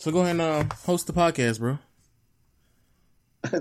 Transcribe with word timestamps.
So 0.00 0.10
go 0.10 0.20
ahead 0.20 0.30
and 0.30 0.40
uh, 0.40 0.64
host 0.86 1.06
the 1.08 1.12
podcast, 1.12 1.58
bro. 1.58 1.78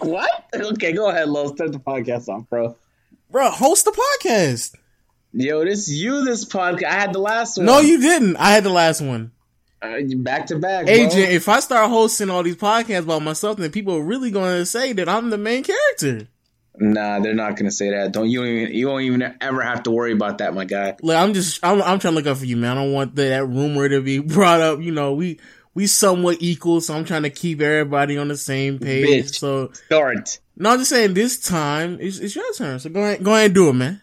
what? 0.00 0.44
Okay, 0.52 0.92
go 0.92 1.08
ahead, 1.08 1.28
Lo. 1.28 1.54
Start 1.54 1.70
the 1.70 1.78
podcast 1.78 2.28
off, 2.28 2.50
bro. 2.50 2.74
Bro, 3.30 3.50
host 3.50 3.84
the 3.84 3.92
podcast. 3.92 4.74
Yo, 5.32 5.64
this 5.64 5.88
you 5.88 6.24
this 6.24 6.44
podcast. 6.44 6.86
I 6.86 6.94
had 6.94 7.12
the 7.12 7.20
last 7.20 7.58
one. 7.58 7.66
No, 7.66 7.78
you 7.78 8.00
didn't. 8.00 8.34
I 8.38 8.50
had 8.50 8.64
the 8.64 8.70
last 8.70 9.00
one. 9.02 9.30
Uh, 9.80 10.00
back 10.16 10.46
to 10.46 10.58
back, 10.58 10.88
Agent, 10.88 11.30
if 11.30 11.48
I 11.48 11.60
start 11.60 11.88
hosting 11.88 12.28
all 12.28 12.42
these 12.42 12.56
podcasts 12.56 13.04
about 13.04 13.22
myself, 13.22 13.58
then 13.58 13.70
people 13.70 13.94
are 13.94 14.02
really 14.02 14.32
going 14.32 14.58
to 14.58 14.66
say 14.66 14.92
that 14.94 15.08
I'm 15.08 15.30
the 15.30 15.38
main 15.38 15.62
character. 15.62 16.26
Nah, 16.78 17.20
they're 17.20 17.34
not 17.34 17.56
gonna 17.56 17.70
say 17.70 17.90
that. 17.90 18.12
Don't 18.12 18.28
you? 18.28 18.44
Even, 18.44 18.74
you 18.74 18.88
won't 18.88 19.04
even 19.04 19.34
ever 19.40 19.62
have 19.62 19.84
to 19.84 19.90
worry 19.90 20.12
about 20.12 20.38
that, 20.38 20.54
my 20.54 20.64
guy. 20.64 20.96
Look, 21.02 21.16
I'm 21.16 21.32
just, 21.32 21.64
I'm, 21.64 21.80
I'm 21.82 21.98
trying 21.98 22.12
to 22.12 22.16
look 22.16 22.26
out 22.26 22.38
for 22.38 22.44
you, 22.44 22.56
man. 22.56 22.76
I 22.76 22.82
don't 22.82 22.92
want 22.92 23.14
the, 23.14 23.22
that 23.22 23.46
rumor 23.46 23.88
to 23.88 24.02
be 24.02 24.18
brought 24.34 24.60
up. 24.60 24.80
You 24.80 24.92
know, 24.92 25.14
we 25.14 25.40
we 25.74 25.86
somewhat 25.86 26.38
equal, 26.40 26.80
so 26.80 26.94
I'm 26.94 27.04
trying 27.04 27.22
to 27.24 27.30
keep 27.30 27.60
everybody 27.60 28.18
on 28.18 28.28
the 28.28 28.36
same 28.36 28.78
page. 28.78 29.26
Bitch, 29.26 29.38
so 29.38 29.72
start. 29.72 30.40
No, 30.56 30.70
I'm 30.70 30.78
just 30.78 30.90
saying 30.90 31.14
this 31.14 31.38
time 31.38 31.98
it's, 32.00 32.18
it's 32.18 32.34
your 32.34 32.52
turn. 32.54 32.78
So 32.78 32.90
go 32.90 33.02
ahead, 33.02 33.22
go 33.22 33.34
ahead 33.34 33.46
and 33.46 33.54
do 33.54 33.68
it, 33.68 33.74
man. 33.74 34.02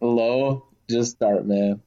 Hello, 0.00 0.68
just 0.88 1.16
start, 1.16 1.46
man. 1.46 1.82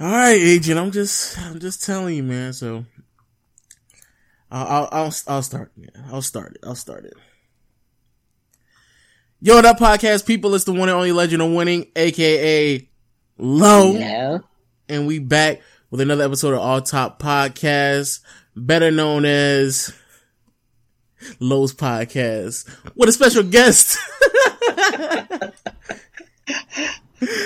All 0.00 0.12
right, 0.12 0.38
agent. 0.38 0.78
I'm 0.78 0.90
just, 0.90 1.38
I'm 1.38 1.58
just 1.58 1.84
telling 1.84 2.14
you, 2.16 2.22
man. 2.22 2.52
So 2.52 2.84
I'll, 4.50 4.66
I'll, 4.66 4.88
I'll, 4.92 5.14
I'll 5.26 5.42
start. 5.42 5.72
Yeah, 5.76 5.88
I'll 6.12 6.22
start 6.22 6.52
it. 6.52 6.60
I'll 6.64 6.74
start 6.74 7.04
it. 7.04 7.14
Yo, 9.40 9.54
what 9.54 9.64
up, 9.64 9.78
podcast 9.78 10.26
people? 10.26 10.52
It's 10.56 10.64
the 10.64 10.72
one 10.72 10.88
and 10.88 10.96
only 10.96 11.12
legend 11.12 11.40
of 11.40 11.52
winning, 11.52 11.86
aka 11.94 12.88
Low. 13.38 13.92
Yeah. 13.92 14.38
And 14.88 15.06
we 15.06 15.20
back 15.20 15.60
with 15.92 16.00
another 16.00 16.24
episode 16.24 16.54
of 16.54 16.58
All 16.58 16.82
Top 16.82 17.22
Podcast, 17.22 18.18
better 18.56 18.90
known 18.90 19.24
as 19.24 19.94
Low's 21.38 21.72
Podcast, 21.72 22.68
with 22.96 23.10
a 23.10 23.12
special 23.12 23.44
guest. 23.44 23.96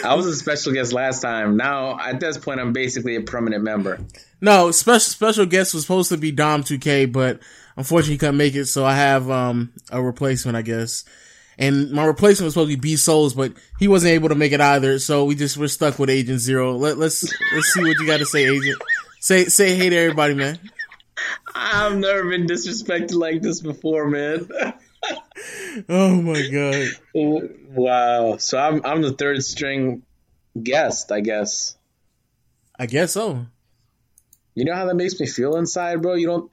I 0.03 0.15
was 0.15 0.25
a 0.25 0.35
special 0.35 0.73
guest 0.73 0.95
last 0.95 1.21
time. 1.21 1.59
Now, 1.59 1.99
at 2.01 2.21
this 2.21 2.39
point, 2.39 2.59
I'm 2.59 2.73
basically 2.73 3.17
a 3.17 3.21
permanent 3.21 3.65
member. 3.65 3.99
No, 4.41 4.71
special 4.71 5.11
special 5.11 5.45
guest 5.45 5.75
was 5.75 5.83
supposed 5.83 6.09
to 6.09 6.17
be 6.17 6.33
Dom 6.33 6.65
2K, 6.65 7.13
but 7.13 7.41
unfortunately 7.77 8.15
he 8.15 8.19
couldn't 8.19 8.39
make 8.39 8.55
it, 8.55 8.65
so 8.65 8.83
I 8.83 8.95
have 8.95 9.31
um 9.31 9.75
a 9.91 10.01
replacement, 10.01 10.57
I 10.57 10.63
guess. 10.63 11.05
And 11.63 11.93
my 11.93 12.05
replacement 12.05 12.47
was 12.47 12.55
supposed 12.55 12.73
to 12.73 12.77
be 12.77 12.81
B 12.81 12.97
Souls, 12.97 13.35
but 13.35 13.53
he 13.79 13.87
wasn't 13.87 14.15
able 14.15 14.31
to 14.31 14.35
make 14.35 14.51
it 14.51 14.61
either, 14.61 14.99
so 14.99 15.25
we 15.25 15.37
just 15.37 15.57
we're 15.57 15.69
stuck 15.69 15.97
with 15.97 16.11
Agent 16.11 16.41
Zero. 16.41 16.75
Let, 16.75 16.99
let's 16.99 17.23
let's 17.55 17.73
see 17.73 17.83
what 17.83 17.97
you 18.01 18.05
got 18.05 18.19
to 18.19 18.27
say, 18.27 18.49
Agent. 18.49 18.83
Say 19.21 19.45
say 19.45 19.77
hey 19.77 19.89
to 19.89 19.97
everybody, 19.97 20.35
man. 20.35 20.59
I've 21.55 21.97
never 21.97 22.29
been 22.29 22.49
disrespected 22.49 23.15
like 23.15 23.43
this 23.43 23.61
before, 23.61 24.09
man. 24.09 24.49
oh 25.89 26.21
my 26.21 26.49
god! 26.49 26.89
Wow. 27.15 28.39
So 28.39 28.59
I'm 28.59 28.85
I'm 28.85 29.01
the 29.01 29.13
third 29.13 29.45
string 29.45 30.03
guest, 30.61 31.13
I 31.13 31.21
guess. 31.21 31.77
I 32.77 32.87
guess 32.87 33.13
so. 33.13 33.47
You 34.57 34.65
know 34.65 34.75
how 34.75 34.87
that 34.87 34.97
makes 34.97 35.21
me 35.21 35.29
feel 35.29 35.55
inside, 35.55 36.03
bro. 36.03 36.15
You 36.15 36.27
don't 36.27 36.51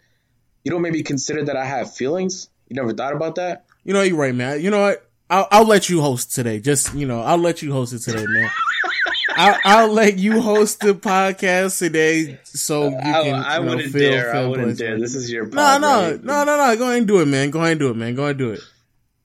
you 0.63 0.71
don't 0.71 0.83
maybe 0.83 1.01
consider 1.01 1.45
that 1.45 1.55
I 1.55 1.65
have 1.65 1.95
feelings. 1.95 2.47
You 2.67 2.75
never 2.75 2.93
thought 2.93 3.15
about 3.15 3.35
that. 3.35 3.65
You 3.89 3.93
know, 3.93 4.03
you're 4.03 4.17
right, 4.17 4.35
man. 4.35 4.61
You 4.61 4.69
know 4.69 4.81
what? 4.81 5.09
I'll, 5.31 5.47
I'll 5.49 5.65
let 5.65 5.89
you 5.89 5.99
host 5.99 6.35
today. 6.35 6.59
Just, 6.59 6.93
you 6.93 7.07
know, 7.07 7.21
I'll 7.21 7.39
let 7.39 7.63
you 7.63 7.73
host 7.73 7.91
it 7.91 8.03
today, 8.03 8.23
man. 8.23 8.51
I'll, 9.35 9.59
I'll, 9.65 9.91
let 9.91 10.19
you 10.19 10.41
host 10.41 10.81
the 10.81 10.93
podcast 10.93 11.79
today 11.79 12.39
so 12.43 12.89
you 12.89 12.99
can. 12.99 13.01
I, 13.01 13.55
I 13.55 13.57
you 13.57 13.63
know, 13.63 13.69
wouldn't 13.71 13.91
feel, 13.91 14.11
dare. 14.11 14.31
feel 14.31 14.41
I 14.43 14.47
wouldn't 14.47 14.77
dare. 14.77 14.99
This 14.99 15.15
is 15.15 15.31
your 15.31 15.47
No, 15.47 15.79
no, 15.79 16.11
right? 16.11 16.23
no, 16.23 16.43
no, 16.43 16.55
no. 16.55 16.75
Go 16.77 16.83
ahead 16.83 16.97
and 16.99 17.07
do 17.07 17.19
it, 17.21 17.25
man. 17.25 17.49
Go 17.49 17.61
ahead 17.61 17.71
and 17.71 17.79
do 17.79 17.89
it, 17.89 17.95
man. 17.95 18.13
Go 18.13 18.25
ahead 18.25 18.35
and 18.35 18.37
do 18.37 18.51
it. 18.51 18.59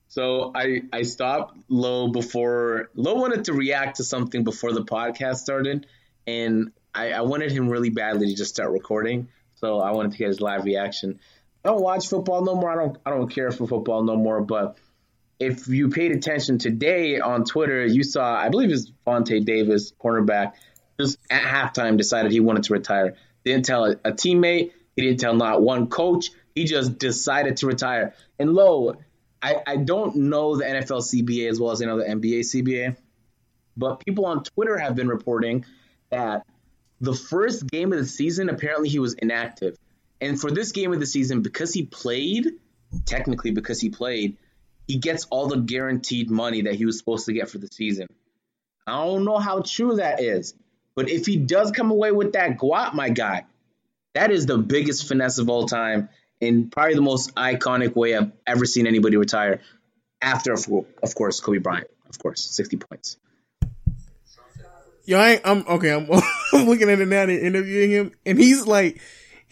So 0.09 0.51
I 0.55 0.81
I 0.95 1.03
stopped 1.03 1.59
Low 1.69 2.09
before 2.09 2.89
Low 2.95 3.17
wanted 3.17 3.45
to 3.45 3.53
react 3.53 3.99
to 3.99 4.05
something 4.05 4.45
before 4.45 4.73
the 4.73 4.85
podcast 4.87 5.37
started, 5.37 5.87
and 6.27 6.73
I, 6.95 7.13
I 7.13 7.21
wanted 7.21 7.53
him 7.53 7.69
really 7.69 7.91
badly 7.91 8.29
to 8.29 8.35
just 8.35 8.55
start 8.55 8.71
recording. 8.71 9.29
So 9.57 9.81
I 9.81 9.91
wanted 9.91 10.13
to 10.13 10.19
get 10.19 10.29
his 10.29 10.41
live 10.41 10.65
reaction. 10.65 11.21
I 11.65 11.71
don't 11.71 11.83
watch 11.83 12.09
football 12.09 12.45
no 12.45 12.55
more. 12.55 12.71
I 12.71 12.75
don't 12.75 12.99
I 13.07 13.11
don't 13.11 13.29
care 13.29 13.51
for 13.51 13.67
football 13.67 14.03
no 14.03 14.17
more. 14.17 14.43
But 14.43 14.77
if 15.41 15.67
you 15.69 15.89
paid 15.89 16.13
attention 16.13 16.59
today 16.59 17.21
on 17.21 17.45
Twitter, 17.45 17.85
you 17.85 18.03
saw 18.03 18.35
I 18.35 18.51
believe 18.51 18.71
it's 18.71 18.93
Vontae 19.07 19.45
Davis, 19.45 19.93
cornerback, 19.93 20.53
just 21.01 21.19
at 21.31 21.43
halftime 21.43 21.97
decided 21.97 22.33
he 22.33 22.41
wanted 22.41 22.65
to 22.65 22.75
retire. 22.75 23.17
Didn't 23.45 23.65
tell 23.65 23.85
a, 23.85 23.93
a 24.05 24.13
teammate. 24.13 24.73
He 24.97 25.03
didn't 25.03 25.21
tell 25.21 25.35
not 25.35 25.63
one 25.63 25.89
coach. 25.89 26.31
He 26.55 26.65
just 26.65 26.99
decided 26.99 27.57
to 27.59 27.67
retire. 27.67 28.15
And 28.39 28.53
lo, 28.53 28.97
I, 29.43 29.57
I 29.67 29.77
don't 29.77 30.17
know 30.17 30.57
the 30.57 30.65
NFL 30.65 31.03
CBA 31.03 31.51
as 31.51 31.59
well 31.59 31.73
as 31.73 31.83
I 31.83 31.87
know 31.87 31.99
the 31.99 32.05
NBA 32.05 32.41
CBA, 32.41 32.97
but 33.77 34.05
people 34.05 34.27
on 34.27 34.45
Twitter 34.45 34.79
have 34.79 34.95
been 34.95 35.09
reporting 35.09 35.65
that 36.11 36.47
the 37.01 37.13
first 37.13 37.67
game 37.67 37.93
of 37.93 37.99
the 37.99 38.07
season, 38.07 38.49
apparently 38.49 38.89
he 38.89 38.99
was 38.99 39.15
inactive. 39.15 39.77
And 40.21 40.41
for 40.41 40.51
this 40.51 40.73
game 40.73 40.93
of 40.93 41.01
the 41.01 41.07
season, 41.07 41.43
because 41.43 41.73
he 41.73 41.85
played, 41.85 42.53
technically 43.05 43.51
because 43.51 43.81
he 43.81 43.91
played, 43.91 44.37
he 44.87 44.99
gets 44.99 45.27
all 45.27 45.49
the 45.49 45.57
guaranteed 45.57 46.31
money 46.31 46.63
that 46.63 46.75
he 46.75 46.87
was 46.87 46.99
supposed 46.99 47.27
to 47.27 47.33
get 47.33 47.49
for 47.49 47.59
the 47.59 47.69
season. 47.69 48.09
I 48.87 49.05
don't 49.05 49.25
know 49.25 49.39
how 49.39 49.61
true 49.61 49.97
that 49.97 50.21
is, 50.21 50.55
but 50.95 51.09
if 51.09 51.27
he 51.27 51.37
does 51.37 51.71
come 51.71 51.91
away 51.91 52.13
with 52.13 52.33
that 52.33 52.59
guap, 52.59 52.95
my 52.95 53.09
guy, 53.09 53.47
that 54.15 54.31
is 54.31 54.47
the 54.47 54.59
biggest 54.59 55.09
finesse 55.09 55.39
of 55.39 55.49
all 55.49 55.67
time 55.67 56.09
and 56.41 56.71
probably 56.71 56.95
the 56.95 57.01
most 57.01 57.35
iconic 57.35 57.97
way 57.97 58.17
I've 58.17 58.33
ever 58.47 58.65
seen 58.65 58.87
anybody 58.87 59.17
retire. 59.17 59.61
After, 60.21 60.53
of 60.53 61.15
course, 61.15 61.41
Kobe 61.41 61.59
Bryant, 61.59 61.89
of 62.09 62.19
course, 62.19 62.41
60 62.51 62.77
points. 62.79 63.19
Yo, 65.07 65.19
I 65.19 65.39
I'm 65.45 65.67
okay. 65.69 65.91
I'm, 65.91 66.09
I'm 66.53 66.67
looking 66.67 66.89
at 66.89 66.99
it 66.99 67.09
now. 67.09 67.27
They're 67.27 67.39
interviewing 67.39 67.91
him, 67.91 68.13
and 68.25 68.39
he's 68.39 68.67
like, 68.67 69.03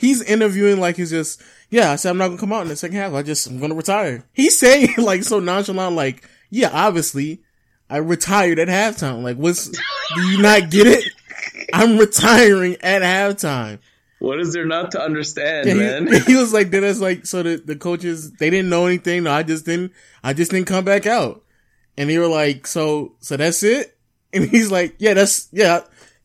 he's 0.02 0.20
interviewing 0.22 0.78
like 0.80 0.96
he's 0.96 1.10
just, 1.10 1.40
yeah. 1.70 1.92
I 1.92 1.96
said 1.96 2.10
I'm 2.10 2.18
not 2.18 2.28
gonna 2.28 2.40
come 2.40 2.52
out 2.52 2.62
in 2.62 2.68
the 2.68 2.76
second 2.76 2.96
half. 2.96 3.14
I 3.14 3.22
just 3.22 3.46
I'm 3.46 3.58
gonna 3.58 3.74
retire. 3.74 4.24
He's 4.34 4.58
saying 4.58 4.94
like 4.98 5.22
so 5.24 5.40
nonchalant, 5.40 5.96
like, 5.96 6.28
yeah, 6.50 6.70
obviously, 6.72 7.42
I 7.88 7.96
retired 7.98 8.58
at 8.58 8.68
halftime. 8.68 9.22
Like, 9.22 9.36
what's 9.38 9.68
do 9.68 10.20
you 10.28 10.42
not 10.42 10.70
get 10.70 10.86
it? 10.86 11.04
I'm 11.72 11.96
retiring 11.96 12.76
at 12.82 13.02
halftime. 13.02 13.78
What 14.18 14.38
is 14.38 14.52
there 14.52 14.66
not 14.66 14.92
to 14.92 15.00
understand, 15.02 15.66
Yeah, 15.66 15.74
man? 15.74 16.06
he, 16.06 16.18
he 16.26 16.36
was 16.36 16.52
like, 16.52 16.70
then 16.70 16.84
it's 16.84 17.00
like, 17.00 17.26
so 17.26 17.42
the, 17.42 17.56
the 17.56 17.74
coaches, 17.74 18.30
they 18.34 18.50
didn't 18.50 18.68
know 18.68 18.86
anything. 18.86 19.24
No, 19.24 19.32
I 19.32 19.42
just 19.42 19.64
didn't, 19.66 19.92
I 20.22 20.32
just 20.32 20.52
didn't 20.52 20.68
come 20.68 20.84
back 20.84 21.06
out. 21.06 21.42
And 21.96 22.08
they 22.08 22.18
were 22.18 22.28
like, 22.28 22.66
so, 22.68 23.14
so 23.20 23.36
that's 23.36 23.62
it? 23.62 23.96
And 24.34 24.48
he's 24.48 24.70
like, 24.70 24.94
yeah, 24.98 25.12
that's, 25.12 25.48
yeah, 25.52 25.80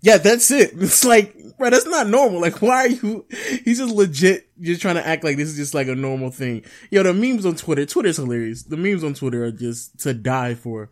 yeah, 0.07 0.17
that's 0.17 0.49
it. 0.51 0.71
It's 0.79 1.03
like, 1.03 1.35
bro, 1.57 1.69
that's 1.69 1.85
not 1.85 2.07
normal. 2.07 2.39
Like, 2.39 2.61
why 2.61 2.85
are 2.85 2.87
you, 2.87 3.25
he's 3.65 3.79
just 3.79 3.93
legit 3.93 4.47
just 4.61 4.81
trying 4.81 4.95
to 4.95 5.05
act 5.05 5.23
like 5.23 5.37
this 5.37 5.49
is 5.49 5.55
just 5.57 5.73
like 5.73 5.87
a 5.87 5.95
normal 5.95 6.31
thing. 6.31 6.63
Yo, 6.91 7.03
the 7.03 7.13
memes 7.13 7.45
on 7.45 7.55
Twitter, 7.55 7.85
Twitter's 7.85 8.17
hilarious. 8.17 8.63
The 8.63 8.77
memes 8.77 9.03
on 9.03 9.13
Twitter 9.13 9.43
are 9.43 9.51
just 9.51 9.99
to 9.99 10.13
die 10.13 10.55
for. 10.55 10.89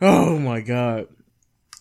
Oh 0.00 0.38
my 0.38 0.60
God. 0.60 1.08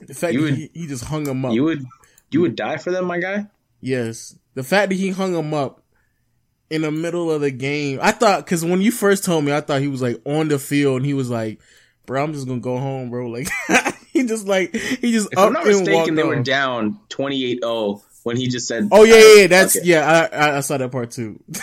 The 0.02 0.14
fact 0.14 0.34
You 0.34 0.42
that 0.42 0.46
would- 0.52 0.56
he, 0.60 0.72
he 0.74 0.88
just 0.88 1.06
hung 1.06 1.28
him 1.28 1.46
up. 1.46 1.54
You 1.54 1.64
would 1.66 1.86
you 2.32 2.42
would 2.42 2.56
die 2.56 2.78
for 2.78 2.92
them, 2.92 3.06
my 3.06 3.20
guy? 3.20 3.46
Yes. 3.82 4.36
The 4.56 4.64
fact 4.64 4.90
that 4.90 4.96
he 4.96 5.10
hung 5.12 5.36
him 5.36 5.54
up 5.54 5.84
in 6.70 6.82
the 6.82 6.92
middle 6.92 7.32
of 7.32 7.42
the 7.42 7.52
game. 7.52 8.00
I 8.02 8.12
thought, 8.12 8.46
cause 8.48 8.66
when 8.66 8.82
you 8.82 8.92
first 8.92 9.24
told 9.24 9.44
me, 9.46 9.54
I 9.54 9.62
thought 9.62 9.82
he 9.82 9.88
was 9.88 10.02
like 10.02 10.20
on 10.26 10.48
the 10.48 10.58
field 10.60 10.98
and 10.98 11.06
he 11.06 11.14
was 11.14 11.30
like, 11.30 11.60
bro, 12.06 12.24
I'm 12.24 12.34
just 12.34 12.48
gonna 12.48 12.60
go 12.60 12.78
home, 12.78 13.10
bro. 13.10 13.28
Like, 13.28 13.50
he 14.14 14.26
just 14.26 14.48
like, 14.48 14.76
he 14.76 15.12
just 15.12 15.30
If 15.32 15.38
up 15.38 15.48
I'm 15.48 15.54
not 15.54 15.68
and 15.68 15.80
mistaken, 15.80 16.16
they 16.16 16.24
were 16.24 16.42
down 16.42 17.00
28-0 17.10 18.02
when 18.24 18.38
he 18.38 18.48
just 18.48 18.68
said 18.68 18.90
Oh 18.92 19.04
yeah, 19.04 19.16
yeah, 19.16 19.42
yeah. 19.42 19.48
That's, 19.48 19.78
Okay. 19.78 19.86
yeah, 19.88 20.30
I, 20.32 20.36
I, 20.36 20.58
I 20.58 20.60
saw 20.62 20.78
that 20.78 20.92
part 20.92 21.12
too. 21.12 21.40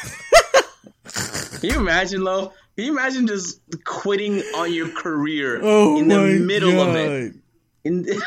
Can 1.61 1.71
you 1.71 1.77
imagine, 1.79 2.23
Lo? 2.23 2.53
Can 2.77 2.87
you 2.87 2.93
imagine 2.93 3.27
just 3.27 3.61
quitting 3.85 4.41
on 4.56 4.73
your 4.73 4.89
career 4.89 5.61
Oh 5.62 5.99
in 5.99 6.09
the 6.09 6.21
middle 6.41 6.73
God. 6.73 6.89
of 6.89 6.97
it? 6.97 7.35
In, 7.85 8.05
can 8.05 8.21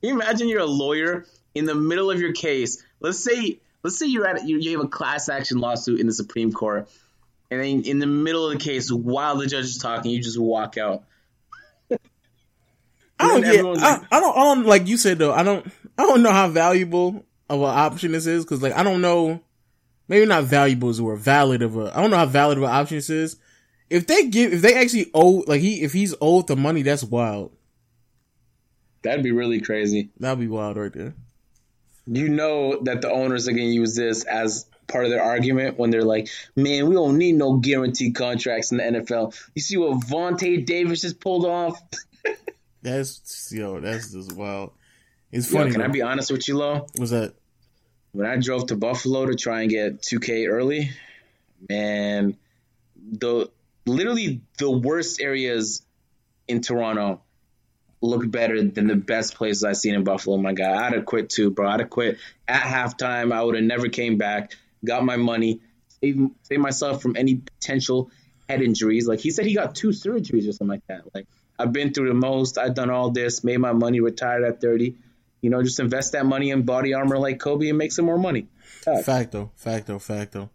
you 0.00 0.14
imagine 0.14 0.48
you're 0.48 0.60
a 0.60 0.66
lawyer 0.66 1.26
in 1.54 1.66
the 1.66 1.74
middle 1.74 2.10
of 2.10 2.20
your 2.20 2.32
case, 2.32 2.82
let's 3.00 3.18
say 3.18 3.60
let's 3.82 3.98
say 3.98 4.06
you're 4.06 4.26
at 4.26 4.46
you, 4.46 4.58
you 4.58 4.76
have 4.78 4.86
a 4.86 4.88
class 4.88 5.28
action 5.28 5.58
lawsuit 5.58 6.00
in 6.00 6.06
the 6.06 6.12
Supreme 6.12 6.52
Court, 6.52 6.88
and 7.50 7.60
then 7.60 7.82
in 7.82 7.98
the 7.98 8.06
middle 8.06 8.46
of 8.46 8.58
the 8.58 8.64
case, 8.64 8.90
while 8.90 9.36
the 9.36 9.46
judge 9.46 9.64
is 9.64 9.78
talking, 9.78 10.10
you 10.10 10.22
just 10.22 10.38
walk 10.38 10.78
out. 10.78 11.04
I 13.22 13.28
don't 13.28 13.42
get. 13.42 13.58
I, 13.58 13.62
like- 13.62 14.02
I 14.12 14.20
don't. 14.20 14.36
I 14.36 14.40
don't 14.54 14.66
like 14.66 14.86
you 14.86 14.96
said 14.96 15.18
though. 15.18 15.32
I 15.32 15.42
don't. 15.42 15.66
I 15.98 16.02
don't 16.04 16.22
know 16.22 16.32
how 16.32 16.48
valuable 16.48 17.24
of 17.48 17.60
an 17.60 17.66
option 17.66 18.12
this 18.12 18.26
is 18.26 18.44
because 18.44 18.62
like 18.62 18.72
I 18.74 18.82
don't 18.82 19.00
know. 19.00 19.40
Maybe 20.08 20.26
not 20.26 20.44
valuable 20.44 20.90
is 20.90 21.00
word. 21.00 21.20
Valid 21.20 21.62
of 21.62 21.76
a. 21.76 21.96
I 21.96 22.00
don't 22.00 22.10
know 22.10 22.16
how 22.18 22.26
valid 22.26 22.58
of 22.58 22.64
an 22.64 22.70
option 22.70 22.98
this 22.98 23.10
is. 23.10 23.36
If 23.88 24.06
they 24.06 24.26
give, 24.28 24.52
if 24.52 24.62
they 24.62 24.74
actually 24.74 25.10
owe, 25.14 25.44
like 25.46 25.60
he, 25.60 25.82
if 25.82 25.92
he's 25.92 26.14
owed 26.20 26.46
the 26.48 26.56
money, 26.56 26.82
that's 26.82 27.04
wild. 27.04 27.52
That'd 29.02 29.22
be 29.22 29.32
really 29.32 29.60
crazy. 29.60 30.10
That'd 30.18 30.38
be 30.40 30.48
wild 30.48 30.76
right 30.76 30.92
there. 30.92 31.14
You 32.06 32.28
know 32.28 32.80
that 32.82 33.00
the 33.00 33.10
owners 33.10 33.48
are 33.48 33.52
going 33.52 33.68
to 33.68 33.74
use 33.74 33.94
this 33.94 34.24
as 34.24 34.66
part 34.88 35.04
of 35.04 35.10
their 35.10 35.22
argument 35.22 35.78
when 35.78 35.90
they're 35.90 36.04
like, 36.04 36.28
"Man, 36.56 36.88
we 36.88 36.94
don't 36.94 37.16
need 37.18 37.34
no 37.36 37.56
guaranteed 37.58 38.14
contracts 38.14 38.72
in 38.72 38.78
the 38.78 38.84
NFL." 38.84 39.34
You 39.54 39.62
see 39.62 39.76
what 39.76 40.00
Vontae 40.00 40.64
Davis 40.66 41.00
just 41.00 41.20
pulled 41.20 41.46
off? 41.46 41.80
That's 42.82 43.50
yo. 43.54 43.80
That's 43.80 44.12
just 44.12 44.32
wild. 44.34 44.72
It's 45.30 45.50
Yo, 45.50 45.58
funny. 45.60 45.72
can 45.72 45.80
I 45.82 45.88
be 45.88 46.02
honest 46.02 46.30
with 46.30 46.46
you, 46.48 46.58
Lo? 46.58 46.86
Was 46.98 47.10
that? 47.10 47.34
when 48.12 48.26
I 48.26 48.36
drove 48.36 48.66
to 48.66 48.76
Buffalo 48.76 49.24
to 49.24 49.34
try 49.34 49.62
and 49.62 49.70
get 49.70 50.02
2K 50.02 50.46
early, 50.46 50.90
man, 51.70 52.36
the 53.10 53.50
literally 53.86 54.42
the 54.58 54.70
worst 54.70 55.18
areas 55.20 55.82
in 56.46 56.60
Toronto 56.60 57.22
look 58.02 58.30
better 58.30 58.62
than 58.62 58.86
the 58.86 58.96
best 58.96 59.34
places 59.36 59.64
I've 59.64 59.78
seen 59.78 59.94
in 59.94 60.04
Buffalo. 60.04 60.36
My 60.36 60.52
God, 60.52 60.76
I'd 60.76 60.92
have 60.92 61.06
quit 61.06 61.30
too, 61.30 61.50
bro. 61.50 61.68
I'd 61.68 61.80
have 61.80 61.88
quit 61.88 62.18
at 62.46 62.60
halftime. 62.60 63.32
I 63.32 63.42
would 63.42 63.54
have 63.54 63.64
never 63.64 63.88
came 63.88 64.18
back. 64.18 64.52
Got 64.84 65.04
my 65.04 65.16
money, 65.16 65.60
save, 66.02 66.20
save 66.42 66.58
myself 66.58 67.00
from 67.00 67.16
any 67.16 67.36
potential 67.36 68.10
head 68.48 68.60
injuries. 68.60 69.06
Like 69.08 69.20
he 69.20 69.30
said, 69.30 69.46
he 69.46 69.54
got 69.54 69.74
two 69.74 69.88
surgeries 69.88 70.46
or 70.48 70.52
something 70.52 70.68
like 70.68 70.86
that. 70.88 71.02
Like 71.14 71.26
I've 71.62 71.72
been 71.72 71.92
through 71.94 72.08
the 72.08 72.14
most. 72.14 72.58
I've 72.58 72.74
done 72.74 72.90
all 72.90 73.10
this, 73.10 73.44
made 73.44 73.58
my 73.58 73.72
money, 73.72 74.00
retired 74.00 74.44
at 74.44 74.60
30. 74.60 74.96
You 75.40 75.50
know, 75.50 75.62
just 75.62 75.78
invest 75.80 76.12
that 76.12 76.26
money 76.26 76.50
in 76.50 76.62
body 76.62 76.94
armor 76.94 77.18
like 77.18 77.38
Kobe 77.38 77.68
and 77.68 77.78
make 77.78 77.92
some 77.92 78.04
more 78.04 78.18
money. 78.18 78.48
Facto, 79.04 79.52
facto, 79.54 79.98
facto. 79.98 80.50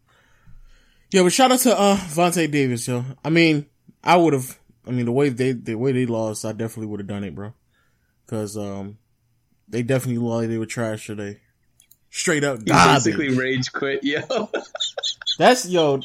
Yeah, 1.12 1.24
but 1.24 1.31
shout 1.31 1.51
out 1.51 1.59
to 1.59 1.77
uh 1.77 1.95
Vontae 1.95 2.51
Davis, 2.51 2.88
yo. 2.88 3.06
I 3.24 3.30
mean, 3.30 3.65
I 4.04 4.18
would 4.18 4.33
have. 4.33 4.59
I 4.86 4.92
mean, 4.92 5.06
the 5.06 5.12
way 5.12 5.30
they 5.30 5.54
the 5.54 5.75
way 5.75 5.94
they 5.94 6.06
lost, 6.06 6.44
I 6.45 6.51
definitely 6.51 6.88
would 6.88 7.00
have 7.00 7.07
done 7.07 7.24
it, 7.24 7.33
bro. 7.36 7.54
Because 8.25 8.57
um, 8.57 8.98
they 9.68 9.83
definitely 9.83 10.18
lost. 10.18 10.50
They 10.50 10.57
were 10.57 10.65
trash 10.65 11.07
today. 11.07 11.39
Straight 12.09 12.44
up, 12.44 12.63
basically 12.63 13.30
rage 13.30 13.71
quit, 13.71 14.04
yo. 14.04 14.50
That's 15.38 15.68
yo. 15.68 16.01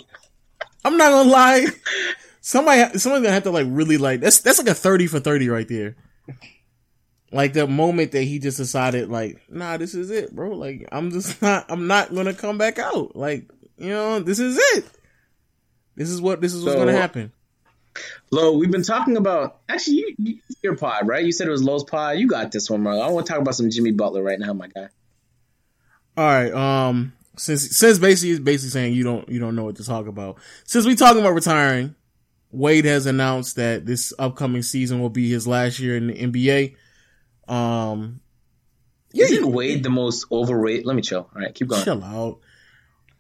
I'm 0.85 0.97
not 0.97 1.11
gonna 1.11 1.31
lie. 1.31 1.67
Somebody, 2.45 2.99
somebody's 2.99 3.23
gonna 3.25 3.31
have 3.31 3.45
to 3.45 3.51
like 3.51 3.67
really 3.71 3.97
like 3.99 4.21
that's 4.21 4.41
that's 4.41 4.59
like 4.59 4.67
a 4.69 4.75
thirty 4.75 5.07
for 5.07 5.21
thirty 5.21 5.49
right 5.49 5.67
there. 5.69 5.97
Like 7.31 7.53
the 7.55 7.67
moment 7.67 8.13
that 8.13 8.25
he 8.25 8.39
just 8.39 8.59
decided, 8.59 9.09
like, 9.09 9.41
nah, 9.49 9.77
this 9.79 9.95
is 9.95 10.11
it, 10.11 10.35
bro. 10.35 10.51
Like, 10.51 10.87
I'm 10.93 11.11
just 11.13 11.41
not, 11.43 11.65
I'm 11.71 11.87
not 11.87 12.15
gonna 12.15 12.35
come 12.35 12.59
back 12.59 12.79
out. 12.79 13.17
Like, 13.17 13.49
you 13.79 13.89
know, 13.89 14.21
this 14.21 14.39
is 14.39 14.59
it. 14.77 14.85
This 15.97 16.11
is 16.11 16.21
what 16.21 16.41
this 16.41 16.53
is 16.53 16.63
what's 16.65 16.75
So- 16.75 16.81
gonna 16.85 16.93
happen. 16.97 17.33
Lo, 18.31 18.57
we've 18.57 18.71
been 18.71 18.83
talking 18.83 19.17
about 19.19 19.61
actually 19.69 19.97
you, 19.99 20.15
you 20.19 20.39
your 20.63 20.77
pod, 20.77 21.07
right? 21.07 21.25
You 21.25 21.31
said 21.31 21.47
it 21.47 21.51
was 21.51 21.63
Lowe's 21.63 21.85
pod. 21.85 22.19
You 22.19 22.27
got 22.27 22.51
this 22.51 22.71
one, 22.71 22.83
bro. 22.83 22.99
I 23.01 23.09
want 23.11 23.27
to 23.27 23.33
talk 23.33 23.41
about 23.41 23.55
some 23.55 23.69
Jimmy 23.71 23.93
Butler 23.93 24.23
right 24.23 24.39
now, 24.39 24.53
my 24.55 24.69
guy. 24.69 24.89
All 26.17 26.25
right. 26.25 26.53
Um, 26.53 27.13
since 27.37 27.77
since 27.77 27.99
basically 27.99 28.31
is 28.31 28.41
basically 28.41 28.71
saying 28.71 28.95
you 28.95 29.05
don't 29.05 29.29
you 29.29 29.39
don't 29.39 29.55
know 29.55 29.65
what 29.65 29.77
to 29.77 29.85
talk 29.85 30.07
about. 30.07 30.39
Since 30.65 30.87
we 30.87 30.95
talking 30.97 31.21
about 31.21 31.35
retiring, 31.35 31.95
Wade 32.53 32.85
has 32.85 33.07
announced 33.07 33.57
that 33.57 33.87
this 33.87 34.13
upcoming 34.19 34.63
season 34.63 35.01
will 35.01 35.11
be 35.11 35.29
his 35.29 35.47
last 35.47 35.81
year 35.81 35.97
in 35.97 36.09
the 36.09 36.15
NBA. 36.15 36.77
Um, 37.53 38.21
yeah, 39.13 39.25
Isn't 39.25 39.51
Wade 39.51 39.83
the 39.83 39.91
most 39.91 40.27
overrated? 40.31 40.87
Let 40.87 40.95
me 40.95 41.03
chill. 41.03 41.31
All 41.35 41.43
right, 41.43 41.55
keep 41.55 41.69
going. 41.69 41.83
chill 41.83 42.05
out. 42.05 42.41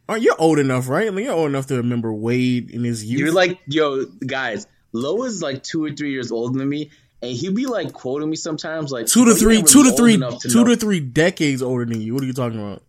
Aren't 0.08 0.22
you 0.22 0.34
old 0.38 0.58
enough, 0.58 0.88
right? 0.88 1.06
I 1.06 1.10
mean, 1.10 1.24
you're 1.24 1.34
old 1.34 1.48
enough 1.48 1.66
to 1.68 1.76
remember 1.76 2.12
Wade 2.12 2.70
in 2.70 2.84
his 2.84 3.04
youth. 3.04 3.20
You're 3.20 3.32
like, 3.32 3.60
yo, 3.66 4.04
guys. 4.04 4.66
Lo 4.92 5.22
is 5.22 5.42
like 5.42 5.62
two 5.62 5.82
or 5.82 5.90
three 5.90 6.12
years 6.12 6.30
older 6.30 6.58
than 6.58 6.68
me, 6.68 6.90
and 7.22 7.30
he'd 7.30 7.54
be 7.54 7.64
like 7.64 7.94
quoting 7.94 8.28
me 8.28 8.36
sometimes, 8.36 8.92
like 8.92 9.06
two 9.06 9.24
to 9.24 9.34
three, 9.34 9.62
two 9.62 9.84
to 9.84 9.92
three, 9.96 10.18
to 10.18 10.38
two 10.38 10.64
know." 10.64 10.66
to 10.66 10.76
three 10.76 11.00
decades 11.00 11.62
older 11.62 11.86
than 11.86 12.02
you. 12.02 12.12
What 12.12 12.22
are 12.22 12.26
you 12.26 12.34
talking 12.34 12.58
about? 12.58 12.82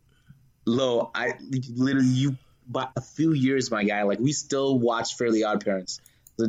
Lo, 0.66 1.12
I 1.16 1.36
literally 1.70 2.08
you 2.10 2.38
by 2.68 2.90
a 2.96 3.02
few 3.02 3.32
years, 3.32 3.72
my 3.72 3.86
guy. 3.86 4.04
Like 4.04 4.20
we 4.20 4.34
still 4.34 4.78
watch 4.78 5.16
Fairly 5.16 5.46
Odd 5.46 5.64
Parents. 5.64 6.02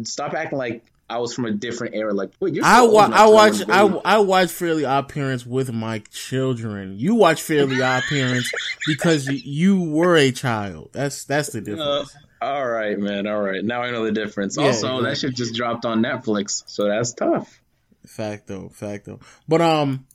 Stop 0.04 0.34
acting 0.34 0.58
like 0.58 0.82
I 1.08 1.18
was 1.18 1.34
from 1.34 1.44
a 1.44 1.50
different 1.50 1.94
era. 1.94 2.12
Like, 2.14 2.30
wait, 2.40 2.54
you're. 2.54 2.64
I 2.64 2.82
wa- 2.82 3.10
I 3.12 3.26
watch 3.28 3.56
I, 3.68 3.82
I 4.04 4.18
watch 4.18 4.50
Fairly 4.50 4.84
Odd 4.84 5.08
Parents 5.08 5.44
with 5.44 5.72
my 5.72 5.98
children. 6.10 6.98
You 6.98 7.14
watch 7.14 7.42
Fairly 7.42 7.82
Odd 7.82 8.02
Parents 8.08 8.50
because 8.86 9.26
you, 9.28 9.82
were 9.82 10.16
a 10.16 10.32
child. 10.32 10.90
That's 10.92 11.24
that's 11.24 11.50
the 11.50 11.58
Uh, 11.58 11.62
difference. 11.62 12.16
all 12.40 12.66
right, 12.66 12.98
man. 12.98 13.26
All 13.26 13.40
right. 13.40 13.62
Now 13.62 13.82
I 13.82 13.90
know 13.90 14.04
the 14.04 14.12
difference. 14.12 14.56
Yeah, 14.56 14.66
also, 14.68 14.96
yeah. 15.02 15.10
that 15.10 15.18
shit 15.18 15.34
just 15.34 15.54
dropped 15.54 15.84
on 15.84 16.00
Netflix, 16.02 16.62
so 16.66 16.86
that's 16.88 17.12
tough. 17.12 17.60
Facto, 18.06 18.68
facto. 18.70 19.20
But 19.46 19.60
um, 19.60 20.06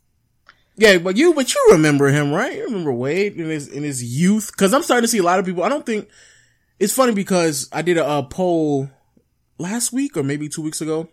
yeah, 0.75 0.97
but 0.97 1.17
you 1.17 1.33
but 1.35 1.53
you 1.53 1.67
remember 1.71 2.07
him, 2.07 2.31
right? 2.31 2.55
You 2.55 2.65
remember 2.65 2.93
Wade 2.93 3.35
in 3.35 3.49
his 3.49 3.67
in 3.67 3.83
his 3.83 4.03
youth? 4.03 4.51
Because 4.51 4.73
I'm 4.73 4.81
starting 4.83 5.03
to 5.03 5.07
see 5.07 5.17
a 5.19 5.23
lot 5.23 5.39
of 5.39 5.45
people. 5.45 5.63
I 5.63 5.69
don't 5.69 5.85
think 5.85 6.07
it's 6.79 6.93
funny 6.93 7.13
because 7.13 7.67
I 7.71 7.81
did 7.83 7.97
a, 7.97 8.05
uh 8.05 8.21
poll 8.23 8.89
last 9.59 9.93
week 9.93 10.17
or 10.17 10.23
maybe 10.23 10.49
two 10.49 10.63
weeks 10.63 10.81
ago. 10.81 11.09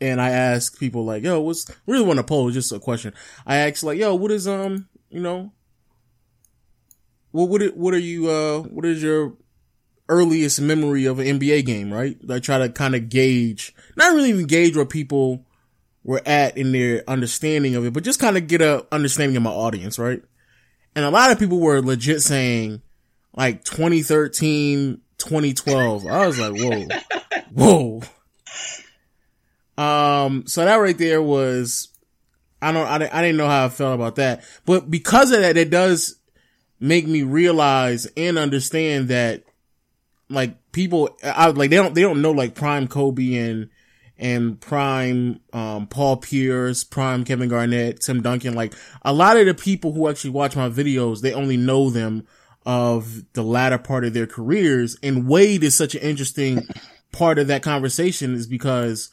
And 0.00 0.20
I 0.20 0.30
asked 0.30 0.80
people 0.80 1.04
like, 1.04 1.22
yo, 1.22 1.40
what's 1.40 1.70
really 1.86 2.04
want 2.04 2.18
to 2.18 2.24
poll, 2.24 2.50
just 2.50 2.72
a 2.72 2.78
question. 2.78 3.12
I 3.46 3.56
asked 3.56 3.82
like, 3.82 3.98
yo, 3.98 4.14
what 4.14 4.30
is, 4.30 4.48
um, 4.48 4.88
you 5.10 5.20
know, 5.20 5.52
what, 7.32 7.50
what, 7.50 7.76
what 7.76 7.92
are 7.92 7.98
you, 7.98 8.30
uh, 8.30 8.60
what 8.60 8.86
is 8.86 9.02
your 9.02 9.34
earliest 10.08 10.60
memory 10.60 11.04
of 11.04 11.18
an 11.18 11.38
NBA 11.38 11.66
game, 11.66 11.92
right? 11.92 12.16
I 12.30 12.38
try 12.38 12.58
to 12.58 12.70
kind 12.70 12.94
of 12.94 13.10
gauge, 13.10 13.74
not 13.94 14.14
really 14.14 14.30
even 14.30 14.46
gauge 14.46 14.74
where 14.74 14.86
people 14.86 15.44
were 16.02 16.22
at 16.24 16.56
in 16.56 16.72
their 16.72 17.04
understanding 17.06 17.74
of 17.74 17.84
it, 17.84 17.92
but 17.92 18.02
just 18.02 18.20
kind 18.20 18.38
of 18.38 18.46
get 18.46 18.62
a 18.62 18.86
understanding 18.90 19.36
of 19.36 19.42
my 19.42 19.50
audience, 19.50 19.98
right? 19.98 20.22
And 20.96 21.04
a 21.04 21.10
lot 21.10 21.30
of 21.30 21.38
people 21.38 21.60
were 21.60 21.82
legit 21.82 22.22
saying 22.22 22.80
like 23.36 23.64
2013, 23.64 25.00
2012. 25.20 26.06
I 26.06 26.26
was 26.26 26.38
like, 26.38 26.54
whoa, 26.60 26.88
whoa. 27.52 28.02
Um, 29.82 30.46
so 30.46 30.64
that 30.64 30.76
right 30.76 30.98
there 30.98 31.22
was, 31.22 31.88
I 32.60 32.72
don't, 32.72 32.86
I, 32.86 32.96
I 32.96 33.22
didn't 33.22 33.36
know 33.36 33.48
how 33.48 33.64
I 33.64 33.68
felt 33.68 33.94
about 33.94 34.16
that, 34.16 34.44
but 34.66 34.90
because 34.90 35.30
of 35.30 35.40
that, 35.40 35.56
it 35.56 35.70
does 35.70 36.16
make 36.78 37.06
me 37.06 37.22
realize 37.22 38.06
and 38.16 38.38
understand 38.38 39.08
that 39.08 39.44
like 40.28 40.56
people, 40.72 41.16
I 41.22 41.48
like 41.48 41.70
they 41.70 41.76
don't, 41.76 41.94
they 41.94 42.02
don't 42.02 42.20
know 42.22 42.32
like 42.32 42.54
prime 42.54 42.88
Kobe 42.88 43.34
and, 43.36 43.70
and 44.18 44.60
prime, 44.60 45.40
um, 45.54 45.86
Paul 45.86 46.18
Pierce, 46.18 46.84
prime 46.84 47.24
Kevin 47.24 47.48
Garnett, 47.48 48.02
Tim 48.02 48.20
Duncan. 48.20 48.54
Like 48.54 48.74
a 49.00 49.14
lot 49.14 49.38
of 49.38 49.46
the 49.46 49.54
people 49.54 49.92
who 49.92 50.08
actually 50.08 50.30
watch 50.30 50.54
my 50.56 50.68
videos, 50.68 51.22
they 51.22 51.32
only 51.32 51.56
know 51.56 51.88
them 51.88 52.26
of 52.66 53.32
the 53.32 53.42
latter 53.42 53.78
part 53.78 54.04
of 54.04 54.14
their 54.14 54.26
careers. 54.26 54.96
And 55.02 55.28
Wade 55.28 55.64
is 55.64 55.74
such 55.74 55.94
an 55.94 56.02
interesting 56.02 56.66
part 57.12 57.38
of 57.38 57.46
that 57.48 57.62
conversation 57.62 58.34
is 58.34 58.46
because 58.46 59.10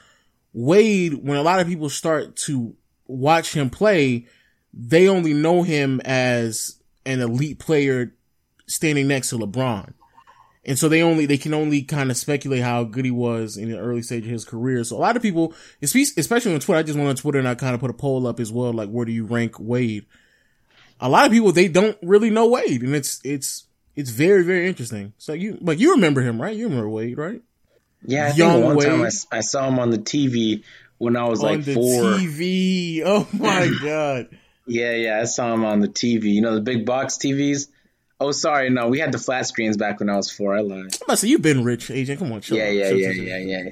Wade, 0.54 1.14
when 1.24 1.38
a 1.38 1.44
lot 1.44 1.60
of 1.60 1.68
people 1.68 1.90
start 1.90 2.36
to 2.38 2.76
watch 3.08 3.54
him 3.54 3.70
play, 3.70 4.28
they 4.74 5.08
only 5.08 5.34
know 5.34 5.64
him 5.64 6.02
as 6.04 6.80
an 7.06 7.22
elite 7.22 7.60
player 7.60 8.14
standing 8.68 9.08
next 9.08 9.30
to 9.30 9.38
LeBron. 9.38 9.94
And 10.66 10.78
so 10.78 10.90
they 10.90 11.02
only, 11.02 11.26
they 11.26 11.38
can 11.38 11.54
only 11.54 11.82
kind 11.82 12.12
of 12.12 12.18
speculate 12.18 12.62
how 12.62 12.84
good 12.84 13.06
he 13.06 13.12
was 13.12 13.56
in 13.56 13.72
the 13.72 13.80
early 13.80 14.02
stage 14.02 14.26
of 14.26 14.30
his 14.30 14.44
career. 14.44 14.84
So 14.84 14.98
a 14.98 15.00
lot 15.00 15.16
of 15.16 15.22
people, 15.22 15.54
especially 15.82 16.54
on 16.54 16.60
Twitter, 16.60 16.80
I 16.80 16.84
just 16.84 16.98
went 16.98 17.08
on 17.08 17.16
Twitter 17.16 17.40
and 17.40 17.48
I 17.48 17.56
kind 17.56 17.74
of 17.74 17.80
put 17.80 17.90
a 17.90 17.94
poll 17.94 18.28
up 18.28 18.42
as 18.42 18.52
well, 18.52 18.74
like 18.74 18.90
where 18.90 19.06
do 19.06 19.14
you 19.14 19.24
rank 19.24 19.58
Wade? 19.58 20.06
A 21.00 21.10
lot 21.10 21.26
of 21.26 21.32
people, 21.32 21.52
they 21.52 21.68
don't 21.68 21.98
really 22.02 22.30
know 22.30 22.48
Wade 22.48 22.82
and 22.82 22.96
it's, 22.96 23.22
it's, 23.24 23.66
it's 23.96 24.10
very, 24.10 24.44
very 24.44 24.68
interesting. 24.68 25.14
So 25.18 25.34
you, 25.34 25.58
but 25.62 25.78
you 25.80 25.92
remember 25.92 26.22
him, 26.22 26.42
right? 26.42 26.56
You 26.56 26.66
remember 26.66 26.90
Wade, 26.90 27.18
right? 27.18 27.42
Yeah, 28.04 28.28
I 28.32 28.36
Young 28.36 28.64
one 28.64 28.80
time 28.80 29.00
I, 29.02 29.04
Wade. 29.06 29.14
I 29.32 29.40
saw 29.42 29.68
him 29.68 29.80
on 29.80 29.90
the 29.90 29.98
TV 29.98 30.64
when 31.00 31.16
I 31.18 31.26
was 31.28 31.44
on 31.44 31.50
like 31.58 31.66
the 31.66 31.74
four. 31.74 32.04
TV. 32.04 33.02
Oh 33.06 33.28
my 33.34 33.72
God. 33.84 34.30
Yeah, 34.68 34.94
yeah, 34.94 35.20
I 35.22 35.24
saw 35.26 35.54
him 35.54 35.66
on 35.66 35.80
the 35.80 35.88
TV. 35.88 36.26
You 36.26 36.42
know 36.42 36.56
the 36.56 36.62
big 36.62 36.86
box 36.86 37.18
TVs. 37.18 37.68
Oh, 38.20 38.32
sorry, 38.32 38.70
no, 38.72 38.88
we 38.88 39.00
had 39.00 39.12
the 39.12 39.20
flat 39.20 39.46
screens 39.46 39.78
back 39.78 40.00
when 40.00 40.10
I 40.10 40.16
was 40.16 40.30
four. 40.32 40.56
I 40.56 40.62
lied. 40.62 40.80
I'm 40.80 40.86
about 41.04 41.08
to 41.14 41.18
say, 41.18 41.28
you've 41.28 41.42
been 41.44 41.64
rich, 41.64 41.90
agent. 41.92 42.20
Come 42.20 42.32
on, 42.32 42.42
chill. 42.42 42.58
Yeah, 42.58 42.70
yeah, 42.70 42.90
Chill, 42.90 42.98
yeah, 43.00 43.14
chill, 43.14 43.24
yeah, 43.24 43.38
chill. 43.38 43.48
yeah, 43.48 43.64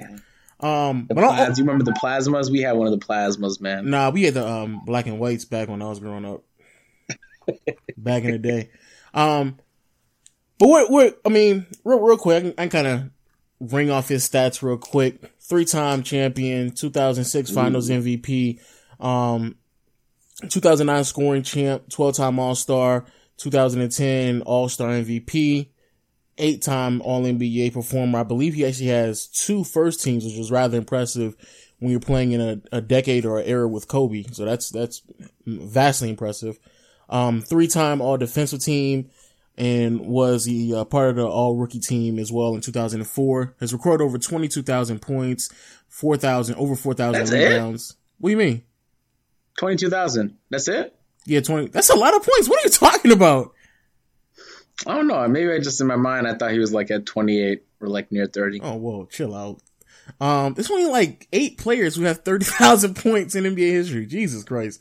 yeah. 0.62 0.90
Um, 0.90 1.06
The 1.10 1.16
but 1.16 1.24
I, 1.24 1.36
plas- 1.36 1.58
you 1.58 1.66
remember 1.66 1.84
the 1.84 2.00
plasmas? 2.00 2.50
We 2.50 2.62
had 2.62 2.74
one 2.78 2.88
of 2.88 2.98
the 2.98 3.06
plasmas, 3.06 3.60
man. 3.60 3.90
nah, 3.90 4.10
we 4.12 4.24
had 4.24 4.36
the 4.36 4.48
um 4.48 4.82
black 4.86 5.06
and 5.08 5.20
whites 5.20 5.46
back 5.46 5.68
when 5.68 5.82
I 5.82 5.90
was 5.90 6.00
growing 6.00 6.26
up. 6.26 6.44
Back 7.98 8.24
in 8.24 8.32
the 8.32 8.40
day. 8.40 8.70
Um, 9.14 9.58
but 10.58 10.68
what, 10.68 10.92
what, 10.92 11.22
I 11.26 11.30
mean, 11.30 11.66
real, 11.84 12.00
real 12.00 12.18
quick, 12.18 12.38
I 12.38 12.42
can, 12.42 12.54
can 12.54 12.70
kind 12.70 12.88
of 12.88 13.10
ring 13.60 13.90
off 13.90 14.10
his 14.10 14.28
stats 14.28 14.62
real 14.62 14.78
quick. 14.78 15.32
Three 15.40 15.66
time 15.66 16.04
champion, 16.04 16.72
2006 16.72 17.52
finals 17.52 17.90
MVP, 17.90 18.60
um, 19.00 19.56
2009 20.50 21.04
scoring 21.04 21.44
champ, 21.44 21.90
12 21.90 22.16
time 22.16 22.40
All 22.40 22.56
Star, 22.56 23.06
2010 23.38 24.42
All 24.42 24.70
Star 24.70 24.90
MVP, 24.90 25.70
eight 26.38 26.62
time 26.62 27.02
All 27.02 27.24
NBA 27.24 27.74
performer. 27.74 28.20
I 28.20 28.24
believe 28.24 28.54
he 28.54 28.66
actually 28.66 28.88
has 28.88 29.28
two 29.28 29.64
first 29.64 30.04
teams, 30.04 30.26
which 30.26 30.38
was 30.38 30.52
rather 30.52 30.78
impressive 30.78 31.36
when 31.80 31.92
you're 31.92 32.00
playing 32.00 32.32
in 32.32 32.42
a, 32.42 32.62
a 32.72 32.82
decade 32.82 33.26
or 33.26 33.40
an 33.40 33.46
era 33.46 33.68
with 33.68 33.88
Kobe. 33.88 34.24
So 34.32 34.46
that's, 34.46 34.70
that's 34.70 35.02
vastly 35.46 36.10
impressive. 36.10 36.58
Um, 37.10 37.42
three 37.42 37.68
time 37.68 38.02
All 38.02 38.18
Defensive 38.18 38.62
Team 38.62 39.10
and 39.58 40.02
was 40.02 40.46
the 40.46 40.74
uh, 40.76 40.86
part 40.86 41.10
of 41.12 41.16
the 41.16 41.28
All 41.28 41.56
Rookie 41.56 41.80
Team 41.80 42.20
as 42.20 42.32
well 42.32 42.56
in 42.56 42.62
2004. 42.62 43.56
Has 43.60 43.74
recorded 43.74 44.04
over 44.04 44.18
22,000 44.18 45.02
points, 45.02 45.50
4,000 45.90 46.56
over 46.56 46.76
4,000 46.76 47.30
rebounds. 47.30 47.92
It? 47.92 47.98
What 48.20 48.30
do 48.30 48.32
you 48.32 48.38
mean? 48.38 48.64
22,000. 49.58 50.38
That's 50.50 50.68
it? 50.68 50.96
Yeah, 51.26 51.42
20. 51.42 51.68
That's 51.70 51.90
a 51.90 51.96
lot 51.96 52.16
of 52.16 52.24
points. 52.24 52.50
What 52.50 52.60
are 52.60 52.68
you 52.68 52.70
talking 52.70 53.12
about? 53.12 53.54
I 54.86 54.96
don't 54.96 55.08
know. 55.08 55.26
Maybe 55.28 55.52
I 55.52 55.60
just 55.60 55.80
in 55.80 55.88
my 55.88 55.96
mind 55.96 56.28
I 56.28 56.36
thought 56.36 56.52
he 56.52 56.60
was 56.60 56.74
like 56.74 56.92
at 56.92 57.06
28 57.06 57.64
or 57.80 57.88
like 57.88 58.12
near 58.12 58.28
30. 58.28 58.60
Oh, 58.62 58.76
whoa, 58.76 59.06
chill 59.06 59.34
out. 59.34 59.62
Um, 60.20 60.54
there's 60.54 60.70
only 60.70 60.86
like 60.86 61.28
eight 61.34 61.58
players 61.58 61.96
who 61.96 62.04
have 62.04 62.20
30,000 62.20 62.96
points 62.98 63.36
in 63.36 63.44
NBA 63.46 63.72
history. 63.72 64.06
Jesus 64.06 64.44
Christ. 64.44 64.80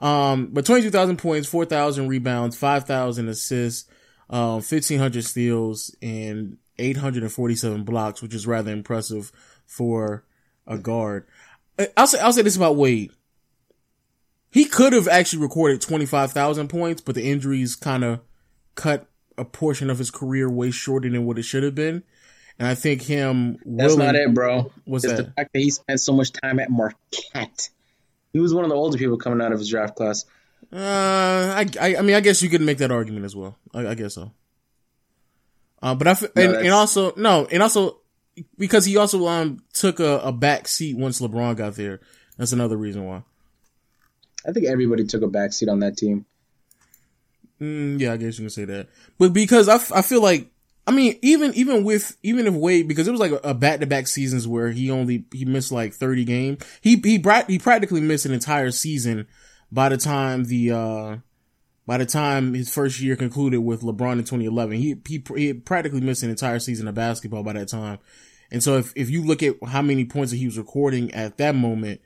Um, 0.00 0.50
but 0.52 0.64
22,000 0.64 1.16
points, 1.16 1.48
4,000 1.48 2.08
rebounds, 2.08 2.56
5,000 2.56 3.28
assists, 3.28 3.90
um, 4.30 4.54
1,500 4.54 5.24
steals, 5.24 5.94
and 6.00 6.58
847 6.78 7.84
blocks, 7.84 8.22
which 8.22 8.34
is 8.34 8.46
rather 8.46 8.72
impressive 8.72 9.32
for 9.66 10.24
a 10.66 10.78
guard. 10.78 11.26
I'll 11.96 12.06
say, 12.06 12.20
I'll 12.20 12.32
say 12.32 12.42
this 12.42 12.56
about 12.56 12.76
Wade. 12.76 13.12
He 14.50 14.64
could 14.64 14.92
have 14.92 15.08
actually 15.08 15.42
recorded 15.42 15.80
25,000 15.80 16.68
points, 16.68 17.00
but 17.00 17.14
the 17.14 17.30
injuries 17.30 17.76
kind 17.76 18.04
of 18.04 18.20
cut 18.74 19.08
a 19.36 19.44
portion 19.44 19.90
of 19.90 19.98
his 19.98 20.10
career 20.10 20.50
way 20.50 20.70
shorter 20.70 21.08
than 21.08 21.26
what 21.26 21.38
it 21.38 21.42
should 21.42 21.62
have 21.62 21.74
been. 21.74 22.02
And 22.58 22.66
I 22.66 22.74
think 22.74 23.02
him. 23.02 23.58
That's 23.64 23.94
willing, 23.94 24.06
not 24.06 24.16
it, 24.16 24.34
bro. 24.34 24.72
It's 24.86 25.06
that? 25.06 25.16
the 25.16 25.24
fact 25.24 25.52
that 25.52 25.60
he 25.60 25.70
spent 25.70 26.00
so 26.00 26.12
much 26.12 26.32
time 26.32 26.58
at 26.58 26.70
Marquette. 26.70 27.68
He 28.32 28.38
was 28.38 28.52
one 28.52 28.64
of 28.64 28.70
the 28.70 28.76
older 28.76 28.98
people 28.98 29.16
coming 29.16 29.40
out 29.40 29.52
of 29.52 29.58
his 29.58 29.68
draft 29.68 29.96
class. 29.96 30.24
Uh, 30.72 30.76
I, 30.76 31.66
I, 31.80 31.96
I 31.96 32.02
mean, 32.02 32.14
I 32.14 32.20
guess 32.20 32.42
you 32.42 32.50
could 32.50 32.60
make 32.60 32.78
that 32.78 32.90
argument 32.90 33.24
as 33.24 33.34
well. 33.34 33.56
I, 33.72 33.88
I 33.88 33.94
guess 33.94 34.14
so. 34.14 34.32
Uh, 35.80 35.94
but 35.94 36.08
I, 36.08 36.10
f- 36.10 36.22
no, 36.22 36.42
and, 36.42 36.54
and 36.56 36.70
also, 36.70 37.14
no, 37.16 37.46
and 37.50 37.62
also, 37.62 38.00
because 38.58 38.84
he 38.84 38.96
also, 38.96 39.26
um, 39.28 39.60
took 39.72 40.00
a, 40.00 40.18
a 40.18 40.32
back 40.32 40.68
seat 40.68 40.96
once 40.96 41.20
LeBron 41.20 41.56
got 41.56 41.76
there. 41.76 42.00
That's 42.36 42.52
another 42.52 42.76
reason 42.76 43.04
why. 43.04 43.22
I 44.46 44.52
think 44.52 44.66
everybody 44.66 45.04
took 45.04 45.22
a 45.22 45.28
back 45.28 45.52
seat 45.52 45.68
on 45.68 45.80
that 45.80 45.96
team. 45.96 46.26
Mm, 47.60 48.00
yeah, 48.00 48.12
I 48.12 48.16
guess 48.16 48.38
you 48.38 48.44
can 48.44 48.50
say 48.50 48.64
that. 48.66 48.88
But 49.18 49.32
because 49.32 49.68
I, 49.68 49.76
f- 49.76 49.92
I 49.92 50.02
feel 50.02 50.22
like, 50.22 50.50
I 50.88 50.90
mean, 50.90 51.18
even, 51.20 51.52
even 51.52 51.84
with, 51.84 52.16
even 52.22 52.46
if 52.46 52.54
Wade, 52.54 52.88
because 52.88 53.06
it 53.06 53.10
was 53.10 53.20
like 53.20 53.32
a 53.44 53.52
back 53.52 53.80
to 53.80 53.86
back 53.86 54.06
seasons 54.06 54.48
where 54.48 54.70
he 54.70 54.90
only, 54.90 55.26
he 55.34 55.44
missed 55.44 55.70
like 55.70 55.92
30 55.92 56.24
games. 56.24 56.64
He, 56.80 56.96
he, 56.96 57.22
he 57.46 57.58
practically 57.58 58.00
missed 58.00 58.24
an 58.24 58.32
entire 58.32 58.70
season 58.70 59.26
by 59.70 59.90
the 59.90 59.98
time 59.98 60.46
the, 60.46 60.70
uh, 60.70 61.16
by 61.86 61.98
the 61.98 62.06
time 62.06 62.54
his 62.54 62.72
first 62.72 63.00
year 63.00 63.16
concluded 63.16 63.58
with 63.58 63.82
LeBron 63.82 64.12
in 64.12 64.24
2011. 64.24 64.78
He, 64.78 64.96
he, 65.06 65.22
he 65.36 65.52
practically 65.52 66.00
missed 66.00 66.22
an 66.22 66.30
entire 66.30 66.58
season 66.58 66.88
of 66.88 66.94
basketball 66.94 67.42
by 67.42 67.52
that 67.52 67.68
time. 67.68 67.98
And 68.50 68.62
so 68.62 68.78
if, 68.78 68.94
if 68.96 69.10
you 69.10 69.22
look 69.22 69.42
at 69.42 69.56
how 69.66 69.82
many 69.82 70.06
points 70.06 70.30
that 70.30 70.38
he 70.38 70.46
was 70.46 70.56
recording 70.56 71.12
at 71.12 71.36
that 71.36 71.54
moment, 71.54 72.00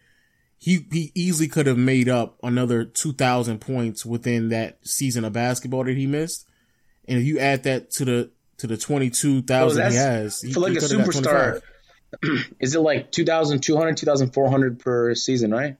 he, 0.58 0.86
he 0.90 1.12
easily 1.14 1.46
could 1.46 1.68
have 1.68 1.78
made 1.78 2.08
up 2.08 2.36
another 2.42 2.84
2000 2.84 3.60
points 3.60 4.04
within 4.04 4.48
that 4.48 4.84
season 4.84 5.24
of 5.24 5.34
basketball 5.34 5.84
that 5.84 5.96
he 5.96 6.08
missed. 6.08 6.48
And 7.06 7.20
if 7.20 7.24
you 7.24 7.38
add 7.38 7.62
that 7.62 7.92
to 7.92 8.04
the, 8.04 8.30
to 8.62 8.68
the 8.68 8.76
22,000 8.76 9.82
well, 9.82 9.90
he 9.90 9.96
has, 9.96 10.40
he, 10.40 10.52
for 10.52 10.60
like 10.60 10.74
a 10.74 10.76
superstar, 10.76 11.60
is 12.60 12.76
it 12.76 12.80
like 12.80 13.10
2,200, 13.10 13.96
2,400 13.96 14.78
per 14.78 15.16
season, 15.16 15.50
right? 15.50 15.76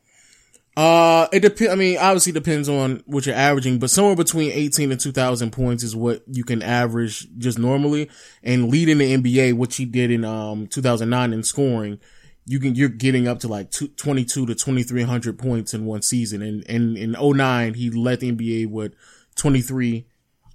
Uh, 0.77 1.29
it 1.33 1.41
depends. 1.41 1.73
I 1.73 1.77
mean, 1.77 1.97
obviously 1.97 2.33
depends 2.33 2.69
on 2.69 3.05
what 3.07 3.25
you're 3.25 3.37
averaging, 3.37 3.79
but 3.79 3.89
somewhere 3.89 4.17
between 4.17 4.51
18 4.51 4.91
and 4.91 5.01
2000 5.01 5.53
points 5.53 5.85
is 5.85 5.95
what 5.95 6.25
you 6.27 6.43
can 6.43 6.61
average 6.61 7.29
just 7.39 7.57
normally. 7.57 8.11
And 8.43 8.69
leading 8.69 8.99
the 8.99 9.17
NBA, 9.17 9.53
which 9.53 9.77
he 9.77 9.85
did 9.85 10.11
in, 10.11 10.25
um, 10.25 10.67
2009 10.67 11.33
in 11.33 11.45
scoring, 11.45 12.01
you 12.47 12.59
can, 12.59 12.75
you're 12.75 12.89
getting 12.89 13.29
up 13.29 13.39
to 13.41 13.49
like 13.49 13.71
two, 13.71 13.87
22 13.87 14.47
to 14.47 14.55
2300 14.57 15.39
points 15.39 15.73
in 15.73 15.85
one 15.85 16.03
season. 16.03 16.43
And, 16.43 16.69
and 16.69 16.99
in 16.99 17.13
09, 17.13 17.75
he 17.75 17.91
led 17.91 18.19
the 18.19 18.33
NBA 18.33 18.71
with 18.71 18.97
23, 19.37 20.05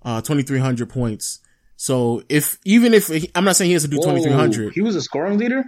uh, 0.03 0.19
2300 0.19 0.89
points. 0.89 1.39
So 1.77 2.23
if, 2.27 2.57
even 2.65 2.93
if, 2.93 3.09
I'm 3.35 3.45
not 3.45 3.55
saying 3.55 3.69
he 3.69 3.73
has 3.73 3.83
to 3.83 3.87
do 3.87 3.97
2300. 3.97 4.73
He 4.73 4.81
was 4.81 4.95
a 4.95 5.01
scoring 5.01 5.37
leader? 5.37 5.63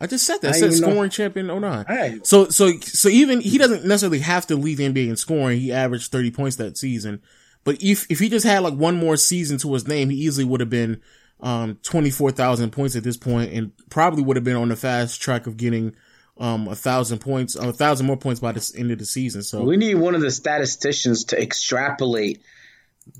I 0.00 0.06
just 0.06 0.24
said 0.26 0.38
that. 0.38 0.52
I, 0.52 0.56
I 0.56 0.60
said 0.60 0.72
scoring 0.72 0.96
know. 0.96 1.08
champion 1.08 1.48
09. 1.48 1.84
Right. 1.88 2.26
So, 2.26 2.48
so, 2.48 2.72
so 2.80 3.08
even 3.08 3.40
he 3.40 3.58
doesn't 3.58 3.84
necessarily 3.84 4.20
have 4.20 4.46
to 4.46 4.56
lead 4.56 4.78
the 4.78 4.88
NBA 4.88 5.08
in 5.08 5.16
scoring. 5.16 5.60
He 5.60 5.72
averaged 5.72 6.12
30 6.12 6.30
points 6.30 6.56
that 6.56 6.78
season. 6.78 7.20
But 7.64 7.82
if, 7.82 8.10
if 8.10 8.20
he 8.20 8.28
just 8.28 8.46
had 8.46 8.62
like 8.62 8.74
one 8.74 8.96
more 8.96 9.16
season 9.16 9.58
to 9.58 9.72
his 9.74 9.88
name, 9.88 10.08
he 10.10 10.18
easily 10.18 10.44
would 10.44 10.60
have 10.60 10.70
been, 10.70 11.02
um, 11.40 11.78
24,000 11.82 12.70
points 12.70 12.94
at 12.94 13.02
this 13.02 13.16
point 13.16 13.52
and 13.52 13.72
probably 13.90 14.22
would 14.22 14.36
have 14.36 14.44
been 14.44 14.56
on 14.56 14.68
the 14.68 14.76
fast 14.76 15.20
track 15.20 15.46
of 15.46 15.56
getting, 15.56 15.94
um, 16.38 16.68
a 16.68 16.74
thousand 16.74 17.18
points, 17.18 17.54
a 17.54 17.72
thousand 17.72 18.06
more 18.06 18.16
points 18.16 18.40
by 18.40 18.52
the 18.52 18.74
end 18.76 18.90
of 18.90 18.98
the 18.98 19.04
season. 19.04 19.42
So 19.42 19.62
we 19.62 19.76
need 19.76 19.94
one 19.94 20.14
of 20.14 20.20
the 20.20 20.30
statisticians 20.30 21.24
to 21.26 21.40
extrapolate 21.40 22.42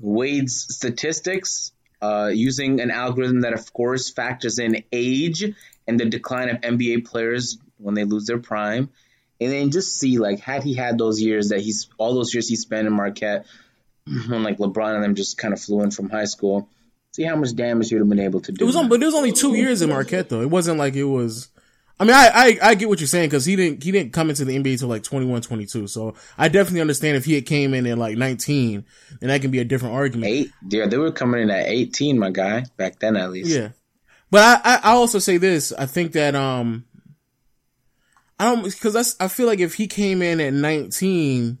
Wade's 0.01 0.67
statistics, 0.69 1.71
uh, 2.05 2.27
using 2.27 2.81
an 2.81 2.91
algorithm 2.91 3.41
that 3.41 3.53
of 3.53 3.71
course 3.73 4.09
factors 4.09 4.59
in 4.59 4.83
age 4.91 5.43
and 5.87 5.99
the 5.99 6.05
decline 6.05 6.49
of 6.49 6.61
NBA 6.61 7.05
players 7.05 7.57
when 7.77 7.95
they 7.95 8.03
lose 8.03 8.25
their 8.25 8.39
prime. 8.39 8.89
And 9.41 9.51
then 9.51 9.71
just 9.71 9.97
see 9.97 10.17
like 10.17 10.39
had 10.39 10.63
he 10.63 10.75
had 10.75 10.97
those 10.97 11.21
years 11.21 11.49
that 11.49 11.59
he's 11.59 11.89
all 11.97 12.13
those 12.13 12.33
years 12.33 12.47
he 12.47 12.55
spent 12.55 12.87
in 12.87 12.93
Marquette 12.93 13.45
when 14.27 14.43
like 14.43 14.57
LeBron 14.57 14.95
and 14.95 15.03
them 15.03 15.15
just 15.15 15.37
kind 15.37 15.53
of 15.53 15.61
flew 15.61 15.81
in 15.81 15.91
from 15.91 16.09
high 16.09 16.25
school. 16.25 16.69
See 17.13 17.23
how 17.23 17.35
much 17.35 17.55
damage 17.55 17.89
he 17.89 17.95
would 17.95 18.01
have 18.01 18.09
been 18.09 18.19
able 18.19 18.41
to 18.41 18.51
do. 18.51 18.63
It 18.63 18.67
was 18.67 18.75
on, 18.75 18.89
but 18.89 19.01
it 19.01 19.05
was 19.05 19.15
only 19.15 19.31
two 19.31 19.55
years 19.55 19.81
in 19.81 19.89
Marquette 19.89 20.29
though. 20.29 20.41
It 20.41 20.49
wasn't 20.49 20.77
like 20.77 20.95
it 20.95 21.05
was. 21.05 21.49
I 21.99 22.03
mean, 22.03 22.13
I, 22.13 22.29
I, 22.33 22.57
I 22.61 22.75
get 22.75 22.89
what 22.89 22.99
you're 22.99 23.07
saying 23.07 23.29
because 23.29 23.45
he 23.45 23.55
didn't 23.55 23.81
he 23.81 23.91
didn't 23.91 24.11
come 24.11 24.29
into 24.29 24.43
the 24.43 24.57
NBA 24.57 24.79
till 24.79 24.89
like 24.89 25.03
21, 25.03 25.41
22. 25.41 25.87
So 25.87 26.13
I 26.37 26.49
definitely 26.49 26.81
understand 26.81 27.15
if 27.15 27.23
he 27.23 27.35
had 27.35 27.45
came 27.45 27.73
in 27.73 27.87
at 27.87 27.97
like 27.97 28.17
19, 28.17 28.85
then 29.21 29.29
that 29.29 29.41
can 29.41 29.51
be 29.51 29.59
a 29.59 29.63
different 29.65 29.95
argument. 29.95 30.31
Eight, 30.31 30.51
yeah, 30.69 30.87
they 30.87 30.97
were 30.97 31.11
coming 31.11 31.41
in 31.41 31.49
at 31.49 31.67
18, 31.67 32.19
my 32.19 32.31
guy, 32.31 32.65
back 32.75 32.99
then 32.99 33.15
at 33.15 33.31
least. 33.31 33.49
Yeah, 33.49 33.69
but 34.29 34.61
I, 34.65 34.79
I, 34.83 34.91
also 34.91 35.19
say 35.19 35.37
this. 35.37 35.71
I 35.71 35.85
think 35.85 36.11
that, 36.13 36.35
um, 36.35 36.85
I 38.37 38.53
don't, 38.53 38.63
cause 38.81 38.93
that's, 38.93 39.15
I 39.19 39.29
feel 39.29 39.47
like 39.47 39.59
if 39.59 39.75
he 39.75 39.87
came 39.87 40.21
in 40.21 40.41
at 40.41 40.51
19, 40.51 41.59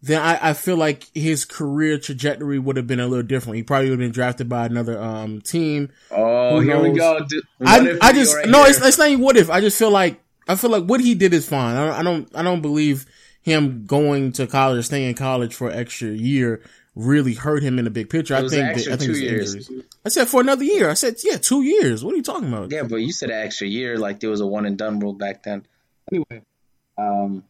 then 0.00 0.20
I, 0.20 0.50
I 0.50 0.52
feel 0.54 0.76
like 0.76 1.04
his 1.14 1.44
career 1.44 1.98
trajectory 1.98 2.58
would 2.58 2.76
have 2.76 2.86
been 2.86 3.00
a 3.00 3.06
little 3.06 3.24
different. 3.24 3.56
He 3.56 3.62
probably 3.62 3.90
would 3.90 3.98
have 3.98 4.06
been 4.06 4.12
drafted 4.12 4.48
by 4.48 4.66
another, 4.66 5.00
um, 5.00 5.40
team. 5.40 5.90
Oh, 6.10 6.60
here 6.60 6.80
we 6.80 6.92
go. 6.92 7.26
I, 7.64 7.98
I 8.00 8.12
just, 8.12 8.36
right 8.36 8.48
no, 8.48 8.64
it's, 8.64 8.84
it's 8.84 8.98
not 8.98 9.08
even 9.08 9.24
what 9.24 9.36
if. 9.36 9.50
I 9.50 9.60
just 9.60 9.78
feel 9.78 9.90
like, 9.90 10.20
I 10.46 10.54
feel 10.54 10.70
like 10.70 10.84
what 10.84 11.00
he 11.00 11.14
did 11.14 11.34
is 11.34 11.48
fine. 11.48 11.76
I, 11.76 11.98
I 11.98 12.02
don't, 12.02 12.28
I 12.34 12.42
don't 12.42 12.62
believe 12.62 13.06
him 13.42 13.86
going 13.86 14.32
to 14.32 14.46
college, 14.46 14.86
staying 14.86 15.08
in 15.08 15.14
college 15.14 15.54
for 15.54 15.68
an 15.68 15.78
extra 15.78 16.08
year 16.08 16.62
really 16.98 17.32
hurt 17.34 17.62
him 17.62 17.78
in 17.78 17.84
the 17.84 17.90
big 17.90 18.10
picture. 18.10 18.34
I 18.34 18.40
think 18.40 18.50
that, 18.50 18.88
I 18.88 18.96
think 18.96 19.02
two 19.02 19.18
years. 19.18 19.70
I 20.04 20.08
said 20.08 20.26
for 20.26 20.40
another 20.40 20.64
year. 20.64 20.90
I 20.90 20.94
said 20.94 21.14
yeah, 21.22 21.36
two 21.36 21.62
years. 21.62 22.04
What 22.04 22.12
are 22.12 22.16
you 22.16 22.24
talking 22.24 22.48
about? 22.48 22.72
Yeah, 22.72 22.82
but 22.82 22.96
you 22.96 23.12
said 23.12 23.30
an 23.30 23.40
extra 23.40 23.68
year, 23.68 23.96
like 23.98 24.18
there 24.18 24.30
was 24.30 24.40
a 24.40 24.46
one 24.46 24.66
and 24.66 24.76
done 24.76 24.98
rule 24.98 25.12
back 25.12 25.44
then. 25.44 25.64
Anyway, 26.10 26.42
um, 26.98 27.44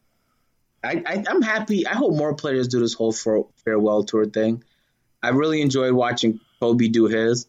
I, 0.89 1.03
I 1.07 1.25
am 1.29 1.43
happy. 1.43 1.87
I 1.87 1.95
hope 1.95 2.15
more 2.15 2.35
players 2.35 2.69
do 2.69 2.81
this 2.81 2.95
whole 2.95 3.13
farewell 3.13 4.05
tour 4.05 4.25
thing. 4.25 4.65
I 5.23 5.31
really 5.31 5.61
enjoyed 5.61 5.93
watching 5.93 6.41
Kobe 6.61 6.89
do 6.89 7.07
his. 7.07 7.47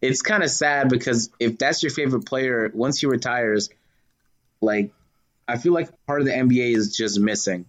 It's 0.00 0.22
kind 0.22 0.42
of 0.42 0.50
sad 0.50 0.88
because 0.88 1.30
if 1.40 1.58
that's 1.58 1.82
your 1.82 1.90
favorite 1.90 2.26
player, 2.26 2.70
once 2.72 3.00
he 3.00 3.06
retires, 3.06 3.70
like 4.60 4.92
I 5.48 5.58
feel 5.58 5.72
like 5.72 5.90
part 6.06 6.20
of 6.20 6.26
the 6.26 6.32
NBA 6.32 6.76
is 6.76 6.96
just 6.96 7.18
missing, 7.18 7.66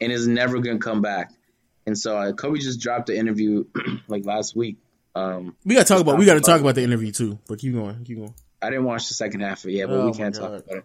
and 0.00 0.12
is 0.12 0.28
never 0.28 0.60
gonna 0.60 0.78
come 0.78 1.02
back. 1.02 1.32
And 1.86 1.98
so 1.98 2.16
uh, 2.16 2.32
Kobe 2.32 2.58
just 2.58 2.80
dropped 2.80 3.06
the 3.06 3.16
interview 3.16 3.64
like 4.08 4.24
last 4.24 4.54
week. 4.54 4.76
Um, 5.16 5.56
we 5.64 5.74
gotta 5.74 5.86
talk 5.86 6.00
about 6.00 6.18
we 6.18 6.26
gotta 6.26 6.40
talk 6.40 6.60
about 6.60 6.76
the 6.76 6.82
interview 6.82 7.10
too. 7.10 7.38
But 7.48 7.58
keep 7.58 7.72
going, 7.72 8.04
keep 8.04 8.18
going. 8.18 8.34
I 8.62 8.70
didn't 8.70 8.84
watch 8.84 9.08
the 9.08 9.14
second 9.14 9.40
half 9.40 9.64
of 9.64 9.70
it 9.70 9.74
yet, 9.74 9.88
but 9.88 9.96
oh 9.96 10.06
we 10.06 10.12
can't 10.12 10.34
talk 10.34 10.50
about 10.50 10.76
it. 10.76 10.84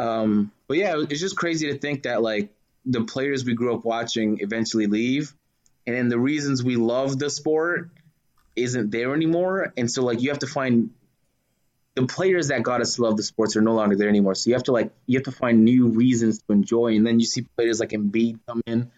Um, 0.00 0.50
but 0.66 0.78
yeah, 0.78 0.96
it's 1.08 1.20
just 1.20 1.36
crazy 1.36 1.70
to 1.70 1.78
think 1.78 2.04
that 2.04 2.22
like 2.22 2.48
the 2.86 3.04
players 3.04 3.44
we 3.44 3.52
grew 3.54 3.74
up 3.74 3.84
watching 3.84 4.38
eventually 4.40 4.86
leave, 4.86 5.34
and 5.86 5.94
then 5.94 6.08
the 6.08 6.18
reasons 6.18 6.64
we 6.64 6.76
love 6.76 7.18
the 7.18 7.28
sport 7.28 7.90
isn't 8.56 8.90
there 8.90 9.14
anymore, 9.14 9.72
and 9.76 9.90
so 9.90 10.02
like 10.02 10.22
you 10.22 10.30
have 10.30 10.38
to 10.38 10.46
find 10.46 10.90
the 11.96 12.06
players 12.06 12.48
that 12.48 12.62
got 12.62 12.80
us 12.80 12.94
to 12.94 13.02
love 13.02 13.16
the 13.18 13.22
sports 13.22 13.56
are 13.56 13.60
no 13.60 13.74
longer 13.74 13.96
there 13.96 14.08
anymore. 14.08 14.34
So 14.34 14.48
you 14.48 14.54
have 14.54 14.62
to 14.64 14.72
like 14.72 14.90
you 15.06 15.18
have 15.18 15.24
to 15.24 15.32
find 15.32 15.66
new 15.66 15.88
reasons 15.88 16.38
to 16.38 16.52
enjoy, 16.52 16.96
and 16.96 17.06
then 17.06 17.20
you 17.20 17.26
see 17.26 17.42
players 17.42 17.78
like 17.78 17.90
Embiid 17.90 18.38
come 18.46 18.62
in, 18.66 18.90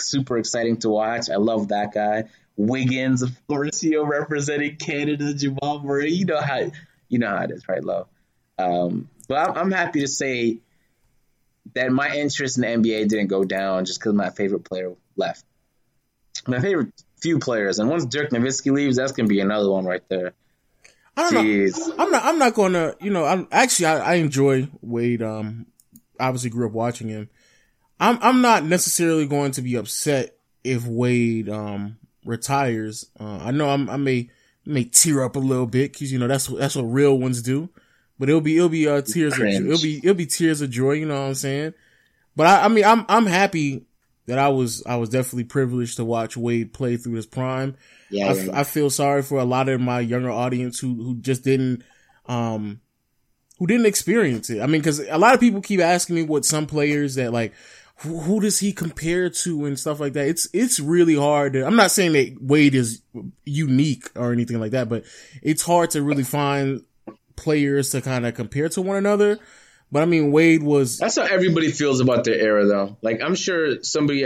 super 0.00 0.38
exciting 0.38 0.78
to 0.78 0.88
watch. 0.88 1.30
I 1.30 1.36
love 1.36 1.68
that 1.68 1.94
guy. 1.94 2.24
Wiggins, 2.56 3.22
of 3.22 3.30
course, 3.46 3.84
you 3.84 4.02
representing 4.04 4.76
Canada, 4.76 5.34
Jamal 5.34 5.82
Murray. 5.84 6.10
You 6.10 6.24
know 6.24 6.40
how 6.40 6.72
you 7.08 7.20
know 7.20 7.28
how 7.28 7.44
it 7.44 7.52
is, 7.52 7.68
right, 7.68 7.84
Love? 7.84 8.08
Um, 8.58 9.08
but 9.28 9.36
I'm, 9.36 9.56
I'm 9.56 9.70
happy 9.70 10.00
to 10.00 10.08
say 10.08 10.58
that 11.74 11.90
my 11.90 12.14
interest 12.14 12.58
in 12.58 12.62
the 12.62 12.90
NBA 12.90 13.08
didn't 13.08 13.26
go 13.28 13.44
down 13.44 13.84
just 13.84 14.00
because 14.00 14.14
my 14.14 14.30
favorite 14.30 14.64
player 14.64 14.94
left. 15.16 15.44
My 16.46 16.60
favorite 16.60 16.92
few 17.20 17.38
players, 17.38 17.78
and 17.78 17.88
once 17.90 18.04
Dirk 18.04 18.30
Nowitzki 18.30 18.72
leaves, 18.72 18.96
that's 18.96 19.12
gonna 19.12 19.28
be 19.28 19.40
another 19.40 19.70
one 19.70 19.84
right 19.84 20.06
there. 20.08 20.34
I 21.16 21.30
don't 21.30 21.44
Jeez. 21.44 21.78
know. 21.78 21.94
I'm 21.98 22.10
not. 22.10 22.24
I'm 22.24 22.38
not 22.38 22.54
gonna. 22.54 22.94
You 23.00 23.10
know. 23.10 23.24
I'm 23.24 23.48
actually. 23.50 23.86
I, 23.86 24.12
I 24.12 24.14
enjoy 24.14 24.68
Wade. 24.82 25.22
Um, 25.22 25.66
obviously 26.20 26.50
grew 26.50 26.66
up 26.66 26.72
watching 26.72 27.08
him. 27.08 27.30
I'm. 27.98 28.18
I'm 28.20 28.42
not 28.42 28.64
necessarily 28.64 29.26
going 29.26 29.52
to 29.52 29.62
be 29.62 29.76
upset 29.76 30.36
if 30.62 30.86
Wade 30.86 31.48
um 31.48 31.96
retires. 32.24 33.10
Uh, 33.18 33.38
I 33.38 33.50
know 33.50 33.70
I'm, 33.70 33.88
I 33.88 33.96
may 33.96 34.28
may 34.66 34.84
tear 34.84 35.24
up 35.24 35.36
a 35.36 35.40
little 35.40 35.66
bit 35.66 35.92
because 35.92 36.12
you 36.12 36.18
know 36.18 36.28
that's 36.28 36.48
that's 36.48 36.76
what 36.76 36.82
real 36.82 37.18
ones 37.18 37.40
do. 37.40 37.70
But 38.18 38.28
it'll 38.28 38.40
be 38.40 38.56
it'll 38.56 38.68
be 38.68 38.88
uh, 38.88 39.02
tears 39.02 39.34
of, 39.34 39.44
it'll 39.44 39.80
be 39.80 39.98
it'll 39.98 40.14
be 40.14 40.26
tears 40.26 40.60
of 40.60 40.70
joy. 40.70 40.92
You 40.92 41.06
know 41.06 41.20
what 41.20 41.28
I'm 41.28 41.34
saying? 41.34 41.74
But 42.34 42.46
I, 42.46 42.64
I 42.64 42.68
mean 42.68 42.84
I'm 42.84 43.04
I'm 43.08 43.26
happy 43.26 43.86
that 44.26 44.38
I 44.38 44.48
was 44.48 44.82
I 44.86 44.96
was 44.96 45.08
definitely 45.08 45.44
privileged 45.44 45.96
to 45.96 46.04
watch 46.04 46.36
Wade 46.36 46.72
play 46.72 46.96
through 46.96 47.14
his 47.14 47.26
prime. 47.26 47.76
Yeah, 48.10 48.32
I, 48.32 48.60
I 48.60 48.64
feel 48.64 48.90
sorry 48.90 49.22
for 49.22 49.38
a 49.38 49.44
lot 49.44 49.68
of 49.68 49.80
my 49.80 50.00
younger 50.00 50.30
audience 50.30 50.78
who 50.78 50.94
who 50.94 51.16
just 51.16 51.44
didn't 51.44 51.82
um 52.26 52.80
who 53.58 53.66
didn't 53.66 53.86
experience 53.86 54.50
it. 54.50 54.60
I 54.60 54.66
mean, 54.66 54.80
because 54.80 55.00
a 55.00 55.18
lot 55.18 55.34
of 55.34 55.40
people 55.40 55.60
keep 55.60 55.80
asking 55.80 56.16
me 56.16 56.22
what 56.22 56.44
some 56.44 56.66
players 56.66 57.14
that 57.14 57.32
like 57.32 57.54
who, 58.00 58.18
who, 58.20 58.40
does 58.40 58.58
he 58.58 58.72
compare 58.72 59.30
to 59.30 59.64
and 59.64 59.78
stuff 59.78 60.00
like 60.00 60.12
that. 60.14 60.28
It's 60.28 60.48
it's 60.52 60.78
really 60.78 61.14
hard. 61.14 61.54
To, 61.54 61.66
I'm 61.66 61.76
not 61.76 61.90
saying 61.90 62.12
that 62.12 62.36
Wade 62.40 62.74
is 62.74 63.02
unique 63.44 64.10
or 64.14 64.32
anything 64.32 64.60
like 64.60 64.72
that, 64.72 64.88
but 64.88 65.04
it's 65.42 65.62
hard 65.62 65.90
to 65.90 66.02
really 66.02 66.24
find 66.24 66.82
players 67.36 67.90
to 67.90 68.00
kind 68.00 68.26
of 68.26 68.34
compare 68.34 68.68
to 68.70 68.82
one 68.82 68.96
another. 68.96 69.38
But 69.92 70.02
I 70.02 70.06
mean, 70.06 70.32
Wade 70.32 70.62
was. 70.62 70.98
That's 70.98 71.16
how 71.16 71.22
everybody 71.22 71.70
feels 71.70 72.00
about 72.00 72.24
their 72.24 72.34
era, 72.34 72.66
though. 72.66 72.96
Like 73.02 73.20
I'm 73.22 73.34
sure 73.34 73.82
somebody 73.82 74.24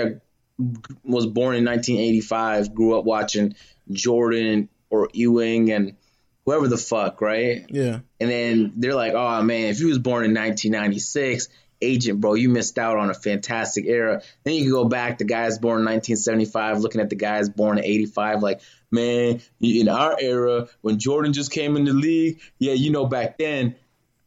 was 1.04 1.26
born 1.26 1.56
in 1.56 1.64
1985, 1.64 2.74
grew 2.74 2.98
up 2.98 3.04
watching 3.04 3.54
Jordan 3.90 4.68
or 4.90 5.08
Ewing 5.12 5.70
and 5.70 5.96
whoever 6.44 6.68
the 6.68 6.76
fuck, 6.76 7.20
right? 7.20 7.66
Yeah. 7.68 8.00
And 8.18 8.30
then 8.30 8.72
they're 8.76 8.94
like, 8.94 9.14
oh 9.14 9.42
man, 9.42 9.68
if 9.68 9.78
he 9.78 9.84
was 9.84 9.98
born 9.98 10.24
in 10.24 10.34
1996, 10.34 11.48
agent, 11.82 12.20
bro, 12.20 12.34
you 12.34 12.48
missed 12.48 12.78
out 12.78 12.98
on 12.98 13.10
a 13.10 13.14
fantastic 13.14 13.86
era. 13.86 14.22
Then 14.44 14.54
you 14.54 14.62
can 14.62 14.72
go 14.72 14.84
back 14.84 15.18
to 15.18 15.24
guys 15.24 15.58
born 15.58 15.80
in 15.80 15.84
1975, 15.84 16.80
looking 16.80 17.00
at 17.00 17.10
the 17.10 17.16
guys 17.16 17.48
born 17.48 17.78
in 17.78 17.84
85, 17.84 18.42
like, 18.42 18.60
man, 18.90 19.40
in 19.60 19.88
our 19.88 20.16
era, 20.20 20.68
when 20.80 20.98
Jordan 20.98 21.32
just 21.32 21.52
came 21.52 21.76
in 21.76 21.84
the 21.84 21.92
league, 21.92 22.40
yeah, 22.58 22.72
you 22.72 22.90
know, 22.90 23.06
back 23.06 23.38
then, 23.38 23.76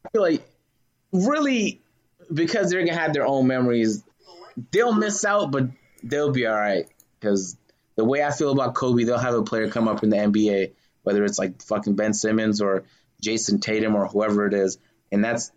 I 0.05 0.09
feel 0.09 0.21
like 0.21 0.43
really 1.11 1.81
because 2.33 2.69
they're 2.69 2.85
gonna 2.85 2.97
have 2.97 3.13
their 3.13 3.25
own 3.25 3.47
memories, 3.47 4.03
they'll 4.71 4.93
miss 4.93 5.23
out, 5.25 5.51
but 5.51 5.69
they'll 6.03 6.31
be 6.31 6.45
all 6.45 6.55
right. 6.55 6.87
Because 7.19 7.57
the 7.95 8.05
way 8.05 8.23
I 8.23 8.31
feel 8.31 8.51
about 8.51 8.75
Kobe, 8.75 9.03
they'll 9.03 9.17
have 9.17 9.35
a 9.35 9.43
player 9.43 9.69
come 9.69 9.87
up 9.87 10.03
in 10.03 10.09
the 10.09 10.17
NBA, 10.17 10.73
whether 11.03 11.23
it's 11.23 11.39
like 11.39 11.61
fucking 11.61 11.95
Ben 11.95 12.13
Simmons 12.13 12.61
or 12.61 12.83
Jayson 13.21 13.61
Tatum 13.61 13.95
or 13.95 14.07
whoever 14.07 14.45
it 14.45 14.53
is, 14.53 14.77
and 15.11 15.23
that's 15.23 15.51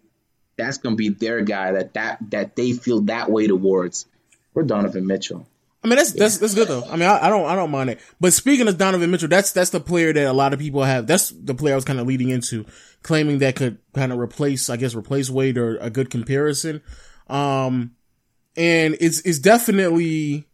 that's 0.57 0.79
gonna 0.79 0.97
be 0.97 1.11
their 1.11 1.43
guy 1.43 1.73
that 1.73 1.95
that 1.95 2.19
that 2.31 2.57
they 2.57 2.73
feel 2.73 3.03
that 3.03 3.31
way 3.31 3.47
towards. 3.47 4.07
We're 4.55 4.63
Donovan 4.63 5.07
Mitchell. 5.07 5.47
I 5.85 5.89
mean 5.89 5.99
that's 5.99 6.15
yeah. 6.15 6.21
that's 6.21 6.39
that's 6.39 6.55
good 6.55 6.69
though. 6.69 6.85
I 6.85 6.97
mean 6.97 7.09
I, 7.09 7.27
I, 7.27 7.29
don't 7.29 7.47
I 7.47 7.55
don't 7.55 7.71
mind 7.71 7.91
it. 7.91 8.01
But 8.21 8.33
speaking 8.33 8.67
of 8.69 8.79
Donovan 8.79 9.11
Mitchell, 9.11 9.29
that's 9.29 9.53
that's 9.53 9.71
the 9.71 9.81
player 9.81 10.13
that 10.13 10.27
a 10.27 10.33
lot 10.33 10.53
of 10.53 10.59
people 10.59 10.83
have. 10.83 11.07
That's 11.07 11.31
the 11.31 11.55
player 11.55 11.75
I 11.75 11.77
was 11.77 11.85
kind 11.85 12.01
of 12.01 12.07
leading 12.07 12.31
into, 12.31 12.65
claiming 13.03 13.39
that 13.39 13.57
could 13.57 13.79
kind 13.95 14.13
of 14.13 14.19
replace, 14.19 14.71
I 14.71 14.77
guess, 14.77 14.95
replace 14.95 15.31
Wade 15.31 15.59
or 15.59 15.77
a 15.77 15.91
good 15.91 16.11
comparison. 16.11 16.83
Um, 17.29 17.93
and 18.57 18.97
it's 19.01 19.21
it's 19.21 19.39
definitely. 19.39 20.47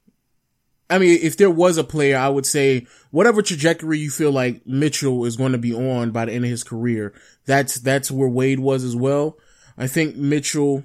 I 0.91 0.99
mean, 0.99 1.21
if 1.23 1.38
there 1.38 1.49
was 1.49 1.79
a 1.79 1.85
player, 1.85 2.19
I 2.19 2.29
would 2.29 2.45
say 2.45 2.87
whatever 3.11 3.41
trajectory 3.41 3.99
you 3.99 4.11
feel 4.11 4.31
like 4.31 4.67
Mitchell 4.67 5.25
is 5.25 5.38
going 5.38 5.53
to 5.53 5.59
be 5.59 5.73
on 5.73 6.11
by 6.11 6.27
the 6.27 6.33
end 6.33 6.45
of 6.45 6.51
his 6.51 6.65
career, 6.65 7.15
that's 7.47 7.77
that's 7.77 8.11
where 8.11 8.29
Wade 8.29 8.61
was 8.61 8.85
as 8.85 8.95
well. 8.95 9.38
I 9.83 9.88
think 9.88 10.14
Mitchell 10.14 10.85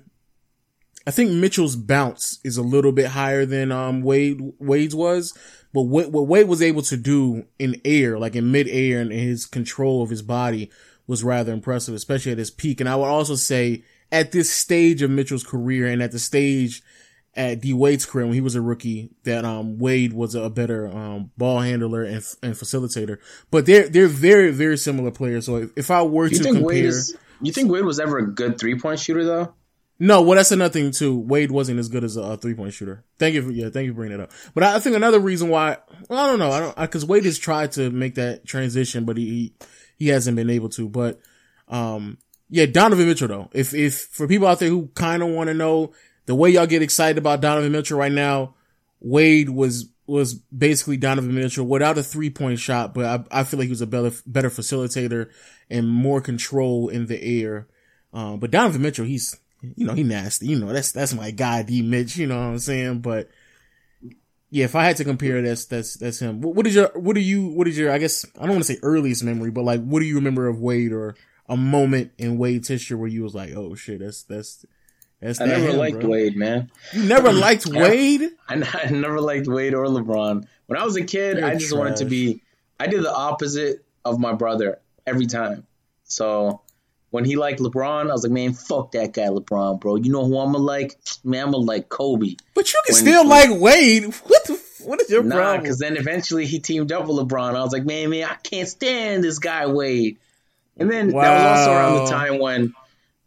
I 1.06 1.12
think 1.12 1.32
Mitchell's 1.32 1.76
bounce 1.76 2.40
is 2.44 2.58
a 2.58 2.64
little 2.64 2.92
bit 2.92 3.08
higher 3.08 3.46
than 3.46 3.72
um 3.72 4.02
Wade 4.02 4.42
Wade's 4.58 4.96
was, 4.96 5.38
but 5.72 5.84
what, 5.84 6.12
what 6.12 6.28
Wade 6.28 6.48
was 6.48 6.64
able 6.64 6.82
to 6.82 6.98
do 6.98 7.46
in 7.60 7.80
air, 7.86 8.18
like 8.18 8.36
in 8.36 8.52
mid 8.52 8.68
air, 8.68 9.00
and 9.00 9.12
his 9.12 9.46
control 9.46 10.02
of 10.02 10.10
his 10.10 10.24
body 10.24 10.72
was 11.06 11.24
rather 11.24 11.54
impressive, 11.54 11.94
especially 11.94 12.32
at 12.32 12.40
his 12.40 12.50
peak. 12.50 12.82
And 12.82 12.90
I 12.90 12.96
would 12.96 13.06
also 13.06 13.36
say 13.36 13.84
at 14.12 14.32
this 14.32 14.52
stage 14.52 15.04
of 15.04 15.12
Mitchell's 15.12 15.44
career, 15.44 15.86
and 15.86 16.02
at 16.02 16.12
the 16.12 16.20
stage 16.20 16.82
at 17.36 17.62
D 17.62 17.74
Wade's 17.74 18.08
career 18.08 18.26
when 18.26 18.34
he 18.34 18.42
was 18.42 18.56
a 18.56 18.62
rookie, 18.62 19.12
that 19.26 19.46
um 19.46 19.78
Wade 19.78 20.12
was 20.12 20.34
a 20.34 20.50
better 20.50 20.88
um 20.88 21.30
ball 21.38 21.60
handler 21.60 22.02
and 22.02 22.26
and 22.42 22.56
facilitator. 22.56 23.20
But 23.52 23.68
they're 23.68 23.88
they're 23.90 24.08
very 24.08 24.52
very 24.52 24.78
similar 24.78 25.12
players. 25.12 25.46
So 25.46 25.58
if, 25.58 25.70
if 25.78 25.92
I 25.92 26.02
were 26.02 26.30
to 26.30 26.44
compare, 26.44 26.64
Wade 26.64 26.86
is, 26.86 27.16
you 27.42 27.52
think 27.52 27.72
Wade 27.72 27.86
was 27.86 28.00
ever 28.00 28.18
a 28.18 28.28
good 28.28 28.60
three 28.60 28.80
point 28.80 29.00
shooter 29.00 29.24
though? 29.24 29.54
No, 30.00 30.22
well, 30.22 30.36
that's 30.36 30.52
another 30.52 30.72
thing 30.72 30.92
too. 30.92 31.18
Wade 31.18 31.50
wasn't 31.50 31.80
as 31.80 31.90
good 31.90 32.04
as 32.04 32.18
a, 32.18 32.22
a 32.22 32.38
three 32.38 32.54
point 32.54 32.74
shooter. 32.74 33.04
Thank 33.18 33.36
you 33.36 33.42
for, 33.42 33.52
yeah, 33.52 33.70
thank 33.70 33.86
you 33.86 33.94
for 33.94 33.98
bringing 33.98 34.18
that 34.18 34.26
up. 34.26 34.32
But 34.54 34.64
I, 34.64 34.76
I 34.76 34.80
think 34.80 34.96
another 34.96 35.20
reason 35.20 35.50
why, 35.50 35.78
well, 36.08 36.20
I 36.20 36.28
don't 36.28 36.40
know, 36.40 36.52
I 36.52 36.60
don't, 36.60 36.92
cause 36.92 37.06
Wade 37.06 37.26
has 37.26 37.40
tried 37.40 37.72
to 37.74 37.90
make 37.90 38.16
that 38.16 38.46
transition, 38.46 39.06
but 39.06 39.18
he, 39.18 39.54
he 39.98 40.10
hasn't 40.10 40.38
been 40.38 40.52
able 40.52 40.70
to. 40.70 40.88
But, 40.88 41.20
um, 41.68 42.20
yeah, 42.50 42.68
Donovan 42.68 43.08
Mitchell 43.08 43.28
though. 43.28 43.50
If, 43.54 43.74
if, 43.74 43.98
for 43.98 44.28
people 44.28 44.48
out 44.48 44.60
there 44.60 44.70
who 44.70 44.88
kind 44.94 45.24
of 45.24 45.30
want 45.30 45.48
to 45.48 45.56
know 45.56 45.94
the 46.28 46.36
way 46.36 46.52
y'all 46.52 46.68
get 46.68 46.84
excited 46.84 47.18
about 47.18 47.42
Donovan 47.42 47.72
Mitchell 47.72 47.98
right 47.98 48.12
now, 48.12 48.54
Wade 49.00 49.50
was, 49.50 49.90
was 50.08 50.36
basically 50.36 50.98
Donovan 50.98 51.36
Mitchell 51.36 51.66
without 51.66 51.98
a 51.98 52.04
three 52.04 52.30
point 52.30 52.60
shot, 52.60 52.94
but 52.94 53.06
I, 53.06 53.42
I 53.42 53.44
feel 53.44 53.60
like 53.60 53.66
he 53.66 53.72
was 53.72 53.82
a 53.82 53.88
better, 53.88 54.12
better 54.26 54.50
facilitator 54.50 55.30
and 55.70 55.88
more 55.88 56.22
control 56.22 56.88
in 56.90 57.08
the 57.08 57.22
air. 57.22 57.68
Um, 58.14 58.40
but 58.40 58.52
Donovan 58.52 58.82
Mitchell, 58.82 59.06
he's, 59.06 59.38
you 59.62 59.86
know, 59.86 59.94
he 59.94 60.04
nasty. 60.04 60.48
You 60.48 60.60
know, 60.60 60.72
that's 60.72 60.92
that's 60.92 61.14
my 61.14 61.32
guy, 61.32 61.64
D 61.64 61.82
Mitch. 61.82 62.18
You 62.18 62.28
know 62.28 62.38
what 62.38 62.46
I'm 62.46 62.60
saying? 62.60 63.02
But 63.02 63.30
yeah, 64.50 64.66
if 64.66 64.76
I 64.76 64.86
had 64.86 64.98
to 64.98 65.04
compare, 65.04 65.42
that's 65.42 65.66
that's 65.66 65.96
that's 65.96 66.20
him. 66.20 66.42
What, 66.42 66.56
what 66.56 66.68
is 66.68 66.76
your 66.76 66.90
what 66.96 67.16
do 67.16 67.22
you 67.22 67.48
what 67.48 67.68
is 67.68 67.78
your 67.78 67.92
I 67.92 67.98
guess 67.98 68.26
I 68.38 68.42
don't 68.42 68.52
want 68.56 68.64
to 68.66 68.74
say 68.74 68.80
earliest 68.82 69.24
memory, 69.24 69.52
but 69.52 69.66
like 69.66 69.84
what 69.84 70.00
do 70.00 70.06
you 70.06 70.16
remember 70.16 70.48
of 70.48 70.62
Wade 70.62 70.94
or 70.94 71.16
a 71.50 71.58
moment 71.58 72.12
in 72.18 72.38
Wade's 72.38 72.70
history 72.70 72.96
where 72.96 73.10
you 73.10 73.24
was 73.24 73.36
like, 73.36 73.52
oh 73.56 73.76
shit, 73.76 74.00
that's 74.00 74.24
that's 74.24 74.66
that's 75.20 75.42
I 75.42 75.46
never 75.46 75.70
him, 75.70 75.78
liked 75.78 76.00
bro. 76.00 76.10
Wade, 76.10 76.36
man. 76.36 76.72
You 76.94 77.04
never 77.04 77.32
liked 77.34 77.66
Wade? 77.66 78.30
I, 78.48 78.56
I, 78.84 78.90
never 78.92 79.20
liked 79.20 79.48
Wade 79.48 79.74
or 79.74 79.86
LeBron. 79.86 80.46
When 80.68 80.80
I 80.80 80.84
was 80.84 80.96
a 80.96 81.04
kid, 81.04 81.38
You're 81.38 81.48
I 81.48 81.56
just 81.56 81.70
trash. 81.70 81.80
wanted 81.80 81.98
to 81.98 82.06
be. 82.06 82.42
I 82.80 82.88
did 82.88 83.04
the 83.04 83.14
opposite 83.14 83.84
of 84.06 84.20
my 84.20 84.34
brother 84.34 84.80
every 85.06 85.26
time. 85.26 85.66
So 86.04 86.62
when 87.10 87.26
he 87.26 87.36
liked 87.36 87.60
LeBron, 87.60 88.10
I 88.10 88.14
was 88.14 88.24
like, 88.24 88.32
man, 88.32 88.54
fuck 88.54 88.92
that 88.92 89.14
guy, 89.14 89.28
LeBron, 89.28 89.80
bro. 89.80 89.96
You 89.96 90.12
know 90.12 90.26
who 90.26 90.38
I'm 90.38 90.52
gonna 90.52 90.64
like? 90.64 90.98
Man, 91.24 91.46
I'm 91.46 91.52
gonna 91.52 91.64
like 91.64 91.90
Kobe. 91.90 92.36
But 92.54 92.72
you 92.72 92.80
can 92.86 92.94
when, 92.94 93.02
still 93.02 93.28
like 93.28 93.50
Wade. 93.60 94.06
What 94.06 94.46
the? 94.46 94.62
What 94.84 95.02
is 95.02 95.10
your 95.10 95.24
nah, 95.24 95.36
problem? 95.36 95.62
because 95.64 95.80
then 95.80 95.98
eventually 95.98 96.46
he 96.46 96.60
teamed 96.60 96.92
up 96.92 97.08
with 97.08 97.18
LeBron. 97.18 97.56
I 97.56 97.64
was 97.64 97.74
like, 97.74 97.86
man, 97.86 98.10
man, 98.10 98.30
I 98.30 98.36
can't 98.36 98.70
stand 98.70 99.24
this 99.24 99.40
guy 99.40 99.68
Wade. 99.68 100.18
And 100.78 100.90
then 100.90 101.12
wow. 101.12 101.22
that 101.24 101.34
was 101.34 101.60
also 101.60 101.72
around 101.72 102.06
the 102.06 102.12
time 102.12 102.40
when 102.40 102.74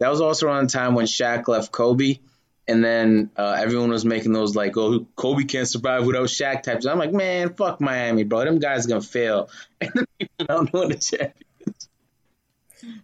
that 0.00 0.08
was 0.08 0.20
also 0.20 0.46
around 0.46 0.68
the 0.68 0.72
time 0.72 0.94
when 0.94 1.06
Shaq 1.06 1.46
left 1.46 1.70
Kobe. 1.70 2.18
And 2.66 2.84
then 2.84 3.30
uh, 3.36 3.56
everyone 3.58 3.90
was 3.90 4.04
making 4.04 4.32
those 4.32 4.54
like, 4.54 4.76
oh, 4.76 5.06
Kobe 5.16 5.44
can't 5.44 5.68
survive 5.68 6.06
without 6.06 6.28
Shaq 6.28 6.62
types. 6.62 6.86
I'm 6.86 6.98
like, 6.98 7.12
man, 7.12 7.54
fuck 7.54 7.80
Miami, 7.80 8.24
bro. 8.24 8.44
Them 8.44 8.58
guys 8.58 8.86
are 8.86 8.88
gonna 8.88 9.00
fail. 9.02 9.48
And 9.80 9.92
then 9.94 10.28
I 10.40 10.44
don't 10.44 10.74
know 10.74 10.88
the 10.88 10.96
champion. 10.96 11.34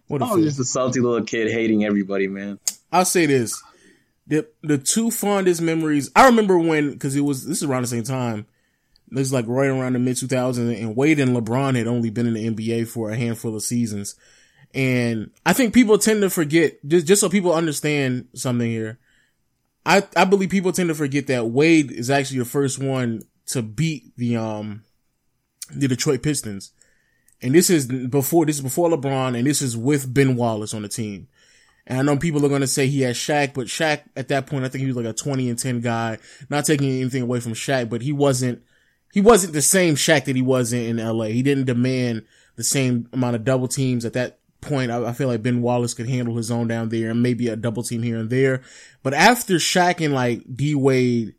What 0.07 0.21
I 0.21 0.33
was 0.33 0.45
just 0.45 0.59
a 0.59 0.63
salty 0.63 0.99
little 0.99 1.25
kid 1.25 1.51
hating 1.51 1.83
everybody, 1.83 2.27
man. 2.27 2.59
I'll 2.91 3.05
say 3.05 3.25
this: 3.25 3.61
the 4.25 4.47
the 4.61 4.77
two 4.77 5.11
fondest 5.11 5.61
memories. 5.61 6.09
I 6.15 6.25
remember 6.25 6.57
when 6.57 6.91
because 6.91 7.15
it 7.15 7.21
was 7.21 7.45
this 7.45 7.57
is 7.57 7.63
around 7.63 7.83
the 7.83 7.87
same 7.87 8.03
time. 8.03 8.47
This 9.09 9.27
is 9.27 9.33
like 9.33 9.45
right 9.47 9.69
around 9.69 9.93
the 9.93 9.99
mid 9.99 10.15
2000s, 10.15 10.81
and 10.81 10.95
Wade 10.95 11.19
and 11.19 11.35
LeBron 11.35 11.75
had 11.75 11.87
only 11.87 12.09
been 12.09 12.27
in 12.27 12.33
the 12.33 12.49
NBA 12.49 12.87
for 12.87 13.09
a 13.11 13.15
handful 13.15 13.55
of 13.55 13.63
seasons. 13.63 14.15
And 14.73 15.31
I 15.45 15.53
think 15.53 15.73
people 15.73 15.97
tend 15.97 16.21
to 16.21 16.29
forget 16.29 16.77
just 16.87 17.07
just 17.07 17.21
so 17.21 17.29
people 17.29 17.53
understand 17.53 18.27
something 18.33 18.69
here. 18.69 18.99
I, 19.85 20.03
I 20.17 20.25
believe 20.25 20.49
people 20.49 20.73
tend 20.73 20.89
to 20.89 20.95
forget 20.95 21.27
that 21.27 21.47
Wade 21.47 21.91
is 21.91 22.09
actually 22.09 22.39
the 22.39 22.45
first 22.45 22.77
one 22.77 23.21
to 23.47 23.61
beat 23.61 24.15
the 24.17 24.35
um 24.35 24.83
the 25.71 25.87
Detroit 25.87 26.21
Pistons. 26.21 26.71
And 27.41 27.53
this 27.53 27.69
is 27.69 27.87
before 27.87 28.45
this 28.45 28.57
is 28.57 28.61
before 28.61 28.89
LeBron 28.89 29.37
and 29.37 29.47
this 29.47 29.61
is 29.61 29.77
with 29.77 30.13
Ben 30.13 30.35
Wallace 30.35 30.73
on 30.73 30.81
the 30.81 30.89
team. 30.89 31.27
And 31.85 31.99
I 31.99 32.01
know 32.01 32.17
people 32.17 32.45
are 32.45 32.49
going 32.49 32.61
to 32.61 32.67
say 32.67 32.87
he 32.87 33.01
has 33.01 33.15
Shaq, 33.15 33.53
but 33.53 33.67
Shaq 33.67 34.01
at 34.15 34.27
that 34.27 34.45
point, 34.45 34.65
I 34.65 34.67
think 34.67 34.81
he 34.81 34.87
was 34.87 34.97
like 34.97 35.05
a 35.05 35.13
20 35.13 35.49
and 35.49 35.57
10 35.57 35.79
guy, 35.79 36.17
not 36.49 36.65
taking 36.65 36.89
anything 36.89 37.21
away 37.21 37.39
from 37.39 37.53
Shaq, 37.53 37.89
but 37.89 38.01
he 38.01 38.11
wasn't, 38.11 38.61
he 39.13 39.21
wasn't 39.21 39.53
the 39.53 39.61
same 39.61 39.95
Shaq 39.95 40.25
that 40.25 40.35
he 40.35 40.41
was 40.41 40.73
in, 40.73 40.99
in 40.99 41.07
LA. 41.07 41.25
He 41.25 41.41
didn't 41.41 41.63
demand 41.63 42.25
the 42.57 42.63
same 42.63 43.07
amount 43.13 43.37
of 43.37 43.45
double 43.45 43.69
teams 43.69 44.03
at 44.03 44.13
that 44.13 44.36
point. 44.61 44.91
I, 44.91 45.05
I, 45.05 45.13
feel 45.13 45.27
like 45.27 45.43
Ben 45.43 45.61
Wallace 45.61 45.93
could 45.93 46.09
handle 46.09 46.35
his 46.35 46.51
own 46.51 46.67
down 46.67 46.89
there 46.89 47.11
and 47.11 47.21
maybe 47.21 47.47
a 47.47 47.55
double 47.55 47.83
team 47.83 48.03
here 48.03 48.17
and 48.17 48.29
there. 48.29 48.61
But 49.03 49.13
after 49.13 49.55
Shaq 49.55 50.03
and 50.03 50.13
like 50.13 50.43
D 50.53 50.75
Wade, 50.75 51.35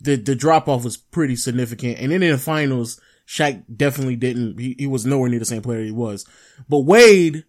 the, 0.00 0.16
the 0.16 0.34
drop 0.34 0.68
off 0.68 0.84
was 0.84 0.96
pretty 0.96 1.36
significant. 1.36 1.98
And 1.98 2.12
then 2.12 2.22
in 2.22 2.32
the 2.32 2.38
finals, 2.38 3.00
Shaq 3.26 3.62
definitely 3.74 4.16
didn't, 4.16 4.58
he, 4.58 4.74
he 4.78 4.86
was 4.86 5.06
nowhere 5.06 5.28
near 5.28 5.38
the 5.38 5.44
same 5.44 5.62
player 5.62 5.82
he 5.82 5.92
was. 5.92 6.26
But 6.68 6.80
Wade, 6.80 7.44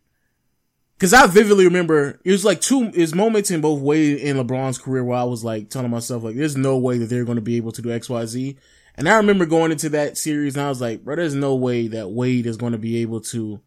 Cause 0.99 1.13
I 1.13 1.27
vividly 1.27 1.65
remember 1.65 2.21
it 2.23 2.31
was 2.31 2.45
like 2.45 2.61
two 2.61 2.89
is 2.93 3.13
moments 3.13 3.51
in 3.51 3.59
both 3.59 3.81
Wade 3.81 4.19
and 4.19 4.39
LeBron's 4.39 4.77
career 4.77 5.03
where 5.03 5.17
I 5.17 5.23
was 5.23 5.43
like 5.43 5.69
telling 5.69 5.91
myself 5.91 6.23
like, 6.23 6.37
there's 6.37 6.55
no 6.55 6.77
way 6.77 6.97
that 6.97 7.07
they're 7.07 7.25
going 7.25 7.35
to 7.35 7.41
be 7.41 7.57
able 7.57 7.73
to 7.73 7.81
do 7.81 7.91
X, 7.91 8.09
Y, 8.09 8.25
Z. 8.25 8.57
And 8.95 9.09
I 9.09 9.15
remember 9.15 9.45
going 9.45 9.73
into 9.73 9.89
that 9.89 10.17
series 10.17 10.55
and 10.55 10.65
I 10.65 10.69
was 10.69 10.79
like, 10.79 11.03
bro, 11.03 11.17
there's 11.17 11.35
no 11.35 11.55
way 11.55 11.89
that 11.89 12.11
Wade 12.11 12.45
is 12.45 12.55
going 12.55 12.71
to 12.71 12.77
be 12.77 13.01
able 13.01 13.19
to 13.21 13.59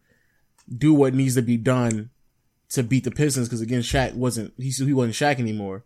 do 0.75 0.93
what 0.93 1.13
needs 1.13 1.35
to 1.35 1.41
be 1.41 1.57
done 1.57 2.09
to 2.69 2.83
beat 2.83 3.03
the 3.03 3.11
Pistons. 3.11 3.49
Cause 3.49 3.61
again, 3.61 3.81
Shaq 3.81 4.13
wasn't, 4.13 4.53
he, 4.57 4.69
he 4.69 4.93
wasn't 4.93 5.15
Shaq 5.15 5.39
anymore. 5.39 5.83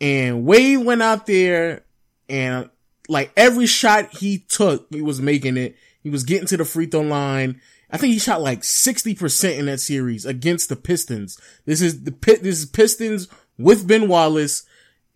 And 0.00 0.44
Wade 0.44 0.84
went 0.84 1.02
out 1.02 1.26
there 1.26 1.84
and 2.28 2.68
like 3.08 3.32
every 3.36 3.66
shot 3.66 4.14
he 4.16 4.38
took, 4.38 4.86
he 4.90 5.02
was 5.02 5.20
making 5.20 5.56
it. 5.56 5.76
He 6.02 6.10
was 6.10 6.24
getting 6.24 6.46
to 6.48 6.56
the 6.56 6.64
free 6.64 6.86
throw 6.86 7.00
line. 7.00 7.60
I 7.90 7.98
think 7.98 8.12
he 8.12 8.18
shot 8.18 8.42
like 8.42 8.62
60% 8.62 9.58
in 9.58 9.66
that 9.66 9.80
series 9.80 10.26
against 10.26 10.68
the 10.68 10.76
Pistons. 10.76 11.40
This 11.64 11.80
is 11.80 12.04
the 12.04 12.12
pit, 12.12 12.42
this 12.42 12.58
is 12.58 12.66
Pistons 12.66 13.28
with 13.58 13.86
Ben 13.86 14.08
Wallace 14.08 14.64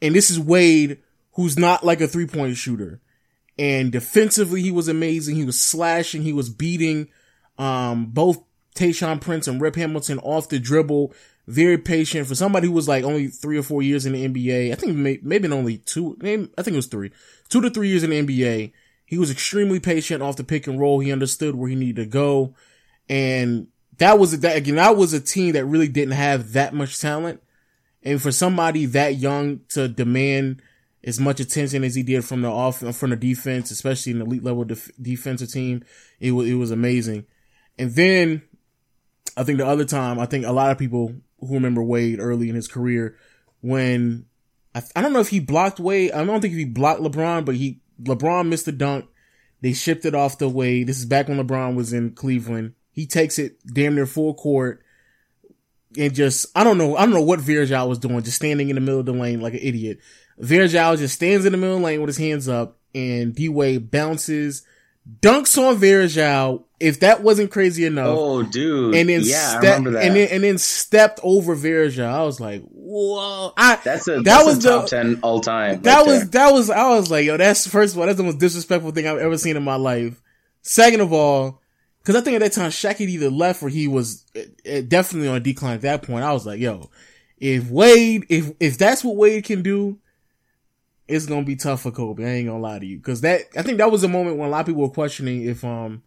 and 0.01 0.15
this 0.15 0.31
is 0.31 0.41
Wade 0.41 0.99
who's 1.33 1.59
not 1.59 1.85
like 1.85 2.01
a 2.01 2.09
three 2.09 2.27
point 2.27 2.57
shooter. 2.57 3.01
And 3.59 3.93
defensively, 3.93 4.63
he 4.63 4.71
was 4.71 4.89
amazing. 4.89 5.37
He 5.37 5.45
was 5.45 5.61
slashing. 5.61 6.23
He 6.23 6.33
was 6.33 6.49
beating, 6.49 7.09
um, 7.59 8.07
both 8.07 8.43
Tayshaun 8.75 9.21
Prince 9.21 9.49
and 9.49 9.61
Rip 9.61 9.77
Hamilton 9.77 10.19
off 10.21 10.49
the 10.49 10.59
dribble. 10.59 11.13
Very 11.47 11.79
patient 11.79 12.29
for 12.29 12.35
somebody 12.35 12.69
who 12.69 12.73
was 12.73 12.87
like 12.87 13.03
only 13.03 13.27
three 13.27 13.59
or 13.59 13.63
four 13.63 13.83
years 13.83 14.07
in 14.07 14.13
the 14.13 14.29
NBA. 14.29 14.73
I 14.73 14.75
think 14.77 15.23
maybe 15.25 15.51
only 15.51 15.79
two, 15.79 16.17
I 16.23 16.63
think 16.63 16.75
it 16.75 16.77
was 16.77 16.87
three, 16.87 17.11
two 17.49 17.61
to 17.61 17.71
three 17.71 17.89
years 17.89 18.05
in 18.05 18.11
the 18.11 18.23
NBA 18.23 18.73
he 19.11 19.19
was 19.19 19.33
extremely 19.33 19.81
patient 19.81 20.23
off 20.23 20.37
the 20.37 20.45
pick 20.45 20.69
and 20.69 20.79
roll. 20.79 21.01
He 21.01 21.11
understood 21.11 21.57
where 21.57 21.69
he 21.69 21.75
needed 21.75 21.97
to 21.97 22.07
go. 22.07 22.55
And 23.09 23.67
that 23.99 24.21
was, 24.21 24.39
that 24.39 24.57
again, 24.57 24.77
that 24.77 24.97
was 24.97 25.13
a 25.13 25.21
team 25.21 25.55
that 25.55 25.65
really 25.65 25.89
didn't 25.89 26.15
have 26.15 26.53
that 26.53 26.75
much 26.75 27.01
talent. 27.01 27.43
And 28.05 28.23
for 28.23 28.31
somebody 28.31 28.87
that 28.87 29.17
young 29.17 29.63
to 29.71 29.89
demand 29.89 30.63
as 31.03 31.19
much 31.19 31.41
attention 31.41 31.83
as 31.83 31.97
he 31.97 32.05
did 32.05 32.25
from 32.25 32.43
the 32.43 32.49
off, 32.49 32.85
from 32.95 33.11
the 33.11 33.17
defense, 33.17 33.73
especially 33.73 34.13
an 34.13 34.21
elite 34.21 34.45
level 34.45 34.63
def- 34.63 34.93
defensive 35.03 35.51
team, 35.51 35.83
it 36.21 36.31
was, 36.31 36.49
it 36.49 36.55
was 36.55 36.71
amazing. 36.71 37.27
And 37.77 37.91
then 37.91 38.43
I 39.41 39.45
think 39.45 39.59
the 39.59 39.67
other 39.67 39.87
time, 39.87 40.19
I 40.19 40.27
think 40.27 40.45
a 40.45 40.53
lot 40.53 40.71
of 40.71 40.79
people 40.79 41.15
who 41.41 41.55
remember 41.55 41.83
Wade 41.83 42.21
early 42.21 42.51
in 42.51 42.55
his 42.55 42.69
career 42.69 43.17
when 43.63 44.27
I, 44.75 44.83
I 44.95 45.01
don't 45.01 45.13
know 45.13 45.21
if 45.21 45.31
he 45.31 45.41
blocked 45.41 45.81
Wade. 45.81 46.13
I 46.13 46.25
don't 46.25 46.41
think 46.41 46.55
he 46.55 46.67
blocked 46.67 47.01
LeBron, 47.01 47.45
but 47.45 47.55
he 47.55 47.81
LeBron 48.03 48.49
missed 48.49 48.67
the 48.67 48.73
dunk. 48.73 49.07
They 49.63 49.73
shipped 49.73 50.05
it 50.05 50.15
off 50.15 50.39
the 50.39 50.49
way. 50.49 50.85
This 50.85 50.99
is 50.99 51.07
back 51.07 51.29
when 51.29 51.39
LeBron 51.39 51.75
was 51.75 51.93
in 51.93 52.13
Cleveland. 52.13 52.75
He 52.93 53.07
takes 53.07 53.39
it 53.39 53.59
damn 53.67 53.95
near 53.95 54.07
full 54.07 54.35
court 54.35 54.83
and 55.99 56.15
just, 56.15 56.47
I 56.55 56.65
don't 56.65 56.79
know, 56.79 56.97
I 56.97 57.01
don't 57.01 57.15
know 57.15 57.23
what 57.23 57.41
Virgil 57.41 57.89
was 57.89 57.99
doing, 57.99 58.23
just 58.23 58.37
standing 58.37 58.69
in 58.69 58.75
the 58.75 58.81
middle 58.81 59.01
of 59.01 59.07
the 59.07 59.13
lane 59.13 59.41
like 59.41 59.55
an 59.55 59.61
idiot. 59.63 60.01
Virgil 60.39 60.97
just 60.97 61.15
stands 61.15 61.45
in 61.45 61.53
the 61.53 61.59
middle 61.59 61.79
the 61.79 61.85
lane 61.85 62.01
with 62.01 62.09
his 62.09 62.19
hands 62.19 62.49
up 62.49 62.79
and 62.95 63.35
D 63.35 63.49
Wade 63.49 63.91
bounces, 63.91 64.65
dunks 65.21 65.59
on 65.59 65.77
Virgil. 65.77 66.67
If 66.79 67.01
that 67.01 67.23
wasn't 67.23 67.51
crazy 67.51 67.85
enough. 67.85 68.17
Oh, 68.19 68.43
dude. 68.43 68.95
And 68.95 69.09
then, 69.09 69.21
yeah, 69.23 69.59
step, 69.59 69.79
and 69.79 69.95
then, 69.95 70.17
and 70.17 70.43
then 70.43 70.57
stepped 70.57 71.21
over 71.23 71.55
Virgil. 71.55 72.07
I 72.07 72.23
was 72.23 72.41
like, 72.41 72.63
whoa. 72.63 73.53
I, 73.55 73.79
that's 73.85 74.09
a, 74.09 74.17
that 74.17 74.25
that's 74.25 74.47
was 74.47 74.65
a 74.65 74.69
top 74.69 74.83
the, 74.85 74.89
10 74.89 75.21
all 75.23 75.41
time. 75.41 75.83
That 75.83 75.99
right 75.99 76.07
was, 76.07 76.31
there. 76.31 76.47
that 76.47 76.53
was, 76.53 76.71
I 76.71 76.89
was 76.89 77.11
like, 77.11 77.27
yo, 77.27 77.37
that's, 77.37 77.67
first 77.67 77.95
of 77.95 78.01
all, 78.01 78.07
that's 78.07 78.17
the 78.17 78.25
most 78.25 78.39
disrespectful 78.39 78.93
thing 78.93 79.07
I've 79.07 79.19
ever 79.19 79.37
seen 79.37 79.59
in 79.59 79.63
my 79.63 79.77
life. 79.77 80.23
Second 80.63 81.03
of 81.03 81.13
all, 81.13 81.61
cause 82.05 82.17
I 82.17 82.23
think 82.23 82.37
at 82.37 82.41
that 82.41 82.53
time 82.53 82.71
Shaq 82.71 82.97
had 82.97 83.09
either 83.09 83.31
left 83.31 83.63
or 83.63 83.69
he 83.69 83.87
was 83.87 84.25
eh, 84.35 84.45
eh, 84.65 84.83
definitely 84.87 85.29
on 85.29 85.43
decline 85.43 85.75
at 85.75 85.83
that 85.83 86.03
point. 86.03 86.25
I 86.25 86.33
was 86.33 86.47
like, 86.47 86.61
yo, 86.61 86.91
if 87.39 87.71
Wade, 87.71 88.25
if, 88.31 88.53
if 88.59 88.79
that's 88.79 89.05
what 89.05 89.17
Wade 89.17 89.45
can 89.45 89.63
do, 89.63 89.99
it's 91.11 91.27
gonna 91.27 91.45
be 91.45 91.57
tough 91.57 91.83
for 91.83 91.91
Kobe. 91.91 92.25
I 92.25 92.29
ain't 92.29 92.49
gonna 92.49 92.61
lie 92.61 92.79
to 92.79 92.87
you. 92.87 93.01
Cause 93.01 93.21
that, 93.23 93.43
I 93.57 93.63
think 93.63 93.79
that 93.79 93.91
was 93.91 94.05
a 94.05 94.09
moment 94.09 94.37
when 94.37 94.49
a 94.49 94.51
lot 94.51 94.61
of 94.61 94.67
people 94.67 94.83
were 94.83 94.89
questioning 94.89 95.43
if, 95.43 95.65
um, 95.65 96.03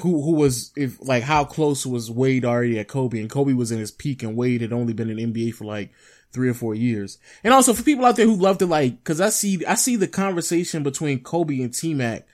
who, 0.00 0.22
who 0.22 0.32
was, 0.32 0.72
if, 0.76 1.00
like, 1.00 1.22
how 1.22 1.44
close 1.44 1.86
was 1.86 2.10
Wade 2.10 2.44
already 2.44 2.78
at 2.78 2.88
Kobe 2.88 3.20
and 3.20 3.30
Kobe 3.30 3.52
was 3.52 3.70
in 3.70 3.78
his 3.78 3.90
peak 3.90 4.22
and 4.22 4.36
Wade 4.36 4.60
had 4.60 4.72
only 4.72 4.92
been 4.92 5.10
in 5.10 5.32
NBA 5.32 5.54
for 5.54 5.64
like 5.64 5.92
three 6.32 6.48
or 6.48 6.54
four 6.54 6.74
years. 6.74 7.18
And 7.44 7.54
also 7.54 7.72
for 7.72 7.82
people 7.82 8.04
out 8.04 8.16
there 8.16 8.26
who 8.26 8.36
love 8.36 8.58
to 8.58 8.66
like, 8.66 9.04
cause 9.04 9.20
I 9.20 9.28
see, 9.28 9.64
I 9.66 9.74
see 9.74 9.96
the 9.96 10.08
conversation 10.08 10.82
between 10.82 11.22
Kobe 11.22 11.60
and 11.60 11.72
T-Mac 11.72 12.26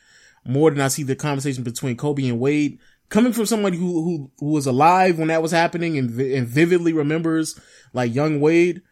more 0.45 0.71
than 0.71 0.81
I 0.81 0.89
see 0.89 1.03
the 1.03 1.17
conversation 1.17 1.65
between 1.65 1.97
Kobe 1.97 2.27
and 2.29 2.41
Wade 2.41 2.79
coming 3.11 3.33
from 3.33 3.45
somebody 3.45 3.77
who, 3.77 4.03
who, 4.03 4.31
who 4.39 4.47
was 4.47 4.67
alive 4.67 5.19
when 5.19 5.29
that 5.29 5.43
was 5.43 5.53
happening 5.53 5.99
and, 5.99 6.19
and 6.19 6.47
vividly 6.47 6.93
remembers 6.93 7.59
like 7.93 8.15
young 8.15 8.41
Wade. 8.41 8.83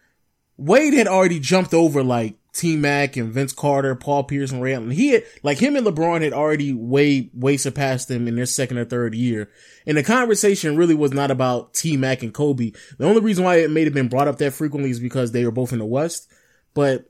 Wade 0.56 0.92
had 0.92 1.06
already 1.06 1.40
jumped 1.40 1.72
over 1.72 2.02
like 2.02 2.36
T 2.58 2.76
Mac 2.76 3.16
and 3.16 3.32
Vince 3.32 3.52
Carter, 3.52 3.94
Paul 3.94 4.24
Pierce 4.24 4.50
and 4.50 4.60
Ray 4.60 4.74
Allen. 4.74 4.90
He 4.90 5.10
had, 5.10 5.24
like 5.44 5.58
him 5.58 5.76
and 5.76 5.86
LeBron 5.86 6.22
had 6.22 6.32
already 6.32 6.74
way, 6.74 7.30
way 7.32 7.56
surpassed 7.56 8.08
them 8.08 8.26
in 8.26 8.34
their 8.34 8.46
second 8.46 8.78
or 8.78 8.84
third 8.84 9.14
year. 9.14 9.48
And 9.86 9.96
the 9.96 10.02
conversation 10.02 10.76
really 10.76 10.96
was 10.96 11.12
not 11.12 11.30
about 11.30 11.72
T 11.72 11.96
Mac 11.96 12.24
and 12.24 12.34
Kobe. 12.34 12.72
The 12.98 13.06
only 13.06 13.20
reason 13.20 13.44
why 13.44 13.56
it 13.56 13.70
may 13.70 13.84
have 13.84 13.94
been 13.94 14.08
brought 14.08 14.26
up 14.26 14.38
that 14.38 14.54
frequently 14.54 14.90
is 14.90 14.98
because 14.98 15.30
they 15.30 15.44
were 15.44 15.52
both 15.52 15.72
in 15.72 15.78
the 15.78 15.86
West. 15.86 16.28
But 16.74 17.08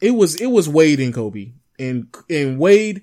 it 0.00 0.12
was, 0.12 0.40
it 0.40 0.46
was 0.46 0.68
Wade 0.68 1.00
and 1.00 1.12
Kobe. 1.12 1.54
And, 1.80 2.14
and 2.30 2.60
Wade, 2.60 3.02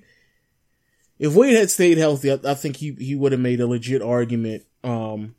if 1.18 1.34
Wade 1.34 1.56
had 1.56 1.70
stayed 1.70 1.98
healthy, 1.98 2.32
I, 2.32 2.38
I 2.42 2.54
think 2.54 2.76
he, 2.76 2.96
he 2.98 3.14
would 3.14 3.32
have 3.32 3.40
made 3.40 3.60
a 3.60 3.66
legit 3.66 4.00
argument, 4.00 4.64
um, 4.82 5.34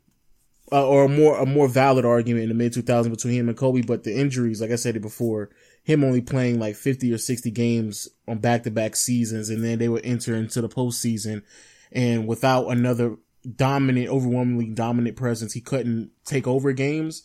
uh, 0.70 0.86
or 0.86 1.04
a 1.04 1.08
more 1.08 1.38
a 1.38 1.44
more 1.44 1.68
valid 1.68 2.06
argument 2.06 2.44
in 2.44 2.48
the 2.48 2.54
mid 2.54 2.72
2000s 2.72 3.10
between 3.10 3.34
him 3.34 3.48
and 3.48 3.58
Kobe. 3.58 3.82
But 3.82 4.04
the 4.04 4.18
injuries, 4.18 4.60
like 4.60 4.70
I 4.70 4.76
said 4.76 4.96
it 4.96 5.02
before, 5.02 5.50
him 5.82 6.04
only 6.04 6.20
playing 6.20 6.58
like 6.60 6.76
50 6.76 7.12
or 7.12 7.18
60 7.18 7.50
games 7.50 8.08
on 8.28 8.38
back 8.38 8.62
to 8.64 8.70
back 8.70 8.96
seasons, 8.96 9.50
and 9.50 9.64
then 9.64 9.78
they 9.78 9.88
would 9.88 10.04
enter 10.04 10.34
into 10.34 10.60
the 10.60 10.68
postseason, 10.68 11.42
and 11.90 12.26
without 12.26 12.68
another 12.68 13.16
dominant, 13.56 14.08
overwhelmingly 14.08 14.70
dominant 14.70 15.16
presence, 15.16 15.52
he 15.52 15.60
couldn't 15.60 16.10
take 16.24 16.46
over 16.46 16.72
games. 16.72 17.22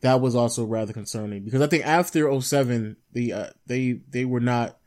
That 0.00 0.20
was 0.20 0.34
also 0.34 0.64
rather 0.64 0.92
concerning 0.92 1.42
because 1.42 1.60
I 1.60 1.66
think 1.66 1.84
after 1.84 2.40
07, 2.40 2.96
the 3.12 3.32
uh, 3.32 3.46
they 3.66 4.00
they 4.08 4.24
were 4.24 4.40
not 4.40 4.78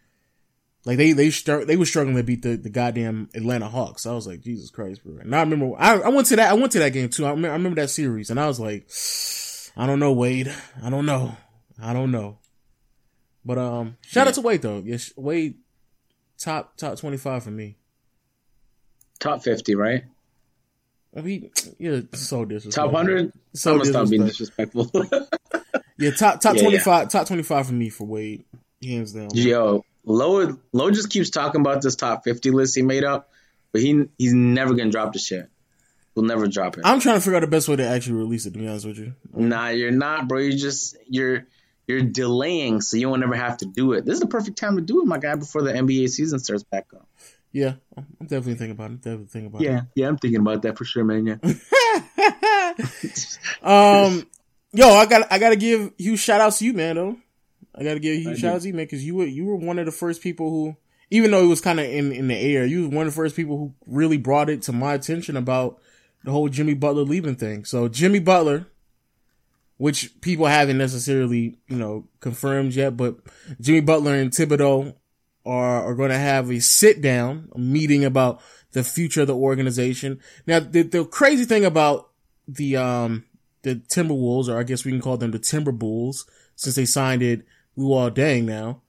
like 0.86 0.98
they 0.98 1.12
they 1.12 1.30
start 1.30 1.68
they 1.68 1.76
were 1.76 1.86
struggling 1.86 2.16
to 2.16 2.24
beat 2.24 2.42
the, 2.42 2.56
the 2.56 2.70
goddamn 2.70 3.30
Atlanta 3.36 3.68
Hawks. 3.68 4.06
I 4.06 4.14
was 4.14 4.26
like, 4.26 4.42
Jesus 4.42 4.70
Christ, 4.70 5.04
bro. 5.04 5.18
And 5.18 5.36
I 5.36 5.42
remember 5.42 5.74
I, 5.78 6.00
I 6.00 6.10
went 6.10 6.28
to 6.28 6.38
that 6.38 6.50
I 6.50 6.54
went 6.54 6.72
to 6.72 6.80
that 6.80 6.94
game 6.94 7.10
too. 7.10 7.26
I 7.26 7.32
remember, 7.32 7.50
I 7.50 7.58
remember 7.58 7.82
that 7.82 7.90
series, 7.90 8.30
and 8.30 8.40
I 8.40 8.48
was 8.48 8.60
like, 8.60 8.90
I 9.78 9.86
don't 9.86 10.00
know, 10.00 10.14
Wade. 10.14 10.54
I 10.82 10.90
don't 10.90 11.06
know. 11.06 11.36
I 11.82 11.94
don't 11.94 12.12
know. 12.12 12.40
But 13.44 13.58
um, 13.58 13.98
shout 14.02 14.26
yeah. 14.26 14.30
out 14.30 14.34
to 14.36 14.42
Wade 14.42 14.62
though. 14.62 14.84
Yes, 14.86 15.14
Wade, 15.16 15.56
top 16.38 16.78
top 16.78 16.98
twenty 16.98 17.18
five 17.18 17.44
for 17.44 17.52
me. 17.52 17.78
Top 19.20 19.44
fifty, 19.44 19.76
right? 19.76 20.04
I 21.16 21.22
mean, 21.22 21.52
yeah, 21.78 22.02
so 22.14 22.46
disrespectful. 22.46 22.72
Top 22.72 22.96
hundred. 22.96 23.34
So 23.54 23.80
I'm 23.80 23.86
stop 23.86 24.10
being 24.10 24.26
disrespectful. 24.26 24.90
yeah, 25.98 26.12
top 26.12 26.40
top 26.40 26.56
yeah, 26.56 26.62
twenty 26.62 26.78
five. 26.78 27.04
Yeah. 27.04 27.10
Top 27.10 27.28
twenty 27.28 27.44
five 27.44 27.68
for 27.68 27.74
me 27.74 27.90
for 27.90 28.06
Wade, 28.06 28.46
hands 28.82 29.14
down. 29.14 29.30
Yo, 29.34 29.84
Low 30.06 30.58
Low 30.72 30.92
just 30.92 31.10
keeps 31.10 31.30
talking 31.30 31.62
about 31.62 31.82
this 31.82 31.96
top 31.96 32.24
fifty 32.24 32.52
list 32.52 32.76
he 32.76 32.82
made 32.82 33.04
up, 33.04 33.30
but 33.72 33.82
he 33.82 34.06
he's 34.18 34.34
never 34.34 34.74
gonna 34.74 34.92
drop 34.92 35.14
the 35.14 35.20
shit. 35.20 35.50
We'll 36.16 36.26
never 36.26 36.48
drop 36.48 36.78
it. 36.78 36.82
I'm 36.86 37.00
trying 37.00 37.16
to 37.16 37.22
figure 37.22 37.38
out 37.38 37.42
the 37.42 37.48
best 37.48 37.70
way 37.70 37.78
to 37.78 37.88
actually 37.88 38.18
release 38.18 38.46
it. 38.46 38.54
To 38.54 38.60
be 38.60 38.68
honest 38.68 38.86
with 38.86 38.98
you, 38.98 39.14
nah, 39.34 39.70
you're 39.70 39.92
not, 39.92 40.28
bro. 40.28 40.40
You 40.40 40.58
just 40.58 40.98
you're 41.08 41.46
you're 41.88 42.02
delaying, 42.02 42.82
so 42.82 42.98
you 42.98 43.10
won't 43.10 43.24
ever 43.24 43.36
have 43.36 43.58
to 43.58 43.66
do 43.66 43.94
it. 43.94 44.06
This 44.06 44.16
is 44.16 44.20
the 44.20 44.28
perfect 44.28 44.58
time 44.58 44.76
to 44.76 44.82
do 44.82 45.02
it, 45.02 45.06
my 45.06 45.18
guy, 45.18 45.36
before 45.36 45.62
the 45.62 45.74
NBA 45.74 46.10
season 46.10 46.40
starts 46.40 46.64
back 46.64 46.88
up. 46.94 47.08
Yeah, 47.52 47.74
I'm 47.98 48.08
definitely 48.22 48.56
thinking 48.56 48.72
about 48.72 48.92
it. 48.92 49.02
Definitely 49.02 49.26
thinking 49.28 49.48
about 49.48 49.62
yeah, 49.62 49.70
it. 49.70 49.74
Yeah, 49.74 49.82
yeah, 49.96 50.08
I'm 50.08 50.18
thinking 50.18 50.40
about 50.40 50.62
that 50.62 50.78
for 50.78 50.86
sure, 50.86 51.04
man. 51.04 51.26
Yeah. 51.26 51.38
um, 53.62 54.26
Yo, 54.74 54.88
I 54.88 55.06
got 55.06 55.32
I 55.32 55.38
got 55.38 55.50
to 55.50 55.58
give 55.58 55.92
huge 55.98 56.20
shout 56.20 56.40
outs 56.40 56.60
to 56.60 56.66
you, 56.66 56.74
man. 56.74 56.96
Though 56.96 57.18
I 57.76 57.84
got 57.84 57.96
to 57.96 58.00
give 58.00 58.22
huge 58.22 58.40
shout 58.40 58.56
outs 58.56 58.64
to 58.64 58.70
you, 58.70 58.74
man, 58.74 58.86
because 58.86 59.06
you 59.06 59.16
were 59.16 59.26
you 59.26 59.46
were 59.46 59.56
one 59.58 59.80
of 59.80 59.86
the 59.86 59.92
first 59.92 60.22
people 60.22 60.50
who, 60.50 60.78
even 61.10 61.32
though 61.32 61.44
it 61.44 61.48
was 61.48 61.60
kind 61.60 61.80
of 61.80 61.86
in 61.88 62.14
in 62.14 62.30
the 62.30 62.36
air, 62.38 62.66
you 62.66 62.84
was 62.84 62.90
one 62.90 63.06
of 63.06 63.14
the 63.14 63.16
first 63.16 63.36
people 63.36 63.58
who 63.58 63.74
really 63.86 64.18
brought 64.18 64.50
it 64.50 64.62
to 64.64 64.72
my 64.72 64.94
attention 64.94 65.36
about 65.36 65.82
the 66.24 66.32
whole 66.32 66.48
Jimmy 66.48 66.74
Butler 66.74 67.04
leaving 67.04 67.36
thing. 67.36 67.66
So 67.66 67.90
Jimmy 67.90 68.20
Butler, 68.20 68.68
which 69.82 70.22
people 70.22 70.46
haven't 70.46 70.78
necessarily 70.78 71.58
you 71.68 71.76
know 71.76 72.08
confirmed 72.20 72.76
yet, 72.76 72.96
but 72.96 73.16
Jimmy 73.60 73.82
Butler 73.82 74.14
and 74.14 74.30
Thibodeau 74.30 74.94
are 75.44 75.84
are 75.88 75.96
going 75.96 76.12
to 76.12 76.20
have 76.20 76.52
a 76.52 76.60
sit 76.60 77.02
down 77.02 77.50
a 77.56 77.58
meeting 77.58 78.06
about 78.06 78.40
the 78.74 78.84
future 78.84 79.22
of 79.22 79.28
the 79.28 79.36
organization. 79.36 80.20
Now, 80.46 80.60
the, 80.60 80.84
the 80.84 81.04
crazy 81.04 81.46
thing 81.46 81.66
about 81.66 82.12
the 82.48 82.78
um 82.78 83.26
the 83.64 83.78
Timberwolves, 83.78 84.50
or 84.50 84.60
I 84.60 84.64
guess 84.64 84.86
we 84.86 84.92
can 84.92 85.02
call 85.02 85.18
them 85.18 85.32
the 85.32 85.40
Timber 85.40 85.72
Bulls, 85.72 86.28
since 86.56 86.76
they 86.76 86.86
signed 86.86 87.24
it 87.24 87.42
Luol 87.76 88.12
Deng 88.12 88.44
now. 88.44 88.82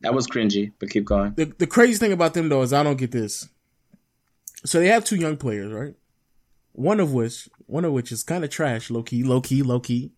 That 0.00 0.14
was 0.14 0.26
cringy, 0.26 0.72
but 0.80 0.90
keep 0.90 1.04
going. 1.04 1.34
The 1.36 1.44
the 1.44 1.68
crazy 1.68 1.98
thing 1.98 2.10
about 2.10 2.34
them 2.34 2.48
though 2.48 2.62
is 2.62 2.72
I 2.72 2.82
don't 2.82 2.98
get 2.98 3.12
this. 3.12 3.48
So 4.64 4.80
they 4.80 4.88
have 4.88 5.04
two 5.04 5.14
young 5.14 5.36
players, 5.36 5.72
right? 5.72 5.94
One 6.72 6.98
of 6.98 7.12
which, 7.12 7.48
one 7.66 7.84
of 7.84 7.92
which 7.92 8.10
is 8.10 8.24
kind 8.24 8.42
of 8.42 8.50
trash, 8.50 8.90
low 8.90 9.04
key, 9.04 9.22
low 9.22 9.40
key, 9.40 9.62
low 9.62 9.78
key. 9.78 10.10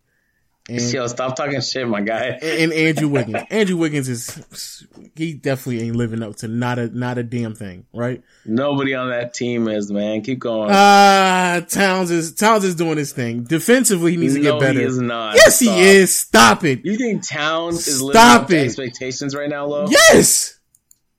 And, 0.69 0.81
Yo, 0.93 1.09
stop 1.09 1.35
talking 1.35 1.61
shit, 1.61 1.89
my 1.89 2.03
guy. 2.03 2.27
and, 2.43 2.43
and 2.43 2.73
Andrew 2.73 3.09
Wiggins. 3.09 3.45
Andrew 3.51 3.77
Wiggins 3.77 4.09
is 4.09 4.87
he 5.17 5.35
definitely 5.35 5.85
ain't 5.85 5.97
living 5.97 6.23
up 6.23 6.37
to 6.37 6.49
not 6.49 6.79
a 6.79 6.87
not 6.87 7.19
a 7.19 7.25
damn 7.25 7.57
thing, 7.57 7.85
right? 7.93 8.23
Nobody 8.45 8.95
on 8.95 9.11
that 9.11 9.35
team 9.35 9.67
is, 9.67 9.91
man. 9.91 10.23
Keep 10.23 10.39
going. 10.39 10.71
Ah, 10.73 11.55
uh, 11.55 11.61
Towns 11.63 12.13
is 12.13 12.33
Towns 12.35 12.63
is 12.63 12.77
doing 12.77 12.97
his 12.97 13.13
thing. 13.13 13.43
Defensively, 13.43 14.13
he 14.13 14.17
needs 14.17 14.37
no, 14.37 14.41
to 14.41 14.51
get 14.51 14.61
better. 14.61 14.79
He 14.79 14.87
is 14.87 15.01
not. 15.01 15.35
Yes, 15.35 15.57
Stop. 15.57 15.75
he 15.75 15.83
is. 15.83 16.15
Stop 16.15 16.65
it. 16.65 16.85
You 16.85 16.97
think 16.97 17.27
Towns 17.27 17.89
is 17.89 18.01
living 18.01 18.21
Stop 18.21 18.43
up 18.43 18.51
it. 18.53 18.55
to 18.55 18.65
expectations 18.65 19.35
right 19.35 19.51
now, 19.51 19.67
Lo? 19.67 19.87
Yes. 19.89 20.61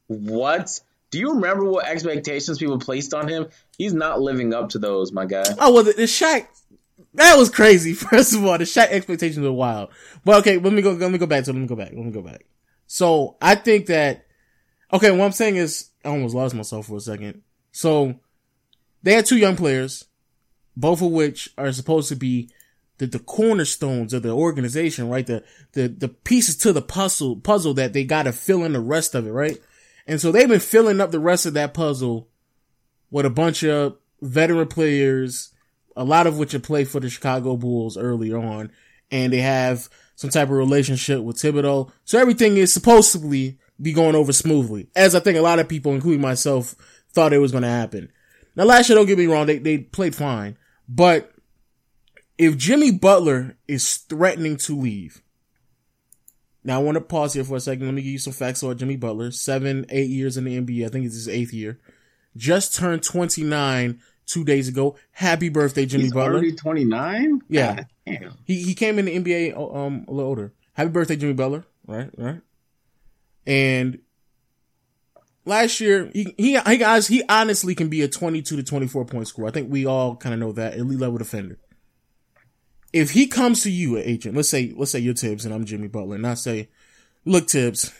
What? 0.07 0.79
Do 1.11 1.19
you 1.19 1.33
remember 1.33 1.65
what 1.65 1.85
expectations 1.85 2.57
people 2.57 2.79
placed 2.79 3.13
on 3.13 3.27
him? 3.27 3.47
He's 3.77 3.93
not 3.93 4.21
living 4.21 4.53
up 4.53 4.69
to 4.69 4.79
those, 4.79 5.11
my 5.11 5.25
guy. 5.25 5.43
Oh 5.59 5.73
well, 5.73 5.83
the, 5.83 5.91
the 5.91 6.03
Shaq 6.03 6.47
that 7.15 7.37
was 7.37 7.49
crazy. 7.49 7.93
First 7.93 8.33
of 8.33 8.43
all, 8.45 8.57
the 8.57 8.63
Shaq 8.63 8.89
expectations 8.89 9.43
were 9.43 9.51
wild. 9.51 9.89
But 10.25 10.39
okay, 10.39 10.57
let 10.57 10.73
me 10.73 10.81
go. 10.81 10.91
Let 10.91 11.11
me 11.11 11.17
go 11.17 11.27
back. 11.27 11.45
So 11.45 11.51
let 11.51 11.61
me 11.61 11.67
go 11.67 11.75
back. 11.75 11.91
Let 11.93 12.05
me 12.05 12.11
go 12.11 12.21
back. 12.21 12.45
So 12.87 13.37
I 13.41 13.55
think 13.55 13.87
that 13.87 14.25
okay. 14.91 15.11
What 15.11 15.25
I'm 15.25 15.31
saying 15.31 15.57
is, 15.57 15.89
I 16.03 16.09
almost 16.09 16.35
lost 16.35 16.55
myself 16.55 16.87
for 16.87 16.97
a 16.97 17.01
second. 17.01 17.41
So 17.71 18.19
they 19.01 19.13
had 19.13 19.25
two 19.25 19.37
young 19.37 19.55
players, 19.55 20.05
both 20.75 21.01
of 21.01 21.11
which 21.11 21.49
are 21.57 21.71
supposed 21.71 22.09
to 22.09 22.15
be 22.15 22.49
the, 22.97 23.07
the 23.07 23.19
cornerstones 23.19 24.13
of 24.13 24.23
the 24.23 24.31
organization, 24.31 25.09
right? 25.09 25.25
The 25.25 25.43
the 25.73 25.87
the 25.87 26.09
pieces 26.09 26.57
to 26.57 26.73
the 26.73 26.81
puzzle 26.81 27.35
puzzle 27.37 27.73
that 27.75 27.93
they 27.93 28.03
got 28.03 28.23
to 28.23 28.31
fill 28.31 28.63
in 28.63 28.73
the 28.73 28.79
rest 28.79 29.15
of 29.15 29.27
it, 29.27 29.31
right? 29.31 29.57
And 30.05 30.19
so 30.19 30.31
they've 30.31 30.49
been 30.49 30.59
filling 30.59 30.99
up 30.99 31.11
the 31.11 31.19
rest 31.19 31.45
of 31.45 31.53
that 31.53 31.73
puzzle 31.73 32.27
with 33.09 33.25
a 33.25 33.29
bunch 33.29 33.63
of 33.63 33.97
veteran 34.21 34.67
players 34.67 35.52
a 35.95 36.03
lot 36.03 36.27
of 36.27 36.37
which 36.37 36.51
have 36.53 36.63
played 36.63 36.87
for 36.87 36.99
the 36.99 37.09
Chicago 37.09 37.57
Bulls 37.57 37.97
earlier 37.97 38.37
on, 38.37 38.71
and 39.11 39.31
they 39.31 39.41
have 39.41 39.89
some 40.15 40.29
type 40.29 40.49
of 40.49 40.55
relationship 40.55 41.21
with 41.21 41.37
Thibodeau. 41.37 41.91
So 42.05 42.19
everything 42.19 42.57
is 42.57 42.73
supposedly 42.73 43.59
be 43.81 43.93
going 43.93 44.15
over 44.15 44.31
smoothly, 44.31 44.89
as 44.95 45.15
I 45.15 45.19
think 45.19 45.37
a 45.37 45.41
lot 45.41 45.59
of 45.59 45.67
people, 45.67 45.93
including 45.93 46.21
myself, 46.21 46.75
thought 47.11 47.33
it 47.33 47.39
was 47.39 47.51
going 47.51 47.63
to 47.63 47.69
happen. 47.69 48.11
Now, 48.55 48.65
last 48.65 48.89
year, 48.89 48.97
don't 48.97 49.07
get 49.07 49.17
me 49.17 49.27
wrong, 49.27 49.47
they, 49.47 49.57
they 49.57 49.79
played 49.79 50.15
fine, 50.15 50.57
but 50.87 51.33
if 52.37 52.57
Jimmy 52.57 52.91
Butler 52.91 53.57
is 53.67 53.97
threatening 53.97 54.57
to 54.57 54.77
leave, 54.77 55.21
now 56.63 56.79
I 56.79 56.83
want 56.83 56.95
to 56.95 57.01
pause 57.01 57.33
here 57.33 57.43
for 57.43 57.57
a 57.57 57.59
second. 57.59 57.85
Let 57.85 57.93
me 57.93 58.01
give 58.01 58.11
you 58.11 58.19
some 58.19 58.33
facts 58.33 58.63
about 58.63 58.77
Jimmy 58.77 58.95
Butler. 58.95 59.31
Seven, 59.31 59.85
eight 59.89 60.09
years 60.09 60.37
in 60.37 60.45
the 60.45 60.59
NBA. 60.59 60.85
I 60.85 60.89
think 60.89 61.05
it's 61.05 61.15
his 61.15 61.27
eighth 61.27 61.53
year. 61.53 61.79
Just 62.37 62.75
turned 62.75 63.03
29 63.03 63.99
two 64.25 64.43
days 64.43 64.67
ago. 64.67 64.95
Happy 65.11 65.49
birthday, 65.49 65.85
Jimmy 65.85 66.05
He's 66.05 66.13
Butler. 66.13 66.33
Already 66.33 66.53
twenty 66.53 66.85
nine. 66.85 67.41
Yeah, 67.49 67.83
he 68.05 68.63
he 68.63 68.73
came 68.73 68.99
in 68.99 69.05
the 69.05 69.19
NBA 69.19 69.55
um 69.55 70.05
a 70.07 70.11
little 70.11 70.29
older. 70.29 70.53
Happy 70.73 70.89
birthday, 70.89 71.15
Jimmy 71.15 71.33
Butler. 71.33 71.65
Right, 71.85 72.09
right. 72.17 72.41
And 73.45 73.99
last 75.45 75.79
year, 75.79 76.09
he 76.13 76.33
he 76.37 76.59
he 76.59 76.77
guys 76.77 77.07
he 77.07 77.23
honestly 77.29 77.75
can 77.75 77.89
be 77.89 78.01
a 78.01 78.07
twenty 78.07 78.41
two 78.41 78.55
to 78.55 78.63
twenty 78.63 78.87
four 78.87 79.05
point 79.05 79.27
scorer. 79.27 79.47
I 79.47 79.51
think 79.51 79.71
we 79.71 79.85
all 79.85 80.15
kind 80.15 80.33
of 80.33 80.39
know 80.39 80.51
that 80.53 80.75
elite 80.77 80.99
level 80.99 81.17
defender. 81.17 81.59
If 82.91 83.11
he 83.11 83.25
comes 83.27 83.63
to 83.63 83.71
you, 83.71 83.97
agent, 83.97 84.35
let's 84.35 84.49
say 84.49 84.73
let's 84.75 84.91
say 84.91 84.99
you're 84.99 85.15
Thibs 85.15 85.45
and 85.45 85.53
I'm 85.53 85.65
Jimmy 85.65 85.87
Butler, 85.87 86.15
and 86.15 86.27
I 86.27 86.35
say, 86.35 86.69
look 87.25 87.49
Thibs, 87.49 87.91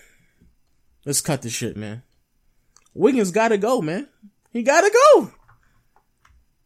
let's 1.06 1.22
cut 1.22 1.42
the 1.42 1.50
shit, 1.50 1.76
man. 1.76 2.04
Wiggins 2.94 3.32
got 3.32 3.50
to 3.50 3.58
go, 3.58 3.82
man. 3.82 4.08
He 4.52 4.62
got 4.62 4.82
to 4.82 4.92
go. 4.92 5.32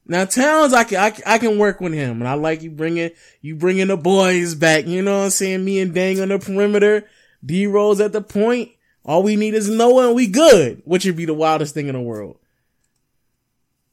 Now 0.07 0.23
Towns, 0.25 0.73
I 0.73 0.85
can, 0.85 0.97
I, 0.97 1.33
I 1.35 1.37
can 1.37 1.57
work 1.57 1.81
with 1.81 1.93
him, 1.93 2.21
and 2.21 2.27
I 2.27 2.35
like 2.35 2.61
you 2.61 2.71
bringing 2.71 3.11
you 3.41 3.55
bringing 3.55 3.87
the 3.87 3.97
boys 3.97 4.55
back. 4.55 4.87
You 4.87 5.01
know 5.01 5.17
what 5.17 5.25
I'm 5.25 5.29
saying? 5.31 5.65
Me 5.65 5.79
and 5.81 5.93
Deng 5.93 6.21
on 6.21 6.29
the 6.29 6.39
perimeter, 6.39 7.05
D 7.45 7.67
Rose 7.67 7.99
at 7.99 8.13
the 8.13 8.21
point. 8.21 8.71
All 9.03 9.23
we 9.23 9.35
need 9.35 9.53
is 9.53 9.69
Noah, 9.69 10.07
and 10.07 10.15
we 10.15 10.27
good, 10.27 10.81
which 10.85 11.05
would 11.05 11.17
be 11.17 11.25
the 11.25 11.33
wildest 11.33 11.73
thing 11.73 11.87
in 11.87 11.93
the 11.93 12.01
world. 12.01 12.37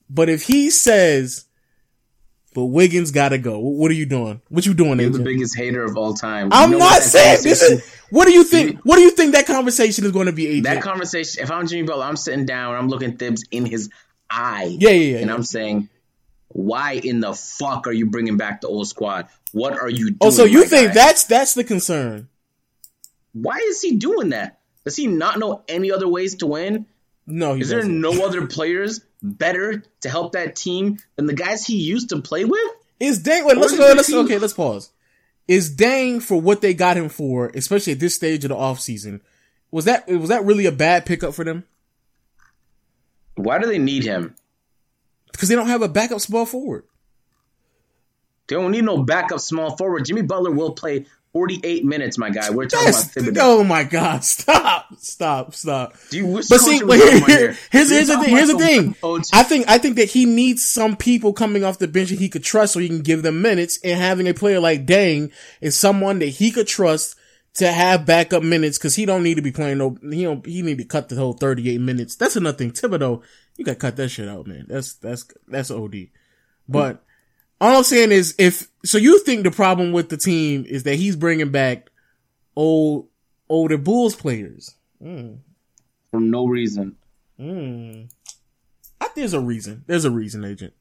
But 0.08 0.28
if 0.28 0.42
he 0.42 0.70
says, 0.70 1.46
"But 2.54 2.66
Wiggins 2.66 3.10
got 3.10 3.30
to 3.30 3.38
go," 3.38 3.58
what 3.58 3.90
are 3.90 3.94
you 3.94 4.06
doing? 4.06 4.40
What 4.48 4.66
you 4.66 4.74
doing? 4.74 5.00
You're 5.00 5.10
the 5.10 5.18
biggest 5.18 5.56
hater 5.56 5.82
of 5.82 5.96
all 5.96 6.14
time. 6.14 6.50
I'm 6.52 6.72
you 6.72 6.78
know 6.78 6.84
not 6.84 7.02
saying 7.02 7.42
this 7.42 7.62
is. 7.62 7.92
What 8.10 8.26
do 8.26 8.32
you 8.32 8.44
think? 8.44 8.80
What 8.84 8.96
do 8.96 9.02
you 9.02 9.10
think 9.10 9.34
that 9.34 9.46
conversation 9.46 10.04
is 10.04 10.12
going 10.12 10.26
to 10.26 10.32
be? 10.32 10.60
AJ? 10.60 10.64
That 10.64 10.82
conversation. 10.82 11.42
If 11.42 11.50
I'm 11.50 11.66
Jimmy 11.66 11.82
Butler, 11.88 12.04
I'm 12.04 12.16
sitting 12.16 12.46
down. 12.46 12.74
And 12.74 12.78
I'm 12.78 12.88
looking 12.88 13.16
Thibs 13.16 13.44
in 13.50 13.66
his 13.66 13.90
eye. 14.30 14.76
Yeah, 14.78 14.90
yeah, 14.90 15.12
yeah. 15.12 15.18
And 15.18 15.26
yeah. 15.28 15.34
I'm 15.34 15.42
saying 15.42 15.88
why 16.54 16.92
in 16.92 17.18
the 17.18 17.34
fuck 17.34 17.88
are 17.88 17.92
you 17.92 18.06
bringing 18.06 18.36
back 18.36 18.60
the 18.60 18.68
old 18.68 18.86
squad? 18.86 19.26
What 19.50 19.72
are 19.76 19.90
you 19.90 20.10
doing? 20.10 20.18
Oh, 20.20 20.30
so 20.30 20.44
you 20.44 20.64
think 20.64 20.88
guy? 20.88 20.94
that's 20.94 21.24
that's 21.24 21.54
the 21.54 21.64
concern? 21.64 22.28
Why 23.32 23.56
is 23.56 23.82
he 23.82 23.96
doing 23.96 24.28
that? 24.28 24.60
Does 24.84 24.94
he 24.94 25.08
not 25.08 25.40
know 25.40 25.64
any 25.68 25.90
other 25.90 26.06
ways 26.06 26.36
to 26.36 26.46
win? 26.46 26.86
No, 27.26 27.54
is 27.54 27.70
doesn't. 27.70 27.78
there 27.78 27.88
no 27.88 28.24
other 28.24 28.46
players 28.46 29.00
better 29.20 29.82
to 30.02 30.08
help 30.08 30.32
that 30.34 30.54
team 30.54 30.98
than 31.16 31.26
the 31.26 31.34
guys 31.34 31.66
he 31.66 31.78
used 31.78 32.10
to 32.10 32.22
play 32.22 32.44
with? 32.44 32.70
Is 33.00 33.20
Deng? 33.20 33.46
Wait, 33.46 33.56
let's 33.56 33.76
go. 33.76 33.92
Let's 33.92 34.12
okay. 34.12 34.38
Let's 34.38 34.52
pause. 34.52 34.90
Is 35.48 35.74
Deng 35.74 36.22
for 36.22 36.40
what 36.40 36.60
they 36.60 36.72
got 36.72 36.96
him 36.96 37.08
for, 37.08 37.48
especially 37.48 37.94
at 37.94 38.00
this 38.00 38.14
stage 38.14 38.44
of 38.44 38.50
the 38.50 38.54
offseason, 38.54 39.20
Was 39.72 39.86
that 39.86 40.06
was 40.06 40.28
that 40.28 40.44
really 40.44 40.66
a 40.66 40.72
bad 40.72 41.04
pickup 41.04 41.34
for 41.34 41.42
them? 41.44 41.64
Why 43.34 43.58
do 43.58 43.66
they 43.66 43.78
need 43.78 44.04
him? 44.04 44.36
Because 45.34 45.48
they 45.48 45.56
don't 45.56 45.66
have 45.66 45.82
a 45.82 45.88
backup 45.88 46.20
small 46.20 46.46
forward. 46.46 46.84
They 48.46 48.54
don't 48.54 48.70
need 48.70 48.84
no 48.84 49.02
backup 49.02 49.40
small 49.40 49.76
forward. 49.76 50.04
Jimmy 50.04 50.22
Butler 50.22 50.52
will 50.52 50.74
play 50.74 51.06
48 51.32 51.84
minutes, 51.84 52.16
my 52.18 52.30
guy. 52.30 52.50
We're 52.50 52.66
talking 52.66 52.92
That's, 52.92 53.16
about 53.16 53.34
Thibodeau. 53.34 53.40
Oh 53.40 53.64
my 53.64 53.82
God! 53.82 54.22
Stop! 54.24 54.94
Stop! 54.98 55.54
Stop! 55.54 55.96
Do 56.10 56.18
you 56.18 56.26
wish 56.26 56.46
but 56.46 56.60
see, 56.60 56.84
but 56.84 56.98
here, 56.98 57.26
here, 57.26 57.56
here's, 57.72 57.90
here's 57.90 58.06
the 58.06 58.20
thing. 58.20 58.30
Here's 58.30 58.48
the 58.48 58.58
thing. 58.58 58.94
I 59.32 59.42
think 59.42 59.68
I 59.68 59.78
think 59.78 59.96
that 59.96 60.10
he 60.10 60.24
needs 60.24 60.64
some 60.66 60.96
people 60.96 61.32
coming 61.32 61.64
off 61.64 61.80
the 61.80 61.88
bench 61.88 62.10
that 62.10 62.20
he 62.20 62.28
could 62.28 62.44
trust, 62.44 62.74
so 62.74 62.78
he 62.78 62.86
can 62.86 63.02
give 63.02 63.24
them 63.24 63.42
minutes. 63.42 63.80
And 63.82 63.98
having 63.98 64.28
a 64.28 64.34
player 64.34 64.60
like 64.60 64.86
Deng 64.86 65.32
is 65.60 65.76
someone 65.76 66.20
that 66.20 66.26
he 66.26 66.52
could 66.52 66.68
trust 66.68 67.16
to 67.54 67.70
have 67.70 68.06
backup 68.06 68.42
minutes 68.42 68.78
because 68.78 68.96
he 68.96 69.06
don't 69.06 69.22
need 69.22 69.36
to 69.36 69.42
be 69.42 69.52
playing 69.52 69.78
no. 69.78 69.96
He 70.10 70.24
don't. 70.24 70.44
He 70.44 70.62
need 70.62 70.78
to 70.78 70.84
cut 70.84 71.08
the 71.08 71.16
whole 71.16 71.34
38 71.34 71.80
minutes. 71.80 72.16
That's 72.16 72.36
another 72.36 72.58
thing. 72.58 72.72
Thibodeau 72.72 73.22
you 73.56 73.64
gotta 73.64 73.76
cut 73.76 73.96
that 73.96 74.08
shit 74.08 74.28
out, 74.28 74.46
man. 74.46 74.66
That's 74.68 74.94
that's 74.94 75.26
that's 75.46 75.70
OD. 75.70 76.08
But 76.68 77.04
all 77.60 77.78
I'm 77.78 77.84
saying 77.84 78.12
is, 78.12 78.34
if 78.38 78.68
so, 78.84 78.98
you 78.98 79.20
think 79.20 79.44
the 79.44 79.50
problem 79.50 79.92
with 79.92 80.08
the 80.08 80.16
team 80.16 80.64
is 80.66 80.82
that 80.84 80.96
he's 80.96 81.16
bringing 81.16 81.50
back 81.50 81.90
old 82.56 83.08
older 83.48 83.78
Bulls 83.78 84.16
players 84.16 84.74
mm. 85.02 85.38
for 86.10 86.20
no 86.20 86.46
reason. 86.46 86.96
Mm. 87.38 88.10
I, 89.00 89.08
there's 89.14 89.34
a 89.34 89.40
reason. 89.40 89.84
There's 89.86 90.04
a 90.04 90.10
reason, 90.10 90.44
agent. 90.44 90.72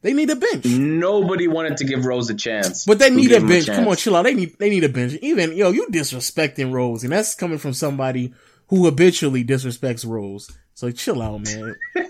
They 0.00 0.12
need 0.12 0.30
a 0.30 0.36
bench. 0.36 0.64
Nobody 0.64 1.48
wanted 1.48 1.78
to 1.78 1.84
give 1.84 2.04
Rose 2.04 2.30
a 2.30 2.34
chance, 2.34 2.84
but 2.84 3.00
they 3.00 3.10
need 3.10 3.32
a 3.32 3.40
bench. 3.40 3.68
A 3.68 3.74
Come 3.74 3.88
on, 3.88 3.96
chill 3.96 4.14
out. 4.14 4.22
They 4.22 4.34
need 4.34 4.56
they 4.58 4.70
need 4.70 4.84
a 4.84 4.88
bench. 4.88 5.14
Even 5.22 5.56
yo, 5.56 5.70
you 5.70 5.88
disrespecting 5.88 6.72
Rose, 6.72 7.02
and 7.02 7.12
that's 7.12 7.34
coming 7.34 7.58
from 7.58 7.72
somebody 7.72 8.32
who 8.68 8.84
habitually 8.84 9.44
disrespects 9.44 10.06
Rose. 10.06 10.50
So 10.74 10.90
chill 10.92 11.20
out, 11.20 11.40
man. 11.40 11.74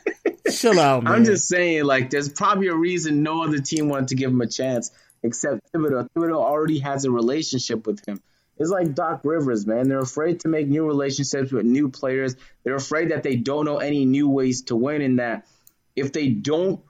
chill 0.53 0.79
out, 0.79 1.05
man. 1.05 1.13
I'm 1.15 1.25
just 1.25 1.49
saying, 1.49 1.85
like, 1.85 2.11
there's 2.11 2.29
probably 2.29 2.67
a 2.67 2.75
reason 2.75 3.23
no 3.23 3.43
other 3.43 3.61
team 3.61 3.89
wanted 3.89 4.09
to 4.09 4.17
give 4.17 4.31
him 4.31 4.41
a 4.43 4.47
chance 4.47 4.91
except 5.23 5.73
Thibodeau. 5.73 6.09
Thibodeau 6.15 6.37
already 6.37 6.81
has 6.81 7.07
a 7.07 7.11
relationship 7.11 7.87
with 7.87 8.07
him. 8.07 8.21
It's 8.59 8.71
like 8.71 8.95
Doc 8.95 9.21
Rivers, 9.25 9.67
man. 9.67 9.89
They're 9.89 10.01
afraid 10.01 10.41
to 10.41 10.49
make 10.49 10.67
new 10.67 10.85
relationships 10.85 11.53
with 11.53 11.65
new 11.65 11.89
players. 11.89 12.37
They're 12.65 12.75
afraid 12.75 13.13
that 13.13 13.23
they 13.23 13.37
don't 13.37 13.65
know 13.65 13.79
any 13.79 14.05
new 14.05 14.29
ways 14.29 14.63
to 14.63 14.77
win, 14.77 15.01
and 15.01 15.21
that 15.21 15.47
if 15.95 16.13
they 16.13 16.29
don't 16.29 16.81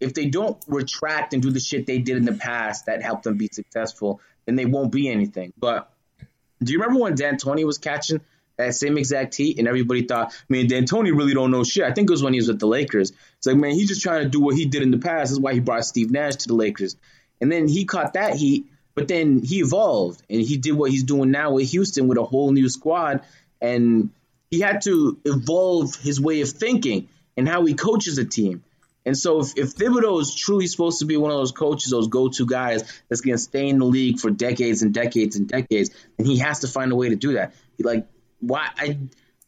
if 0.00 0.14
they 0.14 0.26
don't 0.26 0.62
retract 0.66 1.32
and 1.32 1.42
do 1.42 1.50
the 1.50 1.60
shit 1.60 1.86
they 1.86 1.98
did 1.98 2.16
in 2.16 2.24
the 2.24 2.34
past 2.34 2.86
that 2.86 3.02
helped 3.02 3.24
them 3.24 3.36
be 3.36 3.48
successful, 3.50 4.20
then 4.46 4.56
they 4.56 4.66
won't 4.66 4.92
be 4.92 5.08
anything. 5.08 5.52
But 5.58 5.90
do 6.62 6.72
you 6.72 6.80
remember 6.80 7.00
when 7.00 7.14
D'Antoni 7.14 7.64
was 7.64 7.78
catching 7.78 8.20
that 8.56 8.74
same 8.74 8.98
exact 8.98 9.34
heat 9.34 9.58
and 9.58 9.66
everybody 9.66 10.06
thought, 10.06 10.34
man, 10.48 10.66
D'Antoni 10.66 11.16
really 11.16 11.34
don't 11.34 11.50
know 11.50 11.64
shit. 11.64 11.84
I 11.84 11.92
think 11.92 12.08
it 12.08 12.12
was 12.12 12.22
when 12.22 12.32
he 12.32 12.38
was 12.38 12.48
with 12.48 12.60
the 12.60 12.66
Lakers. 12.66 13.12
It's 13.38 13.46
like, 13.46 13.56
man, 13.56 13.72
he's 13.72 13.88
just 13.88 14.02
trying 14.02 14.22
to 14.22 14.28
do 14.28 14.40
what 14.40 14.54
he 14.54 14.66
did 14.66 14.82
in 14.82 14.90
the 14.90 14.98
past. 14.98 15.32
That's 15.32 15.40
why 15.40 15.54
he 15.54 15.60
brought 15.60 15.84
Steve 15.84 16.10
Nash 16.10 16.36
to 16.36 16.48
the 16.48 16.54
Lakers. 16.54 16.96
And 17.40 17.50
then 17.50 17.66
he 17.66 17.84
caught 17.84 18.12
that 18.14 18.36
heat, 18.36 18.66
but 18.94 19.08
then 19.08 19.42
he 19.42 19.58
evolved 19.58 20.22
and 20.30 20.40
he 20.40 20.56
did 20.56 20.72
what 20.72 20.90
he's 20.90 21.02
doing 21.02 21.30
now 21.30 21.52
with 21.52 21.68
Houston 21.70 22.06
with 22.06 22.18
a 22.18 22.24
whole 22.24 22.52
new 22.52 22.68
squad. 22.68 23.22
And 23.60 24.10
he 24.50 24.60
had 24.60 24.82
to 24.82 25.18
evolve 25.24 25.96
his 25.96 26.20
way 26.20 26.40
of 26.40 26.48
thinking 26.48 27.08
and 27.36 27.48
how 27.48 27.64
he 27.64 27.74
coaches 27.74 28.18
a 28.18 28.24
team. 28.24 28.62
And 29.06 29.16
so 29.16 29.40
if, 29.40 29.56
if 29.56 29.74
Thibodeau 29.74 30.20
is 30.20 30.34
truly 30.34 30.66
supposed 30.66 31.00
to 31.00 31.04
be 31.04 31.16
one 31.16 31.30
of 31.30 31.36
those 31.36 31.52
coaches, 31.52 31.90
those 31.90 32.08
go-to 32.08 32.46
guys 32.46 32.82
that's 33.08 33.20
going 33.20 33.36
to 33.36 33.42
stay 33.42 33.68
in 33.68 33.78
the 33.78 33.84
league 33.84 34.18
for 34.18 34.30
decades 34.30 34.82
and 34.82 34.94
decades 34.94 35.36
and 35.36 35.46
decades, 35.46 35.90
then 36.16 36.26
he 36.26 36.38
has 36.38 36.60
to 36.60 36.68
find 36.68 36.90
a 36.90 36.96
way 36.96 37.10
to 37.10 37.16
do 37.16 37.34
that. 37.34 37.54
Like, 37.78 38.06
why? 38.40 38.68
I, 38.76 38.98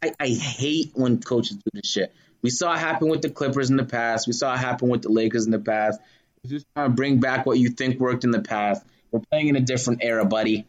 I, 0.03 0.12
I 0.21 0.29
hate 0.29 0.92
when 0.95 1.21
coaches 1.21 1.57
do 1.57 1.71
this 1.73 1.90
shit. 1.90 2.14
We 2.42 2.51
saw 2.51 2.75
it 2.75 2.79
happen 2.79 3.09
with 3.09 3.23
the 3.23 3.31
Clippers 3.31 3.71
in 3.71 3.77
the 3.77 3.85
past. 3.85 4.27
We 4.27 4.35
saw 4.35 4.53
it 4.55 4.59
happen 4.59 4.88
with 4.88 5.03
the 5.03 5.09
Lakers 5.09 5.47
in 5.47 5.53
the 5.53 5.59
past. 5.59 6.01
just 6.47 6.66
trying 6.75 6.90
to 6.90 6.95
bring 6.95 7.19
back 7.19 7.47
what 7.47 7.59
you 7.59 7.71
think 7.71 7.99
worked 7.99 8.25
in 8.25 8.31
the 8.31 8.42
past. 8.42 8.85
We're 9.11 9.21
playing 9.31 9.49
in 9.49 9.57
a 9.57 9.61
different 9.61 10.01
era, 10.03 10.27
buddy. 10.27 10.66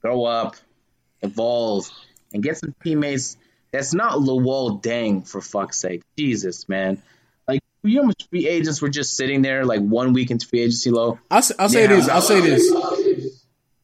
Grow 0.00 0.24
up, 0.24 0.56
evolve, 1.20 1.88
and 2.32 2.42
get 2.42 2.56
some 2.56 2.74
teammates. 2.82 3.36
That's 3.72 3.92
not 3.94 4.18
Luol 4.18 4.82
Deng, 4.82 5.28
for 5.28 5.40
fuck's 5.40 5.78
sake. 5.78 6.02
Jesus, 6.16 6.68
man 6.68 7.02
you 7.90 7.96
know 7.96 8.02
how 8.02 8.06
much 8.08 8.28
free 8.28 8.46
agents 8.48 8.80
were 8.80 8.88
just 8.88 9.16
sitting 9.16 9.42
there 9.42 9.64
like 9.64 9.80
one 9.80 10.12
week 10.12 10.30
into 10.30 10.46
free 10.46 10.60
agency 10.60 10.90
low? 10.90 11.18
I'll, 11.30 11.42
I'll 11.58 11.68
say 11.68 11.86
this. 11.86 12.08
I'll 12.08 12.20
say 12.20 12.40
this. 12.40 13.42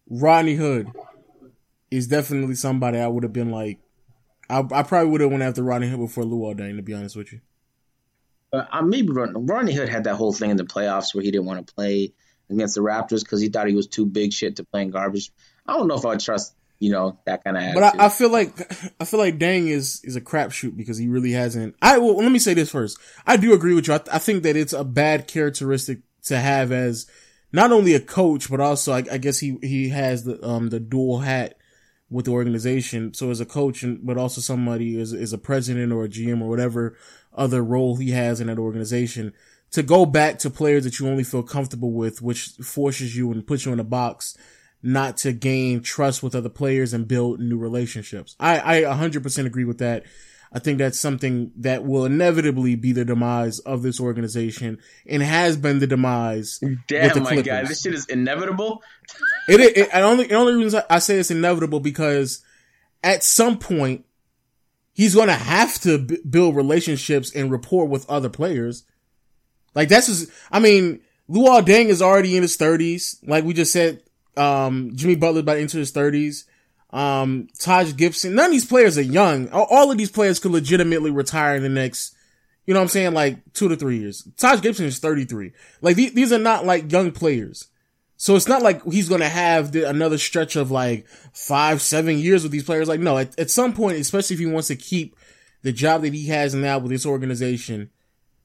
Rodney 0.09 0.55
Hood 0.55 0.89
is 1.91 2.07
definitely 2.07 2.55
somebody 2.55 2.99
I 2.99 3.09
would 3.09 3.25
have 3.25 3.33
been 3.33 3.51
like. 3.51 3.79
I, 4.51 4.61
I 4.73 4.83
probably 4.83 5.11
would 5.11 5.21
have 5.21 5.31
went 5.31 5.43
after 5.43 5.63
Rodney 5.63 5.89
Hood 5.89 6.01
before 6.01 6.25
Luol 6.25 6.59
Deng, 6.59 6.77
to 6.77 6.83
be 6.83 6.95
honest 6.95 7.17
with 7.17 7.33
you. 7.33 7.41
Uh, 8.53 8.65
uh, 8.73 8.83
maybe 8.83 9.11
Rodney 9.11 9.75
Hood 9.75 9.89
had 9.89 10.05
that 10.05 10.15
whole 10.15 10.33
thing 10.33 10.51
in 10.51 10.57
the 10.57 10.65
playoffs 10.65 11.15
where 11.15 11.23
he 11.23 11.31
didn't 11.31 11.47
want 11.47 11.67
to 11.67 11.75
play 11.75 12.13
against 12.49 12.75
the 12.75 12.81
Raptors 12.81 13.23
because 13.23 13.41
he 13.41 13.49
thought 13.49 13.67
he 13.67 13.75
was 13.75 13.89
too 13.89 14.07
big 14.07 14.33
shit 14.33 14.57
to 14.57 14.65
play 14.65 14.83
in 14.83 14.91
garbage. 14.91 15.31
I 15.67 15.75
don't 15.75 15.89
know 15.89 15.97
if 15.97 16.05
I 16.07 16.11
would 16.11 16.21
trust 16.21 16.55
you 16.79 16.91
know 16.93 17.19
that 17.25 17.45
kind 17.45 17.57
of. 17.57 17.62
Attitude. 17.62 17.83
But 17.83 18.01
I, 18.01 18.07
I, 18.07 18.09
feel 18.09 18.31
like 18.31 18.73
I 19.01 19.05
feel 19.05 19.21
like 19.21 19.38
Deng 19.38 19.69
is 19.69 20.01
is 20.05 20.17
a 20.17 20.21
crapshoot 20.21 20.77
because 20.77 20.99
he 20.99 21.09
really 21.09 21.33
hasn't. 21.33 21.75
I 21.83 21.99
well, 21.99 22.17
let 22.17 22.33
me 22.33 22.38
say 22.38 22.55
this 22.55 22.71
first. 22.71 22.99
I 23.27 23.37
do 23.37 23.53
agree 23.53 23.75
with 23.75 23.88
you. 23.88 23.95
I, 23.95 24.01
I, 24.12 24.19
think 24.19 24.43
that 24.45 24.57
it's 24.57 24.73
a 24.73 24.85
bad 24.85 25.27
characteristic 25.27 26.01
to 26.25 26.38
have 26.38 26.73
as 26.73 27.07
not 27.53 27.73
only 27.73 27.95
a 27.95 28.01
coach 28.01 28.51
but 28.51 28.61
also 28.61 28.93
I, 28.93 29.05
I 29.11 29.19
guess 29.19 29.38
he 29.38 29.59
he 29.62 29.88
has 29.88 30.25
the 30.25 30.45
um 30.47 30.69
the 30.69 30.81
dual 30.81 31.21
hat 31.21 31.59
with 32.11 32.27
the 32.27 32.33
organization. 32.33 33.12
So 33.12 33.31
as 33.31 33.41
a 33.41 33.47
coach, 33.47 33.83
and 33.83 34.05
but 34.05 34.17
also 34.17 34.41
somebody 34.41 34.99
is 34.99 35.12
is 35.12 35.33
a 35.33 35.38
president 35.38 35.93
or 35.93 36.05
a 36.05 36.09
GM 36.09 36.41
or 36.41 36.49
whatever 36.49 36.97
other 37.35 37.62
role 37.62 37.97
he 37.97 38.11
has 38.11 38.41
in 38.41 38.47
that 38.47 38.59
organization. 38.59 39.33
To 39.73 39.83
go 39.83 40.07
back 40.07 40.38
to 40.38 40.51
players 40.51 40.85
that 40.85 40.99
you 40.99 41.07
only 41.07 41.25
feel 41.25 41.43
comfortable 41.43 41.93
with, 41.93 42.23
which 42.23 42.53
forces 42.62 43.14
you 43.14 43.31
and 43.31 43.47
puts 43.47 43.67
you 43.67 43.73
in 43.73 43.81
a 43.81 43.85
box 43.85 44.35
not 44.83 45.17
to 45.19 45.33
gain 45.33 45.81
trust 45.81 46.23
with 46.23 46.35
other 46.35 46.49
players 46.49 46.93
and 46.95 47.09
build 47.09 47.41
new 47.41 47.59
relationships. 47.59 48.37
I, 48.38 48.79
I 48.79 48.83
100% 48.83 49.47
agree 49.47 49.64
with 49.64 49.79
that. 49.79 50.05
I 50.53 50.59
think 50.61 50.79
that's 50.79 50.99
something 50.99 51.53
that 51.57 51.85
will 51.85 52.07
inevitably 52.07 52.75
be 52.75 52.93
the 52.93 53.05
demise 53.05 53.59
of 53.61 53.83
this 53.83 54.01
organization 54.01 54.79
and 55.07 55.23
has 55.23 55.57
been 55.57 55.79
the 55.79 55.87
demise. 55.87 56.59
Damn, 56.87 57.23
my 57.23 57.43
God, 57.43 57.67
this 57.67 57.83
shit 57.83 57.93
is 57.93 58.07
inevitable. 58.07 58.83
it, 59.49 59.61
it, 59.61 59.77
it 59.77 59.95
only, 59.95 60.27
the 60.27 60.35
only 60.35 60.55
reason 60.55 60.83
I 60.88 61.01
say 61.01 61.19
it's 61.19 61.31
inevitable 61.31 61.81
because 61.81 62.43
at 63.05 63.23
some 63.23 63.59
point 63.59 64.07
he's 64.95 65.14
going 65.14 65.29
to 65.29 65.35
have 65.35 65.79
to 65.81 65.99
b- 65.99 66.19
build 66.29 66.57
relationships 66.57 67.35
and 67.35 67.51
rapport 67.51 67.87
with 67.87 68.09
other 68.09 68.31
players. 68.31 68.85
Like 69.75 69.91
that's 69.91 70.07
just, 70.07 70.31
I 70.51 70.61
mean, 70.61 71.01
Luol 71.29 71.62
Deng 71.62 71.87
is 71.87 72.01
already 72.01 72.37
in 72.37 72.43
his 72.43 72.57
thirties. 72.57 73.21
Like 73.23 73.45
we 73.45 73.53
just 73.53 73.73
said, 73.73 74.03
um, 74.38 74.92
Jimmy 74.94 75.16
Butler 75.16 75.40
about 75.40 75.59
into 75.59 75.79
his 75.79 75.90
thirties. 75.90 76.46
Um, 76.90 77.48
Taj 77.59 77.94
Gibson. 77.96 78.35
None 78.35 78.46
of 78.46 78.53
these 78.53 78.66
players 78.66 78.96
are 78.96 79.03
young. 79.03 79.48
All 79.51 79.90
of 79.90 79.98
these 79.98 80.11
players 80.11 80.38
could 80.38 80.53
legitimately 80.53 81.11
retire 81.11 81.57
in 81.57 81.62
the 81.62 81.68
next, 81.68 82.14
you 82.66 82.72
know 82.72 82.81
what 82.81 82.85
I'm 82.85 82.88
saying? 82.88 83.12
Like 83.12 83.53
two 83.53 83.68
to 83.68 83.77
three 83.77 83.98
years. 83.98 84.27
Taj 84.37 84.62
Gibson 84.62 84.87
is 84.87 84.98
33. 84.98 85.53
Like 85.83 85.96
these, 85.96 86.14
these 86.14 86.33
are 86.33 86.38
not 86.38 86.64
like 86.64 86.90
young 86.90 87.12
players. 87.12 87.68
So 88.16 88.35
it's 88.35 88.48
not 88.48 88.62
like 88.62 88.83
he's 88.85 89.09
going 89.09 89.20
to 89.20 89.29
have 89.29 89.70
the, 89.72 89.88
another 89.88 90.18
stretch 90.18 90.57
of 90.57 90.70
like 90.70 91.07
five, 91.33 91.81
seven 91.81 92.18
years 92.18 92.42
with 92.42 92.51
these 92.51 92.64
players. 92.64 92.88
Like, 92.88 93.01
no, 93.01 93.16
at, 93.18 93.38
at 93.38 93.51
some 93.51 93.72
point, 93.72 93.98
especially 93.98 94.35
if 94.35 94.40
he 94.40 94.46
wants 94.46 94.68
to 94.68 94.77
keep 94.77 95.14
the 95.62 95.72
job 95.72 96.03
that 96.03 96.14
he 96.14 96.27
has 96.29 96.55
now 96.55 96.79
with 96.79 96.90
this 96.90 97.07
organization, 97.07 97.90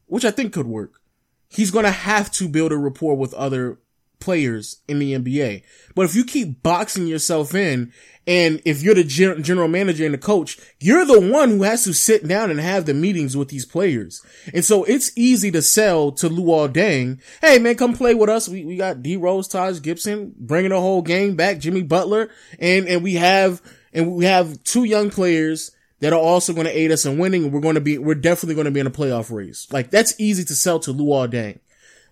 which 0.06 0.26
I 0.26 0.32
think 0.32 0.54
could 0.54 0.68
work, 0.68 1.02
he's 1.50 1.72
going 1.72 1.86
to 1.86 1.92
have 1.92 2.30
to 2.34 2.48
build 2.48 2.72
a 2.72 2.78
rapport 2.78 3.16
with 3.16 3.34
other 3.34 3.80
players 4.24 4.78
in 4.88 5.00
the 5.00 5.14
NBA. 5.14 5.64
But 5.96 6.06
if 6.06 6.16
you 6.16 6.24
keep 6.24 6.64
boxing 6.64 7.08
yourself 7.08 7.54
in 7.54 7.92
and 8.26 8.62
if 8.64 8.82
you're 8.82 8.96
the 8.96 9.04
gen- 9.04 9.44
general 9.44 9.68
manager 9.68 10.06
and 10.06 10.14
the 10.14 10.20
coach, 10.20 10.58
you're 10.80 11.06
the 11.06 11.20
one 11.20 11.50
who 11.50 11.64
has 11.64 11.84
to 11.84 11.94
sit 11.94 12.26
down 12.26 12.50
and 12.50 12.60
have 12.60 12.86
the 12.86 12.94
meetings 12.94 13.36
with 13.36 13.50
these 13.50 13.66
players. 13.66 14.26
And 14.54 14.64
so 14.64 14.86
it's 14.86 15.12
easy 15.18 15.52
to 15.52 15.62
sell 15.62 16.12
to 16.14 16.30
Luol 16.30 16.70
Deng. 16.70 17.20
Hey 17.42 17.60
man, 17.60 17.76
come 17.76 17.94
play 17.94 18.16
with 18.16 18.30
us. 18.30 18.48
We, 18.48 18.64
we 18.64 18.78
got 18.78 19.04
D 19.04 19.18
Rose, 19.18 19.48
Taj 19.48 19.82
Gibson, 19.82 20.34
bringing 20.38 20.72
the 20.72 20.80
whole 20.80 21.02
game 21.02 21.36
back, 21.36 21.60
Jimmy 21.60 21.84
Butler. 21.84 22.30
And, 22.60 22.88
and 22.88 23.04
we 23.04 23.16
have, 23.16 23.62
and 23.92 24.16
we 24.16 24.26
have 24.26 24.64
two 24.64 24.86
young 24.86 25.10
players 25.10 25.72
that 26.00 26.14
are 26.14 26.20
also 26.20 26.54
going 26.54 26.66
to 26.66 26.78
aid 26.78 26.92
us 26.92 27.06
in 27.06 27.18
winning. 27.18 27.52
We're 27.52 27.62
going 27.62 27.76
to 27.76 27.82
be, 27.82 27.98
we're 27.98 28.16
definitely 28.16 28.56
going 28.56 28.66
to 28.66 28.72
be 28.72 28.80
in 28.80 28.88
a 28.88 28.92
playoff 28.92 29.32
race. 29.36 29.68
Like 29.72 29.92
that's 29.92 30.18
easy 30.18 30.46
to 30.46 30.56
sell 30.56 30.80
to 30.80 30.94
Luol 30.94 31.30
Deng. 31.30 31.60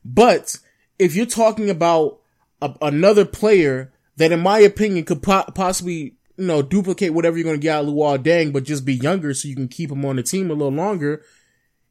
But 0.03 0.57
if 1.01 1.15
you're 1.15 1.25
talking 1.25 1.69
about 1.69 2.19
a, 2.61 2.73
another 2.81 3.25
player 3.25 3.91
that, 4.17 4.31
in 4.31 4.39
my 4.39 4.59
opinion, 4.59 5.03
could 5.03 5.23
po- 5.23 5.49
possibly 5.55 6.15
you 6.37 6.45
know 6.47 6.61
duplicate 6.61 7.13
whatever 7.13 7.37
you're 7.37 7.43
going 7.43 7.59
to 7.59 7.61
get 7.61 7.75
out 7.75 7.85
of 7.85 7.89
Luol 7.89 8.19
Deng, 8.19 8.53
but 8.53 8.63
just 8.63 8.85
be 8.85 8.93
younger 8.93 9.33
so 9.33 9.47
you 9.47 9.55
can 9.55 9.67
keep 9.67 9.91
him 9.91 10.05
on 10.05 10.17
the 10.17 10.23
team 10.23 10.51
a 10.51 10.53
little 10.53 10.71
longer, 10.71 11.23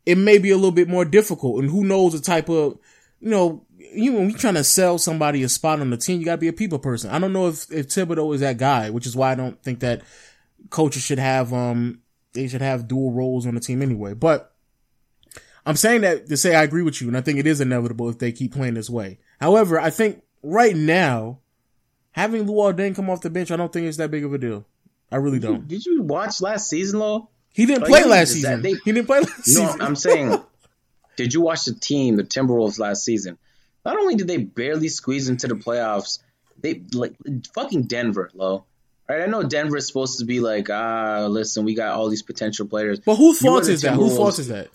it 0.07 0.17
may 0.17 0.39
be 0.39 0.51
a 0.51 0.57
little 0.57 0.71
bit 0.71 0.89
more 0.89 1.05
difficult. 1.05 1.61
And 1.61 1.71
who 1.71 1.85
knows 1.85 2.13
the 2.13 2.21
type 2.21 2.49
of 2.49 2.79
you 3.21 3.31
know 3.31 3.65
you 3.79 4.13
when 4.13 4.31
you're 4.31 4.39
trying 4.39 4.55
to 4.55 4.65
sell 4.65 4.97
somebody 4.97 5.43
a 5.43 5.49
spot 5.49 5.81
on 5.81 5.91
the 5.91 5.97
team, 5.97 6.21
you 6.21 6.25
got 6.25 6.37
to 6.37 6.39
be 6.39 6.49
a 6.49 6.53
people 6.53 6.79
person. 6.79 7.11
I 7.11 7.19
don't 7.19 7.33
know 7.33 7.49
if 7.49 7.71
if 7.73 7.89
Thibodeau 7.89 8.33
is 8.35 8.41
that 8.43 8.59
guy, 8.59 8.91
which 8.91 9.07
is 9.07 9.17
why 9.17 9.33
I 9.33 9.35
don't 9.35 9.61
think 9.63 9.81
that 9.81 10.03
coaches 10.71 11.03
should 11.03 11.19
have 11.19 11.53
um 11.53 12.03
they 12.33 12.47
should 12.47 12.63
have 12.63 12.87
dual 12.87 13.11
roles 13.11 13.45
on 13.45 13.55
the 13.55 13.61
team 13.61 13.83
anyway. 13.83 14.15
But 14.15 14.50
I'm 15.67 15.77
saying 15.77 16.01
that 16.03 16.27
to 16.29 16.37
say 16.37 16.55
I 16.55 16.63
agree 16.63 16.83
with 16.83 17.01
you, 17.01 17.09
and 17.09 17.17
I 17.17 17.21
think 17.21 17.39
it 17.39 17.47
is 17.47 17.61
inevitable 17.61 18.09
if 18.09 18.19
they 18.19 18.33
keep 18.33 18.53
playing 18.53 18.75
this 18.75 18.91
way. 18.91 19.19
However, 19.41 19.79
I 19.79 19.91
think 19.91 20.23
right 20.43 20.75
now, 20.75 21.39
having 22.13 22.47
Luol 22.47 22.75
Deng 22.75 22.95
come 22.95 23.11
off 23.11 23.21
the 23.21 23.31
bench, 23.31 23.51
I 23.51 23.57
don't 23.57 23.73
think 23.73 23.87
it's 23.87 23.99
that 23.99 24.11
big 24.11 24.25
of 24.25 24.33
a 24.33 24.39
deal. 24.39 24.65
I 25.13 25.17
really 25.17 25.39
did 25.39 25.47
don't. 25.47 25.63
You, 25.63 25.79
did 25.79 25.87
you 25.87 26.03
watch 26.03 26.41
last 26.41 26.69
season, 26.69 27.01
though? 27.01 27.29
He 27.53 27.67
didn't 27.67 27.87
play 27.87 28.05
last 28.05 28.33
season. 28.33 28.63
They, 28.63 28.75
he 28.85 28.93
didn't 28.93 29.07
play 29.07 29.21
last 29.21 29.49
no, 29.49 29.67
season. 29.67 29.83
I'm 29.83 29.97
saying, 29.97 30.43
did 31.17 31.35
you 31.35 31.41
watch 31.41 31.65
the 31.65 31.75
team, 31.75 32.17
the 32.17 32.25
Timberwolves, 32.25 32.79
last 32.79 33.05
season? 33.05 33.39
Not 33.85 33.99
only 33.99 34.15
did 34.15 34.29
they 34.29 34.37
barely 34.39 34.89
squeeze 34.89 35.29
into 35.29 35.49
the 35.49 35.55
playoffs, 35.55 36.21
they 36.59 36.83
like 36.93 37.15
fucking 37.55 37.85
Denver, 37.85 38.31
low. 38.35 38.65
Right, 39.09 39.23
I 39.23 39.27
know 39.27 39.43
Denver 39.43 39.77
is 39.79 39.87
supposed 39.87 40.21
to 40.21 40.25
be 40.25 40.39
like, 40.39 40.71
ah, 40.71 41.27
listen, 41.29 41.65
we 41.65 41.75
got 41.75 41.95
all 41.97 42.09
these 42.09 42.23
potential 42.23 42.67
players. 42.69 43.01
But 43.01 43.17
whose 43.17 43.41
fault 43.41 43.67
is 43.67 43.83
that? 43.83 43.95
Whose 43.95 44.17
fault 44.17 44.39
is 44.39 44.49
that? 44.49 44.69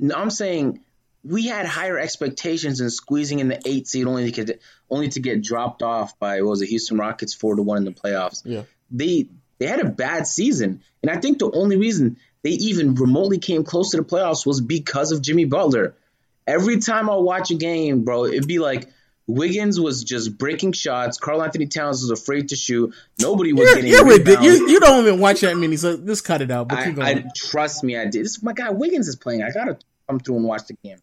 No, 0.00 0.16
I'm 0.16 0.30
saying 0.30 0.80
we 1.22 1.46
had 1.46 1.66
higher 1.66 1.98
expectations 1.98 2.80
in 2.80 2.90
squeezing 2.90 3.40
in 3.40 3.48
the 3.48 3.60
eight 3.66 3.86
seed 3.86 4.06
only 4.06 4.30
to 4.30 4.44
get 4.44 4.60
only 4.88 5.08
to 5.10 5.20
get 5.20 5.42
dropped 5.42 5.82
off 5.82 6.18
by 6.18 6.40
what 6.42 6.50
was 6.50 6.62
it 6.62 6.68
Houston 6.68 6.98
Rockets 6.98 7.34
four 7.34 7.54
to 7.54 7.62
one 7.62 7.78
in 7.78 7.84
the 7.84 7.92
playoffs. 7.92 8.42
Yeah, 8.44 8.62
they 8.90 9.26
they 9.58 9.66
had 9.66 9.80
a 9.80 9.88
bad 9.88 10.26
season, 10.26 10.82
and 11.02 11.10
I 11.10 11.18
think 11.18 11.38
the 11.38 11.50
only 11.50 11.76
reason 11.76 12.16
they 12.42 12.50
even 12.50 12.94
remotely 12.94 13.38
came 13.38 13.64
close 13.64 13.90
to 13.90 13.98
the 13.98 14.04
playoffs 14.04 14.46
was 14.46 14.60
because 14.60 15.12
of 15.12 15.22
Jimmy 15.22 15.44
Butler. 15.44 15.94
Every 16.46 16.78
time 16.80 17.10
I 17.10 17.16
watch 17.16 17.50
a 17.50 17.54
game, 17.54 18.04
bro, 18.04 18.24
it'd 18.24 18.48
be 18.48 18.58
like 18.58 18.88
Wiggins 19.26 19.78
was 19.78 20.02
just 20.02 20.36
breaking 20.36 20.72
shots. 20.72 21.18
Karl-Anthony 21.18 21.66
Towns 21.66 22.02
was 22.02 22.10
afraid 22.10 22.48
to 22.48 22.56
shoot. 22.56 22.94
Nobody 23.20 23.52
was 23.52 23.66
you're, 23.66 23.74
getting. 23.76 23.90
You're 23.90 24.06
rebounds. 24.06 24.44
You, 24.44 24.68
you 24.68 24.80
don't 24.80 25.06
even 25.06 25.20
watch 25.20 25.42
that 25.42 25.56
many, 25.56 25.76
so 25.76 25.96
just 25.98 26.24
cut 26.24 26.42
it 26.42 26.50
out. 26.50 26.68
But 26.68 26.78
I, 26.78 26.94
I, 26.98 27.24
trust 27.36 27.84
me, 27.84 27.96
I 27.96 28.06
did. 28.06 28.24
This 28.24 28.42
my 28.42 28.54
guy 28.54 28.70
Wiggins 28.70 29.06
is 29.06 29.16
playing. 29.16 29.42
I 29.42 29.50
gotta 29.50 29.78
come 30.10 30.20
through 30.20 30.36
and 30.36 30.44
watch 30.44 30.66
the 30.66 30.76
game. 30.82 30.98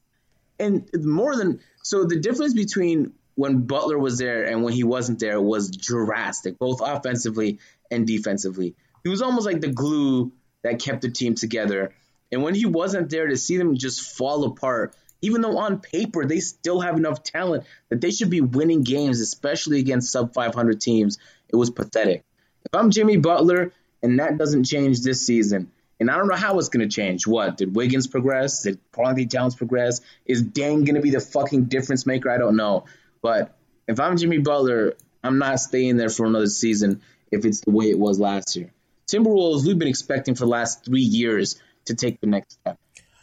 And 0.60 0.89
more 0.95 1.36
than 1.36 1.60
so, 1.84 2.05
the 2.05 2.20
difference 2.20 2.53
between 2.53 3.14
when 3.36 3.62
Butler 3.62 3.97
was 3.97 4.18
there 4.18 4.45
and 4.45 4.64
when 4.64 4.74
he 4.74 4.84
wasn't 4.84 5.20
there 5.20 5.39
was 5.39 5.70
drastic, 5.70 6.58
both 6.58 6.82
offensively 6.82 7.60
and 7.91 8.05
defensively. 8.05 8.76
He 9.03 9.10
was 9.10 9.22
almost 9.22 9.45
like 9.45 9.62
the 9.62 9.68
glue 9.68 10.32
that 10.64 10.80
kept 10.80 11.01
the 11.01 11.12
team 11.12 11.36
together. 11.36 11.93
And 12.32 12.41
when 12.41 12.55
he 12.55 12.66
wasn't 12.66 13.10
there, 13.10 13.28
to 13.28 13.38
see 13.38 13.58
them 13.58 13.78
just 13.78 14.18
fall 14.18 14.43
apart 14.45 14.95
even 15.22 15.41
though 15.41 15.58
on 15.58 15.80
paper 15.80 16.26
they 16.26 16.39
still 16.39 16.80
have 16.80 16.97
enough 16.97 17.24
talent 17.24 17.64
that 17.89 18.01
they 18.01 18.12
should 18.12 18.30
be 18.30 18.41
winning 18.41 18.84
games, 18.84 19.20
especially 19.20 19.80
against 19.80 20.12
sub 20.12 20.34
500 20.34 20.80
teams. 20.80 21.18
It 21.49 21.55
was 21.55 21.70
pathetic. 21.70 22.24
If 22.66 22.74
I'm 22.74 22.91
Jimmy 22.91 23.18
Butler 23.18 23.74
and 24.03 24.20
that 24.20 24.38
doesn't 24.38 24.66
change 24.66 25.01
this 25.01 25.26
season, 25.26 25.72
and 26.00 26.12
I 26.12 26.18
don't 26.18 26.28
know 26.28 26.36
how 26.36 26.60
it's 26.60 26.70
going 26.70 26.88
to 26.88 26.93
change. 26.93 27.26
What? 27.28 27.58
Did 27.58 27.76
Wiggins 27.76 28.08
progress? 28.08 28.64
Did 28.64 28.80
Karl-Anthony 28.91 29.26
Towns 29.28 29.56
progress? 29.56 30.02
Is 30.26 30.43
Deng 30.43 30.86
going 30.86 30.95
to 30.95 31.02
be 31.02 31.12
the 31.12 31.20
fucking 31.20 31.66
difference 31.66 32.06
maker? 32.06 32.30
I 32.30 32.38
don't 32.38 32.56
know. 32.56 32.86
But 33.22 33.56
if 33.88 34.00
I'm 34.00 34.18
Jimmy 34.18 34.38
Butler, 34.38 34.93
I'm 35.24 35.39
not 35.39 35.60
staying 35.60 35.98
there 35.98 36.10
for 36.10 36.26
another 36.26 36.48
season 36.48 37.02
if 37.32 37.45
it's 37.45 37.62
the 37.62 37.72
way 37.72 37.89
it 37.89 37.98
was 37.98 38.20
last 38.20 38.56
year. 38.56 38.72
Timberwolves, 39.08 39.66
we've 39.66 39.80
been 39.80 39.88
expecting 39.88 40.36
for 40.36 40.45
the 40.45 40.50
last 40.50 40.86
three 40.86 41.02
years 41.02 41.60
to 41.86 41.95
take 41.95 42.20
the 42.20 42.28
next 42.28 42.54
step. 42.54 42.78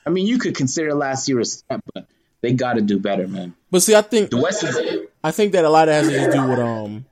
I 0.06 0.10
mean, 0.10 0.26
you 0.26 0.38
could 0.38 0.54
consider 0.54 0.94
last 0.94 1.28
year 1.28 1.40
a 1.40 1.44
step, 1.44 1.80
but 1.94 2.06
they 2.40 2.52
got 2.52 2.74
to 2.74 2.82
do 2.82 2.98
better, 2.98 3.26
man. 3.26 3.54
But 3.70 3.82
see, 3.82 3.94
I 3.94 4.02
think 4.02 4.30
The 4.30 4.38
West 4.38 4.64
is 4.64 5.06
I 5.22 5.30
think 5.30 5.52
that 5.52 5.64
a 5.64 5.70
lot 5.70 5.88
of 5.88 5.94
has 5.94 6.08
to 6.08 6.32
do 6.32 6.48
with 6.48 6.58
um, 6.58 7.06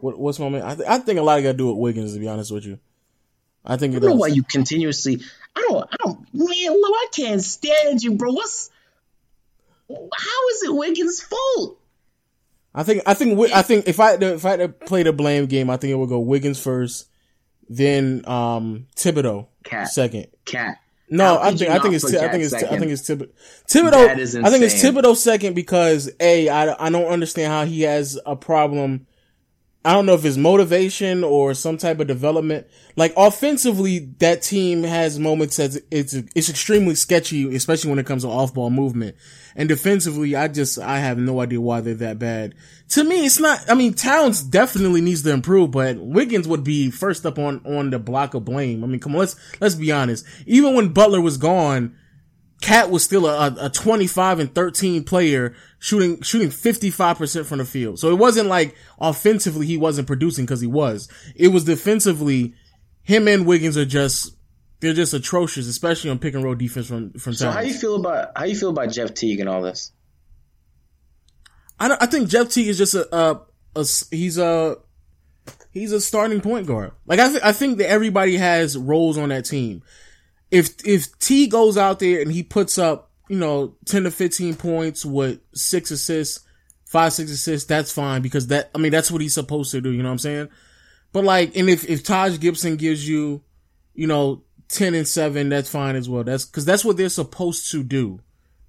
what, 0.00 0.18
what's 0.18 0.38
my 0.38 0.48
man? 0.48 0.62
I, 0.62 0.74
th- 0.74 0.88
I 0.88 0.98
think 0.98 1.18
a 1.18 1.22
lot 1.22 1.38
of 1.38 1.44
got 1.44 1.52
to 1.52 1.58
do 1.58 1.68
with 1.68 1.76
Wiggins. 1.78 2.14
To 2.14 2.20
be 2.20 2.28
honest 2.28 2.52
with 2.52 2.64
you, 2.64 2.78
I 3.66 3.76
think 3.76 3.94
it 3.94 3.98
I 3.98 4.00
don't 4.00 4.10
know 4.10 4.16
why 4.16 4.28
you 4.28 4.42
continuously. 4.42 5.20
I 5.54 5.66
don't. 5.68 5.88
I 5.90 5.96
don't. 6.04 6.34
Man, 6.34 6.48
Lo, 6.68 6.88
I 6.88 7.06
can't 7.12 7.42
stand 7.42 8.02
you, 8.02 8.12
bro. 8.12 8.32
What's? 8.32 8.70
How 9.88 10.48
is 10.50 10.62
it 10.64 10.74
Wiggins' 10.74 11.22
fault? 11.22 11.78
I 12.74 12.82
think 12.82 13.02
I 13.06 13.14
think 13.14 13.38
I 13.52 13.62
think 13.62 13.88
if 13.88 13.98
I 13.98 14.14
if 14.14 14.44
I 14.44 14.50
had 14.50 14.60
to 14.60 14.68
play 14.68 15.02
the 15.02 15.12
blame 15.12 15.46
game, 15.46 15.70
I 15.70 15.76
think 15.78 15.92
it 15.92 15.94
would 15.94 16.10
go 16.10 16.18
Wiggins 16.18 16.60
first, 16.60 17.08
then 17.68 18.22
um 18.26 18.86
Thibodeau 18.96 19.46
Cat. 19.64 19.88
second. 19.88 20.26
Cat. 20.44 20.78
No, 21.08 21.38
I 21.40 21.54
think 21.54 21.70
I 21.70 21.74
think 21.74 21.84
not 21.84 21.94
it's 21.94 22.04
put 22.04 22.14
I 22.16 22.30
think 22.30 22.44
it's 22.44 22.52
I 22.52 22.78
think 22.78 22.90
it's 22.90 23.08
Thibodeau. 23.08 23.30
Thibodeau. 23.66 24.44
I 24.44 24.50
think 24.50 24.64
it's. 24.64 24.74
Thibodeau 24.74 25.16
second 25.16 25.54
because 25.54 26.10
a 26.20 26.48
I 26.48 26.86
I 26.86 26.90
don't 26.90 27.06
understand 27.06 27.52
how 27.52 27.64
he 27.64 27.82
has 27.82 28.18
a 28.26 28.36
problem. 28.36 29.06
I 29.86 29.92
don't 29.92 30.04
know 30.04 30.14
if 30.14 30.24
it's 30.24 30.36
motivation 30.36 31.22
or 31.22 31.54
some 31.54 31.78
type 31.78 32.00
of 32.00 32.08
development. 32.08 32.66
Like 32.96 33.12
offensively, 33.16 34.00
that 34.18 34.42
team 34.42 34.82
has 34.82 35.16
moments 35.20 35.58
that 35.58 35.80
it's 35.92 36.12
it's 36.12 36.50
extremely 36.50 36.96
sketchy, 36.96 37.54
especially 37.54 37.90
when 37.90 38.00
it 38.00 38.06
comes 38.06 38.24
to 38.24 38.28
off 38.28 38.52
ball 38.52 38.70
movement. 38.70 39.14
And 39.54 39.68
defensively, 39.68 40.34
I 40.34 40.48
just 40.48 40.80
I 40.80 40.98
have 40.98 41.18
no 41.18 41.40
idea 41.40 41.60
why 41.60 41.82
they're 41.82 41.94
that 41.94 42.18
bad. 42.18 42.56
To 42.90 43.04
me, 43.04 43.26
it's 43.26 43.38
not. 43.38 43.70
I 43.70 43.74
mean, 43.74 43.94
Towns 43.94 44.42
definitely 44.42 45.02
needs 45.02 45.22
to 45.22 45.30
improve, 45.30 45.70
but 45.70 45.98
Wiggins 45.98 46.48
would 46.48 46.64
be 46.64 46.90
first 46.90 47.24
up 47.24 47.38
on 47.38 47.64
on 47.64 47.90
the 47.90 48.00
block 48.00 48.34
of 48.34 48.44
blame. 48.44 48.82
I 48.82 48.88
mean, 48.88 48.98
come 48.98 49.12
on, 49.14 49.20
let's 49.20 49.36
let's 49.60 49.76
be 49.76 49.92
honest. 49.92 50.26
Even 50.46 50.74
when 50.74 50.88
Butler 50.88 51.20
was 51.20 51.36
gone, 51.36 51.96
Cat 52.62 52.90
was 52.90 53.04
still 53.04 53.26
a, 53.26 53.54
a 53.60 53.68
25 53.70 54.38
and 54.40 54.54
13 54.54 55.04
player 55.04 55.54
shooting, 55.78 56.22
shooting 56.22 56.48
55% 56.48 57.44
from 57.44 57.58
the 57.58 57.64
field. 57.66 57.98
So 57.98 58.10
it 58.10 58.14
wasn't 58.18 58.48
like 58.48 58.74
offensively 58.98 59.66
he 59.66 59.76
wasn't 59.76 60.06
producing 60.06 60.46
because 60.46 60.62
he 60.62 60.66
was. 60.66 61.06
It 61.34 61.48
was 61.48 61.64
defensively, 61.64 62.54
him 63.02 63.28
and 63.28 63.44
Wiggins 63.46 63.76
are 63.76 63.84
just, 63.84 64.34
they're 64.80 64.94
just 64.94 65.12
atrocious, 65.12 65.66
especially 65.68 66.10
on 66.10 66.18
pick 66.18 66.34
and 66.34 66.42
roll 66.42 66.54
defense 66.54 66.86
from, 66.86 67.12
from 67.12 67.34
So 67.34 67.50
how 67.50 67.60
you 67.60 67.74
feel 67.74 67.96
about 67.96 68.28
how 68.36 68.44
you 68.44 68.56
feel 68.56 68.70
about 68.70 68.90
Jeff 68.90 69.12
Teague 69.12 69.40
and 69.40 69.48
all 69.50 69.60
this? 69.62 69.92
I, 71.78 71.88
don't- 71.88 72.02
I 72.02 72.06
think 72.06 72.28
Jeff 72.28 72.48
Teague 72.48 72.68
is 72.68 72.78
just 72.78 72.94
a 72.94 73.40
a 73.74 73.84
he's 74.10 74.38
a, 74.38 74.76
he's 75.70 75.92
a 75.92 76.00
starting 76.00 76.40
point 76.40 76.66
guard. 76.66 76.92
Like 77.06 77.20
I, 77.20 77.28
th- 77.28 77.42
I 77.44 77.52
think 77.52 77.78
that 77.78 77.90
everybody 77.90 78.38
has 78.38 78.78
roles 78.78 79.18
on 79.18 79.28
that 79.28 79.44
team. 79.44 79.82
If, 80.50 80.86
if 80.86 81.18
T 81.18 81.46
goes 81.48 81.76
out 81.76 81.98
there 81.98 82.20
and 82.20 82.30
he 82.30 82.42
puts 82.42 82.78
up, 82.78 83.10
you 83.28 83.38
know, 83.38 83.74
10 83.86 84.04
to 84.04 84.10
15 84.10 84.54
points 84.54 85.04
with 85.04 85.40
six 85.54 85.90
assists, 85.90 86.44
five, 86.84 87.12
six 87.12 87.30
assists, 87.30 87.66
that's 87.68 87.92
fine 87.92 88.22
because 88.22 88.46
that, 88.48 88.70
I 88.74 88.78
mean, 88.78 88.92
that's 88.92 89.10
what 89.10 89.20
he's 89.20 89.34
supposed 89.34 89.72
to 89.72 89.80
do. 89.80 89.90
You 89.90 90.02
know 90.02 90.08
what 90.08 90.12
I'm 90.12 90.18
saying? 90.18 90.48
But 91.12 91.24
like, 91.24 91.56
and 91.56 91.68
if, 91.68 91.88
if 91.88 92.04
Taj 92.04 92.38
Gibson 92.38 92.76
gives 92.76 93.08
you, 93.08 93.42
you 93.94 94.06
know, 94.06 94.42
10 94.68 94.94
and 94.94 95.06
seven, 95.06 95.48
that's 95.48 95.70
fine 95.70 95.96
as 95.96 96.08
well. 96.08 96.24
That's 96.24 96.44
cause 96.44 96.64
that's 96.64 96.84
what 96.84 96.96
they're 96.96 97.08
supposed 97.08 97.70
to 97.72 97.82
do. 97.82 98.20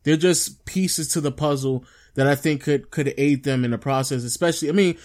They're 0.04 0.18
just 0.18 0.66
pieces 0.66 1.10
to 1.10 1.22
the 1.22 1.32
puzzle 1.32 1.84
that 2.16 2.28
I 2.28 2.36
think 2.36 2.64
could, 2.64 2.90
could 2.90 3.14
aid 3.18 3.44
them 3.44 3.66
in 3.66 3.72
the 3.72 3.78
process, 3.78 4.24
especially, 4.24 4.70
I 4.70 4.72
mean, 4.72 4.98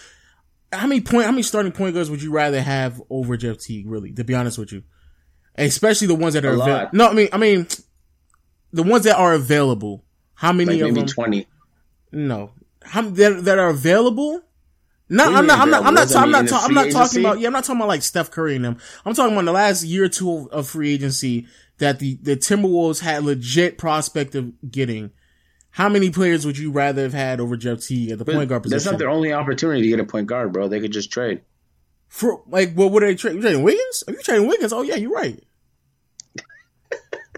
how 0.72 0.86
many 0.86 1.00
point, 1.00 1.26
how 1.26 1.32
many 1.32 1.42
starting 1.42 1.72
point 1.72 1.94
guards 1.94 2.10
would 2.10 2.22
you 2.22 2.30
rather 2.30 2.62
have 2.62 3.02
over 3.10 3.36
Jeff 3.36 3.58
Teague, 3.58 3.90
really, 3.90 4.12
to 4.12 4.24
be 4.24 4.34
honest 4.34 4.58
with 4.58 4.72
you? 4.72 4.82
Especially 5.56 6.06
the 6.06 6.14
ones 6.14 6.34
that 6.34 6.44
are 6.44 6.54
available. 6.54 6.90
No, 6.92 7.08
I 7.08 7.12
mean, 7.12 7.28
I 7.32 7.36
mean, 7.38 7.66
the 8.72 8.82
ones 8.82 9.04
that 9.04 9.16
are 9.16 9.34
available. 9.34 10.04
How 10.34 10.52
many 10.52 10.72
Like 10.72 10.80
of 10.80 10.86
maybe 10.88 11.00
them? 11.00 11.06
twenty. 11.08 11.46
No, 12.10 12.52
how 12.82 13.02
that, 13.02 13.44
that 13.44 13.58
are 13.58 13.68
available? 13.68 14.42
No, 15.08 15.24
What 15.24 15.28
do 15.28 15.32
you 15.32 15.38
I'm 15.38 15.46
not. 15.46 15.60
I'm 15.60 15.70
not. 15.70 15.84
I'm 15.84 15.94
not. 15.94 16.08
ta- 16.08 16.22
I'm 16.22 16.30
not. 16.30 16.48
ta- 16.48 16.64
I'm 16.64 16.74
not 16.74 16.90
talking 16.90 17.20
about. 17.20 17.38
Yeah, 17.38 17.48
I'm 17.48 17.52
not 17.52 17.64
talking 17.64 17.80
about 17.80 17.88
like 17.88 18.02
Steph 18.02 18.30
Curry 18.30 18.56
and 18.56 18.64
them. 18.64 18.78
I'm 19.04 19.12
talking 19.14 19.34
about 19.34 19.44
the 19.44 19.52
last 19.52 19.84
year 19.84 20.04
or 20.04 20.08
two 20.08 20.48
of, 20.50 20.68
free 20.68 20.94
agency 20.94 21.46
that 21.78 21.98
the 21.98 22.16
the 22.22 22.36
Timberwolves 22.36 23.00
had 23.00 23.22
legit 23.24 23.76
prospect 23.76 24.34
of 24.34 24.52
getting. 24.70 25.10
How 25.70 25.88
many 25.88 26.10
players 26.10 26.44
would 26.44 26.58
you 26.58 26.70
rather 26.70 27.02
have 27.02 27.14
had 27.14 27.40
over 27.40 27.56
Jeff 27.56 27.80
Teague 27.80 28.10
at 28.10 28.18
the 28.18 28.24
point 28.24 28.48
guard 28.48 28.62
position? 28.62 28.76
That's 28.76 28.92
not 28.92 28.98
their 28.98 29.10
only 29.10 29.32
opportunity 29.32 29.82
to 29.82 29.88
get 29.88 30.00
a 30.00 30.04
point 30.04 30.26
guard, 30.26 30.52
bro. 30.52 30.68
They 30.68 30.80
could 30.80 30.92
just 30.92 31.10
trade. 31.10 31.42
For 32.12 32.42
like, 32.46 32.74
what 32.74 32.90
would 32.92 33.02
they 33.02 33.14
trade? 33.14 33.36
You 33.36 33.40
trading 33.40 33.62
Wiggins? 33.62 34.04
Are 34.06 34.12
you 34.12 34.20
trading 34.20 34.46
Wiggins? 34.46 34.70
Oh 34.74 34.82
yeah, 34.82 34.96
you're 34.96 35.10
right. 35.10 35.42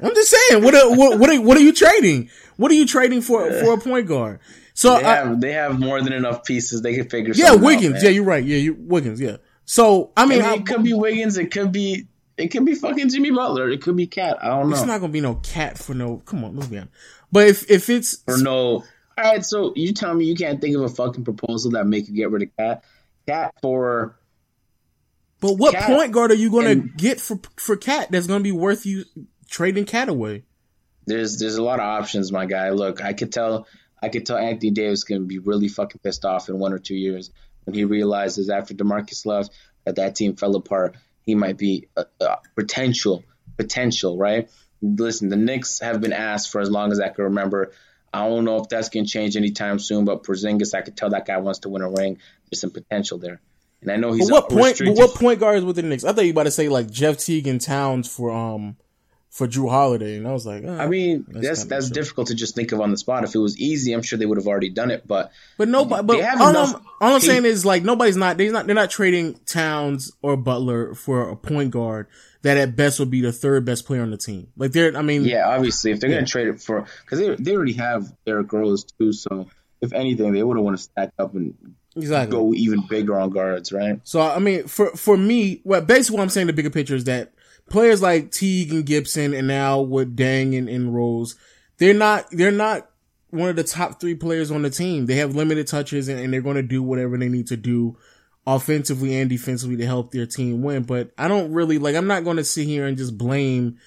I'm 0.03 0.15
just 0.15 0.31
saying. 0.31 0.65
What 0.65 0.75
are, 0.75 0.91
what 0.97 1.19
what 1.21 1.31
are, 1.31 1.41
what 1.41 1.57
are 1.57 1.61
you 1.61 1.73
trading? 1.73 2.29
What 2.57 2.73
are 2.73 2.75
you 2.75 2.85
trading 2.87 3.21
for 3.21 3.51
for 3.53 3.75
a 3.75 3.79
point 3.79 4.09
guard? 4.09 4.41
So 4.75 4.99
They 4.99 5.05
I, 5.05 5.15
have 5.17 5.41
they 5.41 5.53
have 5.53 5.79
more 5.79 6.03
than 6.03 6.13
enough 6.13 6.45
pieces. 6.45 6.83
They 6.83 6.97
can 6.97 7.09
figure. 7.09 7.33
yeah, 7.35 7.47
something 7.51 7.65
out, 7.69 7.71
Yeah, 7.71 7.77
Wiggins. 7.89 8.03
yeah, 8.03 8.11
you're 8.11 8.25
right. 8.25 8.45
Yeah, 8.45 8.57
you 8.57 8.75
Wiggins. 8.77 9.21
Yeah. 9.21 9.37
So 9.65 10.13
I 10.17 10.25
I 10.25 10.27
mean, 10.27 10.39
mean, 10.41 10.49
I- 10.49 10.55
it 10.57 10.67
could 10.67 10.83
be 10.83 10.93
Wiggins. 10.93 11.39
It 11.39 11.53
could 11.53 11.71
be. 11.73 12.09
It 12.37 12.49
could 12.49 12.65
be 12.65 12.75
fucking 12.75 13.11
Jimmy 13.11 13.31
Butler. 13.31 13.71
It 13.71 13.81
could 13.81 13.95
be 13.97 14.09
Cat. 14.09 14.39
I 14.43 14.49
don't 14.49 14.69
know. 14.71 14.75
it's 14.77 14.85
not 14.85 15.01
gonna 15.01 15.13
be 15.13 15.21
no 15.21 15.37
cat 15.37 15.79
for 15.79 15.95
no. 15.95 16.17
Come 16.27 16.45
on, 16.45 16.57
let's 16.57 16.67
be 16.69 16.79
honest. 16.79 16.93
But 17.31 17.47
if 17.47 17.71
if 17.71 17.89
it's 17.89 18.25
or 18.27 18.39
no. 18.39 18.57
All 18.57 18.85
right, 19.19 19.45
so 19.47 19.73
you 19.77 19.93
tell 19.93 20.13
me 20.13 20.25
you 20.25 20.35
can't 20.35 20.61
think 20.61 20.75
of 20.75 20.83
a 20.83 20.89
fucking 20.89 21.23
proposal 21.23 21.71
that 21.73 21.87
make 21.87 22.09
you 22.09 22.15
get 22.15 22.33
rid 22.33 22.43
of 22.43 22.49
Cat. 22.57 22.83
Cat 23.29 23.55
for 23.63 24.17
but 25.45 25.59
what 25.59 25.75
Cat 25.75 25.87
point 25.87 26.13
guard 26.13 26.31
are 26.31 26.37
you 26.37 26.51
gonna 26.51 26.77
get 26.77 27.21
for 27.21 27.39
for 27.57 27.77
cat 27.77 28.09
that's 28.11 28.27
gonna 28.27 28.43
be 28.43 28.53
worth 28.53 28.87
you 28.87 29.05
trading 29.47 29.85
cat 29.85 30.09
away? 30.09 30.45
there's 31.07 31.39
there's 31.39 31.57
a 31.57 31.63
lot 31.63 31.81
of 31.81 31.87
options, 31.87 32.33
my 32.33 32.47
guy. 32.47 32.71
Look, 32.71 33.03
I 33.03 33.13
could 33.13 33.33
tell 33.33 33.67
I 34.03 34.09
could 34.09 34.27
tell 34.27 34.37
Anthony 34.37 34.71
Davis 34.71 35.05
gonna 35.05 35.21
be 35.21 35.39
really 35.39 35.69
fucking 35.69 36.01
pissed 36.03 36.25
off 36.25 36.49
in 36.49 36.59
one 36.59 36.73
or 36.73 36.79
two 36.79 36.95
years 36.97 37.31
when 37.65 37.75
he 37.75 37.85
realizes 37.85 38.51
after 38.51 38.75
Demarcus 38.75 39.27
left 39.27 39.53
that 39.85 39.97
that 39.97 40.15
team 40.17 40.37
fell 40.37 40.57
apart. 40.57 40.97
He 41.23 41.35
might 41.35 41.57
be 41.57 41.89
a, 41.97 42.07
a 42.21 42.39
potential 42.55 43.25
potential, 43.57 44.17
right? 44.17 44.51
Listen, 44.83 45.29
the 45.29 45.37
Knicks 45.37 45.81
have 45.81 46.01
been 46.01 46.13
asked 46.13 46.51
for 46.51 46.61
as 46.61 46.71
long 46.71 46.93
as 46.93 47.01
I 47.01 47.09
can 47.09 47.25
remember. 47.25 47.73
I 48.13 48.29
don't 48.29 48.45
know 48.45 48.59
if 48.59 48.69
that's 48.69 48.89
gonna 48.89 49.07
change 49.07 49.37
anytime 49.37 49.79
soon, 49.79 50.05
but 50.05 50.23
Porzingis, 50.23 50.75
I 50.75 50.83
could 50.83 50.97
tell 50.97 51.11
that 51.11 51.27
guy 51.27 51.39
wants 51.39 51.61
to 51.61 51.69
win 51.69 51.83
a 51.83 51.91
ring. 51.91 52.19
There's 52.51 52.61
some 52.61 52.71
potential 52.71 53.19
there, 53.19 53.41
and 53.85 53.93
I 53.93 53.97
know 53.97 54.13
he's 54.13 54.29
But 54.29 54.51
what 54.51 54.51
point? 54.51 54.79
But 54.85 54.97
what 54.97 55.15
point 55.15 55.41
guards 55.41 55.65
with 55.65 55.77
the 55.77 55.83
Knicks? 55.83 56.05
I 56.05 56.13
thought 56.13 56.25
you 56.25 56.33
about 56.33 56.45
to 56.45 56.51
say 56.51 56.69
like 56.69 56.91
Jeff 56.91 57.19
Teague 57.19 57.47
and 57.47 57.61
Towns 57.61 58.09
for 58.09 58.31
um 58.31 58.77
for 59.31 59.49
Jrue 59.49 59.69
Holiday, 59.69 60.17
and 60.17 60.29
I 60.29 60.33
was 60.33 60.47
like, 60.47 60.63
eh. 60.63 60.77
I 60.77 60.87
mean, 60.87 61.25
That's 61.29 61.45
that's 61.45 61.65
that's, 61.65 61.91
difficult 61.91 62.29
to 62.29 62.37
just 62.37 62.55
think 62.55 62.71
of 62.71 62.81
on 62.81 62.93
the 62.93 62.97
spot. 62.97 63.25
If 63.25 63.35
it 63.35 63.39
was 63.41 63.59
easy, 63.59 63.93
I'm 63.93 64.03
sure 64.03 64.17
they 64.17 64.27
would 64.27 64.39
have 64.39 64.47
already 64.47 64.71
done 64.71 64.93
it. 64.93 65.09
But 65.09 65.33
But 65.59 65.69
nobody. 65.69 66.07
But 66.07 66.21
all, 66.41 66.51
enough 66.51 66.75
I'm, 66.77 66.83
all 67.01 67.15
I'm 67.15 67.21
saying 67.21 67.45
is 67.45 67.67
like 67.67 67.83
nobody's 67.83 68.17
not. 68.17 68.37
They're 68.37 68.53
not. 68.53 68.67
They're 68.67 68.77
not 68.77 68.91
trading 68.91 69.35
Towns 69.47 70.13
or 70.23 70.37
Butler 70.37 70.95
for 70.95 71.29
a 71.31 71.37
point 71.37 71.73
guard 71.73 72.07
that 72.43 72.57
at 72.57 72.77
best 72.77 73.01
would 73.01 73.11
be 73.11 73.23
the 73.23 73.33
third 73.33 73.65
best 73.65 73.87
player 73.87 74.03
on 74.03 74.11
the 74.13 74.17
team. 74.17 74.49
Like 74.57 74.71
they're. 74.71 74.97
I 74.97 75.03
mean, 75.03 75.25
yeah, 75.25 75.49
obviously, 75.49 75.91
if 75.91 75.99
they're 75.99 76.11
Yeah. 76.11 76.19
gonna 76.19 76.27
trade 76.27 76.47
it 76.49 76.61
for, 76.63 76.87
because 77.05 77.19
they 77.19 77.35
they 77.35 77.57
already 77.57 77.73
have 77.73 78.13
Derrick 78.25 78.53
Rose 78.53 78.85
too. 78.85 79.13
So 79.13 79.49
if 79.81 79.93
anything, 79.93 80.33
they 80.33 80.45
would 80.45 80.57
have 80.57 80.65
want 80.65 80.77
to 80.77 80.83
stack 80.83 81.13
up 81.19 81.35
and 81.35 81.55
exactly. 81.97 82.37
go 82.37 82.55
even 82.55 82.87
bigger 82.87 83.19
on 83.19 83.31
guards, 83.31 83.73
right? 83.73 84.01
So 84.05 84.21
I 84.21 84.39
mean, 84.39 84.67
for 84.67 84.91
for 84.97 85.17
me, 85.17 85.61
well, 85.65 85.81
basically, 85.81 86.17
what 86.17 86.23
I'm 86.23 86.29
saying, 86.31 86.47
the 86.47 86.53
bigger 86.53 86.71
picture 86.71 86.95
is 86.95 87.05
that 87.05 87.33
players 87.69 88.03
like 88.03 88.31
Teague 88.31 88.73
and 88.73 88.87
Gibson, 88.87 89.35
and 89.35 89.49
now 89.49 89.81
with 89.81 90.17
Deng 90.17 90.57
and, 90.57 90.69
and 90.69 90.95
Rose, 90.95 91.37
they're 91.79 91.95
not 91.95 92.27
they're 92.31 92.51
not 92.51 92.89
one 93.31 93.49
of 93.49 93.57
the 93.57 93.65
top 93.65 94.01
three 94.01 94.15
players 94.15 94.51
on 94.51 94.63
the 94.63 94.71
team. 94.71 95.07
They 95.07 95.17
have 95.17 95.35
limited 95.35 95.67
touches, 95.67 96.09
and, 96.09 96.21
and 96.21 96.33
they're 96.33 96.41
going 96.41 96.57
to 96.57 96.63
do 96.63 96.83
whatever 96.83 97.17
they 97.19 97.29
need 97.29 97.49
to 97.49 97.57
do 97.57 97.97
offensively 98.47 99.19
and 99.19 99.31
defensively 99.31 99.77
to 99.77 99.87
help 99.87 100.13
their 100.13 100.27
team 100.27 100.63
win. 100.63 100.85
But 100.85 101.13
I 101.19 101.29
don't 101.29 101.53
really 101.53 101.79
like. 101.79 101.97
I'm 101.97 102.07
not 102.07 102.25
going 102.25 102.37
to 102.37 102.45
sit 102.45 102.67
here 102.67 102.87
and 102.87 102.97
just 102.97 103.19
blame 103.19 103.79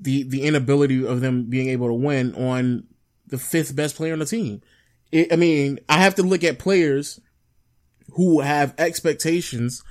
the 0.00 0.22
the 0.24 0.42
inability 0.42 1.04
of 1.06 1.20
them 1.20 1.44
being 1.48 1.68
able 1.68 1.88
to 1.88 1.94
win 1.94 2.34
on 2.34 2.84
the 3.26 3.38
fifth 3.38 3.74
best 3.74 3.96
player 3.96 4.12
on 4.12 4.18
the 4.18 4.26
team. 4.26 4.62
It, 5.10 5.32
I 5.32 5.36
mean, 5.36 5.80
I 5.88 5.98
have 5.98 6.16
to 6.16 6.22
look 6.22 6.44
at 6.44 6.58
players 6.58 7.20
who 8.12 8.40
have 8.40 8.74
expectations 8.78 9.82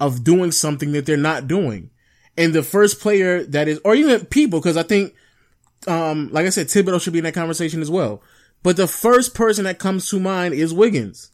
of 0.00 0.24
doing 0.24 0.50
something 0.50 0.92
that 0.92 1.06
they're 1.06 1.16
not 1.16 1.46
doing. 1.46 1.90
And 2.36 2.52
the 2.52 2.62
first 2.62 3.00
player 3.00 3.44
that 3.44 3.68
is, 3.68 3.80
or 3.84 3.94
even 3.94 4.24
people, 4.26 4.58
because 4.60 4.76
I 4.76 4.82
think 4.82 5.14
um, 5.86 6.28
like 6.32 6.46
I 6.46 6.50
said, 6.50 6.68
Thibodeau 6.68 7.00
should 7.00 7.12
be 7.12 7.18
in 7.18 7.24
that 7.24 7.34
conversation 7.34 7.80
as 7.80 7.90
well. 7.90 8.22
But 8.62 8.76
the 8.76 8.86
first 8.86 9.34
person 9.34 9.64
that 9.64 9.78
comes 9.78 10.08
to 10.10 10.20
mind 10.20 10.54
is 10.54 10.72
Wiggins. 10.72 11.30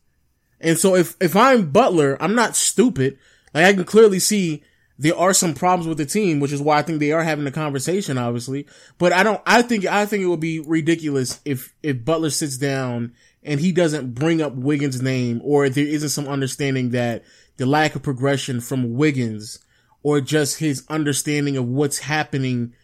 And 0.60 0.78
so 0.78 0.94
if, 0.94 1.16
if 1.20 1.36
I'm 1.36 1.70
Butler, 1.70 2.16
I'm 2.20 2.34
not 2.34 2.56
stupid. 2.56 3.18
Like 3.54 3.64
I 3.64 3.72
can 3.74 3.84
clearly 3.84 4.18
see 4.18 4.62
there 4.98 5.16
are 5.16 5.34
some 5.34 5.54
problems 5.54 5.86
with 5.86 5.98
the 5.98 6.06
team, 6.06 6.40
which 6.40 6.52
is 6.52 6.60
why 6.60 6.78
I 6.78 6.82
think 6.82 6.98
they 6.98 7.12
are 7.12 7.22
having 7.22 7.46
a 7.46 7.52
conversation, 7.52 8.18
obviously. 8.18 8.66
But 8.98 9.12
I 9.12 9.22
don't, 9.22 9.40
I 9.46 9.62
think, 9.62 9.86
I 9.86 10.06
think 10.06 10.22
it 10.22 10.26
would 10.26 10.40
be 10.40 10.60
ridiculous 10.60 11.40
if, 11.44 11.74
if 11.82 12.04
Butler 12.04 12.30
sits 12.30 12.56
down 12.56 13.12
and 13.48 13.58
he 13.58 13.72
doesn't 13.72 14.14
bring 14.14 14.40
up 14.42 14.54
Wiggins' 14.54 15.02
name 15.02 15.40
or 15.42 15.68
there 15.68 15.86
isn't 15.86 16.10
some 16.10 16.28
understanding 16.28 16.90
that 16.90 17.24
the 17.56 17.66
lack 17.66 17.96
of 17.96 18.02
progression 18.02 18.60
from 18.60 18.94
Wiggins 18.94 19.58
or 20.02 20.20
just 20.20 20.58
his 20.58 20.84
understanding 20.88 21.56
of 21.56 21.66
what's 21.66 21.98
happening 21.98 22.74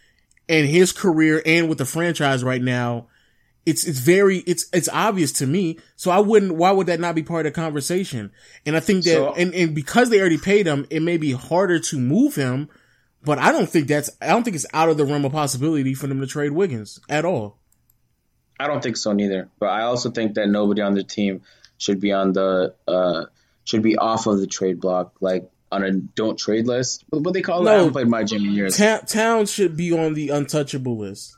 in 0.48 0.66
his 0.66 0.90
career 0.90 1.42
and 1.46 1.68
with 1.68 1.78
the 1.78 1.84
franchise 1.84 2.42
right 2.42 2.62
now 2.62 3.06
it's 3.66 3.84
it's 3.84 3.98
very 3.98 4.38
it's 4.38 4.66
it's 4.72 4.88
obvious 4.90 5.32
to 5.32 5.46
me. 5.46 5.78
So 5.96 6.10
I 6.10 6.18
wouldn't. 6.18 6.54
Why 6.54 6.70
would 6.70 6.86
that 6.88 7.00
not 7.00 7.14
be 7.14 7.22
part 7.22 7.46
of 7.46 7.52
the 7.54 7.60
conversation? 7.60 8.30
And 8.66 8.76
I 8.76 8.80
think 8.80 9.04
that 9.04 9.12
so, 9.12 9.32
and 9.34 9.54
and 9.54 9.74
because 9.74 10.10
they 10.10 10.20
already 10.20 10.38
paid 10.38 10.66
him, 10.66 10.86
it 10.90 11.00
may 11.00 11.16
be 11.16 11.32
harder 11.32 11.78
to 11.78 11.98
move 11.98 12.34
him. 12.34 12.68
But 13.22 13.38
I 13.38 13.52
don't 13.52 13.68
think 13.68 13.88
that's 13.88 14.10
I 14.20 14.28
don't 14.28 14.42
think 14.42 14.56
it's 14.56 14.66
out 14.74 14.90
of 14.90 14.98
the 14.98 15.06
realm 15.06 15.24
of 15.24 15.32
possibility 15.32 15.94
for 15.94 16.06
them 16.08 16.20
to 16.20 16.26
trade 16.26 16.52
Wiggins 16.52 17.00
at 17.08 17.24
all. 17.24 17.58
I 18.58 18.66
don't 18.66 18.82
think 18.82 18.96
so 18.96 19.12
neither. 19.12 19.48
But 19.58 19.70
I 19.70 19.82
also 19.82 20.10
think 20.10 20.34
that 20.34 20.48
nobody 20.48 20.82
on 20.82 20.94
the 20.94 21.02
team 21.02 21.42
should 21.78 22.00
be 22.00 22.12
on 22.12 22.32
the 22.32 22.74
uh 22.86 23.26
should 23.64 23.82
be 23.82 23.96
off 23.96 24.26
of 24.26 24.38
the 24.38 24.46
trade 24.46 24.80
block, 24.80 25.14
like 25.20 25.50
on 25.72 25.82
a 25.82 25.92
don't 25.92 26.38
trade 26.38 26.66
list. 26.66 27.04
What 27.08 27.34
they 27.34 27.42
call 27.42 27.62
no, 27.62 27.70
it? 27.70 27.74
I 27.74 27.76
haven't 27.78 27.92
played 27.92 28.08
my 28.08 28.24
gym 28.24 28.44
in 28.44 28.52
years. 28.52 28.76
Ta- 28.76 29.02
Towns 29.06 29.50
should 29.50 29.76
be 29.76 29.92
on 29.92 30.14
the 30.14 30.28
untouchable 30.28 30.96
list. 30.96 31.36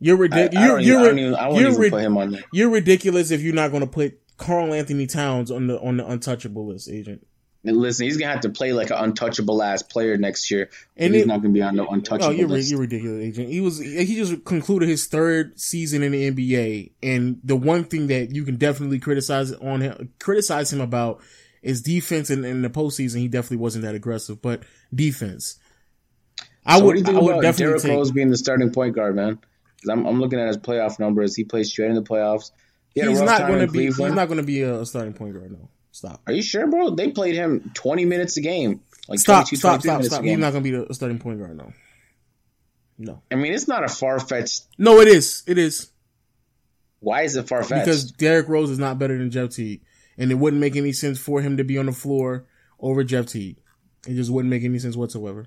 You're 0.00 0.16
ridiculous. 0.16 0.66
You're, 0.66 0.78
you're, 0.80 1.16
you're, 1.16 2.40
you're 2.52 2.70
ridiculous 2.70 3.30
if 3.30 3.40
you're 3.40 3.54
not 3.54 3.70
going 3.70 3.82
to 3.82 3.86
put 3.86 4.18
Karl-Anthony 4.36 5.06
Towns 5.06 5.50
on 5.50 5.68
the 5.68 5.80
on 5.80 5.98
the 5.98 6.06
untouchable 6.06 6.66
list, 6.66 6.88
agent. 6.88 7.24
And 7.64 7.76
listen, 7.76 8.06
he's 8.06 8.16
gonna 8.16 8.32
have 8.32 8.40
to 8.40 8.50
play 8.50 8.72
like 8.72 8.90
an 8.90 8.96
untouchable 8.98 9.62
ass 9.62 9.82
player 9.82 10.16
next 10.16 10.50
year, 10.50 10.68
and 10.96 11.14
he's 11.14 11.22
it, 11.22 11.28
not 11.28 11.42
gonna 11.42 11.54
be 11.54 11.62
on 11.62 11.76
the 11.76 11.86
untouchable. 11.86 12.32
No, 12.32 12.36
you're, 12.36 12.48
list. 12.48 12.70
you're 12.70 12.80
ridiculous, 12.80 13.22
agent. 13.22 13.50
He 13.50 13.60
was 13.60 13.78
he 13.78 14.16
just 14.16 14.44
concluded 14.44 14.88
his 14.88 15.06
third 15.06 15.58
season 15.60 16.02
in 16.02 16.10
the 16.10 16.30
NBA, 16.30 16.90
and 17.04 17.40
the 17.44 17.54
one 17.54 17.84
thing 17.84 18.08
that 18.08 18.34
you 18.34 18.44
can 18.44 18.56
definitely 18.56 18.98
criticize 18.98 19.52
on 19.52 19.80
him, 19.80 20.12
criticize 20.18 20.72
him 20.72 20.80
about 20.80 21.22
is 21.62 21.82
defense. 21.82 22.30
And 22.30 22.44
in 22.44 22.62
the 22.62 22.70
postseason, 22.70 23.18
he 23.18 23.28
definitely 23.28 23.58
wasn't 23.58 23.84
that 23.84 23.94
aggressive, 23.94 24.42
but 24.42 24.64
defense. 24.92 25.58
I 26.66 26.78
so 26.78 26.84
would, 26.84 26.86
what 26.86 26.92
do 26.92 26.98
you 26.98 27.04
think 27.04 27.16
I 27.16 27.20
would 27.20 27.30
about 27.30 27.42
definitely 27.42 27.78
Derrick 27.78 27.96
Rose 27.96 28.10
being 28.10 28.30
the 28.30 28.36
starting 28.36 28.72
point 28.72 28.94
guard, 28.96 29.14
man? 29.14 29.38
I'm, 29.88 30.06
I'm 30.06 30.20
looking 30.20 30.38
at 30.40 30.48
his 30.48 30.58
playoff 30.58 30.98
numbers. 30.98 31.34
He 31.34 31.44
plays 31.44 31.70
straight 31.70 31.90
in 31.90 31.94
the 31.94 32.02
playoffs. 32.02 32.50
He 32.94 33.00
he's 33.00 33.20
not 33.20 33.46
going 33.46 33.66
to 33.66 33.72
be. 33.72 33.84
He's 33.84 33.98
not 33.98 34.26
going 34.26 34.38
to 34.38 34.42
be 34.42 34.62
a 34.62 34.84
starting 34.84 35.14
point 35.14 35.34
guard. 35.34 35.52
No, 35.52 35.68
stop. 35.92 36.20
Are 36.26 36.32
you 36.32 36.42
sure, 36.42 36.66
bro? 36.66 36.90
They 36.90 37.10
played 37.10 37.36
him 37.36 37.70
20 37.74 38.04
minutes 38.04 38.36
a 38.36 38.40
game. 38.40 38.80
Like 39.08 39.20
stop, 39.20 39.46
stop, 39.46 39.80
stop, 39.80 40.02
stop. 40.02 40.24
He's 40.24 40.38
not 40.38 40.52
going 40.52 40.64
to 40.64 40.70
be 40.70 40.86
a 40.90 40.94
starting 40.94 41.18
point 41.18 41.38
guard. 41.38 41.56
No, 41.56 41.72
no. 42.98 43.22
I 43.30 43.36
mean, 43.36 43.52
it's 43.52 43.68
not 43.68 43.84
a 43.84 43.88
far 43.88 44.18
fetched. 44.18 44.64
No, 44.78 45.00
it 45.00 45.08
is. 45.08 45.42
It 45.46 45.58
is. 45.58 45.90
Why 47.00 47.22
is 47.22 47.36
it 47.36 47.48
far 47.48 47.64
fetched? 47.64 47.84
Because 47.84 48.12
Derrick 48.12 48.48
Rose 48.48 48.70
is 48.70 48.78
not 48.78 48.98
better 48.98 49.18
than 49.18 49.30
Jeff 49.30 49.50
Teague, 49.50 49.82
and 50.16 50.30
it 50.30 50.36
wouldn't 50.36 50.60
make 50.60 50.76
any 50.76 50.92
sense 50.92 51.18
for 51.18 51.40
him 51.40 51.56
to 51.56 51.64
be 51.64 51.78
on 51.78 51.86
the 51.86 51.92
floor 51.92 52.46
over 52.78 53.02
Jeff 53.02 53.26
Teague. 53.26 53.56
It 54.06 54.14
just 54.14 54.30
wouldn't 54.30 54.50
make 54.50 54.62
any 54.64 54.78
sense 54.78 54.96
whatsoever. 54.96 55.46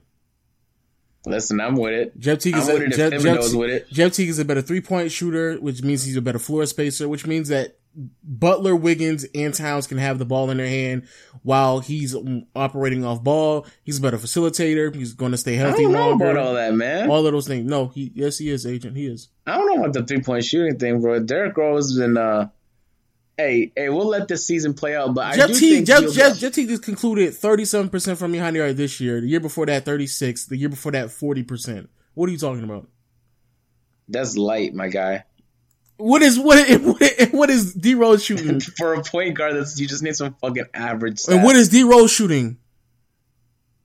Listen, 1.25 1.59
I'm 1.59 1.75
with 1.75 1.93
it. 1.93 2.19
Jeff 2.19 2.39
Teague 2.39 2.55
is 2.55 2.67
a, 2.67 2.87
Jeff, 2.89 3.21
Jeff, 3.21 3.53
with 3.53 3.69
it. 3.69 3.89
Jeff 3.89 4.13
Teague 4.13 4.29
is 4.29 4.39
a 4.39 4.45
better 4.45 4.61
three 4.61 4.81
point 4.81 5.11
shooter, 5.11 5.55
which 5.55 5.81
means 5.81 6.03
he's 6.03 6.17
a 6.17 6.21
better 6.21 6.39
floor 6.39 6.65
spacer, 6.65 7.07
which 7.09 7.25
means 7.25 7.49
that 7.49 7.77
Butler, 8.23 8.75
Wiggins, 8.75 9.25
and 9.33 9.53
Towns 9.53 9.87
can 9.87 9.97
have 9.97 10.19
the 10.19 10.25
ball 10.25 10.51
in 10.51 10.57
their 10.57 10.67
hand 10.67 11.07
while 11.43 11.79
he's 11.79 12.15
operating 12.55 13.05
off 13.05 13.23
ball. 13.23 13.65
He's 13.83 13.99
a 13.99 14.01
better 14.01 14.17
facilitator. 14.17 14.93
He's 14.93 15.13
going 15.13 15.31
to 15.31 15.37
stay 15.37 15.55
healthy 15.55 15.81
I 15.81 15.83
don't 15.83 15.91
know 15.93 16.09
longer. 16.09 16.31
about 16.31 16.45
all 16.45 16.53
that, 16.55 16.73
man. 16.73 17.09
All 17.09 17.25
of 17.25 17.31
those 17.31 17.47
things. 17.47 17.69
No, 17.69 17.87
he 17.87 18.11
yes, 18.13 18.37
he 18.37 18.49
is 18.49 18.65
agent. 18.65 18.97
He 18.97 19.07
is. 19.07 19.29
I 19.47 19.57
don't 19.57 19.67
know 19.67 19.81
about 19.83 19.93
the 19.93 20.03
three 20.03 20.21
point 20.21 20.43
shooting 20.43 20.77
thing, 20.77 21.01
bro. 21.01 21.19
Derrick 21.19 21.55
Rose 21.55 21.97
and 21.97 22.17
uh, 22.17 22.47
Hey, 23.37 23.73
hey, 23.75 23.89
we'll 23.89 24.07
let 24.07 24.29
this 24.29 24.47
season 24.47 24.73
play 24.73 24.95
out. 24.95 25.13
But 25.13 25.35
Jeff 25.35 25.49
I 25.49 25.53
do 25.53 25.59
T, 25.59 25.75
think 25.75 25.87
Jeff, 25.87 26.13
Jeff, 26.13 26.37
Jeff 26.37 26.53
T 26.53 26.65
just 26.67 26.83
concluded 26.83 27.33
thirty-seven 27.33 27.89
percent 27.89 28.17
from 28.17 28.31
behind 28.31 28.55
the 28.55 28.61
arc 28.61 28.77
this 28.77 29.01
year. 29.01 29.19
The 29.19 29.27
year 29.27 29.41
before 29.41 29.65
that, 29.65 29.83
thirty-six. 29.83 30.45
The 30.45 30.55
year 30.55 30.69
before 30.69 30.93
that, 30.93 31.11
forty 31.11 31.43
percent. 31.43 31.89
What 32.13 32.29
are 32.29 32.31
you 32.31 32.37
talking 32.37 32.63
about? 32.63 32.87
That's 34.07 34.37
light, 34.37 34.73
my 34.73 34.87
guy. 34.87 35.25
What 35.97 36.21
is 36.21 36.39
what? 36.39 36.57
What 37.31 37.49
is 37.49 37.73
D 37.73 37.95
Rose 37.95 38.23
shooting 38.23 38.59
for 38.77 38.93
a 38.93 39.03
point 39.03 39.35
guard? 39.35 39.55
That's 39.55 39.79
you 39.79 39.87
just 39.87 40.03
need 40.03 40.15
some 40.15 40.35
fucking 40.41 40.65
average. 40.73 41.17
Stats. 41.17 41.33
And 41.33 41.43
what 41.43 41.55
is 41.55 41.69
D 41.69 41.83
Rose 41.83 42.11
shooting? 42.11 42.57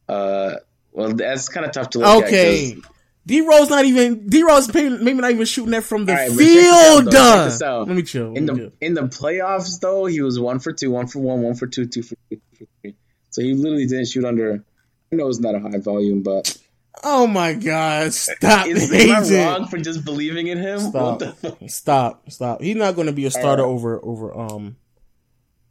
Uh, 0.08 0.56
well, 0.92 1.14
that's 1.14 1.48
kind 1.48 1.64
of 1.64 1.72
tough 1.72 1.90
to 1.90 1.98
look 1.98 2.24
okay. 2.24 2.72
at. 2.72 2.78
Okay. 2.78 2.82
D 3.26 3.42
Rose 3.42 3.70
not 3.70 3.84
even 3.84 4.26
D 4.26 4.42
Rose 4.42 4.72
maybe 4.74 5.14
not 5.14 5.30
even 5.30 5.44
shooting 5.46 5.70
that 5.72 5.84
from 5.84 6.06
the 6.06 6.14
right, 6.14 6.32
field. 6.32 7.14
Out, 7.14 7.86
Let 7.86 7.96
me 7.96 8.02
chill. 8.02 8.34
in 8.34 8.46
the 8.46 8.54
chill. 8.56 8.72
in 8.80 8.94
the 8.94 9.02
playoffs 9.02 9.78
though, 9.78 10.06
he 10.06 10.20
was 10.20 10.40
one 10.40 10.58
for 10.58 10.72
two, 10.72 10.90
one 10.90 11.06
for 11.06 11.20
one, 11.20 11.42
one 11.42 11.54
for 11.54 11.66
two, 11.66 11.86
two 11.86 12.02
for 12.02 12.16
two, 12.28 12.40
two 12.58 12.64
for 12.64 12.66
three. 12.82 12.96
So 13.28 13.42
he 13.42 13.54
literally 13.54 13.86
didn't 13.86 14.06
shoot 14.06 14.24
under. 14.24 14.64
I 15.12 15.16
know 15.16 15.28
it's 15.28 15.38
not 15.38 15.54
a 15.54 15.60
high 15.60 15.78
volume, 15.78 16.22
but 16.22 16.56
oh 17.02 17.26
my 17.26 17.54
god, 17.54 18.12
stop! 18.12 18.66
Is, 18.66 18.92
am 18.92 19.10
I 19.10 19.44
wrong 19.44 19.68
for 19.68 19.78
just 19.78 20.04
believing 20.04 20.48
in 20.48 20.58
him? 20.58 20.78
Stop, 20.80 21.22
stop, 21.66 22.30
stop. 22.30 22.60
He's 22.62 22.76
not 22.76 22.94
going 22.94 23.06
to 23.06 23.12
be 23.12 23.26
a 23.26 23.30
starter 23.30 23.62
right. 23.62 23.68
over 23.68 24.04
over 24.04 24.36
um. 24.36 24.76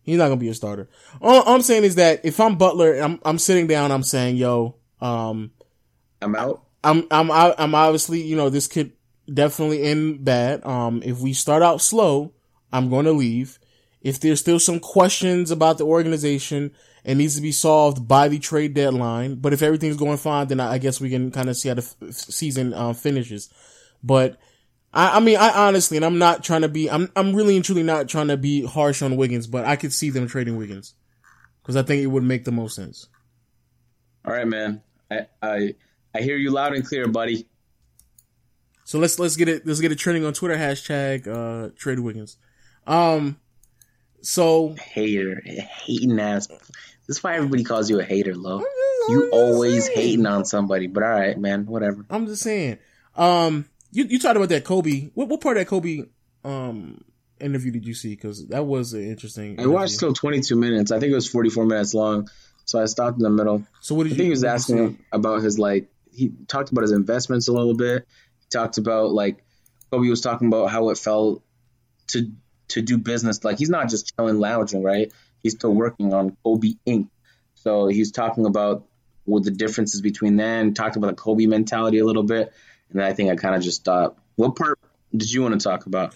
He's 0.03 0.17
not 0.17 0.27
going 0.27 0.39
to 0.39 0.43
be 0.43 0.49
a 0.49 0.55
starter. 0.55 0.89
All, 1.21 1.43
all 1.43 1.55
I'm 1.55 1.61
saying 1.61 1.83
is 1.83 1.95
that 1.95 2.21
if 2.23 2.39
I'm 2.39 2.57
Butler, 2.57 2.95
I'm 2.95 3.19
I'm 3.23 3.37
sitting 3.37 3.67
down. 3.67 3.91
I'm 3.91 4.03
saying, 4.03 4.37
yo, 4.37 4.75
um, 5.01 5.51
I'm 6.21 6.35
out. 6.35 6.63
I'm 6.83 7.05
I'm 7.11 7.29
I'm 7.31 7.75
obviously 7.75 8.21
you 8.21 8.35
know 8.35 8.49
this 8.49 8.67
could 8.67 8.93
definitely 9.31 9.83
end 9.83 10.23
bad. 10.23 10.65
Um, 10.65 11.01
if 11.03 11.19
we 11.19 11.33
start 11.33 11.61
out 11.61 11.81
slow, 11.81 12.33
I'm 12.71 12.89
going 12.89 13.05
to 13.05 13.11
leave. 13.11 13.59
If 14.01 14.19
there's 14.19 14.39
still 14.39 14.59
some 14.59 14.79
questions 14.79 15.51
about 15.51 15.77
the 15.77 15.85
organization, 15.85 16.71
it 17.03 17.15
needs 17.15 17.35
to 17.35 17.41
be 17.41 17.51
solved 17.51 18.07
by 18.07 18.27
the 18.27 18.39
trade 18.39 18.73
deadline. 18.73 19.35
But 19.35 19.53
if 19.53 19.61
everything's 19.61 19.97
going 19.97 20.17
fine, 20.17 20.47
then 20.47 20.59
I 20.59 20.77
guess 20.77 20.99
we 20.99 21.09
can 21.09 21.31
kind 21.31 21.49
of 21.49 21.57
see 21.57 21.69
how 21.69 21.75
the 21.75 21.81
f- 22.01 22.13
season 22.13 22.73
uh, 22.73 22.93
finishes. 22.93 23.49
But 24.03 24.37
I, 24.93 25.17
I 25.17 25.19
mean, 25.19 25.37
I 25.37 25.67
honestly, 25.67 25.97
and 25.97 26.05
I'm 26.05 26.17
not 26.17 26.43
trying 26.43 26.61
to 26.61 26.69
be, 26.69 26.89
I'm 26.89 27.11
I'm 27.15 27.35
really 27.35 27.55
and 27.55 27.65
truly 27.65 27.83
not 27.83 28.07
trying 28.07 28.27
to 28.27 28.37
be 28.37 28.65
harsh 28.65 29.01
on 29.01 29.17
Wiggins, 29.17 29.47
but 29.47 29.65
I 29.65 29.75
could 29.75 29.93
see 29.93 30.09
them 30.09 30.27
trading 30.27 30.57
Wiggins 30.57 30.95
because 31.61 31.75
I 31.75 31.83
think 31.83 32.01
it 32.03 32.07
would 32.07 32.23
make 32.23 32.45
the 32.45 32.51
most 32.51 32.75
sense. 32.75 33.07
All 34.25 34.33
right, 34.33 34.47
man. 34.47 34.81
I 35.11 35.27
I 35.41 35.75
I 36.13 36.21
hear 36.21 36.37
you 36.37 36.51
loud 36.51 36.73
and 36.73 36.85
clear, 36.85 37.07
buddy. 37.07 37.47
So 38.83 38.97
let's 38.97 39.19
let's 39.19 39.35
get 39.35 39.47
it 39.47 39.67
let's 39.67 39.79
get 39.79 39.91
it 39.91 39.99
trending 39.99 40.25
on 40.25 40.33
Twitter 40.33 40.57
hashtag 40.57 41.27
uh 41.27 41.69
trade 41.77 41.99
Wiggins. 41.99 42.37
Um 42.87 43.39
so 44.21 44.75
hater 44.81 45.41
hating 45.45 46.19
ass. 46.19 46.47
This 46.47 47.17
is 47.17 47.23
why 47.23 47.35
everybody 47.35 47.63
calls 47.63 47.89
you 47.89 47.99
a 47.99 48.03
hater, 48.03 48.35
Lo. 48.35 48.63
You 49.09 49.29
always 49.31 49.85
saying. 49.85 49.97
hating 49.97 50.25
on 50.25 50.45
somebody, 50.45 50.87
but 50.87 51.03
all 51.03 51.09
right, 51.09 51.37
man, 51.37 51.65
whatever. 51.65 52.05
I'm 52.09 52.27
just 52.27 52.43
saying. 52.43 52.77
Um, 53.15 53.65
you 53.91 54.05
you 54.05 54.19
talked 54.19 54.35
about 54.35 54.49
that 54.49 54.63
Kobe. 54.65 55.09
What 55.15 55.27
what 55.29 55.41
part 55.41 55.57
of 55.57 55.61
that 55.61 55.67
Kobe 55.67 56.03
um 56.43 57.03
interview 57.39 57.71
did 57.71 57.85
you 57.85 57.93
see? 57.93 58.09
Because 58.09 58.47
that 58.49 58.65
was 58.65 58.93
an 58.93 59.03
interesting. 59.09 59.59
I 59.59 59.65
watched 59.65 59.99
till 59.99 60.13
22 60.13 60.55
minutes. 60.55 60.91
I 60.91 60.99
think 60.99 61.11
it 61.11 61.15
was 61.15 61.27
44 61.29 61.65
minutes 61.65 61.93
long. 61.93 62.29
So 62.65 62.79
I 62.79 62.85
stopped 62.85 63.17
in 63.17 63.23
the 63.23 63.29
middle. 63.31 63.63
So 63.81 63.95
what 63.95 64.03
did 64.03 64.09
I 64.09 64.11
you? 64.11 64.17
think 64.17 64.25
he 64.25 64.31
was 64.31 64.43
asking 64.43 64.77
him 64.77 65.05
about 65.11 65.41
his 65.41 65.57
like 65.57 65.89
he 66.11 66.31
talked 66.47 66.71
about 66.71 66.81
his 66.83 66.91
investments 66.91 67.47
a 67.47 67.53
little 67.53 67.73
bit. 67.75 68.05
He 68.41 68.45
talked 68.51 68.77
about 68.77 69.11
like 69.11 69.43
Kobe 69.91 70.07
was 70.07 70.21
talking 70.21 70.47
about 70.47 70.69
how 70.69 70.89
it 70.89 70.97
felt 70.99 71.41
to 72.09 72.31
to 72.69 72.81
do 72.81 72.97
business. 72.97 73.43
Like 73.43 73.59
he's 73.59 73.69
not 73.69 73.89
just 73.89 74.15
chilling, 74.15 74.39
lounging, 74.39 74.83
right? 74.83 75.11
He's 75.43 75.53
still 75.53 75.73
working 75.73 76.13
on 76.13 76.35
Kobe 76.43 76.73
Inc. 76.87 77.09
So 77.55 77.87
he's 77.87 78.11
talking 78.11 78.45
about 78.45 78.85
what 79.25 79.43
the 79.43 79.51
differences 79.51 80.01
between 80.01 80.37
them. 80.37 80.73
Talked 80.73 80.95
about 80.95 81.07
the 81.07 81.15
Kobe 81.15 81.45
mentality 81.45 81.99
a 81.99 82.05
little 82.05 82.23
bit, 82.23 82.53
and 82.91 83.01
I 83.01 83.13
think 83.13 83.31
I 83.31 83.35
kind 83.35 83.55
of 83.55 83.61
just 83.61 83.81
stopped. 83.81 84.19
What 84.35 84.55
part 84.55 84.79
did 85.15 85.31
you 85.31 85.41
want 85.41 85.59
to 85.59 85.63
talk 85.63 85.85
about? 85.85 86.15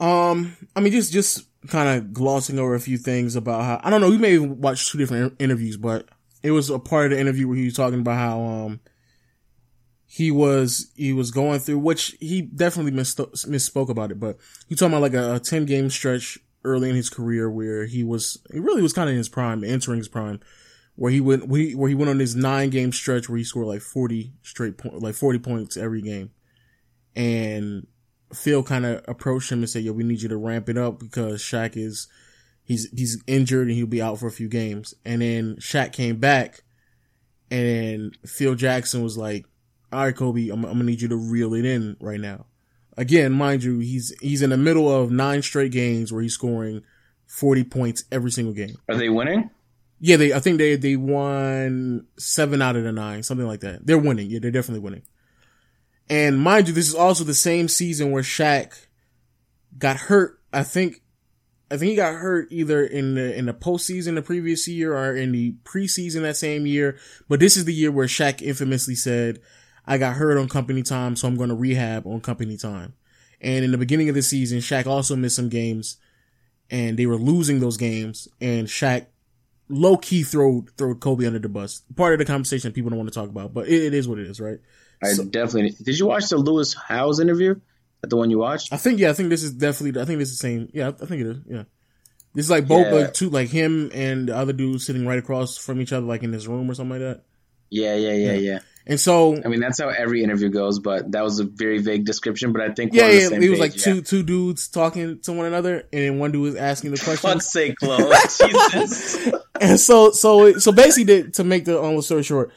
Um, 0.00 0.56
I 0.76 0.80
mean, 0.80 0.92
just 0.92 1.12
just 1.12 1.48
kind 1.66 1.98
of 1.98 2.12
glossing 2.12 2.58
over 2.58 2.74
a 2.74 2.80
few 2.80 2.98
things 2.98 3.36
about 3.36 3.62
how 3.62 3.80
I 3.82 3.90
don't 3.90 4.00
know. 4.00 4.10
We 4.10 4.18
may 4.18 4.34
have 4.34 4.44
watched 4.44 4.90
two 4.90 4.98
different 4.98 5.36
interviews, 5.38 5.76
but 5.76 6.08
it 6.42 6.52
was 6.52 6.70
a 6.70 6.78
part 6.78 7.06
of 7.06 7.10
the 7.12 7.20
interview 7.20 7.48
where 7.48 7.56
he 7.56 7.64
was 7.64 7.74
talking 7.74 8.00
about 8.00 8.16
how 8.16 8.40
um 8.40 8.80
he 10.10 10.30
was 10.30 10.90
he 10.96 11.12
was 11.12 11.30
going 11.30 11.60
through 11.60 11.78
which 11.78 12.16
he 12.18 12.40
definitely 12.40 12.92
misspoke 12.92 13.90
about 13.90 14.10
it, 14.10 14.18
but 14.18 14.38
he 14.66 14.74
talking 14.74 14.94
about 14.94 15.02
like 15.02 15.12
a, 15.12 15.34
a 15.34 15.38
ten 15.38 15.66
game 15.66 15.90
stretch 15.90 16.38
early 16.64 16.88
in 16.88 16.96
his 16.96 17.10
career 17.10 17.50
where 17.50 17.84
he 17.84 18.02
was 18.02 18.38
he 18.50 18.58
really 18.58 18.80
was 18.80 18.94
kind 18.94 19.08
of 19.08 19.12
in 19.12 19.18
his 19.18 19.28
prime, 19.28 19.62
entering 19.62 19.98
his 19.98 20.08
prime, 20.08 20.40
where 20.96 21.12
he 21.12 21.20
went 21.20 21.46
where 21.46 21.60
he, 21.60 21.74
where 21.74 21.90
he 21.90 21.94
went 21.94 22.08
on 22.08 22.16
this 22.16 22.34
nine 22.34 22.70
game 22.70 22.90
stretch 22.90 23.28
where 23.28 23.36
he 23.36 23.44
scored 23.44 23.66
like 23.66 23.82
forty 23.82 24.32
straight 24.42 24.78
point 24.78 25.02
like 25.02 25.14
forty 25.14 25.38
points 25.38 25.76
every 25.76 26.00
game, 26.00 26.30
and 27.14 27.86
Phil 28.32 28.62
kind 28.62 28.86
of 28.86 29.04
approached 29.06 29.52
him 29.52 29.58
and 29.58 29.68
said, 29.68 29.84
"Yo, 29.84 29.92
we 29.92 30.04
need 30.04 30.22
you 30.22 30.30
to 30.30 30.38
ramp 30.38 30.70
it 30.70 30.78
up 30.78 30.98
because 30.98 31.42
Shaq 31.42 31.76
is 31.76 32.08
he's 32.64 32.90
he's 32.96 33.22
injured 33.26 33.68
and 33.68 33.76
he'll 33.76 33.86
be 33.86 34.00
out 34.00 34.18
for 34.18 34.26
a 34.26 34.32
few 34.32 34.48
games." 34.48 34.94
And 35.04 35.20
then 35.20 35.56
Shaq 35.56 35.92
came 35.92 36.16
back, 36.16 36.62
and 37.50 38.16
Phil 38.24 38.54
Jackson 38.54 39.02
was 39.02 39.18
like, 39.18 39.44
"All 39.92 40.04
right, 40.04 40.16
Kobe, 40.16 40.48
I'm, 40.48 40.64
I'm 40.64 40.72
gonna 40.72 40.84
need 40.84 41.00
you 41.00 41.08
to 41.08 41.16
reel 41.16 41.54
it 41.54 41.64
in 41.64 41.96
right 42.00 42.20
now." 42.20 42.46
Again, 42.96 43.32
mind 43.32 43.62
you, 43.62 43.78
he's 43.78 44.14
he's 44.20 44.42
in 44.42 44.50
the 44.50 44.56
middle 44.56 44.92
of 44.92 45.10
nine 45.10 45.42
straight 45.42 45.72
games 45.72 46.12
where 46.12 46.22
he's 46.22 46.34
scoring 46.34 46.82
forty 47.26 47.64
points 47.64 48.04
every 48.10 48.30
single 48.30 48.54
game. 48.54 48.76
Are 48.88 48.96
they 48.96 49.08
winning? 49.08 49.50
Yeah, 50.00 50.16
they. 50.16 50.32
I 50.32 50.40
think 50.40 50.58
they 50.58 50.76
they 50.76 50.96
won 50.96 52.06
seven 52.18 52.62
out 52.62 52.76
of 52.76 52.84
the 52.84 52.92
nine, 52.92 53.22
something 53.22 53.46
like 53.46 53.60
that. 53.60 53.86
They're 53.86 53.98
winning. 53.98 54.30
Yeah, 54.30 54.38
they're 54.40 54.50
definitely 54.50 54.80
winning. 54.80 55.02
And 56.10 56.40
mind 56.40 56.68
you, 56.68 56.74
this 56.74 56.88
is 56.88 56.94
also 56.94 57.24
the 57.24 57.34
same 57.34 57.68
season 57.68 58.10
where 58.10 58.22
Shaq 58.22 58.86
got 59.76 59.96
hurt. 59.96 60.40
I 60.52 60.62
think, 60.62 61.02
I 61.70 61.76
think 61.76 61.90
he 61.90 61.96
got 61.96 62.14
hurt 62.14 62.48
either 62.50 62.82
in 62.82 63.14
the 63.14 63.36
in 63.36 63.46
the 63.46 63.52
postseason 63.52 64.14
the 64.14 64.22
previous 64.22 64.66
year 64.66 64.96
or 64.96 65.14
in 65.14 65.32
the 65.32 65.54
preseason 65.64 66.22
that 66.22 66.36
same 66.36 66.66
year. 66.66 66.96
But 67.28 67.40
this 67.40 67.56
is 67.56 67.64
the 67.64 67.74
year 67.74 67.92
where 67.92 68.06
Shaq 68.06 68.40
infamously 68.40 68.94
said, 68.94 69.40
"I 69.88 69.98
got 69.98 70.16
hurt 70.16 70.38
on 70.38 70.48
company 70.48 70.82
time, 70.82 71.16
so 71.16 71.26
I'm 71.26 71.36
going 71.36 71.48
to 71.48 71.54
rehab 71.54 72.06
on 72.06 72.20
company 72.20 72.56
time." 72.56 72.94
And 73.40 73.64
in 73.64 73.72
the 73.72 73.78
beginning 73.78 74.08
of 74.08 74.14
the 74.14 74.22
season, 74.22 74.58
Shaq 74.58 74.86
also 74.86 75.16
missed 75.16 75.36
some 75.36 75.48
games, 75.48 75.96
and 76.70 76.96
they 76.96 77.06
were 77.06 77.16
losing 77.16 77.60
those 77.60 77.76
games. 77.76 78.28
And 78.40 78.66
Shaq 78.66 79.06
low 79.68 79.96
key 79.96 80.22
throw 80.22 80.64
throw 80.76 80.94
Kobe 80.94 81.26
under 81.26 81.38
the 81.38 81.48
bus. 81.48 81.82
Part 81.96 82.14
of 82.14 82.18
the 82.18 82.24
conversation 82.24 82.72
people 82.72 82.90
don't 82.90 82.98
want 82.98 83.12
to 83.12 83.18
talk 83.18 83.28
about, 83.28 83.54
but 83.54 83.68
it, 83.68 83.82
it 83.84 83.94
is 83.94 84.08
what 84.08 84.18
it 84.18 84.26
is, 84.26 84.40
right? 84.40 84.58
I 85.02 85.12
so, 85.12 85.24
definitely 85.24 85.70
did. 85.70 85.98
You 85.98 86.06
watch 86.06 86.28
the 86.28 86.36
Lewis 86.36 86.74
Howes 86.74 87.20
interview? 87.20 87.54
That 88.00 88.10
the 88.10 88.16
one 88.16 88.30
you 88.30 88.38
watched? 88.38 88.72
I 88.72 88.76
think 88.76 89.00
yeah. 89.00 89.10
I 89.10 89.12
think 89.12 89.28
this 89.28 89.42
is 89.42 89.52
definitely. 89.52 90.00
I 90.00 90.04
think 90.04 90.18
this 90.18 90.30
is 90.30 90.38
the 90.38 90.42
same. 90.42 90.68
Yeah, 90.72 90.88
I 90.88 91.06
think 91.06 91.20
it 91.20 91.26
is. 91.26 91.38
Yeah. 91.46 91.64
This 92.34 92.44
is 92.44 92.50
like 92.50 92.68
both 92.68 92.86
yeah. 92.86 92.92
like 92.92 93.14
two 93.14 93.30
like 93.30 93.48
him 93.48 93.90
and 93.92 94.28
the 94.28 94.36
other 94.36 94.52
dude 94.52 94.80
sitting 94.80 95.06
right 95.06 95.18
across 95.18 95.56
from 95.56 95.80
each 95.80 95.92
other, 95.92 96.06
like 96.06 96.22
in 96.22 96.30
this 96.30 96.46
room 96.46 96.70
or 96.70 96.74
something 96.74 97.00
like 97.00 97.16
that. 97.16 97.24
Yeah, 97.70 97.96
yeah, 97.96 98.12
yeah, 98.12 98.32
yeah. 98.32 98.38
yeah. 98.52 98.58
And 98.88 98.98
so, 98.98 99.36
I 99.44 99.48
mean, 99.48 99.60
that's 99.60 99.78
how 99.78 99.90
every 99.90 100.24
interview 100.24 100.48
goes, 100.48 100.78
but 100.78 101.12
that 101.12 101.22
was 101.22 101.40
a 101.40 101.44
very 101.44 101.76
vague 101.76 102.06
description. 102.06 102.54
But 102.54 102.62
I 102.62 102.72
think 102.72 102.94
yeah, 102.94 103.10
yeah, 103.10 103.28
it 103.38 103.50
was 103.50 103.60
like 103.60 103.76
yeah. 103.76 103.82
two 103.82 104.00
two 104.00 104.22
dudes 104.22 104.66
talking 104.68 105.20
to 105.20 105.32
one 105.34 105.44
another, 105.44 105.86
and 105.92 106.02
then 106.02 106.18
one 106.18 106.32
dude 106.32 106.40
was 106.40 106.56
asking 106.56 106.92
the 106.92 106.96
question. 106.96 107.30
Fuck's 107.30 107.52
sake, 107.52 107.78
Flo, 107.78 107.98
Jesus. 108.22 109.28
and 109.60 109.78
so, 109.78 110.12
so, 110.12 110.54
so 110.54 110.72
basically, 110.72 111.30
to 111.32 111.44
make 111.44 111.66
the 111.66 111.78
long 111.78 112.00
story 112.00 112.22
short, 112.22 112.50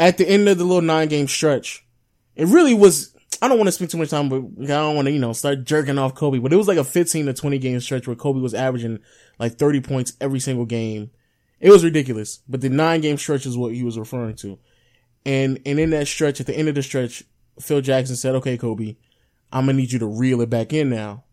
at 0.00 0.16
the 0.16 0.26
end 0.26 0.48
of 0.48 0.56
the 0.56 0.64
little 0.64 0.80
nine 0.80 1.08
game 1.08 1.28
stretch, 1.28 1.86
it 2.34 2.46
really 2.46 2.72
was, 2.72 3.14
I 3.42 3.48
don't 3.48 3.58
want 3.58 3.68
to 3.68 3.72
spend 3.72 3.90
too 3.90 3.98
much 3.98 4.08
time, 4.08 4.30
but 4.30 4.42
I 4.62 4.66
don't 4.66 4.96
want 4.96 5.08
to, 5.08 5.12
you 5.12 5.18
know, 5.18 5.34
start 5.34 5.64
jerking 5.64 5.98
off 5.98 6.14
Kobe, 6.14 6.38
but 6.38 6.54
it 6.54 6.56
was 6.56 6.68
like 6.68 6.78
a 6.78 6.84
15 6.84 7.26
to 7.26 7.34
20 7.34 7.58
game 7.58 7.80
stretch 7.80 8.06
where 8.06 8.16
Kobe 8.16 8.40
was 8.40 8.54
averaging 8.54 9.00
like 9.38 9.58
30 9.58 9.82
points 9.82 10.14
every 10.22 10.40
single 10.40 10.64
game. 10.64 11.10
It 11.60 11.70
was 11.70 11.84
ridiculous, 11.84 12.40
but 12.48 12.62
the 12.62 12.70
nine 12.70 13.02
game 13.02 13.18
stretch 13.18 13.44
is 13.44 13.58
what 13.58 13.74
he 13.74 13.82
was 13.82 13.98
referring 13.98 14.36
to. 14.36 14.58
And, 15.24 15.60
and 15.66 15.78
in 15.78 15.90
that 15.90 16.08
stretch, 16.08 16.40
at 16.40 16.46
the 16.46 16.56
end 16.56 16.68
of 16.68 16.74
the 16.74 16.82
stretch, 16.82 17.24
Phil 17.60 17.80
Jackson 17.80 18.16
said, 18.16 18.34
okay, 18.36 18.56
Kobe, 18.56 18.96
I'm 19.52 19.66
to 19.66 19.72
need 19.72 19.92
you 19.92 19.98
to 19.98 20.06
reel 20.06 20.40
it 20.40 20.50
back 20.50 20.72
in 20.72 20.90
now. 20.90 21.24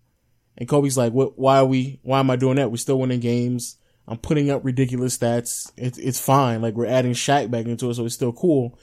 And 0.57 0.67
Kobe's 0.67 0.97
like, 0.97 1.13
what, 1.13 1.37
why 1.37 1.57
are 1.59 1.65
we, 1.65 1.99
why 2.03 2.19
am 2.19 2.29
I 2.29 2.35
doing 2.35 2.55
that? 2.55 2.71
We're 2.71 2.77
still 2.77 2.99
winning 2.99 3.19
games. 3.19 3.77
I'm 4.07 4.17
putting 4.17 4.51
up 4.51 4.63
ridiculous 4.63 5.17
stats. 5.17 5.71
It's 5.77 5.97
it's 5.97 6.19
fine. 6.19 6.61
Like 6.61 6.75
we're 6.75 6.85
adding 6.85 7.13
Shaq 7.13 7.49
back 7.49 7.65
into 7.65 7.89
it, 7.89 7.95
so 7.95 8.05
it's 8.05 8.15
still 8.15 8.33
cool. 8.33 8.77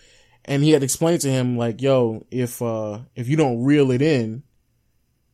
And 0.44 0.64
he 0.64 0.70
had 0.70 0.82
explained 0.82 1.20
to 1.20 1.30
him 1.30 1.56
like, 1.56 1.80
yo, 1.80 2.26
if 2.30 2.60
uh 2.60 3.00
if 3.14 3.28
you 3.28 3.36
don't 3.36 3.62
reel 3.62 3.90
it 3.92 4.02
in, 4.02 4.42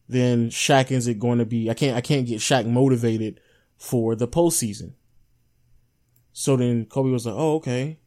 then 0.09 0.51
Shaq 0.51 0.91
is 0.91 1.07
it 1.07 1.19
going 1.19 1.39
to 1.39 1.47
be? 1.47 1.71
I 1.71 1.75
can't 1.75 1.97
I 1.97 2.03
can't 2.03 2.27
get 2.27 2.41
Shaq 2.41 2.67
motivated 2.67 3.41
for 3.79 4.15
the 4.15 4.29
postseason. 4.29 4.93
So 6.33 6.57
then 6.57 6.85
Kobe 6.85 7.11
was 7.11 7.25
like, 7.25 7.35
oh 7.37 7.55
okay, 7.57 7.99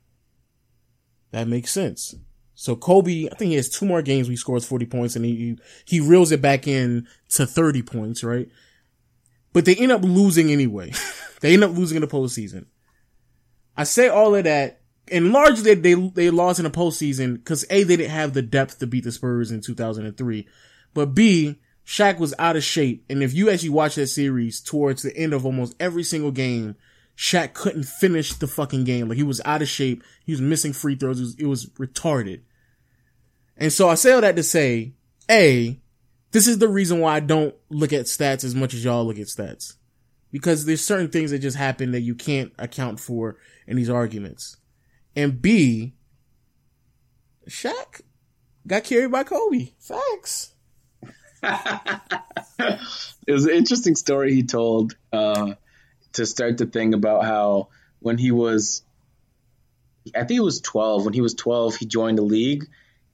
that 1.32 1.47
makes 1.47 1.71
sense. 1.71 2.15
So 2.53 2.75
Kobe, 2.75 3.27
I 3.27 3.36
think 3.36 3.49
he 3.49 3.55
has 3.55 3.69
two 3.69 3.86
more 3.86 4.01
games 4.01 4.27
where 4.27 4.34
he 4.34 4.38
scores 4.38 4.65
40 4.65 4.86
points 4.86 5.15
and 5.15 5.25
he, 5.25 5.57
he 5.86 5.99
reels 5.99 6.32
it 6.32 6.41
back 6.41 6.67
in 6.67 7.07
to 7.29 7.47
30 7.47 7.82
points, 7.82 8.23
right? 8.23 8.49
But 9.53 9.65
they 9.65 9.75
end 9.75 9.91
up 9.91 10.03
losing 10.03 10.51
anyway. 10.51 10.93
They 11.41 11.53
end 11.53 11.63
up 11.63 11.75
losing 11.75 11.97
in 11.97 12.01
the 12.01 12.07
postseason. 12.07 12.65
I 13.75 13.84
say 13.84 14.07
all 14.07 14.36
of 14.36 14.43
that, 14.45 14.82
and 15.11 15.32
largely 15.32 15.73
they 15.73 15.93
they 15.95 16.29
lost 16.29 16.59
in 16.59 16.65
the 16.65 16.69
postseason 16.69 17.34
because 17.34 17.65
a 17.69 17.84
they 17.84 17.97
didn't 17.97 18.11
have 18.11 18.34
the 18.34 18.43
depth 18.43 18.79
to 18.79 18.88
beat 18.88 19.03
the 19.03 19.11
Spurs 19.11 19.51
in 19.51 19.61
2003, 19.61 20.47
but 20.93 21.15
b 21.15 21.59
Shaq 21.86 22.19
was 22.19 22.34
out 22.38 22.55
of 22.55 22.63
shape, 22.63 23.03
and 23.09 23.23
if 23.23 23.34
you 23.34 23.49
actually 23.49 23.69
watch 23.69 23.95
that 23.95 24.07
series 24.07 24.61
towards 24.61 25.01
the 25.01 25.15
end 25.17 25.34
of 25.34 25.45
almost 25.45 25.75
every 25.79 26.03
single 26.03 26.32
game, 26.32 26.75
Shaq 27.22 27.53
couldn't 27.53 27.84
finish 27.84 28.34
the 28.34 28.47
fucking 28.47 28.84
game. 28.84 29.07
Like 29.07 29.17
he 29.17 29.24
was 29.24 29.41
out 29.45 29.61
of 29.61 29.67
shape. 29.67 30.03
He 30.26 30.32
was 30.32 30.41
missing 30.41 30.74
free 30.74 30.95
throws. 30.95 31.19
It 31.19 31.22
was, 31.22 31.36
it 31.36 31.45
was 31.45 31.65
retarded. 31.67 32.41
And 33.55 33.72
so 33.72 33.88
I 33.88 33.93
say 33.93 34.11
all 34.11 34.22
that 34.22 34.36
to 34.38 34.43
say, 34.43 34.95
A, 35.30 35.80
this 36.32 36.47
is 36.47 36.57
the 36.57 36.67
reason 36.67 36.99
why 36.99 37.15
I 37.15 37.19
don't 37.19 37.53
look 37.69 37.93
at 37.93 38.07
stats 38.07 38.43
as 38.43 38.55
much 38.55 38.74
as 38.74 38.84
y'all 38.84 39.05
look 39.05 39.19
at 39.19 39.28
stats 39.28 39.76
because 40.32 40.65
there's 40.65 40.84
certain 40.84 41.09
things 41.09 41.30
that 41.30 41.39
just 41.39 41.57
happen 41.57 41.91
that 41.91 42.01
you 42.01 42.15
can't 42.15 42.53
account 42.57 42.99
for 42.99 43.38
in 43.67 43.78
these 43.78 43.89
arguments. 43.89 44.57
And 45.15 45.39
B, 45.39 45.93
Shaq 47.47 48.01
got 48.65 48.84
carried 48.84 49.11
by 49.11 49.26
Kobe. 49.26 49.74
Facts. 49.78 50.55
it 51.43 53.32
was 53.32 53.45
an 53.45 53.51
interesting 53.51 53.95
story 53.95 54.34
he 54.34 54.41
told 54.41 54.95
uh, 55.13 55.53
to 56.14 56.26
start 56.26 56.57
the 56.57 56.66
thing 56.66 56.93
about 56.93 57.24
how 57.24 57.70
when 57.99 58.18
he 58.18 58.32
was, 58.32 58.84
I 60.16 60.20
think 60.20 60.32
he 60.32 60.39
was 60.39 60.62
12. 60.62 61.05
When 61.05 61.14
he 61.14 61.22
was 61.22 61.34
12, 61.34 61.76
he 61.76 61.86
joined 61.86 62.18
the 62.18 62.24
league 62.24 62.68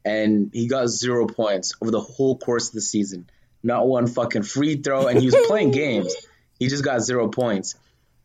and 0.05 0.49
he 0.53 0.67
got 0.67 0.87
zero 0.87 1.27
points 1.27 1.73
over 1.81 1.91
the 1.91 1.99
whole 1.99 2.37
course 2.37 2.69
of 2.69 2.73
the 2.73 2.81
season. 2.81 3.29
Not 3.61 3.87
one 3.87 4.07
fucking 4.07 4.43
free 4.43 4.77
throw, 4.77 5.07
and 5.07 5.19
he 5.19 5.25
was 5.25 5.35
playing 5.47 5.71
games. 5.83 6.15
He 6.59 6.67
just 6.67 6.83
got 6.83 7.01
zero 7.01 7.27
points. 7.27 7.75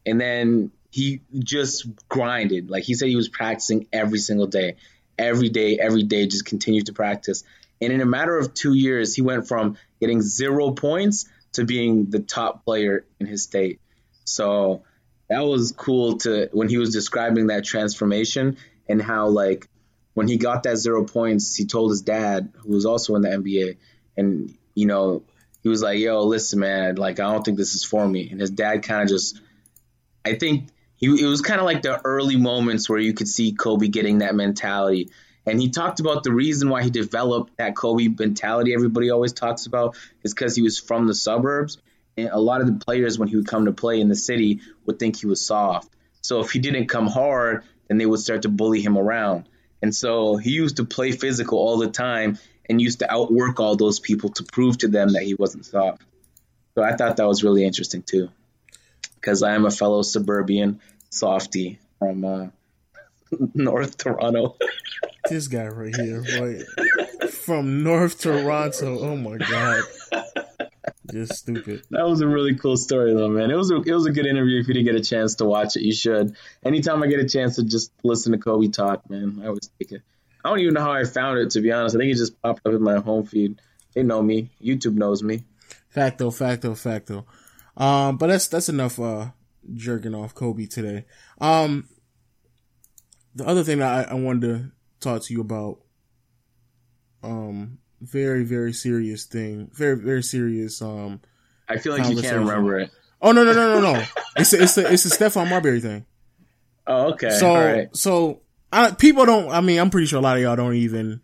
And 0.06 0.20
then 0.20 0.70
he 0.90 1.22
just 1.36 1.86
grinded. 2.08 2.70
Like 2.70 2.84
he 2.84 2.94
said 2.94 3.08
he 3.08 3.16
was 3.16 3.28
practicing 3.28 3.88
every 3.92 4.18
single 4.18 4.46
day. 4.46 4.76
Every 5.18 5.48
day, 5.48 5.78
every 5.78 6.04
day, 6.04 6.26
just 6.26 6.44
continued 6.44 6.86
to 6.86 6.92
practice. 6.92 7.44
And 7.80 7.92
in 7.92 8.00
a 8.00 8.06
matter 8.06 8.38
of 8.38 8.54
two 8.54 8.74
years, 8.74 9.14
he 9.14 9.22
went 9.22 9.48
from 9.48 9.76
getting 10.00 10.22
zero 10.22 10.70
points 10.70 11.28
to 11.54 11.64
being 11.64 12.10
the 12.10 12.20
top 12.20 12.64
player 12.64 13.04
in 13.18 13.26
his 13.26 13.42
state. 13.42 13.80
So 14.24 14.82
that 15.28 15.40
was 15.40 15.72
cool 15.72 16.18
to 16.18 16.48
when 16.52 16.68
he 16.68 16.78
was 16.78 16.92
describing 16.92 17.48
that 17.48 17.64
transformation 17.64 18.56
and 18.88 19.00
how 19.00 19.28
like 19.28 19.68
when 20.14 20.28
he 20.28 20.36
got 20.36 20.64
that 20.64 20.76
zero 20.76 21.04
points, 21.04 21.56
he 21.56 21.64
told 21.64 21.90
his 21.90 22.02
dad, 22.02 22.52
who 22.58 22.72
was 22.72 22.84
also 22.84 23.14
in 23.14 23.22
the 23.22 23.28
NBA, 23.28 23.76
and 24.16 24.54
you 24.74 24.86
know, 24.86 25.22
he 25.62 25.68
was 25.68 25.82
like, 25.82 25.98
"Yo, 25.98 26.22
listen, 26.24 26.60
man, 26.60 26.96
like 26.96 27.20
I 27.20 27.32
don't 27.32 27.44
think 27.44 27.56
this 27.56 27.74
is 27.74 27.84
for 27.84 28.06
me." 28.06 28.28
And 28.30 28.40
his 28.40 28.50
dad 28.50 28.82
kind 28.82 29.02
of 29.02 29.08
just, 29.08 29.40
I 30.24 30.34
think 30.34 30.68
he 30.96 31.06
it 31.06 31.26
was 31.26 31.40
kind 31.40 31.60
of 31.60 31.66
like 31.66 31.82
the 31.82 32.00
early 32.04 32.36
moments 32.36 32.88
where 32.88 32.98
you 32.98 33.14
could 33.14 33.28
see 33.28 33.52
Kobe 33.52 33.88
getting 33.88 34.18
that 34.18 34.34
mentality. 34.34 35.10
And 35.44 35.60
he 35.60 35.70
talked 35.70 35.98
about 35.98 36.22
the 36.22 36.32
reason 36.32 36.68
why 36.68 36.84
he 36.84 36.90
developed 36.90 37.56
that 37.56 37.74
Kobe 37.74 38.06
mentality 38.06 38.74
everybody 38.74 39.10
always 39.10 39.32
talks 39.32 39.66
about 39.66 39.96
is 40.22 40.32
because 40.32 40.54
he 40.54 40.62
was 40.62 40.78
from 40.78 41.06
the 41.06 41.14
suburbs. 41.14 41.78
A 42.18 42.40
lot 42.40 42.60
of 42.60 42.66
the 42.66 42.84
players, 42.84 43.18
when 43.18 43.28
he 43.28 43.36
would 43.36 43.46
come 43.46 43.64
to 43.64 43.72
play 43.72 44.00
in 44.00 44.08
the 44.08 44.16
city, 44.16 44.60
would 44.86 44.98
think 44.98 45.18
he 45.18 45.26
was 45.26 45.44
soft. 45.44 45.88
So 46.20 46.40
if 46.40 46.50
he 46.50 46.58
didn't 46.58 46.86
come 46.88 47.06
hard, 47.06 47.64
then 47.88 47.98
they 47.98 48.06
would 48.06 48.20
start 48.20 48.42
to 48.42 48.48
bully 48.48 48.80
him 48.80 48.96
around. 48.98 49.48
And 49.80 49.94
so 49.94 50.36
he 50.36 50.50
used 50.50 50.76
to 50.76 50.84
play 50.84 51.12
physical 51.12 51.58
all 51.58 51.78
the 51.78 51.90
time 51.90 52.38
and 52.68 52.80
used 52.80 53.00
to 53.00 53.12
outwork 53.12 53.58
all 53.58 53.76
those 53.76 53.98
people 53.98 54.30
to 54.30 54.44
prove 54.44 54.78
to 54.78 54.88
them 54.88 55.08
that 55.14 55.22
he 55.22 55.34
wasn't 55.34 55.66
soft. 55.66 56.02
So 56.74 56.82
I 56.82 56.94
thought 56.94 57.16
that 57.16 57.26
was 57.26 57.42
really 57.42 57.64
interesting 57.64 58.02
too, 58.02 58.30
because 59.16 59.42
I 59.42 59.54
am 59.54 59.66
a 59.66 59.70
fellow 59.70 60.02
suburban 60.02 60.80
softy 61.10 61.80
from 61.98 62.24
uh, 62.24 62.46
North 63.54 63.98
Toronto. 63.98 64.56
this 65.28 65.48
guy 65.48 65.66
right 65.66 65.94
here, 65.94 66.22
boy, 66.22 66.60
from 67.28 67.82
North 67.82 68.20
Toronto. 68.20 69.00
Oh 69.00 69.16
my 69.16 69.36
god. 69.36 69.82
Just 71.12 71.34
stupid. 71.34 71.82
That 71.90 72.06
was 72.06 72.20
a 72.22 72.26
really 72.26 72.54
cool 72.56 72.76
story, 72.76 73.14
though, 73.14 73.28
man. 73.28 73.50
It 73.50 73.56
was 73.56 73.70
a 73.70 73.76
it 73.76 73.92
was 73.92 74.06
a 74.06 74.10
good 74.10 74.26
interview. 74.26 74.60
If 74.60 74.68
you 74.68 74.74
didn't 74.74 74.86
get 74.86 74.94
a 74.96 75.04
chance 75.04 75.36
to 75.36 75.44
watch 75.44 75.76
it, 75.76 75.82
you 75.82 75.92
should. 75.92 76.34
Anytime 76.64 77.02
I 77.02 77.06
get 77.06 77.20
a 77.20 77.28
chance 77.28 77.56
to 77.56 77.64
just 77.64 77.92
listen 78.02 78.32
to 78.32 78.38
Kobe 78.38 78.68
talk, 78.68 79.08
man, 79.10 79.40
I 79.42 79.48
always 79.48 79.70
take 79.78 79.92
it. 79.92 80.02
I 80.44 80.48
don't 80.48 80.58
even 80.60 80.74
know 80.74 80.80
how 80.80 80.92
I 80.92 81.04
found 81.04 81.38
it, 81.38 81.50
to 81.50 81.60
be 81.60 81.70
honest. 81.70 81.94
I 81.94 81.98
think 81.98 82.12
it 82.12 82.16
just 82.16 82.40
popped 82.42 82.66
up 82.66 82.72
in 82.72 82.82
my 82.82 82.98
home 82.98 83.24
feed. 83.26 83.60
They 83.94 84.02
know 84.02 84.22
me. 84.22 84.50
YouTube 84.60 84.94
knows 84.94 85.22
me. 85.22 85.44
Facto, 85.90 86.30
facto, 86.30 86.74
facto. 86.74 87.26
Um, 87.76 88.16
but 88.16 88.28
that's 88.28 88.48
that's 88.48 88.68
enough 88.68 88.98
uh 88.98 89.28
jerking 89.74 90.14
off 90.14 90.34
Kobe 90.34 90.66
today. 90.66 91.04
Um, 91.40 91.88
the 93.34 93.46
other 93.46 93.62
thing 93.62 93.78
that 93.78 94.08
I, 94.08 94.12
I 94.12 94.14
wanted 94.14 94.42
to 94.42 94.72
talk 95.00 95.22
to 95.24 95.32
you 95.32 95.40
about 95.40 95.78
um 97.22 97.78
very 98.02 98.44
very 98.44 98.72
serious 98.72 99.24
thing. 99.24 99.70
Very 99.72 99.96
very 99.96 100.22
serious. 100.22 100.82
Um, 100.82 101.20
I 101.68 101.78
feel 101.78 101.96
like 101.96 102.08
you 102.10 102.20
can't 102.20 102.38
remember 102.38 102.80
it. 102.80 102.90
Oh 103.20 103.32
no 103.32 103.44
no 103.44 103.52
no 103.52 103.80
no 103.80 103.92
no! 103.92 104.04
it's 104.36 104.52
a, 104.52 104.62
it's 104.62 104.76
a, 104.78 104.92
it's 104.92 105.04
a 105.06 105.08
Stephon 105.08 105.48
Marbury 105.48 105.80
thing. 105.80 106.04
Oh 106.86 107.12
okay. 107.12 107.30
So 107.30 107.86
so 107.92 108.42
I, 108.72 108.90
people 108.90 109.26
don't. 109.26 109.50
I 109.50 109.60
mean, 109.60 109.78
I'm 109.78 109.90
pretty 109.90 110.06
sure 110.06 110.18
a 110.18 110.22
lot 110.22 110.36
of 110.36 110.42
y'all 110.42 110.56
don't 110.56 110.74
even. 110.74 111.20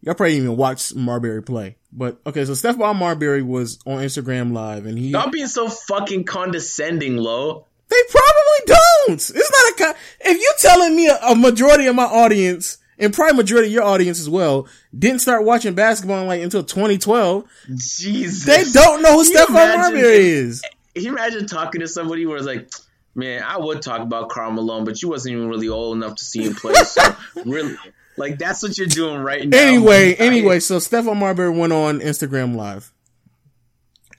Y'all 0.00 0.14
probably 0.14 0.36
even 0.36 0.56
watch 0.56 0.94
Marbury 0.94 1.42
play. 1.42 1.76
But 1.92 2.20
okay, 2.26 2.44
so 2.44 2.52
Stephon 2.52 2.96
Marbury 2.96 3.42
was 3.42 3.78
on 3.86 3.98
Instagram 3.98 4.52
Live, 4.52 4.86
and 4.86 4.98
he 4.98 5.10
not 5.10 5.30
being 5.30 5.46
so 5.46 5.68
fucking 5.68 6.24
condescending, 6.24 7.16
low. 7.16 7.66
They 7.88 7.96
probably 8.08 8.76
don't. 9.06 9.30
It's 9.36 9.78
not 9.78 9.90
a. 9.90 9.96
If 10.20 10.40
you're 10.40 10.70
telling 10.70 10.96
me 10.96 11.08
a, 11.08 11.18
a 11.18 11.34
majority 11.34 11.86
of 11.86 11.94
my 11.94 12.04
audience 12.04 12.78
and 13.02 13.12
probably 13.12 13.36
majority 13.36 13.68
of 13.68 13.72
your 13.72 13.82
audience 13.82 14.20
as 14.20 14.30
well 14.30 14.68
didn't 14.96 15.20
start 15.20 15.44
watching 15.44 15.74
basketball 15.74 16.24
like 16.24 16.40
until 16.40 16.62
2012. 16.62 17.44
Jesus, 17.74 18.44
they 18.44 18.64
don't 18.70 19.02
know 19.02 19.18
who 19.18 19.24
Stephon 19.24 19.52
Marbury 19.52 20.02
is. 20.02 20.62
Can 20.94 21.04
you 21.04 21.10
imagine 21.10 21.46
talking 21.46 21.80
to 21.80 21.88
somebody 21.88 22.26
where 22.26 22.36
it's 22.36 22.46
like, 22.46 22.70
man, 23.14 23.42
I 23.42 23.58
would 23.58 23.82
talk 23.82 24.00
about 24.00 24.28
Karl 24.28 24.52
Malone, 24.52 24.84
but 24.84 25.02
you 25.02 25.08
wasn't 25.08 25.34
even 25.34 25.48
really 25.48 25.68
old 25.68 25.96
enough 25.96 26.14
to 26.16 26.24
see 26.24 26.44
him 26.44 26.54
play. 26.54 26.74
So 26.74 27.02
really, 27.44 27.76
like 28.16 28.38
that's 28.38 28.62
what 28.62 28.78
you're 28.78 28.86
doing 28.86 29.20
right 29.20 29.46
now. 29.48 29.58
Anyway, 29.58 30.14
anyway, 30.14 30.60
so 30.60 30.76
Stephon 30.76 31.16
Marbury 31.16 31.50
went 31.50 31.72
on 31.72 31.98
Instagram 32.00 32.54
Live, 32.54 32.92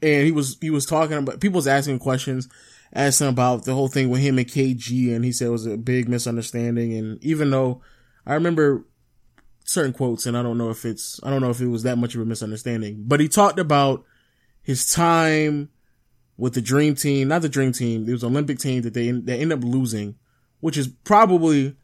and 0.01 0.25
he 0.25 0.31
was 0.31 0.57
he 0.59 0.69
was 0.69 0.85
talking 0.85 1.17
about 1.17 1.39
people 1.39 1.57
was 1.57 1.67
asking 1.67 1.99
questions, 1.99 2.49
asked 2.91 3.21
asking 3.21 3.29
about 3.29 3.63
the 3.63 3.73
whole 3.73 3.87
thing 3.87 4.09
with 4.09 4.21
him 4.21 4.37
and 4.37 4.47
KG, 4.47 5.15
and 5.15 5.23
he 5.23 5.31
said 5.31 5.47
it 5.47 5.51
was 5.51 5.67
a 5.67 5.77
big 5.77 6.09
misunderstanding. 6.09 6.93
And 6.97 7.23
even 7.23 7.49
though 7.49 7.81
I 8.25 8.33
remember 8.35 8.85
certain 9.65 9.93
quotes, 9.93 10.25
and 10.25 10.37
I 10.37 10.43
don't 10.43 10.57
know 10.57 10.69
if 10.69 10.85
it's 10.85 11.19
I 11.23 11.29
don't 11.29 11.41
know 11.41 11.49
if 11.49 11.61
it 11.61 11.67
was 11.67 11.83
that 11.83 11.97
much 11.97 12.15
of 12.15 12.21
a 12.21 12.25
misunderstanding, 12.25 13.03
but 13.07 13.19
he 13.19 13.27
talked 13.27 13.59
about 13.59 14.03
his 14.61 14.91
time 14.91 15.69
with 16.37 16.53
the 16.53 16.61
dream 16.61 16.95
team, 16.95 17.27
not 17.27 17.41
the 17.41 17.49
dream 17.49 17.71
team. 17.71 18.07
It 18.07 18.11
was 18.11 18.23
Olympic 18.23 18.59
team 18.59 18.81
that 18.83 18.93
they 18.93 19.11
they 19.11 19.39
end 19.39 19.53
up 19.53 19.63
losing, 19.63 20.15
which 20.59 20.77
is 20.77 20.87
probably 20.87 21.75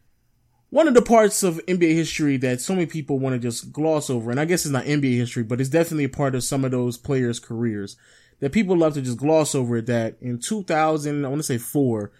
one 0.69 0.87
of 0.87 0.93
the 0.93 1.01
parts 1.01 1.41
of 1.41 1.65
NBA 1.65 1.93
history 1.95 2.37
that 2.37 2.61
so 2.61 2.73
many 2.73 2.85
people 2.85 3.17
want 3.17 3.33
to 3.33 3.39
just 3.39 3.71
gloss 3.71 4.09
over. 4.09 4.29
And 4.29 4.39
I 4.39 4.45
guess 4.45 4.65
it's 4.65 4.73
not 4.73 4.85
NBA 4.85 5.15
history, 5.15 5.43
but 5.43 5.59
it's 5.59 5.69
definitely 5.69 6.03
a 6.03 6.09
part 6.09 6.35
of 6.35 6.43
some 6.43 6.63
of 6.63 6.71
those 6.71 6.97
players' 6.97 7.39
careers 7.39 7.97
that 8.39 8.51
people 8.51 8.77
love 8.77 8.93
to 8.93 9.01
just 9.01 9.17
gloss 9.17 9.55
over. 9.55 9.81
That 9.81 10.17
in 10.21 10.39
2000, 10.39 11.25
I 11.25 11.27
want 11.27 11.39
to 11.39 11.43
say 11.43 11.57
four, 11.57 12.11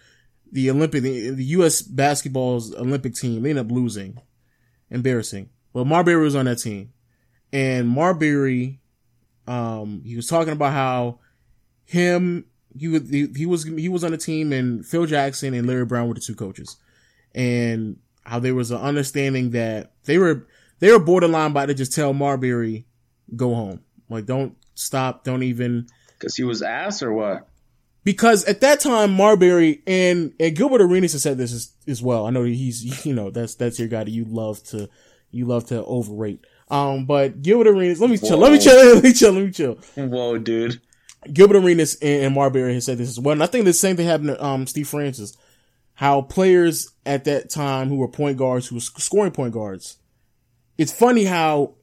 the 0.51 0.69
Olympic, 0.69 1.03
the, 1.03 1.35
U.S. 1.37 1.81
basketball's 1.81 2.73
Olympic 2.75 3.13
team, 3.13 3.43
they 3.43 3.51
end 3.51 3.59
up 3.59 3.71
losing. 3.71 4.19
Embarrassing. 4.89 5.49
But 5.73 5.85
Marbury 5.85 6.23
was 6.23 6.35
on 6.35 6.45
that 6.45 6.57
team. 6.57 6.93
And 7.53 7.87
Marbury, 7.87 8.79
um, 9.47 10.01
he 10.03 10.15
was 10.15 10.27
talking 10.27 10.53
about 10.53 10.73
how 10.73 11.19
him, 11.85 12.45
he 12.77 12.87
was, 12.87 13.09
he, 13.09 13.27
he 13.35 13.45
was, 13.45 13.63
he 13.63 13.89
was 13.89 14.03
on 14.03 14.11
the 14.11 14.17
team 14.17 14.51
and 14.51 14.85
Phil 14.85 15.05
Jackson 15.05 15.53
and 15.53 15.67
Larry 15.67 15.85
Brown 15.85 16.07
were 16.07 16.13
the 16.13 16.21
two 16.21 16.35
coaches. 16.35 16.77
And 17.35 17.97
how 18.23 18.39
there 18.39 18.55
was 18.55 18.71
an 18.71 18.79
understanding 18.79 19.51
that 19.51 19.93
they 20.05 20.17
were, 20.17 20.47
they 20.79 20.91
were 20.91 20.99
borderline 20.99 21.51
about 21.51 21.67
to 21.67 21.73
just 21.73 21.93
tell 21.93 22.13
Marbury, 22.13 22.85
go 23.35 23.53
home. 23.53 23.81
Like, 24.09 24.25
don't 24.25 24.55
stop. 24.73 25.23
Don't 25.23 25.43
even. 25.43 25.87
Cause 26.19 26.35
he 26.35 26.43
was 26.43 26.61
ass 26.61 27.03
or 27.03 27.13
what? 27.13 27.48
Because 28.09 28.43
at 28.45 28.61
that 28.61 28.79
time, 28.79 29.13
Marbury 29.13 29.83
and, 29.85 30.33
and 30.39 30.55
Gilbert 30.55 30.81
Arenas 30.81 31.11
has 31.11 31.21
said 31.21 31.37
this 31.37 31.53
as, 31.53 31.71
as 31.87 32.01
well. 32.01 32.25
I 32.25 32.31
know 32.31 32.41
he's, 32.41 33.05
you 33.05 33.13
know, 33.13 33.29
that's, 33.29 33.53
that's 33.53 33.77
your 33.77 33.87
guy 33.87 34.03
that 34.03 34.09
you 34.09 34.25
love 34.25 34.63
to, 34.69 34.89
you 35.29 35.45
love 35.45 35.67
to 35.67 35.85
overrate. 35.85 36.43
Um, 36.71 37.05
but 37.05 37.43
Gilbert 37.43 37.67
Arenas, 37.67 38.01
let 38.01 38.09
me 38.09 38.17
chill, 38.17 38.39
let 38.39 38.51
me 38.51 38.57
chill, 38.57 38.75
let 38.95 39.03
me 39.03 39.13
chill, 39.13 39.31
let 39.31 39.45
me 39.45 39.51
chill. 39.51 39.75
Whoa, 39.95 40.39
dude. 40.39 40.81
Gilbert 41.31 41.57
Arenas 41.57 41.99
and, 42.01 42.23
and 42.23 42.33
Marbury 42.33 42.73
has 42.73 42.85
said 42.85 42.97
this 42.97 43.09
as 43.09 43.19
well. 43.19 43.33
And 43.33 43.43
I 43.43 43.45
think 43.45 43.65
the 43.65 43.73
same 43.73 43.95
thing 43.95 44.07
happened 44.07 44.29
to, 44.29 44.43
um, 44.43 44.65
Steve 44.65 44.87
Francis. 44.87 45.37
How 45.93 46.23
players 46.23 46.91
at 47.05 47.25
that 47.25 47.51
time 47.51 47.89
who 47.89 47.97
were 47.97 48.07
point 48.07 48.37
guards, 48.37 48.65
who 48.65 48.75
were 48.77 48.81
scoring 48.81 49.33
point 49.33 49.53
guards. 49.53 49.97
It's 50.79 50.91
funny 50.91 51.25
how 51.25 51.75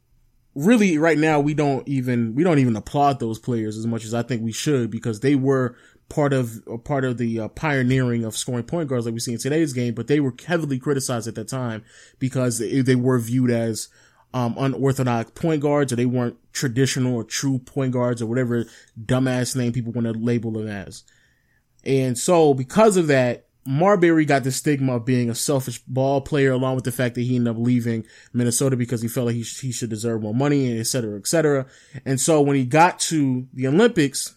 really 0.57 0.99
right 0.99 1.19
now 1.19 1.39
we 1.39 1.55
don't 1.55 1.87
even, 1.87 2.35
we 2.35 2.43
don't 2.43 2.59
even 2.59 2.75
applaud 2.75 3.21
those 3.21 3.39
players 3.39 3.79
as 3.79 3.87
much 3.87 4.05
as 4.05 4.13
I 4.13 4.23
think 4.23 4.43
we 4.43 4.51
should 4.51 4.91
because 4.91 5.21
they 5.21 5.37
were 5.37 5.77
part 6.09 6.33
of 6.33 6.63
part 6.85 7.05
of 7.05 7.19
the 7.19 7.41
uh, 7.41 7.49
pioneering 7.49 8.25
of 8.25 8.37
scoring 8.37 8.65
point 8.65 8.89
guards 8.89 9.07
like 9.07 9.15
we 9.15 9.21
see 9.21 9.33
in 9.33 9.39
today's 9.39 9.73
game, 9.73 9.95
but 9.95 10.07
they 10.07 10.21
were 10.21 10.35
heavily 10.47 10.79
criticized 10.79 11.27
at 11.27 11.35
that 11.35 11.49
time 11.49 11.85
because 12.19 12.59
they, 12.59 12.81
they 12.81 12.95
were 12.95 13.19
viewed 13.19 13.51
as 13.51 13.89
um, 14.33 14.55
unorthodox 14.59 15.31
point 15.33 15.63
guards 15.63 15.93
or 15.93 15.97
they 15.97 16.07
weren't 16.07 16.37
traditional 16.53 17.17
or 17.17 17.25
true 17.25 17.59
point 17.59 17.93
guards 17.93 18.23
or 18.23 18.27
whatever 18.27 18.67
dumbass 19.03 19.57
name 19.57 19.73
people 19.73 19.93
want 19.93 20.07
to 20.07 20.13
label 20.13 20.53
them 20.53 20.69
as. 20.69 21.05
And 21.85 22.19
so 22.19 22.55
because 22.55 22.97
of 22.97 23.07
that, 23.09 23.47
Marbury 23.69 24.25
got 24.25 24.45
the 24.45 24.53
stigma 24.53 24.95
of 24.95 25.05
being 25.05 25.29
a 25.29 25.35
selfish 25.35 25.81
ball 25.89 26.21
player 26.21 26.53
along 26.53 26.77
with 26.77 26.85
the 26.85 26.93
fact 26.93 27.17
that 27.17 27.23
he 27.23 27.35
ended 27.35 27.57
up 27.57 27.61
leaving 27.61 28.07
Minnesota 28.33 28.77
because 28.77 29.03
he 29.03 29.09
felt 29.09 29.27
like 29.27 29.35
he, 29.35 29.43
sh- 29.43 29.61
he 29.61 29.73
should 29.73 29.91
deserve 29.91 30.23
more 30.23 30.35
money 30.35 30.71
and 30.71 30.79
et 30.79 30.87
cetera, 30.87 31.19
et 31.19 31.27
cetera. 31.27 31.67
And 32.05 32.21
so 32.21 32.41
when 32.41 32.55
he 32.55 32.65
got 32.65 33.01
to 33.01 33.49
the 33.53 33.67
Olympics, 33.67 34.36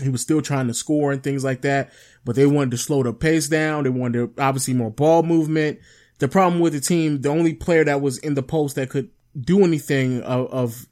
he 0.00 0.08
was 0.08 0.20
still 0.20 0.42
trying 0.42 0.66
to 0.68 0.74
score 0.74 1.12
and 1.12 1.22
things 1.22 1.44
like 1.44 1.62
that, 1.62 1.92
but 2.24 2.36
they 2.36 2.46
wanted 2.46 2.72
to 2.72 2.78
slow 2.78 3.02
the 3.02 3.12
pace 3.12 3.48
down. 3.48 3.84
They 3.84 3.90
wanted 3.90 4.38
obviously 4.38 4.74
more 4.74 4.90
ball 4.90 5.22
movement. 5.22 5.78
The 6.18 6.28
problem 6.28 6.60
with 6.60 6.72
the 6.72 6.80
team, 6.80 7.22
the 7.22 7.30
only 7.30 7.54
player 7.54 7.84
that 7.84 8.00
was 8.00 8.18
in 8.18 8.34
the 8.34 8.42
post 8.42 8.76
that 8.76 8.90
could 8.90 9.10
do 9.38 9.64
anything 9.64 10.22
of, 10.22 10.52
of 10.52 10.86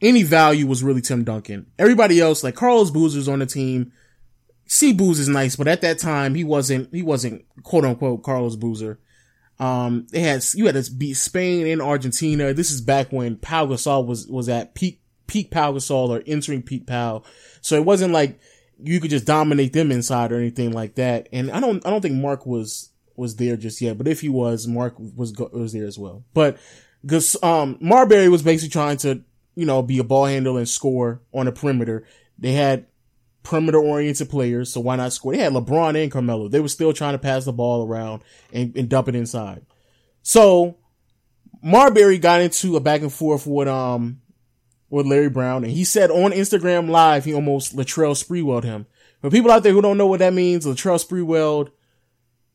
any 0.00 0.22
value 0.22 0.66
was 0.66 0.82
really 0.82 1.00
Tim 1.00 1.24
Duncan. 1.24 1.66
Everybody 1.78 2.20
else, 2.20 2.44
like 2.44 2.54
Carlos 2.54 2.90
Boozer's 2.90 3.28
on 3.28 3.38
the 3.38 3.46
team. 3.46 3.92
C 4.66 4.92
Booz 4.92 5.18
is 5.18 5.28
nice, 5.28 5.56
but 5.56 5.68
at 5.68 5.80
that 5.80 5.98
time 5.98 6.34
he 6.34 6.44
wasn't, 6.44 6.92
he 6.92 7.02
wasn't 7.02 7.44
quote 7.62 7.84
unquote 7.84 8.22
Carlos 8.22 8.56
Boozer. 8.56 9.00
Um, 9.58 10.06
they 10.12 10.20
had, 10.20 10.44
you 10.54 10.66
had 10.66 10.82
to 10.82 10.92
beat 10.92 11.14
Spain 11.14 11.66
and 11.66 11.82
Argentina. 11.82 12.52
This 12.52 12.70
is 12.70 12.80
back 12.80 13.10
when 13.10 13.36
Pau 13.36 13.66
Gasol 13.66 14.06
was, 14.06 14.26
was 14.28 14.48
at 14.48 14.74
peak 14.74 15.00
peak 15.26 15.50
Pau 15.50 15.72
Gasol 15.72 16.08
or 16.08 16.22
entering 16.26 16.62
peak 16.62 16.86
Pau. 16.86 17.22
So 17.60 17.76
it 17.76 17.84
wasn't 17.84 18.12
like 18.12 18.38
you 18.82 19.00
could 19.00 19.10
just 19.10 19.24
dominate 19.24 19.72
them 19.72 19.90
inside 19.90 20.32
or 20.32 20.36
anything 20.38 20.72
like 20.72 20.94
that. 20.94 21.28
And 21.32 21.50
I 21.50 21.60
don't, 21.60 21.84
I 21.86 21.90
don't 21.90 22.00
think 22.00 22.14
Mark 22.14 22.46
was, 22.46 22.90
was 23.16 23.36
there 23.36 23.56
just 23.56 23.80
yet, 23.80 23.98
but 23.98 24.06
if 24.06 24.20
he 24.20 24.28
was, 24.28 24.66
Mark 24.66 24.94
was, 24.98 25.32
was 25.36 25.72
there 25.72 25.86
as 25.86 25.98
well. 25.98 26.24
But, 26.34 26.58
cause, 27.06 27.36
um, 27.42 27.76
Marbury 27.80 28.28
was 28.28 28.42
basically 28.42 28.70
trying 28.70 28.96
to, 28.98 29.22
you 29.56 29.66
know, 29.66 29.82
be 29.82 29.98
a 29.98 30.04
ball 30.04 30.26
handler 30.26 30.58
and 30.58 30.68
score 30.68 31.20
on 31.34 31.46
the 31.46 31.52
perimeter. 31.52 32.06
They 32.38 32.52
had 32.52 32.86
perimeter 33.42 33.78
oriented 33.78 34.30
players, 34.30 34.72
so 34.72 34.80
why 34.80 34.94
not 34.94 35.12
score? 35.12 35.32
They 35.32 35.38
had 35.38 35.52
LeBron 35.52 36.00
and 36.00 36.12
Carmelo. 36.12 36.46
They 36.46 36.60
were 36.60 36.68
still 36.68 36.92
trying 36.92 37.14
to 37.14 37.18
pass 37.18 37.44
the 37.44 37.52
ball 37.52 37.84
around 37.84 38.22
and, 38.52 38.76
and 38.76 38.88
dump 38.88 39.08
it 39.08 39.16
inside. 39.16 39.66
So, 40.22 40.76
Marbury 41.60 42.18
got 42.18 42.40
into 42.40 42.76
a 42.76 42.80
back 42.80 43.00
and 43.00 43.12
forth 43.12 43.46
with, 43.46 43.66
um, 43.66 44.20
with 44.90 45.06
Larry 45.06 45.28
Brown, 45.28 45.64
and 45.64 45.72
he 45.72 45.84
said 45.84 46.10
on 46.10 46.32
Instagram 46.32 46.88
Live 46.88 47.24
he 47.24 47.34
almost 47.34 47.76
Latrell 47.76 48.12
Sprewelled 48.12 48.64
him. 48.64 48.86
For 49.20 49.30
people 49.30 49.50
out 49.50 49.62
there 49.62 49.72
who 49.72 49.82
don't 49.82 49.98
know 49.98 50.06
what 50.06 50.20
that 50.20 50.32
means, 50.32 50.64
Latrell 50.64 51.04
Sprewelled, 51.04 51.70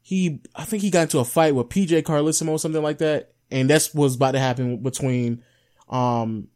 he 0.02 0.42
I 0.56 0.66
think 0.66 0.82
he 0.82 0.90
got 0.90 1.04
into 1.04 1.20
a 1.20 1.26
fight 1.26 1.56
with 1.56 1.70
PJ 1.70 2.04
Carlesimo 2.04 2.50
or 2.50 2.60
something 2.60 2.84
like 2.84 2.98
that, 3.00 3.34
and 3.52 3.70
that's 3.70 3.94
what's 3.94 4.16
about 4.16 4.32
to 4.32 4.40
happen 4.40 4.78
between 4.78 5.44
um 5.90 6.48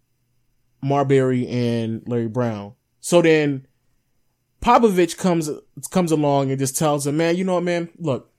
Marbury 0.81 1.47
and 1.47 2.01
Larry 2.07 2.27
Brown. 2.27 2.73
So 2.99 3.21
then 3.21 3.67
Popovich 4.61 5.17
comes 5.17 5.49
comes 5.91 6.11
along 6.11 6.49
and 6.49 6.59
just 6.59 6.77
tells 6.77 7.05
him, 7.05 7.17
man, 7.17 7.35
you 7.35 7.43
know 7.43 7.55
what, 7.55 7.63
man, 7.63 7.89
look, 7.97 8.31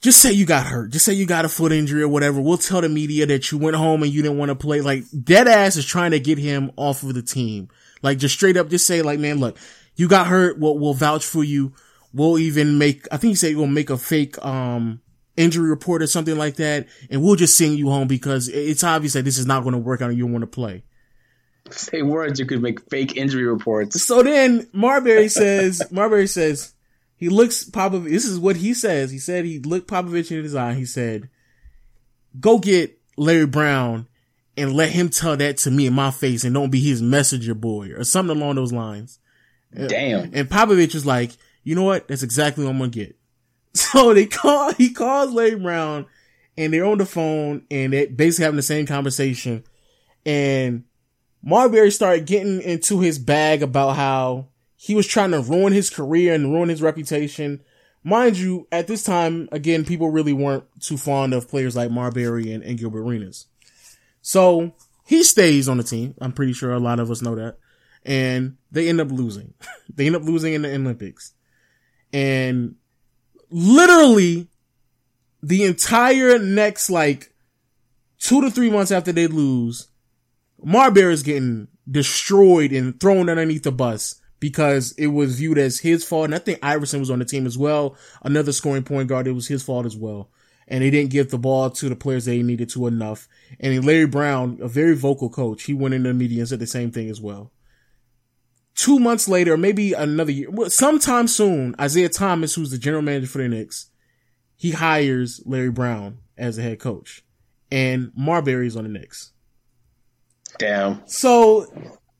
just 0.00 0.22
say 0.22 0.32
you 0.32 0.46
got 0.46 0.66
hurt. 0.66 0.92
Just 0.92 1.04
say 1.04 1.12
you 1.12 1.26
got 1.26 1.44
a 1.44 1.48
foot 1.48 1.72
injury 1.72 2.02
or 2.02 2.08
whatever. 2.08 2.40
We'll 2.40 2.58
tell 2.58 2.80
the 2.80 2.88
media 2.88 3.26
that 3.26 3.52
you 3.52 3.58
went 3.58 3.76
home 3.76 4.02
and 4.02 4.12
you 4.12 4.22
didn't 4.22 4.38
want 4.38 4.48
to 4.48 4.54
play. 4.54 4.80
Like 4.80 5.04
dead 5.22 5.46
ass 5.46 5.76
is 5.76 5.84
trying 5.84 6.12
to 6.12 6.20
get 6.20 6.38
him 6.38 6.72
off 6.76 7.02
of 7.02 7.14
the 7.14 7.22
team. 7.22 7.68
Like 8.02 8.18
just 8.18 8.34
straight 8.34 8.56
up, 8.56 8.70
just 8.70 8.86
say 8.86 9.02
like, 9.02 9.20
man, 9.20 9.40
look, 9.40 9.58
you 9.96 10.08
got 10.08 10.26
hurt. 10.26 10.58
We'll, 10.58 10.78
we'll 10.78 10.94
vouch 10.94 11.24
for 11.24 11.44
you. 11.44 11.74
We'll 12.14 12.38
even 12.38 12.78
make, 12.78 13.06
I 13.12 13.18
think 13.18 13.30
you 13.30 13.36
said 13.36 13.56
we'll 13.56 13.66
make 13.66 13.90
a 13.90 13.98
fake, 13.98 14.42
um, 14.44 15.02
injury 15.36 15.68
report 15.68 16.02
or 16.02 16.06
something 16.06 16.36
like 16.36 16.56
that. 16.56 16.88
And 17.10 17.22
we'll 17.22 17.36
just 17.36 17.56
send 17.56 17.78
you 17.78 17.90
home 17.90 18.08
because 18.08 18.48
it's 18.48 18.82
obvious 18.82 19.12
that 19.12 19.24
this 19.24 19.38
is 19.38 19.46
not 19.46 19.62
going 19.62 19.74
to 19.74 19.78
work 19.78 20.00
out 20.00 20.08
and 20.08 20.18
you 20.18 20.24
don't 20.24 20.32
want 20.32 20.42
to 20.42 20.46
play. 20.46 20.82
Say 21.70 22.02
words. 22.02 22.40
You 22.40 22.46
could 22.46 22.62
make 22.62 22.88
fake 22.90 23.16
injury 23.16 23.44
reports. 23.44 24.02
So 24.02 24.22
then 24.22 24.66
Marbury 24.72 25.28
says, 25.28 25.82
Marbury 25.90 26.26
says, 26.26 26.74
he 27.20 27.28
looks 27.28 27.68
Popovich. 27.68 28.08
This 28.10 28.24
is 28.24 28.38
what 28.38 28.56
he 28.56 28.72
says. 28.72 29.10
He 29.10 29.18
said 29.18 29.44
he 29.44 29.58
looked 29.58 29.88
Popovich 29.88 30.30
in 30.30 30.42
his 30.42 30.54
eye. 30.54 30.72
He 30.72 30.86
said, 30.86 31.28
"Go 32.40 32.58
get 32.58 32.98
Larry 33.18 33.44
Brown 33.46 34.08
and 34.56 34.72
let 34.72 34.88
him 34.88 35.10
tell 35.10 35.36
that 35.36 35.58
to 35.58 35.70
me 35.70 35.86
in 35.86 35.92
my 35.92 36.10
face, 36.10 36.44
and 36.44 36.54
don't 36.54 36.70
be 36.70 36.80
his 36.80 37.02
messenger 37.02 37.54
boy 37.54 37.90
or 37.90 38.04
something 38.04 38.34
along 38.34 38.56
those 38.56 38.72
lines." 38.72 39.18
Uh, 39.78 39.86
Damn. 39.86 40.30
And 40.32 40.48
Popovich 40.48 40.94
was 40.94 41.04
like, 41.04 41.32
"You 41.62 41.74
know 41.74 41.84
what? 41.84 42.08
That's 42.08 42.22
exactly 42.22 42.64
what 42.64 42.70
I'm 42.70 42.78
gonna 42.78 42.90
get." 42.90 43.16
So 43.72 44.14
they 44.14 44.26
call. 44.26 44.72
He 44.72 44.90
calls 44.90 45.30
Larry 45.30 45.56
Brown, 45.56 46.06
and 46.56 46.72
they're 46.72 46.86
on 46.86 46.98
the 46.98 47.06
phone, 47.06 47.66
and 47.70 47.92
they 47.92 48.06
basically 48.06 48.44
having 48.44 48.56
the 48.56 48.62
same 48.62 48.86
conversation. 48.86 49.62
And 50.24 50.84
Marbury 51.42 51.90
started 51.90 52.26
getting 52.26 52.62
into 52.62 52.98
his 53.00 53.18
bag 53.18 53.62
about 53.62 53.94
how 53.94 54.48
he 54.82 54.94
was 54.94 55.06
trying 55.06 55.30
to 55.30 55.42
ruin 55.42 55.74
his 55.74 55.90
career 55.90 56.32
and 56.32 56.54
ruin 56.54 56.70
his 56.70 56.80
reputation. 56.80 57.60
Mind 58.02 58.38
you, 58.38 58.66
at 58.72 58.86
this 58.86 59.02
time, 59.02 59.46
again, 59.52 59.84
people 59.84 60.08
really 60.08 60.32
weren't 60.32 60.64
too 60.80 60.96
fond 60.96 61.34
of 61.34 61.50
players 61.50 61.76
like 61.76 61.90
Marbury 61.90 62.50
and, 62.50 62.64
and 62.64 62.78
Gilbert 62.78 63.02
Arenas. 63.02 63.44
So 64.22 64.72
he 65.04 65.22
stays 65.22 65.68
on 65.68 65.76
the 65.76 65.82
team. 65.82 66.14
I'm 66.18 66.32
pretty 66.32 66.54
sure 66.54 66.72
a 66.72 66.78
lot 66.78 66.98
of 66.98 67.10
us 67.10 67.20
know 67.20 67.34
that. 67.34 67.58
And 68.06 68.56
they 68.72 68.88
end 68.88 69.02
up 69.02 69.10
losing. 69.10 69.52
they 69.94 70.06
end 70.06 70.16
up 70.16 70.22
losing 70.22 70.54
in 70.54 70.62
the 70.62 70.74
Olympics. 70.74 71.34
And 72.14 72.76
literally 73.50 74.48
the 75.42 75.64
entire 75.64 76.38
next 76.38 76.88
like 76.88 77.34
two 78.18 78.40
to 78.40 78.50
three 78.50 78.70
months 78.70 78.92
after 78.92 79.12
they 79.12 79.26
lose, 79.26 79.88
Marbury 80.58 81.12
is 81.12 81.22
getting 81.22 81.68
destroyed 81.90 82.72
and 82.72 82.98
thrown 82.98 83.28
underneath 83.28 83.64
the 83.64 83.72
bus 83.72 84.19
because 84.40 84.92
it 84.92 85.08
was 85.08 85.36
viewed 85.36 85.58
as 85.58 85.78
his 85.78 86.04
fault. 86.04 86.24
And 86.24 86.34
I 86.34 86.38
think 86.38 86.58
Iverson 86.62 87.00
was 87.00 87.10
on 87.10 87.18
the 87.18 87.24
team 87.24 87.46
as 87.46 87.56
well. 87.56 87.96
Another 88.22 88.52
scoring 88.52 88.82
point 88.82 89.08
guard. 89.08 89.26
It 89.26 89.32
was 89.32 89.46
his 89.46 89.62
fault 89.62 89.86
as 89.86 89.96
well. 89.96 90.30
And 90.66 90.82
they 90.82 90.90
didn't 90.90 91.10
give 91.10 91.30
the 91.30 91.38
ball 91.38 91.70
to 91.70 91.88
the 91.88 91.96
players 91.96 92.24
they 92.24 92.42
needed 92.42 92.70
to 92.70 92.86
enough. 92.86 93.28
And 93.58 93.84
Larry 93.84 94.06
Brown, 94.06 94.58
a 94.62 94.68
very 94.68 94.96
vocal 94.96 95.28
coach, 95.28 95.64
he 95.64 95.74
went 95.74 95.94
in 95.94 96.04
the 96.04 96.14
media 96.14 96.40
and 96.40 96.48
said 96.48 96.60
the 96.60 96.66
same 96.66 96.90
thing 96.90 97.10
as 97.10 97.20
well. 97.20 97.52
Two 98.76 98.98
months 98.98 99.28
later, 99.28 99.56
maybe 99.56 99.92
another 99.92 100.32
year, 100.32 100.48
sometime 100.68 101.28
soon, 101.28 101.74
Isiah 101.82 102.08
Thomas, 102.08 102.54
who's 102.54 102.70
the 102.70 102.78
general 102.78 103.02
manager 103.02 103.26
for 103.26 103.38
the 103.38 103.48
Knicks, 103.48 103.90
he 104.56 104.70
hires 104.70 105.42
Larry 105.44 105.70
Brown 105.70 106.18
as 106.38 106.56
a 106.56 106.62
head 106.62 106.78
coach. 106.78 107.22
And 107.70 108.12
Marbury's 108.16 108.76
on 108.76 108.84
the 108.84 108.90
Knicks. 108.90 109.32
Damn. 110.58 111.02
So 111.06 111.66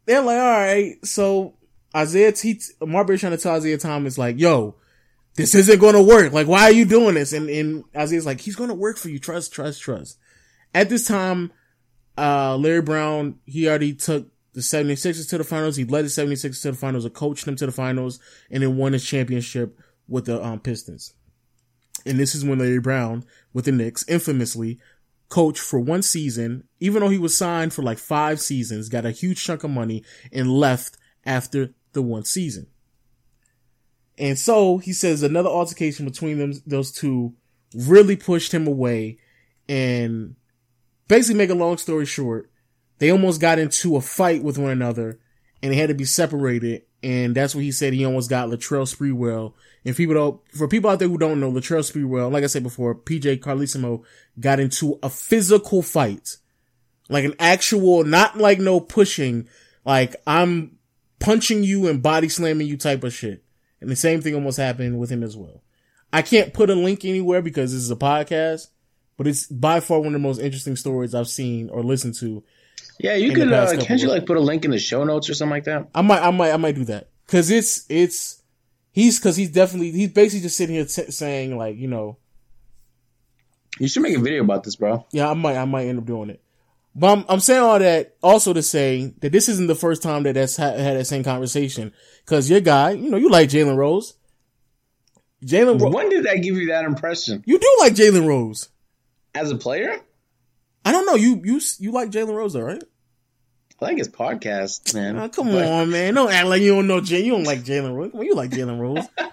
they're 0.06 0.22
like, 0.22 0.38
all 0.38 0.58
right, 0.58 0.96
so 1.04 1.54
Isiah 1.96 2.32
T, 2.32 2.60
Marbury 2.80 3.18
trying 3.18 3.32
to 3.32 3.38
tell 3.38 3.56
Isiah 3.56 3.78
Thomas 3.78 4.16
like, 4.16 4.38
yo, 4.38 4.76
this 5.34 5.54
isn't 5.54 5.80
going 5.80 5.94
to 5.94 6.02
work. 6.02 6.32
Like, 6.32 6.46
why 6.46 6.62
are 6.64 6.72
you 6.72 6.84
doing 6.84 7.14
this? 7.14 7.32
And, 7.32 7.48
and 7.48 7.84
Isiah's 7.94 8.26
like, 8.26 8.40
he's 8.40 8.56
going 8.56 8.68
to 8.68 8.74
work 8.74 8.96
for 8.96 9.08
you. 9.08 9.18
Trust, 9.18 9.52
trust, 9.52 9.82
trust. 9.82 10.18
At 10.74 10.88
this 10.88 11.06
time, 11.06 11.52
uh, 12.16 12.56
Larry 12.56 12.82
Brown, 12.82 13.38
he 13.44 13.68
already 13.68 13.94
took 13.94 14.28
the 14.52 14.60
76ers 14.60 15.28
to 15.30 15.38
the 15.38 15.44
finals. 15.44 15.76
He 15.76 15.84
led 15.84 16.04
the 16.04 16.08
76ers 16.08 16.62
to 16.62 16.72
the 16.72 16.76
finals, 16.76 17.06
or 17.06 17.10
coached 17.10 17.44
them 17.44 17.56
to 17.56 17.66
the 17.66 17.72
finals, 17.72 18.20
and 18.50 18.62
then 18.62 18.76
won 18.76 18.92
his 18.92 19.04
championship 19.04 19.78
with 20.08 20.26
the 20.26 20.42
um, 20.42 20.60
Pistons. 20.60 21.14
And 22.06 22.18
this 22.18 22.34
is 22.34 22.44
when 22.44 22.58
Larry 22.58 22.80
Brown, 22.80 23.24
with 23.52 23.66
the 23.66 23.72
Knicks, 23.72 24.08
infamously 24.08 24.78
coached 25.28 25.62
for 25.62 25.78
one 25.78 26.02
season, 26.02 26.64
even 26.80 27.00
though 27.00 27.08
he 27.08 27.18
was 27.18 27.36
signed 27.36 27.72
for 27.72 27.82
like 27.82 27.98
five 27.98 28.40
seasons, 28.40 28.88
got 28.88 29.06
a 29.06 29.10
huge 29.10 29.42
chunk 29.42 29.64
of 29.64 29.70
money, 29.70 30.02
and 30.32 30.50
left 30.50 30.96
after 31.24 31.74
the 31.92 32.02
one 32.02 32.24
season. 32.24 32.66
And 34.18 34.38
so 34.38 34.78
he 34.78 34.92
says 34.92 35.22
another 35.22 35.48
altercation 35.48 36.04
between 36.04 36.38
them, 36.38 36.52
those 36.66 36.92
two 36.92 37.34
really 37.74 38.16
pushed 38.16 38.52
him 38.52 38.66
away. 38.66 39.18
And 39.68 40.36
basically 41.08 41.38
make 41.38 41.50
a 41.50 41.54
long 41.54 41.78
story 41.78 42.06
short, 42.06 42.50
they 42.98 43.10
almost 43.10 43.40
got 43.40 43.58
into 43.58 43.96
a 43.96 44.00
fight 44.00 44.42
with 44.42 44.58
one 44.58 44.70
another 44.70 45.20
and 45.62 45.72
they 45.72 45.76
had 45.76 45.88
to 45.88 45.94
be 45.94 46.04
separated. 46.04 46.82
And 47.02 47.34
that's 47.34 47.54
what 47.54 47.64
he 47.64 47.72
said. 47.72 47.94
He 47.94 48.04
almost 48.04 48.28
got 48.28 48.48
Latrell 48.48 48.86
Sprewell. 48.86 49.54
And 49.84 49.96
people 49.96 50.14
don't, 50.14 50.40
for 50.54 50.68
people 50.68 50.90
out 50.90 50.98
there 50.98 51.08
who 51.08 51.16
don't 51.16 51.40
know, 51.40 51.50
Latrell 51.50 51.80
Sprewell, 51.80 52.30
like 52.30 52.44
I 52.44 52.48
said 52.48 52.62
before, 52.62 52.94
PJ 52.94 53.40
Carlesimo 53.40 54.04
got 54.38 54.60
into 54.60 54.98
a 55.02 55.08
physical 55.08 55.80
fight. 55.80 56.36
Like 57.08 57.24
an 57.24 57.34
actual, 57.38 58.04
not 58.04 58.36
like 58.36 58.60
no 58.60 58.80
pushing, 58.80 59.48
like 59.84 60.16
I'm 60.26 60.76
punching 61.20 61.62
you 61.62 61.86
and 61.86 62.02
body 62.02 62.28
slamming 62.28 62.66
you 62.66 62.76
type 62.76 63.04
of 63.04 63.14
shit. 63.14 63.44
And 63.80 63.88
the 63.88 63.96
same 63.96 64.20
thing 64.20 64.34
almost 64.34 64.58
happened 64.58 64.98
with 64.98 65.10
him 65.10 65.22
as 65.22 65.36
well. 65.36 65.62
I 66.12 66.22
can't 66.22 66.52
put 66.52 66.70
a 66.70 66.74
link 66.74 67.04
anywhere 67.04 67.40
because 67.40 67.72
this 67.72 67.82
is 67.82 67.90
a 67.90 67.96
podcast, 67.96 68.66
but 69.16 69.26
it's 69.26 69.46
by 69.46 69.80
far 69.80 69.98
one 69.98 70.08
of 70.08 70.12
the 70.14 70.18
most 70.18 70.40
interesting 70.40 70.76
stories 70.76 71.14
I've 71.14 71.28
seen 71.28 71.70
or 71.70 71.82
listened 71.82 72.14
to. 72.16 72.42
Yeah, 72.98 73.14
you 73.14 73.32
could. 73.32 73.52
Uh, 73.52 73.76
can't 73.78 74.00
you 74.00 74.08
like 74.08 74.26
put 74.26 74.36
a 74.36 74.40
link 74.40 74.64
in 74.64 74.72
the 74.72 74.78
show 74.78 75.04
notes 75.04 75.30
or 75.30 75.34
something 75.34 75.52
like 75.52 75.64
that? 75.64 75.88
I 75.94 76.02
might, 76.02 76.20
I 76.20 76.30
might, 76.30 76.52
I 76.52 76.56
might 76.56 76.74
do 76.74 76.84
that 76.86 77.08
because 77.26 77.50
it's 77.50 77.86
it's 77.88 78.42
he's 78.92 79.18
because 79.18 79.36
he's 79.36 79.50
definitely 79.50 79.92
he's 79.92 80.10
basically 80.10 80.42
just 80.42 80.56
sitting 80.56 80.74
here 80.74 80.84
t- 80.84 81.10
saying 81.10 81.56
like 81.56 81.76
you 81.76 81.88
know. 81.88 82.18
You 83.78 83.88
should 83.88 84.02
make 84.02 84.16
a 84.16 84.20
video 84.20 84.42
about 84.42 84.64
this, 84.64 84.76
bro. 84.76 85.06
Yeah, 85.10 85.30
I 85.30 85.34
might, 85.34 85.56
I 85.56 85.64
might 85.64 85.86
end 85.86 85.98
up 85.98 86.04
doing 86.04 86.28
it. 86.28 86.42
But 86.94 87.18
I'm, 87.18 87.24
I'm 87.28 87.40
saying 87.40 87.62
all 87.62 87.78
that 87.78 88.16
also 88.22 88.52
to 88.52 88.62
say 88.62 89.14
that 89.20 89.30
this 89.30 89.48
isn't 89.48 89.68
the 89.68 89.74
first 89.74 90.02
time 90.02 90.24
that 90.24 90.34
that's 90.34 90.56
ha- 90.56 90.72
had 90.72 90.96
that 90.96 91.06
same 91.06 91.22
conversation. 91.22 91.92
Cause 92.26 92.50
your 92.50 92.60
guy, 92.60 92.90
you 92.90 93.10
know, 93.10 93.16
you 93.16 93.30
like 93.30 93.48
Jalen 93.48 93.76
Rose. 93.76 94.14
Jalen. 95.44 95.80
Ro- 95.80 95.90
when 95.90 96.08
did 96.08 96.24
that 96.24 96.42
give 96.42 96.56
you 96.56 96.68
that 96.68 96.84
impression? 96.84 97.42
You 97.46 97.58
do 97.58 97.76
like 97.80 97.94
Jalen 97.94 98.26
Rose 98.26 98.68
as 99.34 99.50
a 99.50 99.56
player. 99.56 100.00
I 100.84 100.92
don't 100.92 101.06
know. 101.06 101.14
You 101.14 101.40
you 101.44 101.60
you 101.78 101.92
like 101.92 102.10
Jalen 102.10 102.34
Rose, 102.34 102.54
though, 102.54 102.62
right? 102.62 102.82
I 103.80 103.84
like 103.84 103.98
his 103.98 104.08
podcast, 104.08 104.94
man. 104.94 105.18
Oh, 105.18 105.28
come 105.28 105.48
but... 105.48 105.66
on, 105.66 105.90
man! 105.90 106.14
Don't 106.14 106.30
act 106.30 106.48
like 106.48 106.60
you 106.60 106.74
don't 106.74 106.86
know. 106.86 106.98
You 106.98 107.32
don't 107.32 107.44
like 107.44 107.60
Jalen 107.60 107.94
Rose. 107.94 108.12
Well, 108.12 108.24
you 108.24 108.34
like 108.34 108.50
Jalen 108.50 108.78
Rose. 108.78 109.06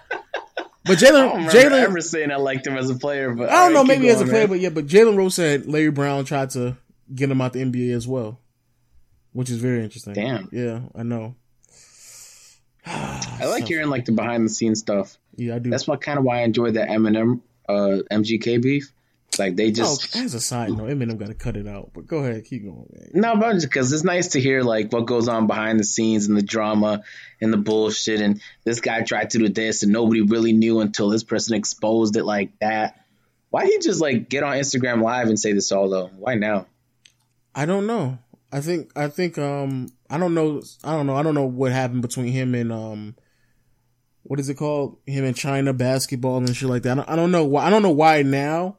But 0.84 0.96
Jalen, 0.96 1.50
Jalen, 1.50 1.82
ever 1.82 2.00
saying 2.00 2.30
I 2.30 2.36
liked 2.36 2.66
him 2.66 2.74
as 2.74 2.88
a 2.88 2.94
player, 2.94 3.34
but 3.34 3.50
I 3.50 3.64
don't 3.64 3.74
know, 3.74 3.84
maybe 3.84 4.06
going, 4.06 4.14
as 4.14 4.22
a 4.22 4.24
player, 4.24 4.44
man. 4.44 4.48
but 4.48 4.60
yeah, 4.60 4.70
but 4.70 4.86
Jalen 4.86 5.18
Rose 5.18 5.34
said 5.34 5.66
Larry 5.66 5.90
Brown 5.90 6.24
tried 6.24 6.48
to 6.50 6.78
get 7.14 7.30
him 7.30 7.40
out 7.40 7.52
the 7.52 7.62
NBA 7.62 7.94
as 7.94 8.06
well, 8.06 8.40
which 9.32 9.50
is 9.50 9.58
very 9.58 9.82
interesting. 9.82 10.14
Damn. 10.14 10.48
Yeah, 10.52 10.80
I 10.94 11.02
know. 11.02 11.34
I 12.86 13.46
like 13.46 13.66
hearing 13.68 13.88
like 13.88 14.04
the 14.04 14.12
behind 14.12 14.44
the 14.44 14.50
scenes 14.50 14.80
stuff. 14.80 15.16
Yeah, 15.36 15.56
I 15.56 15.58
do. 15.58 15.70
That's 15.70 15.86
what 15.86 16.00
kind 16.00 16.18
of 16.18 16.24
why 16.24 16.40
I 16.40 16.42
enjoyed 16.42 16.74
that 16.74 16.88
Eminem, 16.88 17.40
uh, 17.68 17.98
MGK 18.10 18.62
beef. 18.62 18.92
Like 19.38 19.56
they 19.56 19.70
just 19.70 20.16
oh, 20.16 20.20
as 20.20 20.34
a 20.34 20.40
side 20.40 20.70
note, 20.70 20.88
Eminem 20.88 21.18
got 21.18 21.28
to 21.28 21.34
cut 21.34 21.56
it 21.56 21.68
out. 21.68 21.90
But 21.94 22.06
go 22.06 22.18
ahead, 22.18 22.44
keep 22.44 22.64
going. 22.64 22.86
Man. 22.90 23.10
No, 23.14 23.36
but 23.36 23.60
because 23.60 23.92
it's 23.92 24.02
nice 24.02 24.28
to 24.28 24.40
hear 24.40 24.62
like 24.62 24.92
what 24.92 25.06
goes 25.06 25.28
on 25.28 25.46
behind 25.46 25.78
the 25.78 25.84
scenes 25.84 26.26
and 26.26 26.36
the 26.36 26.42
drama 26.42 27.02
and 27.40 27.52
the 27.52 27.58
bullshit. 27.58 28.20
And 28.20 28.40
this 28.64 28.80
guy 28.80 29.02
tried 29.02 29.30
to 29.30 29.38
do 29.38 29.48
this 29.48 29.82
and 29.82 29.92
nobody 29.92 30.22
really 30.22 30.52
knew 30.52 30.80
until 30.80 31.10
this 31.10 31.22
person 31.22 31.54
exposed 31.56 32.16
it 32.16 32.24
like 32.24 32.58
that. 32.60 33.04
Why 33.50 33.64
did 33.64 33.72
he 33.72 33.78
just 33.78 34.00
like 34.00 34.28
get 34.28 34.42
on 34.42 34.56
Instagram 34.56 35.02
Live 35.02 35.28
and 35.28 35.38
say 35.38 35.52
this 35.52 35.70
all 35.70 35.88
though? 35.88 36.08
Why 36.08 36.34
now? 36.34 36.66
I 37.58 37.66
don't 37.66 37.88
know. 37.88 38.20
I 38.52 38.60
think 38.60 38.92
I 38.96 39.08
think 39.08 39.36
um 39.36 39.88
I 40.08 40.16
don't 40.16 40.32
know 40.32 40.62
I 40.84 40.92
don't 40.92 41.08
know 41.08 41.16
I 41.16 41.24
don't 41.24 41.34
know 41.34 41.46
what 41.46 41.72
happened 41.72 42.02
between 42.02 42.28
him 42.28 42.54
and 42.54 42.72
um 42.72 43.16
what 44.22 44.38
is 44.38 44.48
it 44.48 44.54
called 44.54 44.98
him 45.06 45.24
and 45.24 45.34
China 45.34 45.72
basketball 45.72 46.36
and 46.36 46.54
shit 46.54 46.68
like 46.68 46.84
that. 46.84 46.92
I 46.92 46.94
don't, 46.94 47.08
I 47.08 47.16
don't 47.16 47.32
know 47.32 47.44
why 47.44 47.64
I 47.64 47.70
don't 47.70 47.82
know 47.82 47.90
why 47.90 48.22
now, 48.22 48.76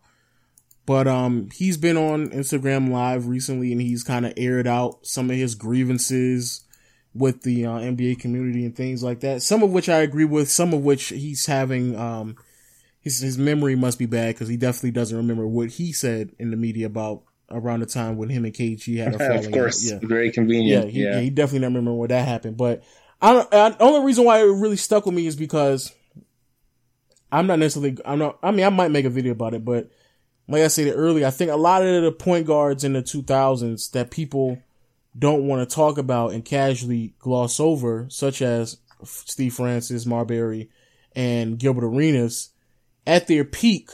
but 0.86 1.10
um 1.10 1.50
he's 1.54 1.76
been 1.76 1.98
on 1.98 2.30
Instagram 2.30 2.90
Live 2.90 3.28
recently 3.28 3.74
and 3.74 3.82
he's 3.82 4.02
kind 4.02 4.26
of 4.26 4.32
aired 4.38 4.66
out 4.66 5.06
some 5.06 5.30
of 5.30 5.36
his 5.36 5.56
grievances 5.56 6.64
with 7.14 7.42
the 7.42 7.66
uh, 7.66 7.80
NBA 7.80 8.22
community 8.22 8.64
and 8.64 8.78
things 8.78 9.04
like 9.04 9.20
that. 9.20 9.42
Some 9.42 9.62
of 9.62 9.72
which 9.72 9.90
I 9.90 9.98
agree 9.98 10.24
with, 10.24 10.50
some 10.50 10.74
of 10.74 10.86
which 10.86 11.10
he's 11.10 11.48
having 11.48 11.98
um 11.98 12.38
his 13.02 13.20
his 13.20 13.38
memory 13.38 13.76
must 13.76 14.00
be 14.00 14.06
bad 14.06 14.36
because 14.36 14.48
he 14.48 14.56
definitely 14.56 14.92
doesn't 14.92 15.18
remember 15.18 15.46
what 15.46 15.72
he 15.72 15.92
said 15.92 16.34
in 16.40 16.50
the 16.50 16.56
media 16.56 16.86
about 16.86 17.24
around 17.52 17.82
the 17.82 17.86
time 17.86 18.18
when 18.18 18.30
him 18.30 18.46
and 18.46 18.54
KG 18.54 18.98
had 18.98 19.16
a 19.16 19.18
falling 19.18 19.46
Of 19.46 19.52
course, 19.52 19.92
out. 19.92 20.02
Yeah. 20.02 20.08
very 20.08 20.32
convenient. 20.32 20.86
Yeah 20.88 20.92
he, 20.92 21.04
yeah. 21.04 21.20
he 21.20 21.30
definitely 21.30 21.60
don't 21.60 21.74
remember 21.74 21.94
when 21.94 22.10
that 22.10 22.28
happened. 22.28 22.58
But 22.58 22.84
I 23.22 23.34
don't. 23.34 23.54
I, 23.54 23.70
the 23.70 23.84
only 23.84 24.06
reason 24.06 24.26
why 24.26 24.40
it 24.40 24.44
really 24.46 24.78
stuck 24.78 25.06
with 25.06 25.16
me 25.16 25.28
is 25.28 25.36
because 25.36 25.94
I'm 27.32 27.48
not 27.48 27.60
necessarily. 27.60 27.98
I'm 28.06 28.20
not. 28.20 28.40
I 28.42 28.52
mean, 28.52 28.66
I 28.66 28.70
might 28.70 28.92
make 28.92 29.06
a 29.06 29.10
video 29.10 29.32
about 29.34 29.54
it, 29.54 29.64
but 29.66 29.90
like 30.48 30.64
I 30.64 30.68
said 30.68 30.92
earlier, 30.96 31.28
I 31.28 31.32
think 31.32 31.52
a 31.52 31.56
lot 31.56 31.86
of 31.86 32.04
the 32.04 32.12
point 32.12 32.48
guards 32.48 32.84
in 32.84 32.94
the 32.94 33.04
2000s 33.04 33.92
that 33.92 34.10
people 34.10 34.58
don't 35.18 35.48
want 35.48 35.68
to 35.68 35.76
talk 35.76 35.98
about 35.98 36.34
and 36.34 36.44
casually 36.46 37.14
gloss 37.20 37.60
over, 37.60 38.08
such 38.10 38.42
as 38.42 38.78
Steve 39.04 39.54
Francis, 39.54 40.06
Marbury, 40.06 40.70
and 41.16 41.60
Gilbert 41.60 41.84
Arenas, 41.86 42.50
at 43.06 43.28
their 43.28 43.44
peak, 43.44 43.90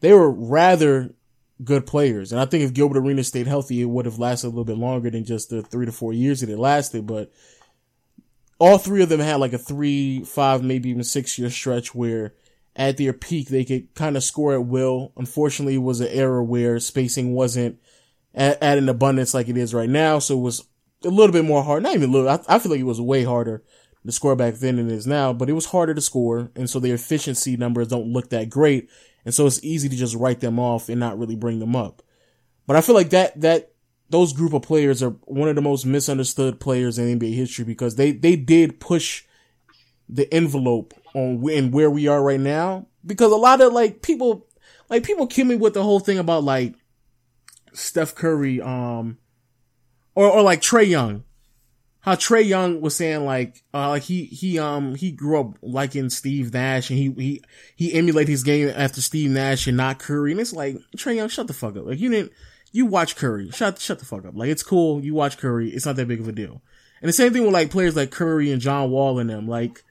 they 0.00 0.12
were 0.12 0.30
rather 0.30 1.14
good 1.62 1.86
players. 1.86 2.32
And 2.32 2.40
I 2.40 2.44
think 2.44 2.64
if 2.64 2.72
Gilbert 2.72 2.98
Arenas 2.98 3.28
stayed 3.28 3.46
healthy, 3.46 3.80
it 3.80 3.86
would 3.86 4.06
have 4.06 4.18
lasted 4.18 4.48
a 4.48 4.50
little 4.50 4.64
bit 4.64 4.78
longer 4.78 5.10
than 5.10 5.24
just 5.24 5.50
the 5.50 5.62
three 5.62 5.86
to 5.86 5.92
four 5.92 6.12
years 6.12 6.40
that 6.40 6.50
it 6.50 6.58
lasted. 6.58 7.06
But 7.06 7.32
all 8.58 8.78
three 8.78 9.02
of 9.02 9.08
them 9.08 9.20
had 9.20 9.36
like 9.36 9.52
a 9.52 9.58
three, 9.58 10.24
five, 10.24 10.62
maybe 10.62 10.90
even 10.90 11.04
six 11.04 11.38
year 11.38 11.50
stretch 11.50 11.94
where 11.94 12.34
at 12.76 12.96
their 12.96 13.12
peak 13.12 13.48
they 13.48 13.64
could 13.64 13.92
kind 13.94 14.16
of 14.16 14.22
score 14.22 14.54
at 14.54 14.66
will. 14.66 15.12
Unfortunately, 15.16 15.74
it 15.74 15.78
was 15.78 16.00
an 16.00 16.08
era 16.08 16.42
where 16.42 16.78
spacing 16.78 17.32
wasn't 17.32 17.78
at, 18.34 18.62
at, 18.62 18.78
an 18.78 18.88
abundance 18.88 19.34
like 19.34 19.48
it 19.48 19.56
is 19.56 19.74
right 19.74 19.88
now. 19.88 20.20
So 20.20 20.38
it 20.38 20.42
was 20.42 20.64
a 21.04 21.08
little 21.08 21.32
bit 21.32 21.44
more 21.44 21.64
hard. 21.64 21.82
Not 21.82 21.94
even 21.94 22.10
a 22.10 22.12
little. 22.12 22.28
I, 22.28 22.40
I 22.48 22.58
feel 22.58 22.70
like 22.70 22.80
it 22.80 22.84
was 22.84 23.00
way 23.00 23.24
harder 23.24 23.62
to 24.06 24.12
score 24.12 24.36
back 24.36 24.54
then 24.54 24.76
than 24.76 24.90
it 24.90 24.94
is 24.94 25.06
now, 25.06 25.32
but 25.32 25.50
it 25.50 25.54
was 25.54 25.66
harder 25.66 25.94
to 25.94 26.00
score. 26.00 26.50
And 26.54 26.68
so 26.68 26.80
the 26.80 26.92
efficiency 26.92 27.56
numbers 27.56 27.88
don't 27.88 28.12
look 28.12 28.30
that 28.30 28.48
great. 28.48 28.88
And 29.24 29.34
so 29.34 29.46
it's 29.46 29.62
easy 29.62 29.88
to 29.88 29.96
just 29.96 30.14
write 30.14 30.40
them 30.40 30.58
off 30.58 30.88
and 30.88 31.00
not 31.00 31.18
really 31.18 31.36
bring 31.36 31.58
them 31.58 31.76
up. 31.76 32.02
But 32.66 32.76
I 32.76 32.80
feel 32.80 32.94
like 32.94 33.10
that, 33.10 33.40
that 33.40 33.72
those 34.10 34.32
group 34.32 34.52
of 34.52 34.62
players 34.62 35.02
are 35.02 35.10
one 35.24 35.48
of 35.48 35.56
the 35.56 35.62
most 35.62 35.84
misunderstood 35.84 36.60
players 36.60 36.98
in 36.98 37.18
NBA 37.18 37.34
history 37.34 37.64
because 37.64 37.96
they 37.96 38.12
they 38.12 38.36
did 38.36 38.80
push 38.80 39.24
the 40.08 40.32
envelope 40.32 40.94
on 41.14 41.48
and 41.50 41.72
where 41.72 41.90
we 41.90 42.08
are 42.08 42.22
right 42.22 42.40
now. 42.40 42.86
Because 43.04 43.32
a 43.32 43.36
lot 43.36 43.60
of 43.60 43.72
like 43.72 44.02
people, 44.02 44.46
like 44.88 45.02
people 45.02 45.26
kill 45.26 45.46
me 45.46 45.56
with 45.56 45.74
the 45.74 45.82
whole 45.82 46.00
thing 46.00 46.18
about 46.18 46.44
like 46.44 46.74
Steph 47.72 48.14
Curry, 48.14 48.60
um, 48.60 49.18
or 50.14 50.30
or 50.30 50.42
like 50.42 50.60
Trae 50.60 50.88
Young. 50.88 51.24
How 52.00 52.14
Trae 52.14 52.46
Young 52.46 52.80
was 52.80 52.96
saying 52.96 53.24
like, 53.24 53.64
uh, 53.74 53.88
like 53.90 54.04
he 54.04 54.24
he 54.24 54.58
um 54.58 54.94
he 54.94 55.10
grew 55.10 55.40
up 55.40 55.58
liking 55.62 56.10
Steve 56.10 56.52
Nash 56.52 56.90
and 56.90 56.98
he 56.98 57.10
he 57.12 57.42
he 57.76 57.92
emulated 57.92 58.30
his 58.30 58.44
game 58.44 58.72
after 58.74 59.00
Steve 59.00 59.30
Nash 59.30 59.66
and 59.66 59.76
not 59.76 59.98
Curry, 59.98 60.32
and 60.32 60.40
it's 60.40 60.52
like 60.52 60.76
Trae 60.96 61.16
Young, 61.16 61.28
shut 61.28 61.48
the 61.48 61.52
fuck 61.52 61.76
up. 61.76 61.86
Like 61.86 61.98
you 61.98 62.10
didn't 62.10 62.32
you 62.72 62.86
watch 62.86 63.16
Curry, 63.16 63.50
shut 63.50 63.78
shut 63.78 63.98
the 63.98 64.04
fuck 64.04 64.24
up. 64.24 64.34
Like 64.36 64.48
it's 64.48 64.62
cool, 64.62 65.04
you 65.04 65.14
watch 65.14 65.38
Curry, 65.38 65.70
it's 65.70 65.86
not 65.86 65.96
that 65.96 66.08
big 66.08 66.20
of 66.20 66.28
a 66.28 66.32
deal. 66.32 66.62
And 67.00 67.08
the 67.08 67.12
same 67.12 67.32
thing 67.32 67.44
with 67.44 67.54
like 67.54 67.70
players 67.70 67.96
like 67.96 68.10
Curry 68.10 68.50
and 68.50 68.60
John 68.60 68.90
Wall 68.90 69.18
and 69.18 69.30
them. 69.30 69.46
Like 69.46 69.84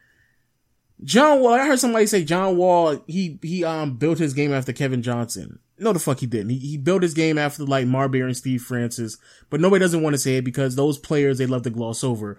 John 1.04 1.42
Wall, 1.42 1.54
I 1.54 1.66
heard 1.66 1.80
somebody 1.80 2.06
say 2.06 2.24
John 2.24 2.58
Wall, 2.58 3.02
he, 3.08 3.40
he, 3.42 3.64
um, 3.64 3.98
built 3.98 4.18
his 4.18 4.34
game 4.34 4.54
after 4.54 4.74
Kevin 4.74 5.02
Johnson. 5.02 5.60
No, 5.80 5.94
the 5.94 6.00
fuck 6.00 6.20
he 6.20 6.26
didn't. 6.26 6.50
He, 6.50 6.58
he 6.58 6.78
built 6.78 7.04
his 7.04 7.14
game 7.14 7.38
after 7.38 7.64
like 7.64 7.88
Marbury 7.88 8.22
and 8.22 8.36
Steve 8.36 8.64
Francis, 8.64 9.18
but 9.50 9.60
nobody 9.60 9.80
doesn't 9.80 10.02
want 10.02 10.14
to 10.14 10.20
say 10.20 10.38
it 10.38 10.46
because 10.46 10.76
those 10.76 10.98
players, 10.98 11.38
they 11.38 11.46
love 11.46 11.64
to 11.64 11.70
gloss 11.70 12.04
over. 12.04 12.38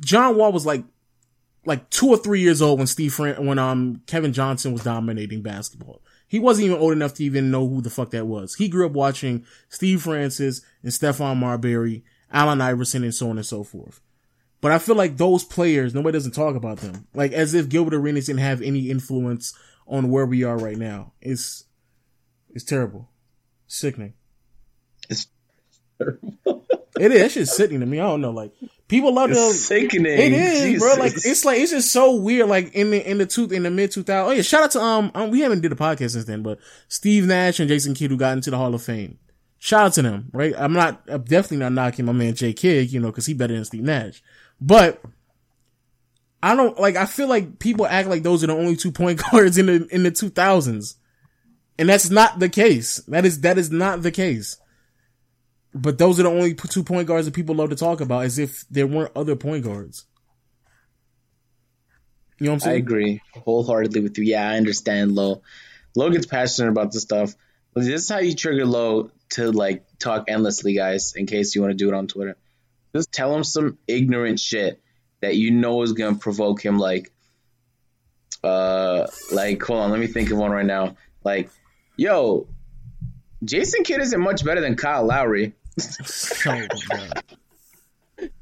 John 0.00 0.36
Wall 0.36 0.52
was 0.52 0.66
like, 0.66 0.84
like 1.64 1.90
two 1.90 2.08
or 2.08 2.16
three 2.16 2.40
years 2.40 2.62
old 2.62 2.78
when 2.78 2.86
Steve 2.86 3.12
Fran- 3.12 3.44
when, 3.44 3.58
um, 3.58 4.02
Kevin 4.06 4.32
Johnson 4.32 4.72
was 4.72 4.84
dominating 4.84 5.42
basketball. 5.42 6.02
He 6.26 6.38
wasn't 6.38 6.66
even 6.66 6.78
old 6.78 6.92
enough 6.92 7.14
to 7.14 7.24
even 7.24 7.50
know 7.50 7.68
who 7.68 7.80
the 7.80 7.90
fuck 7.90 8.10
that 8.10 8.26
was. 8.26 8.54
He 8.54 8.68
grew 8.68 8.86
up 8.86 8.92
watching 8.92 9.44
Steve 9.68 10.02
Francis 10.02 10.62
and 10.82 10.92
Stephon 10.92 11.36
Marbury, 11.36 12.04
Allen 12.32 12.60
Iverson, 12.60 13.02
and 13.02 13.14
so 13.14 13.30
on 13.30 13.36
and 13.36 13.44
so 13.44 13.64
forth. 13.64 14.00
But 14.60 14.72
I 14.72 14.78
feel 14.78 14.94
like 14.94 15.16
those 15.16 15.42
players, 15.42 15.94
nobody 15.94 16.16
doesn't 16.16 16.32
talk 16.32 16.54
about 16.54 16.78
them. 16.78 17.08
Like 17.14 17.32
as 17.32 17.54
if 17.54 17.68
Gilbert 17.68 17.94
Arenas 17.94 18.26
didn't 18.26 18.40
have 18.40 18.62
any 18.62 18.90
influence 18.90 19.54
on 19.86 20.10
where 20.10 20.26
we 20.26 20.44
are 20.44 20.56
right 20.56 20.78
now. 20.78 21.12
It's 21.20 21.64
it's 22.54 22.64
terrible. 22.64 23.08
Sickening. 23.66 24.14
It's 25.08 25.26
terrible. 25.98 26.38
it 26.98 27.12
is. 27.12 27.22
That 27.22 27.30
shit's 27.30 27.56
sickening 27.56 27.80
to 27.80 27.86
me. 27.86 28.00
I 28.00 28.04
don't 28.04 28.20
know. 28.20 28.30
Like 28.30 28.52
people 28.88 29.14
love 29.14 29.30
it's 29.30 29.38
to. 29.38 29.52
Sickening. 29.54 30.18
It 30.18 30.32
is, 30.32 30.62
Jesus. 30.62 30.82
bro. 30.82 31.02
Like 31.02 31.12
it's 31.14 31.44
like 31.44 31.60
it's 31.60 31.70
just 31.70 31.92
so 31.92 32.16
weird. 32.16 32.48
Like 32.48 32.74
in 32.74 32.90
the 32.90 33.08
in 33.08 33.18
the 33.18 33.26
two 33.26 33.46
in 33.46 33.62
the 33.62 33.70
mid 33.70 33.90
two 33.90 34.02
thousand. 34.02 34.32
Oh 34.32 34.36
yeah, 34.36 34.42
shout 34.42 34.64
out 34.64 34.70
to 34.72 34.80
um, 34.80 35.10
um 35.14 35.30
we 35.30 35.40
haven't 35.40 35.60
did 35.60 35.72
a 35.72 35.76
podcast 35.76 36.10
since 36.10 36.24
then, 36.24 36.42
but 36.42 36.58
Steve 36.88 37.26
Nash 37.26 37.60
and 37.60 37.68
Jason 37.68 37.94
Kidd 37.94 38.10
who 38.10 38.16
got 38.16 38.32
into 38.32 38.50
the 38.50 38.56
Hall 38.56 38.74
of 38.74 38.82
Fame. 38.82 39.18
Shout 39.58 39.86
out 39.86 39.92
to 39.94 40.02
them, 40.02 40.30
right? 40.32 40.54
I'm 40.56 40.72
not 40.72 41.02
I'm 41.06 41.22
definitely 41.22 41.58
not 41.58 41.72
knocking 41.72 42.06
my 42.06 42.12
man 42.12 42.34
Jay 42.34 42.52
Kidd, 42.52 42.92
you 42.92 43.00
know, 43.00 43.08
because 43.08 43.26
he 43.26 43.34
better 43.34 43.54
than 43.54 43.64
Steve 43.64 43.82
Nash. 43.82 44.22
But 44.60 45.02
I 46.42 46.54
don't 46.54 46.78
like. 46.78 46.96
I 46.96 47.06
feel 47.06 47.28
like 47.28 47.58
people 47.58 47.86
act 47.86 48.08
like 48.08 48.22
those 48.22 48.42
are 48.42 48.46
the 48.48 48.54
only 48.54 48.76
two 48.76 48.92
point 48.92 49.20
guards 49.30 49.58
in 49.58 49.66
the 49.66 49.86
in 49.90 50.02
the 50.02 50.10
two 50.10 50.30
thousands, 50.30 50.96
and 51.80 51.88
that's 51.88 52.10
not 52.10 52.38
the 52.38 52.48
case. 52.48 52.98
That 53.08 53.24
is 53.24 53.40
that 53.40 53.58
is 53.58 53.72
not 53.72 54.02
the 54.02 54.12
case. 54.12 54.56
But 55.74 55.98
those 55.98 56.20
are 56.20 56.24
the 56.24 56.28
only 56.28 56.54
two 56.54 56.84
point 56.84 57.08
guards 57.08 57.26
that 57.26 57.34
people 57.34 57.56
love 57.56 57.70
to 57.70 57.76
talk 57.76 58.00
about, 58.00 58.24
as 58.24 58.38
if 58.38 58.64
there 58.70 58.86
weren't 58.86 59.16
other 59.16 59.34
point 59.34 59.64
guards. 59.64 60.04
You 62.38 62.46
know 62.46 62.52
what 62.52 62.54
I'm 62.54 62.60
saying? 62.60 62.76
I 62.76 62.78
agree 62.78 63.22
wholeheartedly 63.34 64.00
with 64.00 64.18
you. 64.18 64.24
Yeah, 64.24 64.48
I 64.48 64.56
understand. 64.56 65.14
Low, 65.14 65.42
Low 65.96 66.10
gets 66.10 66.26
passionate 66.26 66.70
about 66.70 66.92
this 66.92 67.02
stuff. 67.02 67.34
This 67.74 67.88
is 67.88 68.08
how 68.08 68.18
you 68.18 68.34
trigger 68.34 68.66
Low 68.66 69.10
to 69.30 69.50
like 69.50 69.84
talk 69.98 70.26
endlessly, 70.28 70.74
guys. 70.74 71.14
In 71.16 71.26
case 71.26 71.54
you 71.54 71.60
want 71.60 71.72
to 71.72 71.76
do 71.76 71.88
it 71.88 71.94
on 71.94 72.06
Twitter 72.06 72.36
just 72.94 73.12
tell 73.12 73.34
him 73.34 73.44
some 73.44 73.78
ignorant 73.86 74.40
shit 74.40 74.80
that 75.20 75.36
you 75.36 75.50
know 75.50 75.82
is 75.82 75.92
gonna 75.92 76.16
provoke 76.16 76.64
him 76.64 76.78
like 76.78 77.12
uh 78.42 79.06
like 79.32 79.62
hold 79.62 79.80
on 79.80 79.90
let 79.90 80.00
me 80.00 80.06
think 80.06 80.30
of 80.30 80.38
one 80.38 80.50
right 80.50 80.66
now 80.66 80.96
like 81.24 81.50
yo 82.00 82.46
jason 83.44 83.84
kidd 83.84 84.00
isn't 84.00 84.22
much 84.22 84.42
better 84.42 84.62
than 84.62 84.74
kyle 84.74 85.04
lowry 85.04 85.52
oh, 86.46 86.66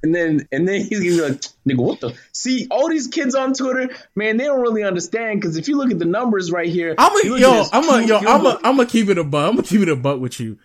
and 0.01 0.15
then 0.15 0.47
and 0.53 0.69
then 0.69 0.81
he's 0.83 1.01
gonna 1.01 1.11
be 1.11 1.35
like 1.35 1.43
nigga 1.67 1.85
what 1.85 2.01
the 2.01 2.17
see 2.31 2.69
all 2.71 2.89
these 2.89 3.09
kids 3.09 3.35
on 3.35 3.53
twitter 3.53 3.89
man 4.15 4.37
they 4.37 4.45
don't 4.45 4.61
really 4.61 4.85
understand 4.85 5.41
because 5.41 5.57
if 5.57 5.67
you 5.67 5.77
look 5.77 5.91
at 5.91 5.99
the 5.99 6.05
numbers 6.05 6.53
right 6.53 6.69
here 6.69 6.95
i'm 6.99 7.13
a 7.17 7.39
yo 7.39 7.65
i'm 7.73 7.89
a 7.91 8.07
yo 8.07 8.19
i'm 8.19 8.47
a 8.47 8.61
i'm 8.63 8.77
gonna 8.77 8.87
keep 8.87 9.09
it 9.09 9.19
a 9.19 9.25
butt 9.25 9.49
i'm 9.49 9.57
gonna 9.57 9.67
keep 9.67 9.81
it 9.81 9.89
a 9.89 9.97
butt 9.97 10.21
with 10.21 10.39
you 10.39 10.57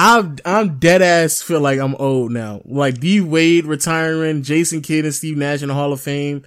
I'm 0.00 0.36
I'm 0.44 0.78
dead 0.78 1.02
ass 1.02 1.42
feel 1.42 1.60
like 1.60 1.80
I'm 1.80 1.96
old 1.96 2.30
now. 2.30 2.62
Like 2.64 3.00
D 3.00 3.20
Wade 3.20 3.64
retiring, 3.64 4.44
Jason 4.44 4.80
Kidd 4.80 5.04
and 5.04 5.12
Steve 5.12 5.36
Nash 5.36 5.60
in 5.60 5.66
the 5.66 5.74
Hall 5.74 5.92
of 5.92 6.00
Fame. 6.00 6.44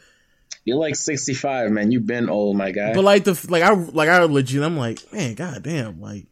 You're 0.63 0.77
like 0.77 0.95
65, 0.95 1.71
man. 1.71 1.91
You've 1.91 2.05
been 2.05 2.29
old, 2.29 2.55
my 2.55 2.71
guy. 2.71 2.93
But 2.93 3.03
like 3.03 3.23
the 3.23 3.39
like 3.49 3.63
I 3.63 3.73
like 3.73 4.09
I 4.09 4.23
legit, 4.23 4.61
I'm 4.61 4.77
like, 4.77 5.11
man, 5.11 5.33
goddamn, 5.33 5.99
like 5.99 6.27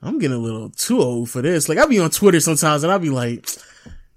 I'm 0.00 0.18
getting 0.18 0.36
a 0.36 0.40
little 0.40 0.70
too 0.70 1.00
old 1.00 1.30
for 1.30 1.42
this. 1.42 1.68
Like 1.68 1.78
I'll 1.78 1.88
be 1.88 2.00
on 2.00 2.10
Twitter 2.10 2.40
sometimes 2.40 2.82
and 2.82 2.92
I'll 2.92 2.98
be 2.98 3.10
like, 3.10 3.46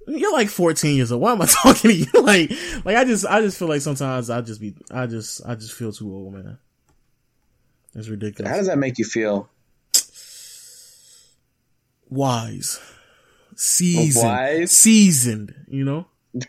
you're 0.08 0.32
like 0.34 0.50
14 0.50 0.96
years 0.96 1.12
old. 1.12 1.22
Why 1.22 1.34
am 1.34 1.42
I 1.42 1.46
talking 1.50 1.92
to 1.92 1.94
you? 1.94 2.06
like, 2.22 2.52
like 2.86 2.96
I 2.96 3.04
just 3.04 3.26
I 3.26 3.42
just 3.42 3.60
feel 3.60 3.68
like 3.68 3.82
sometimes 3.82 4.30
I 4.30 4.42
just 4.42 4.62
be 4.62 4.76
I 4.90 5.06
just 5.06 5.46
I 5.46 5.56
just 5.56 5.74
feel 5.74 5.92
too 5.92 6.14
old, 6.14 6.34
man. 6.34 6.58
It's 7.94 8.10
ridiculous. 8.10 8.50
How 8.50 8.58
does 8.58 8.68
that 8.68 8.78
make 8.78 8.98
you 8.98 9.06
feel? 9.06 9.50
wise, 12.10 12.80
oh, 12.82 13.54
seasoned, 13.56 14.26
wise? 14.26 14.72
seasoned. 14.72 15.56
You 15.68 15.84
know. 15.84 16.08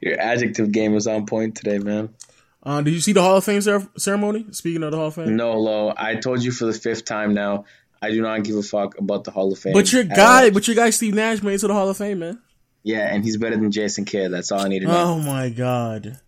Your 0.00 0.20
adjective 0.20 0.72
game 0.72 0.92
was 0.92 1.06
on 1.06 1.26
point 1.26 1.56
today, 1.56 1.78
man. 1.78 2.14
Uh, 2.62 2.82
did 2.82 2.92
you 2.92 3.00
see 3.00 3.12
the 3.12 3.22
Hall 3.22 3.36
of 3.36 3.44
Fame 3.44 3.60
cer- 3.60 3.88
ceremony? 3.96 4.46
Speaking 4.50 4.82
of 4.82 4.90
the 4.90 4.96
Hall 4.96 5.06
of 5.06 5.14
Fame, 5.14 5.36
no, 5.36 5.58
Lo. 5.58 5.94
I 5.96 6.16
told 6.16 6.42
you 6.42 6.50
for 6.52 6.66
the 6.66 6.72
fifth 6.72 7.04
time 7.04 7.34
now. 7.34 7.64
I 8.00 8.10
do 8.10 8.22
not 8.22 8.44
give 8.44 8.56
a 8.56 8.62
fuck 8.62 8.98
about 8.98 9.24
the 9.24 9.30
Hall 9.30 9.52
of 9.52 9.58
Fame. 9.58 9.72
But 9.72 9.92
your 9.92 10.04
guy, 10.04 10.50
but 10.50 10.66
your 10.68 10.76
guy 10.76 10.90
Steve 10.90 11.14
Nash 11.14 11.42
made 11.42 11.54
it 11.54 11.58
to 11.58 11.68
the 11.68 11.74
Hall 11.74 11.88
of 11.88 11.96
Fame, 11.96 12.20
man. 12.20 12.40
Yeah, 12.82 13.12
and 13.12 13.24
he's 13.24 13.36
better 13.36 13.56
than 13.56 13.72
Jason 13.72 14.04
Kidd. 14.04 14.32
That's 14.32 14.52
all 14.52 14.60
I 14.60 14.68
need 14.68 14.80
to 14.80 14.86
know. 14.86 14.96
Oh 14.96 15.18
my 15.18 15.50
god. 15.50 16.20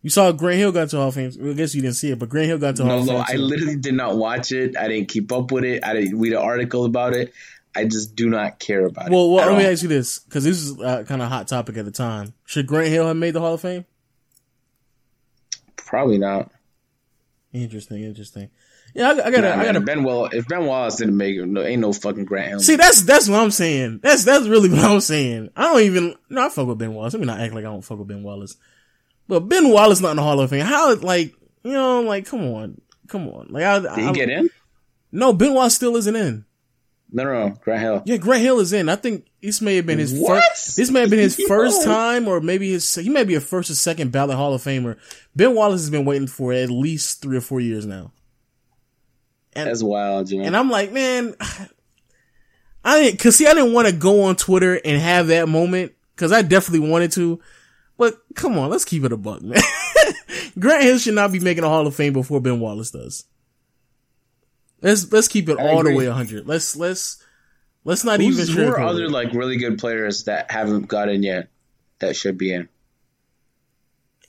You 0.00 0.10
saw 0.10 0.32
Grant 0.32 0.58
Hill 0.58 0.72
got 0.72 0.88
to 0.90 0.96
Hall 0.96 1.08
of 1.08 1.14
Fame. 1.14 1.30
I 1.42 1.52
guess 1.52 1.74
you 1.74 1.82
didn't 1.82 1.96
see 1.96 2.10
it, 2.10 2.18
but 2.18 2.28
Grant 2.28 2.48
Hill 2.48 2.58
got 2.58 2.76
to 2.76 2.84
no, 2.84 2.88
Hall 2.88 3.00
of 3.00 3.06
Fame. 3.06 3.16
No, 3.16 3.24
I 3.28 3.36
literally 3.36 3.76
did 3.76 3.94
not 3.94 4.16
watch 4.16 4.50
it. 4.52 4.76
I 4.76 4.88
didn't 4.88 5.08
keep 5.08 5.30
up 5.30 5.52
with 5.52 5.64
it. 5.64 5.84
I 5.84 5.94
didn't 5.94 6.18
read 6.18 6.32
an 6.32 6.40
article 6.40 6.84
about 6.84 7.14
it. 7.14 7.32
I 7.74 7.84
just 7.84 8.14
do 8.14 8.28
not 8.28 8.58
care 8.58 8.84
about 8.84 9.10
well, 9.10 9.24
it. 9.24 9.32
Well, 9.32 9.52
let 9.52 9.58
me 9.58 9.64
ask 9.64 9.82
you 9.82 9.88
this, 9.88 10.18
because 10.18 10.44
this 10.44 10.58
is 10.58 10.78
uh, 10.78 11.04
kind 11.04 11.22
of 11.22 11.26
a 11.26 11.30
hot 11.30 11.48
topic 11.48 11.76
at 11.76 11.84
the 11.84 11.90
time. 11.90 12.34
Should 12.44 12.66
Grant 12.66 12.88
Hill 12.88 13.06
have 13.06 13.16
made 13.16 13.32
the 13.32 13.40
Hall 13.40 13.54
of 13.54 13.60
Fame? 13.60 13.86
Probably 15.76 16.18
not. 16.18 16.50
Interesting, 17.52 18.02
interesting. 18.02 18.50
Yeah, 18.94 19.08
I, 19.08 19.10
I 19.10 19.30
gotta, 19.30 19.56
nah, 19.56 19.62
I 19.62 19.64
gotta. 19.64 19.80
Ben 19.80 20.04
Well, 20.04 20.26
if 20.26 20.46
Ben 20.48 20.66
Wallace 20.66 20.96
didn't 20.96 21.16
make 21.16 21.36
it, 21.36 21.46
no, 21.46 21.62
ain't 21.62 21.80
no 21.80 21.92
fucking 21.92 22.26
Grant 22.26 22.48
Hill. 22.48 22.60
See, 22.60 22.76
that's 22.76 23.02
that's 23.02 23.28
what 23.28 23.40
I'm 23.40 23.50
saying. 23.50 24.00
That's 24.02 24.24
that's 24.24 24.46
really 24.46 24.68
what 24.70 24.84
I'm 24.84 25.00
saying. 25.00 25.50
I 25.56 25.62
don't 25.62 25.82
even. 25.82 26.14
No, 26.28 26.46
I 26.46 26.48
fuck 26.50 26.66
with 26.66 26.78
Ben 26.78 26.92
Wallace. 26.92 27.14
Let 27.14 27.20
me 27.20 27.26
not 27.26 27.40
act 27.40 27.54
like 27.54 27.64
I 27.64 27.68
don't 27.68 27.82
fuck 27.82 27.98
with 27.98 28.08
Ben 28.08 28.22
Wallace. 28.22 28.56
But 29.28 29.40
Ben 29.40 29.70
Wallace 29.70 30.00
not 30.00 30.10
in 30.10 30.16
the 30.16 30.22
Hall 30.22 30.40
of 30.40 30.50
Fame. 30.50 30.66
How 30.66 30.94
like 30.96 31.34
you 31.62 31.72
know 31.72 32.02
like 32.02 32.26
come 32.26 32.42
on, 32.54 32.80
come 33.08 33.28
on. 33.28 33.48
Like 33.48 33.64
I, 33.64 33.78
did 33.78 33.88
I, 33.88 34.00
he 34.08 34.12
get 34.12 34.28
in? 34.28 34.50
No, 35.10 35.32
Ben 35.32 35.54
Wallace 35.54 35.74
still 35.74 35.96
isn't 35.96 36.16
in. 36.16 36.44
No, 37.14 37.24
no, 37.24 37.48
no, 37.48 37.54
Grant 37.60 37.80
Hill. 37.80 38.02
Yeah, 38.06 38.16
Grant 38.16 38.42
Hill 38.42 38.58
is 38.60 38.72
in. 38.72 38.88
I 38.88 38.96
think 38.96 39.26
this 39.42 39.60
may 39.60 39.76
have 39.76 39.84
been 39.86 39.98
his 39.98 40.18
first. 40.26 40.76
This 40.76 40.90
may 40.90 41.00
have 41.00 41.10
been 41.10 41.18
his 41.18 41.36
first 41.48 41.84
time, 41.84 42.26
or 42.26 42.40
maybe 42.40 42.70
his. 42.70 42.94
He 42.94 43.10
may 43.10 43.24
be 43.24 43.34
a 43.34 43.40
first 43.40 43.70
or 43.70 43.74
second 43.74 44.12
ballot 44.12 44.36
Hall 44.36 44.54
of 44.54 44.62
Famer. 44.62 44.96
Ben 45.36 45.54
Wallace 45.54 45.82
has 45.82 45.90
been 45.90 46.06
waiting 46.06 46.26
for 46.26 46.52
at 46.54 46.70
least 46.70 47.20
three 47.20 47.36
or 47.36 47.42
four 47.42 47.60
years 47.60 47.84
now. 47.84 48.12
And, 49.52 49.68
That's 49.68 49.82
wild, 49.82 50.28
Jimmy. 50.28 50.46
And 50.46 50.56
I'm 50.56 50.70
like, 50.70 50.92
man, 50.92 51.34
I 52.84 53.02
didn't, 53.02 53.20
cause 53.20 53.36
see, 53.36 53.46
I 53.46 53.52
didn't 53.52 53.74
want 53.74 53.88
to 53.88 53.94
go 53.94 54.22
on 54.24 54.36
Twitter 54.36 54.80
and 54.82 55.00
have 55.00 55.26
that 55.26 55.48
moment, 55.48 55.92
cause 56.16 56.32
I 56.32 56.40
definitely 56.40 56.88
wanted 56.88 57.12
to. 57.12 57.40
But 57.98 58.16
come 58.34 58.58
on, 58.58 58.70
let's 58.70 58.86
keep 58.86 59.04
it 59.04 59.12
a 59.12 59.18
buck, 59.18 59.42
man. 59.42 59.60
Grant 60.58 60.82
Hill 60.82 60.98
should 60.98 61.14
not 61.14 61.30
be 61.30 61.40
making 61.40 61.64
a 61.64 61.68
Hall 61.68 61.86
of 61.86 61.94
Fame 61.94 62.14
before 62.14 62.40
Ben 62.40 62.58
Wallace 62.58 62.90
does. 62.90 63.24
Let's 64.82 65.10
let's 65.12 65.28
keep 65.28 65.48
it 65.48 65.58
I 65.58 65.68
all 65.68 65.80
agree. 65.80 65.92
the 65.92 65.98
way 65.98 66.08
100. 66.08 66.46
Let's 66.46 66.76
let's 66.76 67.24
let's 67.84 68.04
not 68.04 68.20
Who's, 68.20 68.50
even. 68.50 68.64
Who 68.64 68.70
are 68.70 68.80
other 68.80 69.08
like 69.08 69.32
really 69.32 69.56
good 69.56 69.78
players 69.78 70.24
that 70.24 70.50
haven't 70.50 70.88
gotten 70.88 71.22
yet 71.22 71.48
that 72.00 72.16
should 72.16 72.36
be 72.36 72.52
in? 72.52 72.68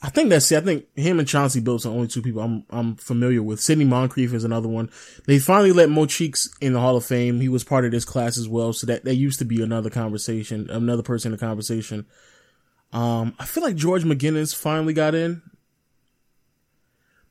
I 0.04 0.10
think 0.10 0.30
that's 0.30 0.52
it. 0.52 0.58
I 0.58 0.66
think 0.66 0.86
him 0.96 1.20
and 1.20 1.28
Chauncey 1.28 1.62
Billups 1.62 1.86
are 1.86 1.90
the 1.90 1.96
only 1.96 2.08
two 2.08 2.22
people 2.22 2.42
I'm 2.42 2.66
I'm 2.70 2.96
familiar 2.98 3.42
with. 3.42 3.62
Sidney 3.62 3.86
Moncrief 3.86 4.34
is 4.34 4.44
another 4.44 4.68
one. 4.68 4.92
They 5.26 5.40
finally 5.40 5.72
let 5.72 5.90
Mo 5.90 6.06
Cheeks 6.06 6.54
in 6.60 6.74
the 6.74 6.82
Hall 6.82 6.98
of 6.98 7.06
Fame. 7.06 7.40
He 7.40 7.48
was 7.48 7.64
part 7.64 7.86
of 7.86 7.92
this 7.92 8.04
class 8.04 8.38
as 8.38 8.50
well, 8.50 8.74
so 8.74 8.86
that 8.88 9.06
that 9.06 9.16
used 9.16 9.40
to 9.40 9.46
be 9.46 9.64
another 9.64 9.90
conversation, 9.90 10.70
another 10.70 11.04
person 11.04 11.32
in 11.32 11.40
the 11.40 11.46
conversation. 11.46 12.06
Um, 12.92 13.34
I 13.40 13.46
feel 13.46 13.64
like 13.64 13.76
George 13.76 14.04
McGinnis 14.04 14.56
finally 14.56 14.94
got 14.94 15.16
in. 15.16 15.42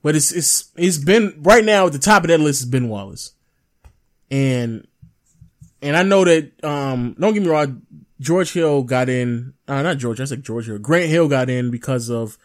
But 0.03 0.17
it's, 0.17 0.33
it's, 0.33 0.71
it's 0.77 0.99
been, 0.99 1.35
right 1.43 1.65
now 1.65 1.87
at 1.87 1.93
the 1.93 1.99
top 1.99 2.25
of 2.25 2.29
that 2.29 2.41
list 2.41 2.63
is 2.63 2.69
Ben 2.69 2.89
Wallace. 2.89 3.33
And 4.31 4.87
and 5.81 5.97
I 5.97 6.03
know 6.05 6.25
that, 6.25 6.65
um, 6.65 7.17
don't 7.19 7.35
get 7.35 7.43
me 7.43 7.49
wrong, 7.49 7.83
George 8.21 8.53
Hill 8.53 8.85
got 8.85 9.09
in, 9.09 9.55
uh, 9.67 9.83
not 9.83 9.99
George, 9.99 10.21
I 10.21 10.25
said 10.25 10.45
George 10.45 10.67
Hill. 10.67 10.79
Grant 10.79 11.11
Hill 11.11 11.29
got 11.29 11.51
in 11.51 11.71
because 11.71 12.09
of 12.09 12.39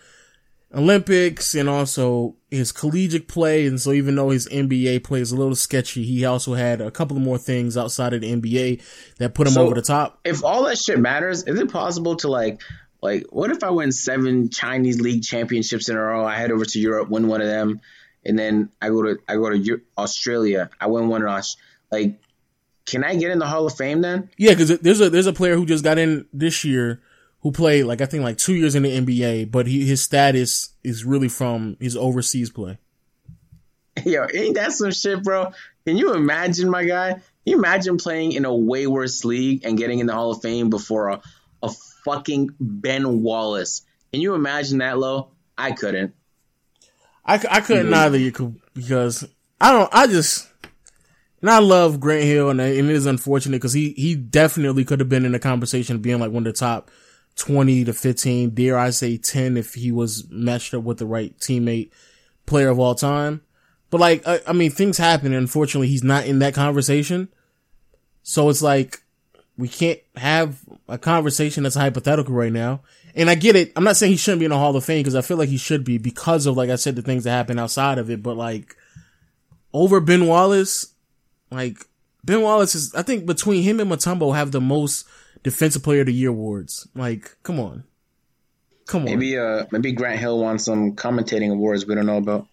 Olympics 0.73 1.55
and 1.55 1.69
also 1.69 2.35
his 2.49 2.71
collegiate 2.71 3.27
play. 3.27 3.67
And 3.67 3.79
so 3.79 3.93
even 3.93 4.15
though 4.15 4.31
his 4.31 4.47
NBA 4.49 5.03
play 5.03 5.21
is 5.21 5.31
a 5.31 5.35
little 5.35 5.55
sketchy, 5.55 6.03
he 6.03 6.25
also 6.25 6.55
had 6.55 6.81
a 6.81 6.91
couple 6.91 7.15
of 7.15 7.23
more 7.23 7.37
things 7.37 7.77
outside 7.77 8.13
of 8.13 8.21
the 8.21 8.35
NBA 8.35 8.81
that 9.19 9.33
put 9.33 9.47
him 9.47 9.53
So, 9.53 9.65
over 9.65 9.75
the 9.75 9.81
top. 9.81 10.19
If 10.25 10.43
all 10.43 10.65
that 10.65 10.77
shit 10.77 10.99
matters, 10.99 11.43
is 11.43 11.59
it 11.59 11.71
possible 11.71 12.15
to 12.17 12.27
like, 12.27 12.61
like, 13.07 13.25
what 13.29 13.51
if 13.51 13.63
I 13.63 13.69
win 13.69 13.93
seven 13.93 14.49
Chinese 14.49 14.99
league 14.99 15.23
championships 15.23 15.87
in 15.87 15.95
a 15.95 16.01
row? 16.01 16.25
I 16.25 16.35
head 16.35 16.51
over 16.51 16.65
to 16.65 16.79
Europe, 16.79 17.09
win 17.09 17.27
one 17.27 17.39
of 17.41 17.47
them, 17.47 17.79
and 18.25 18.37
then 18.37 18.69
I 18.81 18.89
go 18.89 19.01
to 19.03 19.17
I 19.29 19.35
go 19.35 19.49
to 19.49 19.81
Australia, 19.97 20.69
I 20.79 20.87
win 20.87 21.07
one 21.07 21.21
in 21.21 21.29
Aus- 21.29 21.55
Like, 21.89 22.19
can 22.85 23.05
I 23.05 23.15
get 23.15 23.31
in 23.31 23.39
the 23.39 23.45
Hall 23.45 23.65
of 23.65 23.77
Fame 23.77 24.01
then? 24.01 24.29
Yeah, 24.37 24.51
because 24.51 24.79
there's 24.79 24.99
a 24.99 25.09
there's 25.09 25.25
a 25.25 25.31
player 25.33 25.55
who 25.55 25.65
just 25.65 25.85
got 25.85 25.97
in 25.97 26.25
this 26.33 26.65
year 26.65 27.01
who 27.41 27.51
played 27.53 27.83
like 27.85 28.01
I 28.01 28.05
think 28.07 28.23
like 28.23 28.37
two 28.37 28.55
years 28.55 28.75
in 28.75 28.83
the 28.83 28.99
NBA, 28.99 29.51
but 29.51 29.67
he 29.67 29.87
his 29.87 30.01
status 30.01 30.71
is 30.83 31.05
really 31.05 31.29
from 31.29 31.77
his 31.79 31.95
overseas 31.95 32.49
play. 32.49 32.77
Yo, 34.05 34.27
ain't 34.33 34.55
that 34.55 34.73
some 34.73 34.91
shit, 34.91 35.23
bro? 35.23 35.53
Can 35.85 35.95
you 35.95 36.13
imagine, 36.13 36.69
my 36.69 36.83
guy? 36.83 37.13
Can 37.13 37.21
you 37.45 37.57
imagine 37.57 37.95
playing 37.97 38.33
in 38.33 38.43
a 38.43 38.53
way 38.53 38.85
worse 38.85 39.23
league 39.23 39.65
and 39.65 39.77
getting 39.77 39.99
in 39.99 40.07
the 40.07 40.13
Hall 40.13 40.31
of 40.31 40.41
Fame 40.41 40.69
before 40.69 41.07
a, 41.07 41.21
a 41.63 41.71
fucking 42.07 42.51
Ben 42.59 43.21
Wallace? 43.21 43.83
Can 44.11 44.21
you 44.21 44.33
imagine 44.33 44.79
that, 44.79 44.97
low? 44.97 45.31
I 45.57 45.71
couldn't. 45.71 46.13
I, 47.25 47.35
I 47.49 47.61
couldn't 47.61 47.87
mm-hmm. 47.87 47.93
either 47.93 48.17
you 48.17 48.31
could- 48.31 48.59
because 48.73 49.27
I 49.59 49.71
don't 49.71 49.89
I 49.93 50.07
just 50.07 50.47
and 51.41 51.49
I 51.49 51.59
love 51.59 51.99
Grant 51.99 52.23
Hill 52.23 52.49
and, 52.49 52.61
and 52.61 52.89
it 52.89 52.95
is 52.95 53.05
unfortunate 53.05 53.57
because 53.57 53.73
he 53.73 53.91
he 53.91 54.15
definitely 54.15 54.85
could 54.85 54.99
have 54.99 55.09
been 55.09 55.25
in 55.25 55.31
the 55.31 55.39
conversation 55.39 55.95
of 55.95 56.01
being 56.01 56.19
like 56.19 56.31
one 56.31 56.47
of 56.47 56.53
the 56.53 56.59
top 56.59 56.89
twenty 57.35 57.83
to 57.83 57.93
fifteen, 57.93 58.51
dare 58.51 58.77
I 58.77 58.91
say 58.91 59.17
ten 59.17 59.57
if 59.57 59.73
he 59.73 59.91
was 59.91 60.27
matched 60.29 60.73
up 60.73 60.83
with 60.83 60.99
the 60.99 61.05
right 61.05 61.37
teammate 61.39 61.91
player 62.45 62.69
of 62.69 62.79
all 62.79 62.95
time. 62.95 63.41
But 63.89 63.99
like 63.99 64.27
I, 64.27 64.41
I 64.47 64.53
mean 64.53 64.71
things 64.71 64.97
happen 64.97 65.27
and 65.27 65.41
unfortunately 65.41 65.87
he's 65.87 66.03
not 66.03 66.25
in 66.27 66.39
that 66.39 66.53
conversation. 66.53 67.29
So 68.23 68.49
it's 68.49 68.61
like 68.61 69.01
we 69.57 69.67
can't 69.67 69.99
have 70.15 70.59
a 70.87 70.97
conversation 70.97 71.63
that's 71.63 71.75
hypothetical 71.75 72.33
right 72.33 72.51
now. 72.51 72.81
And 73.15 73.29
I 73.29 73.35
get 73.35 73.55
it. 73.55 73.71
I'm 73.75 73.83
not 73.83 73.97
saying 73.97 74.11
he 74.11 74.17
shouldn't 74.17 74.39
be 74.39 74.45
in 74.45 74.51
the 74.51 74.57
Hall 74.57 74.75
of 74.75 74.85
Fame 74.85 74.99
because 74.99 75.15
I 75.15 75.21
feel 75.21 75.37
like 75.37 75.49
he 75.49 75.57
should 75.57 75.83
be 75.83 75.97
because 75.97 76.45
of, 76.45 76.55
like 76.55 76.69
I 76.69 76.75
said, 76.75 76.95
the 76.95 77.01
things 77.01 77.23
that 77.23 77.31
happen 77.31 77.57
outside 77.57 77.97
of 77.97 78.11
it. 78.11 78.21
But 78.21 78.37
like 78.37 78.75
over 79.73 79.99
Ben 79.99 80.27
Wallace, 80.27 80.93
like 81.49 81.79
Ben 82.23 82.41
Wallace 82.41 82.75
is, 82.75 82.93
I 82.93 83.01
think 83.01 83.25
between 83.25 83.63
him 83.63 83.79
and 83.79 83.89
Mutombo 83.89 84.35
have 84.35 84.51
the 84.51 84.61
most 84.61 85.07
defensive 85.41 85.81
player 85.81 86.01
of 86.01 86.07
the 86.07 86.13
year 86.13 86.29
awards. 86.29 86.87
Like, 86.93 87.35
come 87.41 87.59
on. 87.59 87.83
Come 88.85 89.01
on. 89.01 89.05
Maybe 89.05 89.37
uh 89.37 89.65
maybe 89.71 89.91
Grant 89.91 90.19
Hill 90.19 90.39
won 90.39 90.59
some 90.59 90.95
commentating 90.95 91.51
awards 91.51 91.85
we 91.85 91.95
don't 91.95 92.05
know 92.05 92.17
about. 92.17 92.47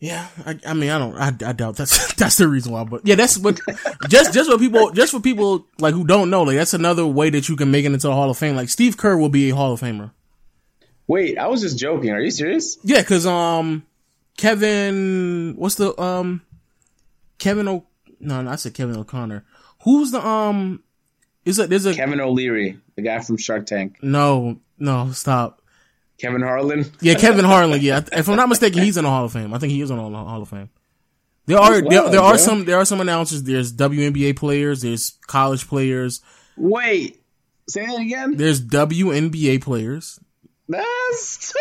Yeah, 0.00 0.26
I, 0.44 0.58
I 0.66 0.74
mean, 0.74 0.90
I 0.90 0.98
don't, 0.98 1.16
I, 1.16 1.48
I 1.48 1.52
doubt 1.52 1.76
that's 1.76 2.12
that's 2.16 2.36
the 2.36 2.46
reason 2.48 2.72
why. 2.72 2.84
But 2.84 3.02
yeah, 3.06 3.14
that's 3.14 3.38
what 3.38 3.58
just 4.08 4.34
just 4.34 4.50
for 4.50 4.58
people, 4.58 4.90
just 4.90 5.12
for 5.12 5.20
people 5.20 5.66
like 5.78 5.94
who 5.94 6.06
don't 6.06 6.30
know, 6.30 6.42
like 6.42 6.56
that's 6.56 6.74
another 6.74 7.06
way 7.06 7.30
that 7.30 7.48
you 7.48 7.56
can 7.56 7.70
make 7.70 7.84
it 7.84 7.92
into 7.92 8.08
the 8.08 8.12
Hall 8.14 8.28
of 8.28 8.36
Fame. 8.36 8.56
Like 8.56 8.68
Steve 8.68 8.96
Kerr 8.96 9.16
will 9.16 9.28
be 9.30 9.50
a 9.50 9.54
Hall 9.54 9.72
of 9.72 9.80
Famer. 9.80 10.10
Wait, 11.06 11.38
I 11.38 11.46
was 11.46 11.60
just 11.60 11.78
joking. 11.78 12.10
Are 12.10 12.20
you 12.20 12.30
serious? 12.30 12.78
Yeah, 12.82 13.00
because 13.00 13.26
um, 13.26 13.84
Kevin, 14.36 15.54
what's 15.56 15.76
the 15.76 15.98
um, 16.00 16.42
Kevin 17.38 17.68
O? 17.68 17.86
No, 18.20 18.42
no, 18.42 18.50
I 18.50 18.56
said 18.56 18.74
Kevin 18.74 18.96
O'Connor. 18.96 19.44
Who's 19.84 20.10
the 20.10 20.26
um? 20.26 20.82
Is 21.44 21.58
it? 21.58 21.70
There's 21.70 21.86
a 21.86 21.94
Kevin 21.94 22.20
O'Leary, 22.20 22.78
the 22.96 23.02
guy 23.02 23.20
from 23.20 23.36
Shark 23.36 23.66
Tank. 23.66 23.98
no, 24.02 24.58
no, 24.78 25.12
stop. 25.12 25.60
Kevin 26.24 26.42
Harlan. 26.42 26.90
Yeah, 27.00 27.14
Kevin 27.14 27.44
Harlan. 27.44 27.80
Yeah, 27.80 28.02
if 28.12 28.28
I'm 28.28 28.36
not 28.36 28.48
mistaken, 28.48 28.82
he's 28.82 28.96
in 28.96 29.04
the 29.04 29.10
Hall 29.10 29.26
of 29.26 29.32
Fame. 29.32 29.52
I 29.52 29.58
think 29.58 29.72
he 29.72 29.80
is 29.80 29.90
in 29.90 29.96
the 29.96 30.02
Hall 30.02 30.42
of 30.42 30.48
Fame. 30.48 30.70
There 31.46 31.58
are 31.58 31.82
there, 31.82 32.08
there 32.08 32.22
are 32.22 32.38
some 32.38 32.64
there 32.64 32.78
are 32.78 32.86
some 32.86 33.00
announcers. 33.00 33.42
There's 33.42 33.72
WNBA 33.74 34.36
players. 34.36 34.80
There's 34.80 35.18
college 35.26 35.68
players. 35.68 36.22
Wait, 36.56 37.22
say 37.68 37.84
that 37.84 38.00
again. 38.00 38.36
There's 38.36 38.62
WNBA 38.62 39.60
players. 39.62 40.18
That's 40.68 41.54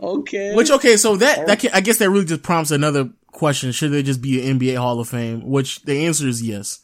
okay. 0.00 0.54
Which 0.54 0.70
okay, 0.70 0.96
so 0.96 1.16
that 1.16 1.48
that 1.48 1.58
can, 1.58 1.70
I 1.74 1.80
guess 1.80 1.98
that 1.98 2.10
really 2.10 2.24
just 2.24 2.44
prompts 2.44 2.70
another 2.70 3.10
question: 3.32 3.72
Should 3.72 3.90
there 3.90 4.02
just 4.02 4.22
be 4.22 4.48
an 4.48 4.60
NBA 4.60 4.76
Hall 4.76 5.00
of 5.00 5.08
Fame? 5.08 5.48
Which 5.48 5.82
the 5.82 6.06
answer 6.06 6.28
is 6.28 6.40
yes. 6.40 6.80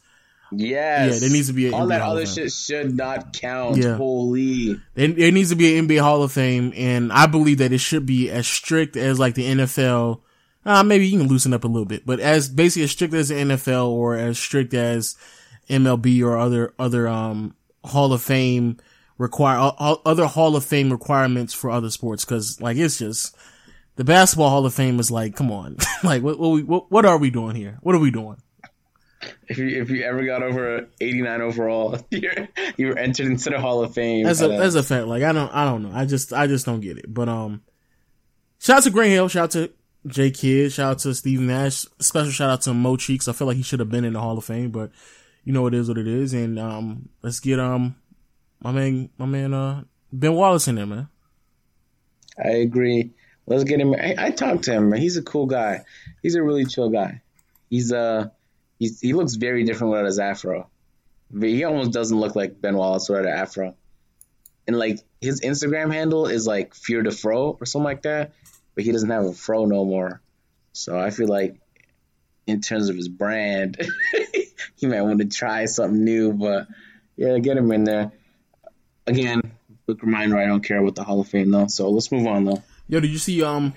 Yes, 0.59 1.13
Yeah, 1.13 1.19
there 1.19 1.29
needs 1.29 1.47
to 1.47 1.53
be 1.53 1.71
all 1.71 1.85
NBA 1.85 1.89
that 1.89 2.01
Hall 2.01 2.11
other 2.11 2.25
shit 2.25 2.51
should 2.51 2.95
not 2.95 3.33
count. 3.33 3.77
Yeah. 3.77 3.95
Holy. 3.95 4.79
There, 4.95 5.07
there 5.07 5.31
needs 5.31 5.49
to 5.49 5.55
be 5.55 5.77
an 5.77 5.87
NBA 5.87 6.01
Hall 6.01 6.23
of 6.23 6.31
Fame, 6.31 6.73
and 6.75 7.11
I 7.11 7.25
believe 7.27 7.59
that 7.59 7.71
it 7.71 7.79
should 7.79 8.05
be 8.05 8.29
as 8.29 8.47
strict 8.47 8.95
as 8.97 9.19
like 9.19 9.35
the 9.35 9.45
NFL. 9.45 10.21
Uh, 10.65 10.83
maybe 10.83 11.07
you 11.07 11.19
can 11.19 11.27
loosen 11.27 11.53
up 11.53 11.63
a 11.63 11.67
little 11.67 11.85
bit, 11.85 12.05
but 12.05 12.19
as 12.19 12.47
basically 12.49 12.83
as 12.83 12.91
strict 12.91 13.13
as 13.13 13.29
the 13.29 13.35
NFL 13.35 13.89
or 13.89 14.15
as 14.15 14.39
strict 14.39 14.73
as 14.73 15.17
MLB 15.69 16.23
or 16.23 16.37
other 16.37 16.73
other 16.79 17.07
um 17.07 17.55
Hall 17.83 18.13
of 18.13 18.21
Fame 18.21 18.77
require 19.17 19.71
other 19.79 20.25
Hall 20.25 20.55
of 20.55 20.63
Fame 20.63 20.91
requirements 20.91 21.53
for 21.53 21.69
other 21.69 21.89
sports. 21.89 22.25
Because 22.25 22.61
like 22.61 22.77
it's 22.77 22.99
just 22.99 23.35
the 23.95 24.03
basketball 24.03 24.49
Hall 24.49 24.65
of 24.65 24.73
Fame 24.73 24.99
is 24.99 25.11
like, 25.11 25.35
come 25.35 25.51
on, 25.51 25.77
like 26.03 26.23
what 26.23 26.39
what, 26.39 26.49
we, 26.49 26.63
what 26.63 26.91
what 26.91 27.05
are 27.05 27.17
we 27.17 27.29
doing 27.29 27.55
here? 27.55 27.77
What 27.81 27.95
are 27.95 27.99
we 27.99 28.11
doing? 28.11 28.37
If 29.47 29.57
you 29.57 29.67
if 29.81 29.89
you 29.89 30.03
ever 30.03 30.25
got 30.25 30.41
over 30.43 30.87
89 31.01 31.41
overall, 31.41 31.99
you're 32.09 32.47
you 32.77 32.87
were 32.87 32.97
entered 32.97 33.27
into 33.27 33.49
the 33.49 33.59
Hall 33.59 33.83
of 33.83 33.93
Fame. 33.93 34.25
That's 34.25 34.41
a 34.41 34.49
a- 34.49 34.57
that's 34.57 34.75
a 34.75 34.83
fact. 34.83 35.07
Like 35.07 35.23
I 35.23 35.31
don't 35.31 35.53
I 35.53 35.65
don't 35.65 35.83
know. 35.83 35.91
I 35.93 36.05
just 36.05 36.33
I 36.33 36.47
just 36.47 36.65
don't 36.65 36.79
get 36.81 36.97
it. 36.97 37.13
But 37.13 37.29
um, 37.29 37.61
shout 38.59 38.77
out 38.77 38.83
to 38.83 38.89
Grant 38.91 39.11
Hill. 39.11 39.27
Shout 39.27 39.43
out 39.43 39.51
to 39.51 39.71
J 40.07 40.31
Kidd. 40.31 40.71
Shout 40.71 40.91
out 40.91 40.99
to 40.99 41.13
Steve 41.13 41.39
Nash. 41.41 41.85
Special 41.99 42.31
shout 42.31 42.49
out 42.49 42.61
to 42.63 42.73
Mo 42.73 42.95
Cheeks. 42.97 43.27
I 43.27 43.33
feel 43.33 43.47
like 43.47 43.57
he 43.57 43.63
should 43.63 43.79
have 43.79 43.89
been 43.89 44.05
in 44.05 44.13
the 44.13 44.19
Hall 44.21 44.37
of 44.37 44.45
Fame, 44.45 44.71
but 44.71 44.91
you 45.43 45.53
know 45.53 45.67
it 45.67 45.73
is 45.73 45.87
what 45.87 45.97
it 45.97 46.07
is. 46.07 46.33
And 46.33 46.57
um, 46.59 47.09
let's 47.21 47.39
get 47.39 47.59
um 47.59 47.95
my 48.61 48.71
man 48.71 49.09
my 49.17 49.25
man 49.25 49.53
uh 49.53 49.83
Ben 50.11 50.33
Wallace 50.33 50.67
in 50.67 50.75
there, 50.75 50.85
man. 50.85 51.09
I 52.43 52.49
agree. 52.49 53.11
Let's 53.45 53.63
get 53.65 53.79
him. 53.79 53.93
I, 53.93 54.15
I 54.17 54.31
talked 54.31 54.63
to 54.65 54.71
him. 54.73 54.91
He's 54.93 55.17
a 55.17 55.21
cool 55.21 55.45
guy. 55.47 55.81
He's 56.21 56.35
a 56.35 56.41
really 56.43 56.65
chill 56.65 56.89
guy. 56.89 57.21
He's 57.69 57.91
uh 57.91 58.29
he's, 58.83 58.99
he 58.99 59.13
looks 59.13 59.35
very 59.35 59.63
different 59.63 59.91
without 59.91 60.05
his 60.05 60.19
afro. 60.19 60.69
He 61.39 61.63
almost 61.63 61.91
doesn't 61.91 62.19
look 62.19 62.35
like 62.35 62.61
Ben 62.61 62.75
Wallace 62.75 63.09
without 63.09 63.25
an 63.25 63.31
afro. 63.31 63.75
And 64.67 64.77
like 64.77 64.99
his 65.21 65.41
Instagram 65.41 65.91
handle 65.91 66.27
is 66.27 66.45
like 66.45 66.75
Fear 66.75 67.03
the 67.03 67.11
Fro 67.11 67.57
or 67.59 67.65
something 67.65 67.85
like 67.85 68.03
that, 68.03 68.33
but 68.75 68.83
he 68.83 68.91
doesn't 68.91 69.09
have 69.09 69.25
a 69.25 69.33
fro 69.33 69.65
no 69.65 69.85
more. 69.85 70.21
So 70.73 70.99
I 70.99 71.09
feel 71.11 71.27
like 71.27 71.59
in 72.45 72.61
terms 72.61 72.89
of 72.89 72.95
his 72.95 73.07
brand, 73.07 73.77
he 74.75 74.87
might 74.87 75.01
want 75.01 75.19
to 75.19 75.25
try 75.25 75.65
something 75.65 76.03
new. 76.03 76.33
But 76.33 76.67
yeah, 77.15 77.37
get 77.39 77.57
him 77.57 77.71
in 77.71 77.83
there. 77.83 78.11
Again, 79.07 79.41
quick 79.85 80.01
reminder: 80.01 80.37
I 80.37 80.45
don't 80.45 80.63
care 80.63 80.79
about 80.79 80.95
the 80.95 81.03
Hall 81.03 81.21
of 81.21 81.27
Fame 81.27 81.51
though. 81.51 81.67
So 81.67 81.89
let's 81.89 82.11
move 82.11 82.27
on 82.27 82.45
though. 82.45 82.63
Yo, 82.87 82.99
did 82.99 83.11
you 83.11 83.17
see 83.17 83.43
um 83.43 83.73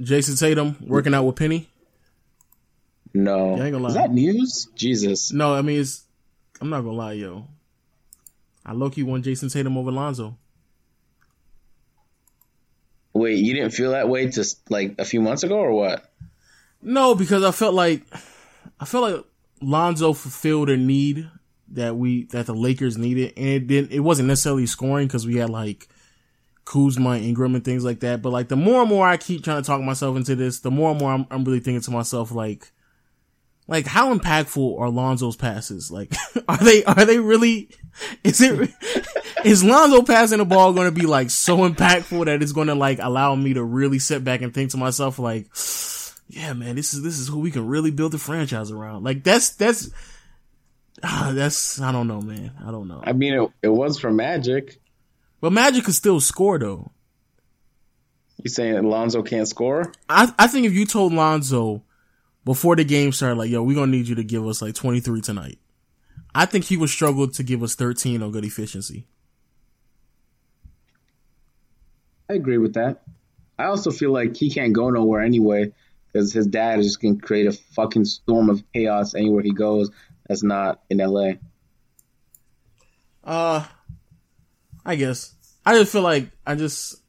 Jayson 0.00 0.38
Tatum 0.38 0.76
working 0.80 1.14
out 1.14 1.24
with 1.24 1.36
Penny? 1.36 1.68
No. 3.12 3.56
Yeah, 3.56 3.62
I 3.62 3.66
ain't 3.66 3.72
gonna 3.72 3.78
lie. 3.78 3.88
Is 3.88 3.94
that 3.94 4.12
news? 4.12 4.68
Jesus. 4.74 5.32
No, 5.32 5.54
I 5.54 5.62
mean 5.62 5.80
it's. 5.80 6.04
I'm 6.60 6.70
not 6.70 6.82
gonna 6.82 6.96
lie, 6.96 7.12
yo. 7.12 7.46
I 8.64 8.72
low 8.72 8.90
key 8.90 9.02
want 9.02 9.24
Jayson 9.24 9.52
Tatum 9.52 9.78
over 9.78 9.90
Lonzo. 9.90 10.36
Wait, 13.12 13.38
you 13.38 13.54
didn't 13.54 13.72
feel 13.72 13.90
that 13.92 14.08
way 14.08 14.28
just 14.28 14.70
like 14.70 14.94
a 14.98 15.04
few 15.04 15.20
months 15.20 15.42
ago 15.42 15.56
or 15.56 15.72
what? 15.72 16.08
No, 16.82 17.14
because 17.14 17.42
I 17.42 17.50
felt 17.50 17.74
like 17.74 18.02
I 18.78 18.84
felt 18.84 19.12
like 19.12 19.24
Lonzo 19.60 20.12
fulfilled 20.12 20.70
a 20.70 20.76
need 20.76 21.28
that 21.72 21.96
we 21.96 22.24
that 22.26 22.46
the 22.46 22.54
Lakers 22.54 22.96
needed, 22.96 23.32
and 23.36 23.46
it 23.46 23.66
didn't. 23.66 23.92
It 23.92 24.00
wasn't 24.00 24.28
necessarily 24.28 24.66
scoring 24.66 25.06
because 25.06 25.26
we 25.26 25.36
had 25.36 25.50
like 25.50 25.88
Kuzma, 26.64 27.10
and 27.10 27.24
Ingram, 27.24 27.54
and 27.54 27.64
things 27.64 27.84
like 27.84 28.00
that. 28.00 28.22
But 28.22 28.30
like 28.30 28.48
the 28.48 28.56
more 28.56 28.82
and 28.82 28.88
more 28.88 29.06
I 29.06 29.16
keep 29.16 29.42
trying 29.42 29.60
to 29.60 29.66
talk 29.66 29.80
myself 29.82 30.16
into 30.16 30.36
this, 30.36 30.60
the 30.60 30.70
more 30.70 30.90
and 30.90 31.00
more 31.00 31.12
I'm, 31.12 31.26
I'm 31.30 31.44
really 31.44 31.60
thinking 31.60 31.80
to 31.80 31.90
myself 31.90 32.30
like, 32.30 32.70
like 33.70 33.86
how 33.86 34.12
impactful 34.12 34.80
are 34.80 34.90
Lonzo's 34.90 35.36
passes? 35.36 35.92
Like, 35.92 36.12
are 36.48 36.58
they 36.58 36.82
are 36.84 37.04
they 37.06 37.20
really? 37.20 37.70
Is 38.24 38.40
it 38.40 38.68
is 39.44 39.62
Lonzo 39.62 40.02
passing 40.02 40.38
the 40.38 40.44
ball 40.44 40.72
going 40.72 40.92
to 40.92 41.00
be 41.00 41.06
like 41.06 41.30
so 41.30 41.58
impactful 41.58 42.24
that 42.26 42.42
it's 42.42 42.50
going 42.50 42.66
to 42.66 42.74
like 42.74 42.98
allow 43.00 43.34
me 43.36 43.54
to 43.54 43.62
really 43.62 44.00
sit 44.00 44.24
back 44.24 44.42
and 44.42 44.52
think 44.52 44.72
to 44.72 44.76
myself 44.76 45.20
like, 45.20 45.46
yeah, 46.28 46.52
man, 46.52 46.74
this 46.74 46.92
is 46.92 47.02
this 47.02 47.20
is 47.20 47.28
who 47.28 47.38
we 47.38 47.52
can 47.52 47.68
really 47.68 47.92
build 47.92 48.10
the 48.10 48.18
franchise 48.18 48.72
around. 48.72 49.04
Like 49.04 49.22
that's 49.22 49.50
that's 49.50 49.90
ah, 51.04 51.30
that's 51.34 51.80
I 51.80 51.92
don't 51.92 52.08
know, 52.08 52.20
man. 52.20 52.52
I 52.66 52.72
don't 52.72 52.88
know. 52.88 53.00
I 53.04 53.12
mean, 53.12 53.34
it, 53.34 53.50
it 53.62 53.68
was 53.68 54.00
for 54.00 54.10
Magic. 54.10 54.80
But 55.40 55.52
Magic 55.52 55.84
could 55.84 55.94
still 55.94 56.20
score 56.20 56.58
though. 56.58 56.90
You 58.42 58.50
saying 58.50 58.82
Lonzo 58.82 59.22
can't 59.22 59.46
score? 59.46 59.92
I 60.08 60.34
I 60.36 60.48
think 60.48 60.66
if 60.66 60.72
you 60.72 60.86
told 60.86 61.12
Lonzo 61.12 61.84
before 62.44 62.76
the 62.76 62.84
game 62.84 63.12
started, 63.12 63.36
like, 63.36 63.50
yo, 63.50 63.62
we're 63.62 63.74
gonna 63.74 63.92
need 63.92 64.08
you 64.08 64.14
to 64.16 64.24
give 64.24 64.46
us 64.46 64.62
like 64.62 64.74
23 64.74 65.20
tonight. 65.20 65.58
I 66.34 66.46
think 66.46 66.64
he 66.64 66.76
would 66.76 66.90
struggle 66.90 67.28
to 67.28 67.42
give 67.42 67.62
us 67.62 67.74
13 67.74 68.22
on 68.22 68.30
good 68.30 68.44
efficiency. 68.44 69.06
I 72.28 72.34
agree 72.34 72.58
with 72.58 72.74
that. 72.74 73.02
I 73.58 73.64
also 73.64 73.90
feel 73.90 74.12
like 74.12 74.36
he 74.36 74.50
can't 74.50 74.72
go 74.72 74.90
nowhere 74.90 75.20
anyway 75.20 75.72
because 76.06 76.32
his 76.32 76.46
dad 76.46 76.78
is 76.78 76.86
just 76.86 77.02
going 77.02 77.18
to 77.18 77.26
create 77.26 77.46
a 77.46 77.52
fucking 77.52 78.04
storm 78.04 78.48
of 78.48 78.62
chaos 78.72 79.14
anywhere 79.14 79.42
he 79.42 79.52
goes 79.52 79.90
that's 80.30 80.44
not 80.44 80.80
in 80.88 80.98
LA. 80.98 81.32
Uh, 83.24 83.66
I 84.86 84.94
guess. 84.94 85.34
I 85.66 85.74
just 85.76 85.90
feel 85.90 86.02
like 86.02 86.30
I 86.46 86.54
just, 86.54 87.02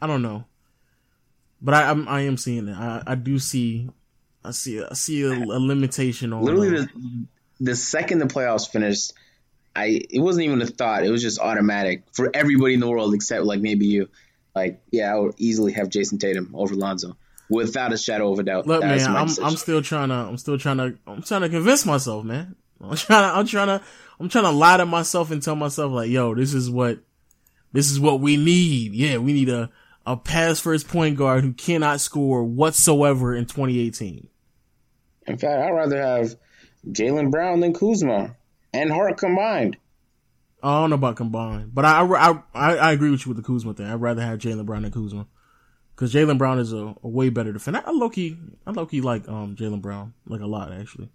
I 0.00 0.06
don't 0.08 0.22
know, 0.22 0.44
but 1.62 1.74
I 1.74 1.90
I'm, 1.90 2.08
I 2.08 2.22
am 2.22 2.36
seeing 2.36 2.68
it. 2.68 2.76
I 2.76 3.02
I 3.06 3.14
do 3.14 3.38
see, 3.38 3.88
I 4.44 4.52
see 4.52 4.82
I 4.82 4.94
see 4.94 5.22
a, 5.22 5.32
a 5.32 5.58
limitation 5.58 6.32
on 6.32 6.42
Literally, 6.42 6.78
uh, 6.78 6.82
the, 6.82 7.26
the 7.60 7.76
second 7.76 8.18
the 8.18 8.26
playoffs 8.26 8.68
finished, 8.68 9.12
I 9.74 10.00
it 10.10 10.20
wasn't 10.20 10.46
even 10.46 10.62
a 10.62 10.66
thought. 10.66 11.04
It 11.04 11.10
was 11.10 11.22
just 11.22 11.38
automatic 11.38 12.04
for 12.12 12.30
everybody 12.32 12.74
in 12.74 12.80
the 12.80 12.88
world 12.88 13.14
except 13.14 13.44
like 13.44 13.60
maybe 13.60 13.86
you. 13.86 14.08
Like, 14.54 14.80
yeah, 14.90 15.14
I 15.14 15.18
would 15.18 15.34
easily 15.38 15.72
have 15.72 15.88
Jayson 15.88 16.18
Tatum 16.18 16.52
over 16.54 16.74
Lonzo 16.74 17.16
without 17.48 17.92
a 17.92 17.98
shadow 17.98 18.32
of 18.32 18.38
a 18.38 18.42
doubt. 18.42 18.66
Look, 18.66 18.80
That's 18.80 19.06
man, 19.06 19.16
I'm. 19.16 19.28
I'm 19.44 19.56
still 19.56 19.82
trying 19.82 20.08
to 20.08 20.14
I'm 20.14 20.36
still 20.36 20.58
trying 20.58 20.78
to 20.78 20.98
I'm 21.06 21.22
trying 21.22 21.42
to 21.42 21.48
convince 21.48 21.86
myself, 21.86 22.24
man. 22.24 22.56
I'm 22.80 22.96
trying 22.96 23.22
to 23.22 23.38
I'm 23.38 23.46
trying 23.46 23.66
to 23.68 23.82
I'm 24.20 24.28
trying 24.28 24.44
to 24.44 24.50
lie 24.50 24.76
to 24.76 24.86
myself 24.86 25.30
and 25.30 25.42
tell 25.42 25.56
myself 25.56 25.92
like, 25.92 26.10
yo, 26.10 26.34
this 26.34 26.54
is 26.54 26.70
what 26.70 27.00
this 27.72 27.90
is 27.90 28.00
what 28.00 28.20
we 28.20 28.36
need. 28.36 28.94
Yeah, 28.94 29.18
we 29.18 29.32
need 29.32 29.48
a 29.48 29.70
a 30.08 30.16
pass 30.16 30.58
first 30.58 30.88
point 30.88 31.18
guard 31.18 31.44
who 31.44 31.52
cannot 31.52 32.00
score 32.00 32.42
whatsoever 32.42 33.36
in 33.36 33.44
2018. 33.44 34.26
In 35.26 35.36
fact, 35.36 35.62
I'd 35.62 35.70
rather 35.70 36.00
have 36.00 36.34
Jaylen 36.86 37.30
Brown 37.30 37.60
than 37.60 37.74
Kuzma 37.74 38.34
and 38.72 38.90
Hart 38.90 39.18
combined. 39.18 39.76
I 40.62 40.80
don't 40.80 40.90
know 40.90 40.94
about 40.94 41.16
combined, 41.16 41.74
but 41.74 41.84
I 41.84 42.00
I 42.00 42.42
I, 42.54 42.76
I 42.76 42.92
agree 42.92 43.10
with 43.10 43.26
you 43.26 43.30
with 43.30 43.36
the 43.36 43.42
Kuzma 43.42 43.74
thing. 43.74 43.84
I'd 43.84 44.00
rather 44.00 44.22
have 44.22 44.38
Jaylen 44.38 44.64
Brown 44.64 44.82
than 44.82 44.92
Kuzma 44.92 45.26
because 45.94 46.12
Jaylen 46.12 46.38
Brown 46.38 46.58
is 46.58 46.72
a, 46.72 46.94
a 47.02 47.08
way 47.08 47.28
better 47.28 47.52
defender. 47.52 47.82
I 47.84 47.90
low 47.90 48.08
key 48.08 48.38
I 48.66 48.70
low 48.70 48.86
key 48.86 49.02
like 49.02 49.28
um 49.28 49.56
Jaylen 49.56 49.82
Brown 49.82 50.14
like 50.26 50.40
a 50.40 50.46
lot 50.46 50.72
actually. 50.72 51.10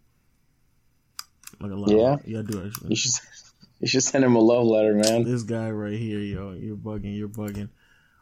Like 1.59 1.71
a 1.71 1.75
lot. 1.75 1.89
Yeah? 1.89 2.17
yeah, 2.25 2.39
I 2.39 2.41
do 2.43 2.63
actually. 2.63 2.89
You 2.89 2.95
should 2.95 3.11
you 3.79 3.87
should 3.87 4.03
send 4.03 4.23
him 4.23 4.35
a 4.35 4.39
love 4.39 4.65
letter, 4.65 4.93
man. 4.93 5.23
This 5.23 5.41
guy 5.41 5.71
right 5.71 5.97
here, 5.97 6.19
yo, 6.19 6.51
you're 6.51 6.75
bugging, 6.75 7.17
you're 7.17 7.27
bugging. 7.27 7.69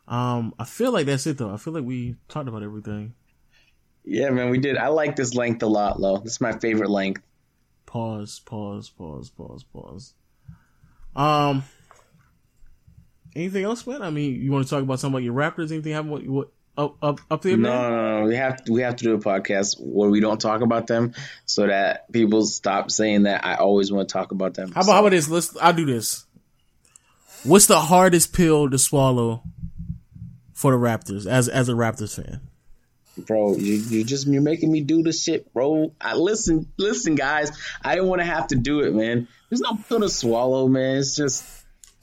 Um, 0.08 0.54
I 0.60 0.66
feel 0.66 0.92
like 0.92 1.06
that's 1.06 1.28
it 1.28 1.38
though. 1.38 1.54
I 1.54 1.58
feel 1.58 1.74
like 1.74 1.84
we 1.84 2.16
talked 2.28 2.48
about 2.48 2.64
everything. 2.64 3.14
Yeah, 4.04 4.30
man, 4.32 4.50
we 4.50 4.58
did. 4.58 4.78
I 4.78 4.88
like 4.88 5.16
this 5.16 5.36
length 5.36 5.62
a 5.64 5.68
lot, 5.68 6.00
Lo. 6.00 6.18
This 6.18 6.34
is 6.34 6.42
my 6.42 6.54
favorite 6.54 6.90
length. 6.90 7.22
Pause, 7.86 8.40
pause, 8.40 8.90
pause, 8.90 9.30
pause, 9.30 9.64
pause. 9.64 10.14
Um, 11.16 11.64
anything 13.36 13.64
else, 13.64 13.86
man? 13.86 14.02
I 14.02 14.10
mean, 14.10 14.42
you 14.42 14.52
want 14.52 14.66
to 14.66 14.70
talk 14.70 14.82
about 14.82 15.00
something 15.00 15.16
about 15.16 15.24
your 15.24 15.36
Raptors? 15.36 15.72
Anything 15.72 15.94
happen? 15.94 16.10
What, 16.10 16.26
what 16.26 16.52
up, 16.78 16.98
up, 17.04 17.20
up 17.30 17.42
there, 17.42 17.58
No, 17.58 17.90
no, 17.90 18.20
no. 18.22 18.28
We 18.28 18.36
have 18.38 18.64
to, 18.64 18.72
we 18.72 18.82
have 18.82 18.96
to 18.96 19.04
do 19.04 19.14
a 19.14 19.20
podcast 19.20 19.76
where 19.80 20.10
we 20.10 20.20
don't 20.20 20.40
talk 20.40 20.62
about 20.62 20.88
them, 20.88 21.14
so 21.46 21.68
that 21.68 22.12
people 22.12 22.46
stop 22.46 22.90
saying 22.90 23.24
that 23.24 23.46
I 23.46 23.56
always 23.56 23.92
want 23.92 24.08
to 24.10 24.14
talk 24.14 24.32
about 24.32 24.54
them. 24.54 24.72
How 24.72 24.82
about 24.82 24.94
how 24.94 25.00
about 25.02 25.10
this? 25.10 25.30
Let's. 25.30 25.56
I'll 25.58 25.74
do 25.74 25.86
this. 25.86 26.26
What's 27.44 27.68
the 27.68 27.80
hardest 27.80 28.34
pill 28.34 28.70
to 28.70 28.78
swallow 28.78 29.44
for 30.62 30.72
the 30.72 30.78
Raptors 30.78 31.26
as 31.26 31.50
as 31.50 31.68
a 31.70 31.74
Raptors 31.74 32.16
fan? 32.16 32.40
bro. 33.18 33.56
You 33.56 33.74
you 33.74 34.04
just 34.04 34.28
you're 34.28 34.42
making 34.42 34.72
me 34.72 34.82
do 34.82 35.04
this 35.04 35.24
shit, 35.24 35.52
bro. 35.54 35.94
I 36.00 36.16
listen, 36.16 36.72
listen, 36.78 37.16
guys. 37.16 37.52
I 37.84 37.96
didn't 37.96 38.10
want 38.10 38.22
to 38.22 38.26
have 38.26 38.48
to 38.48 38.56
do 38.56 38.82
it, 38.82 38.94
man. 38.94 39.28
There's 39.50 39.62
no 39.62 39.76
pill 39.76 40.02
to 40.02 40.10
swallow, 40.10 40.68
man. 40.68 40.98
It's 40.98 41.16
just 41.16 41.46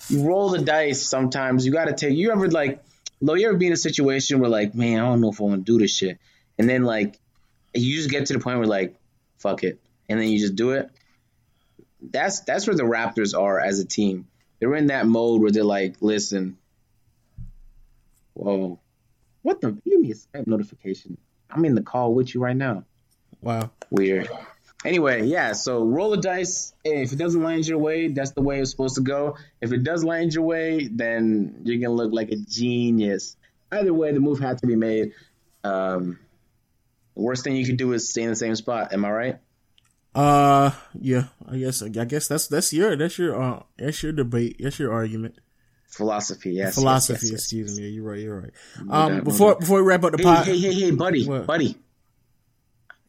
you 0.09 0.27
roll 0.27 0.51
the 0.51 0.59
dice. 0.59 1.03
Sometimes 1.03 1.67
you 1.67 1.73
got 1.73 1.87
to 1.87 1.95
take. 1.95 2.17
You 2.17 2.33
ever 2.33 2.49
like, 2.49 2.83
Lo, 3.21 3.35
you 3.35 3.49
ever 3.49 3.57
be 3.57 3.67
in 3.67 3.73
a 3.73 3.77
situation 3.77 4.41
where 4.41 4.51
like, 4.51 4.75
man, 4.75 5.01
I 5.01 5.07
don't 5.07 5.21
know 5.21 5.31
if 5.31 5.41
I 5.41 5.45
want 5.45 5.67
to 5.67 5.73
do 5.73 5.79
this 5.79 5.95
shit, 5.95 6.19
and 6.59 6.69
then 6.69 6.83
like, 6.83 7.19
you 7.75 7.97
just 7.97 8.11
get 8.11 8.27
to 8.27 8.35
the 8.35 8.41
point 8.41 8.59
where 8.59 8.67
like, 8.69 8.97
fuck 9.39 9.65
it, 9.65 9.81
and 10.09 10.21
then 10.21 10.29
you 10.29 10.39
just 10.39 10.57
do 10.57 10.73
it. 10.73 10.91
That's 12.01 12.41
that's 12.41 12.67
where 12.67 12.77
the 12.77 12.85
Raptors 12.85 13.39
are 13.39 13.59
as 13.59 13.81
a 13.81 13.85
team. 13.85 14.29
They're 14.61 14.75
in 14.75 14.89
that 14.89 15.07
mode 15.07 15.41
where 15.41 15.53
they're 15.53 15.65
like, 15.65 15.97
listen, 16.01 16.59
whoa, 18.39 18.81
what 19.43 19.61
the? 19.61 19.73
Give 19.73 20.01
me 20.01 20.13
a 20.13 20.15
Skype 20.15 20.47
notification. 20.47 21.19
I'm 21.51 21.65
in 21.65 21.75
the 21.75 21.83
call 21.83 22.15
with 22.15 22.35
you 22.35 22.41
right 22.41 22.57
now. 22.57 22.85
Wow. 23.41 23.71
Weird. 23.91 24.29
Anyway, 24.85 25.27
yeah. 25.27 25.53
So 25.53 25.85
roll 25.85 26.11
the 26.11 26.19
dice. 26.19 26.73
If 26.85 27.13
it 27.13 27.17
doesn't 27.17 27.43
land 27.43 27.67
your 27.67 27.79
way, 27.79 28.09
that's 28.09 28.33
the 28.33 28.43
way 28.43 28.61
it's 28.61 28.71
supposed 28.71 28.95
to 28.95 29.01
go. 29.01 29.37
If 29.61 29.73
it 29.73 29.83
does 29.83 30.05
land 30.05 30.35
your 30.35 30.45
way, 30.45 30.87
then 30.87 31.63
you're 31.65 31.81
gonna 31.81 31.95
look 31.95 32.13
like 32.13 32.31
a 32.31 32.37
genius. 32.37 33.37
Either 33.73 33.93
way, 33.93 34.13
the 34.13 34.21
move 34.21 34.39
had 34.39 34.59
to 34.59 34.67
be 34.67 34.77
made. 34.77 35.13
Um, 35.65 36.19
the 37.17 37.23
worst 37.23 37.43
thing 37.43 37.57
you 37.57 37.67
could 37.67 37.77
do 37.77 37.93
is 37.93 38.09
stay 38.09 38.23
in 38.23 38.31
the 38.31 38.37
same 38.37 38.55
spot. 38.55 38.93
Am 38.93 39.05
I 39.05 39.11
right? 39.11 39.39
Uh, 40.15 40.71
yeah. 40.99 41.25
I 41.51 41.57
guess. 41.57 41.83
I 41.83 41.89
guess 41.89 42.29
that's 42.29 42.47
that's 42.47 42.73
your 42.73 42.97
that's 42.97 43.19
your 43.19 43.41
uh 43.41 43.63
that's 43.77 44.03
your 44.03 44.13
debate. 44.13 44.57
That's 44.61 44.79
your 44.79 44.93
argument. 44.93 45.39
Philosophy, 45.89 46.51
yes. 46.53 46.67
yes, 46.67 46.75
Philosophy. 46.75 47.27
yes, 47.27 47.33
yes. 47.33 47.41
Excuse 47.43 47.79
me. 47.81 47.89
You're 47.89 48.05
right. 48.05 48.21
You're 48.21 48.41
right. 48.41 48.51
Um, 48.89 49.17
no 49.19 49.23
before 49.25 49.57
before 49.57 49.83
we 49.83 49.89
wrap 49.89 50.05
up 50.05 50.13
the 50.13 50.19
Hey, 50.19 50.25
pod, 50.25 50.47
hey, 50.47 50.59
hey, 50.59 50.73
hey, 50.73 50.91
buddy, 50.93 51.27
What? 51.27 51.47
buddy. 51.47 51.77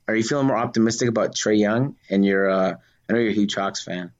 Are 0.07 0.15
you 0.15 0.23
feeling 0.23 0.47
more 0.47 0.57
optimistic 0.57 1.07
about 1.10 1.35
Trae 1.35 1.60
Young? 1.60 1.95
And 2.10 2.26
you're, 2.26 2.49
uh, 2.49 2.73
I 3.07 3.14
know 3.14 3.19
you're 3.19 3.30
a 3.30 3.34
huge 3.34 3.53
Hawks 3.53 3.84
fan. 3.84 4.11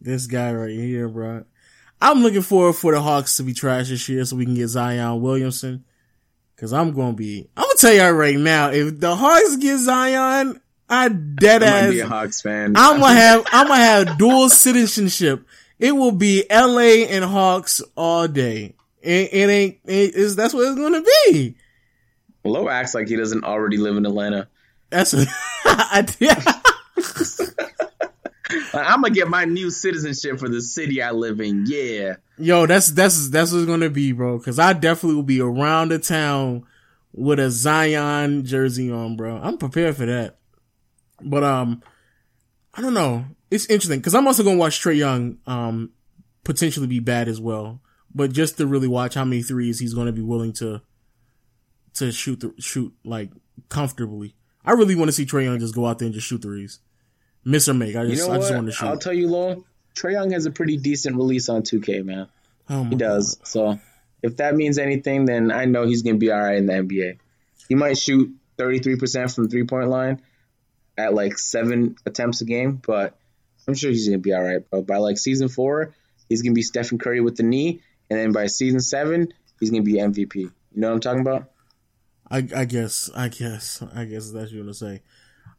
this 0.00 0.26
guy 0.26 0.52
right 0.52 0.70
here, 0.70 1.08
bro. 1.08 1.44
I'm 2.00 2.22
looking 2.22 2.42
forward 2.42 2.72
for 2.72 2.92
the 2.92 3.00
Hawks 3.00 3.36
to 3.36 3.44
be 3.44 3.54
trash 3.54 3.88
this 3.88 4.08
year, 4.08 4.24
so 4.24 4.34
we 4.34 4.44
can 4.44 4.54
get 4.54 4.66
Zion 4.68 5.20
Williamson. 5.20 5.84
Cause 6.56 6.72
I'm 6.72 6.92
gonna 6.92 7.12
be. 7.14 7.48
I'm 7.56 7.62
gonna 7.64 7.74
tell 7.76 7.92
y'all 7.92 8.12
right 8.12 8.36
now, 8.36 8.70
if 8.70 8.98
the 9.00 9.14
Hawks 9.16 9.56
get 9.56 9.78
Zion, 9.78 10.60
I 10.88 11.08
dead 11.08 11.62
ass. 11.62 11.90
be 11.90 12.00
a 12.00 12.06
Hawks 12.06 12.40
fan. 12.40 12.74
I'm 12.76 13.00
gonna 13.00 13.14
have 13.14 13.44
I'm 13.52 13.66
gonna 13.68 13.80
have 13.82 14.18
dual 14.18 14.48
citizenship. 14.48 15.44
It 15.82 15.96
will 15.96 16.12
be 16.12 16.48
L.A. 16.48 17.08
and 17.08 17.24
Hawks 17.24 17.82
all 17.96 18.28
day. 18.28 18.76
It, 19.00 19.34
it 19.34 19.50
ain't. 19.50 19.78
It, 19.84 20.12
it's, 20.14 20.36
that's 20.36 20.54
what 20.54 20.68
it's 20.68 20.78
gonna 20.78 21.02
be. 21.02 21.56
Low 22.44 22.68
acts 22.68 22.94
like 22.94 23.08
he 23.08 23.16
doesn't 23.16 23.42
already 23.42 23.78
live 23.78 23.96
in 23.96 24.06
Atlanta. 24.06 24.46
That's 24.90 25.12
a, 25.12 25.26
I, 25.64 26.06
yeah. 26.20 26.40
I'm 28.72 29.02
gonna 29.02 29.10
get 29.10 29.26
my 29.26 29.44
new 29.44 29.70
citizenship 29.70 30.38
for 30.38 30.48
the 30.48 30.60
city 30.60 31.02
I 31.02 31.10
live 31.10 31.40
in. 31.40 31.64
Yeah. 31.66 32.14
Yo, 32.38 32.66
that's 32.66 32.92
that's 32.92 33.30
that's 33.30 33.50
what 33.50 33.58
it's 33.58 33.66
gonna 33.66 33.90
be, 33.90 34.12
bro. 34.12 34.38
Cause 34.38 34.60
I 34.60 34.74
definitely 34.74 35.16
will 35.16 35.24
be 35.24 35.40
around 35.40 35.90
the 35.90 35.98
town 35.98 36.64
with 37.12 37.40
a 37.40 37.50
Zion 37.50 38.44
jersey 38.44 38.88
on, 38.88 39.16
bro. 39.16 39.36
I'm 39.36 39.58
prepared 39.58 39.96
for 39.96 40.06
that. 40.06 40.38
But 41.20 41.42
um, 41.42 41.82
I 42.72 42.82
don't 42.82 42.94
know. 42.94 43.24
It's 43.52 43.66
interesting 43.66 44.00
because 44.00 44.14
I'm 44.14 44.26
also 44.26 44.42
gonna 44.42 44.56
watch 44.56 44.82
Trae 44.82 44.96
Young 44.96 45.38
um 45.46 45.90
potentially 46.44 46.86
be 46.86 47.00
bad 47.00 47.28
as 47.28 47.40
well. 47.40 47.80
But 48.14 48.32
just 48.32 48.56
to 48.58 48.66
really 48.66 48.88
watch 48.88 49.14
how 49.14 49.24
many 49.24 49.42
threes 49.42 49.78
he's 49.78 49.94
gonna 49.94 50.12
be 50.12 50.22
willing 50.22 50.52
to 50.54 50.80
to 51.94 52.12
shoot 52.12 52.40
the 52.40 52.54
shoot 52.58 52.92
like 53.04 53.30
comfortably. 53.68 54.34
I 54.64 54.72
really 54.72 54.94
want 54.94 55.08
to 55.08 55.12
see 55.12 55.26
Trae 55.26 55.44
Young 55.44 55.58
just 55.58 55.74
go 55.74 55.86
out 55.86 55.98
there 55.98 56.06
and 56.06 56.14
just 56.14 56.26
shoot 56.26 56.40
threes, 56.40 56.78
miss 57.44 57.68
or 57.68 57.74
make. 57.74 57.96
I 57.96 58.04
You 58.04 58.14
just 58.14 58.28
know 58.28 58.34
I 58.34 58.38
just 58.38 58.54
want 58.54 58.66
to 58.66 58.72
shoot. 58.72 58.86
I'll 58.86 58.98
tell 58.98 59.12
you, 59.12 59.28
Lowell. 59.28 59.64
Trae 59.94 60.12
Young 60.12 60.30
has 60.30 60.46
a 60.46 60.50
pretty 60.50 60.78
decent 60.78 61.16
release 61.16 61.50
on 61.50 61.62
2K, 61.62 62.04
man. 62.04 62.28
oh 62.70 62.84
my 62.84 62.90
He 62.90 62.96
does. 62.96 63.38
So 63.44 63.78
if 64.22 64.38
that 64.38 64.54
means 64.54 64.78
anything, 64.78 65.26
then 65.26 65.50
I 65.50 65.66
know 65.66 65.84
he's 65.84 66.02
gonna 66.02 66.16
be 66.16 66.30
all 66.30 66.40
right 66.40 66.56
in 66.56 66.66
the 66.66 66.72
NBA. 66.72 67.18
He 67.68 67.74
might 67.74 67.98
shoot 67.98 68.34
33% 68.58 69.34
from 69.34 69.48
three 69.48 69.64
point 69.64 69.88
line 69.88 70.22
at 70.96 71.12
like 71.12 71.38
seven 71.38 71.96
attempts 72.06 72.40
a 72.40 72.44
game, 72.44 72.80
but 72.84 73.18
I'm 73.72 73.76
sure 73.76 73.90
he's 73.90 74.06
gonna 74.06 74.18
be 74.18 74.34
all 74.34 74.42
right, 74.42 74.68
bro. 74.70 74.82
By 74.82 74.98
like 74.98 75.16
season 75.16 75.48
four, 75.48 75.94
he's 76.28 76.42
gonna 76.42 76.52
be 76.52 76.60
Stephen 76.60 76.98
Curry 76.98 77.22
with 77.22 77.38
the 77.38 77.42
knee, 77.42 77.80
and 78.10 78.18
then 78.18 78.32
by 78.32 78.46
season 78.48 78.80
seven, 78.80 79.32
he's 79.58 79.70
gonna 79.70 79.82
be 79.82 79.94
MVP. 79.94 80.34
You 80.36 80.50
know 80.74 80.88
what 80.88 80.94
I'm 80.94 81.00
talking 81.00 81.20
about? 81.22 81.50
I, 82.30 82.46
I 82.54 82.64
guess, 82.66 83.10
I 83.14 83.28
guess, 83.28 83.82
I 83.94 84.04
guess 84.04 84.30
that's 84.30 84.44
what 84.46 84.52
you're 84.52 84.64
gonna 84.64 84.74
say. 84.74 85.00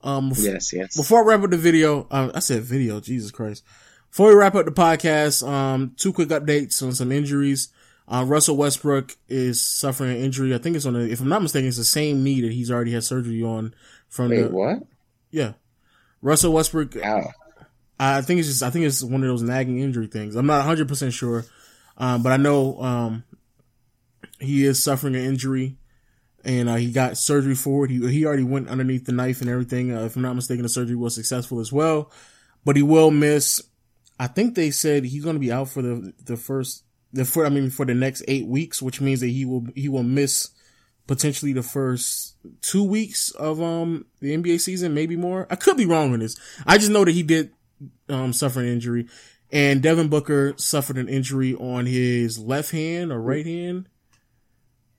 Um, 0.04 0.32
Yes, 0.36 0.74
yes. 0.74 0.96
before 0.96 1.24
I 1.24 1.26
wrap 1.26 1.44
up 1.44 1.50
the 1.50 1.58
video, 1.58 2.06
um, 2.12 2.32
I 2.36 2.40
said 2.40 2.62
video, 2.62 3.00
Jesus 3.00 3.32
Christ. 3.32 3.64
Before 4.12 4.28
we 4.28 4.36
wrap 4.36 4.54
up 4.54 4.66
the 4.66 4.72
podcast, 4.72 5.48
um, 5.48 5.94
two 5.98 6.14
quick 6.14 6.30
updates 6.30 6.84
on 6.84 6.94
some 6.94 7.12
injuries. 7.12 7.70
Uh, 8.08 8.24
Russell 8.28 8.58
Westbrook 8.58 9.16
is 9.28 9.66
suffering 9.66 10.12
an 10.12 10.18
injury. 10.18 10.54
I 10.54 10.60
think 10.60 10.76
it's 10.76 10.86
on, 10.86 10.96
a, 10.96 11.00
if 11.00 11.20
I'm 11.20 11.30
not 11.30 11.42
mistaken, 11.42 11.68
it's 11.68 11.78
the 11.78 11.84
same 11.84 12.24
knee 12.24 12.42
that 12.42 12.52
he's 12.52 12.70
already 12.70 12.92
had 12.92 13.04
surgery 13.04 13.42
on 13.42 13.74
from 14.10 14.30
Wait, 14.30 14.42
the, 14.44 14.50
what? 14.50 14.84
yeah. 15.32 15.54
Russell 16.22 16.54
Westbrook, 16.54 16.96
Ow. 16.98 17.32
I 18.00 18.22
think 18.22 18.40
it's 18.40 18.50
just, 18.50 18.64
I 18.64 18.70
think 18.70 18.86
it's 18.86 19.04
one 19.04 19.22
of 19.22 19.30
those 19.30 19.42
nagging 19.42 19.80
injury 19.80 20.08
things. 20.08 20.36
I'm 20.36 20.46
not 20.46 20.66
100% 20.66 21.14
sure. 21.14 21.46
Um, 21.98 22.24
but 22.24 22.32
I 22.32 22.38
know, 22.38 22.82
um, 22.82 23.24
he 24.40 24.66
is 24.66 24.84
suffering 24.84 25.16
an 25.16 25.24
injury 25.24 25.78
and 26.44 26.70
uh, 26.70 26.76
he 26.76 26.92
got 26.92 27.18
surgery 27.18 27.56
for 27.56 27.86
it. 27.86 27.92
He 27.92 28.06
he 28.12 28.26
already 28.26 28.44
went 28.44 28.70
underneath 28.70 29.06
the 29.06 29.12
knife 29.12 29.42
and 29.42 29.50
everything. 29.50 29.96
Uh, 29.96 30.06
if 30.06 30.16
I'm 30.16 30.22
not 30.22 30.36
mistaken, 30.36 30.64
the 30.64 30.70
surgery 30.70 30.96
was 30.96 31.16
successful 31.16 31.60
as 31.60 31.72
well, 31.72 32.12
but 32.66 32.76
he 32.76 32.84
will 32.84 33.12
miss. 33.12 33.62
I 34.20 34.28
think 34.28 34.56
they 34.56 34.72
said 34.72 35.06
he's 35.06 35.24
going 35.24 35.36
to 35.36 35.40
be 35.40 35.52
out 35.52 35.70
for 35.70 35.82
the 35.82 36.14
the 36.24 36.38
first 36.38 36.84
the 37.14 37.26
for 37.26 37.46
I 37.46 37.50
mean 37.50 37.70
for 37.70 37.86
the 37.86 37.94
next 37.94 38.24
eight 38.28 38.46
weeks, 38.46 38.82
which 38.82 39.02
means 39.02 39.22
that 39.22 39.28
he 39.28 39.46
will 39.46 39.66
he 39.76 39.88
will 39.88 40.04
miss 40.04 40.50
potentially 41.08 41.54
the 41.54 41.64
first 41.64 42.36
two 42.62 42.84
weeks 42.84 43.32
of 43.32 43.62
um 43.62 44.06
the 44.20 44.36
NBA 44.36 44.60
season, 44.60 44.94
maybe 44.94 45.16
more. 45.16 45.48
I 45.50 45.56
could 45.56 45.78
be 45.78 45.86
wrong 45.86 46.14
on 46.14 46.20
this. 46.20 46.36
I 46.66 46.78
just 46.78 46.92
know 46.92 47.06
that 47.06 47.12
he 47.12 47.24
did 47.24 47.52
um 48.10 48.34
suffer 48.34 48.60
an 48.60 48.68
injury, 48.68 49.08
and 49.52 49.82
Devin 49.82 50.10
Booker 50.10 50.54
suffered 50.58 50.98
an 50.98 51.10
injury 51.10 51.56
on 51.56 51.86
his 51.86 52.40
left 52.40 52.72
hand 52.72 53.12
or 53.12 53.22
right 53.22 53.46
hand. 53.46 53.88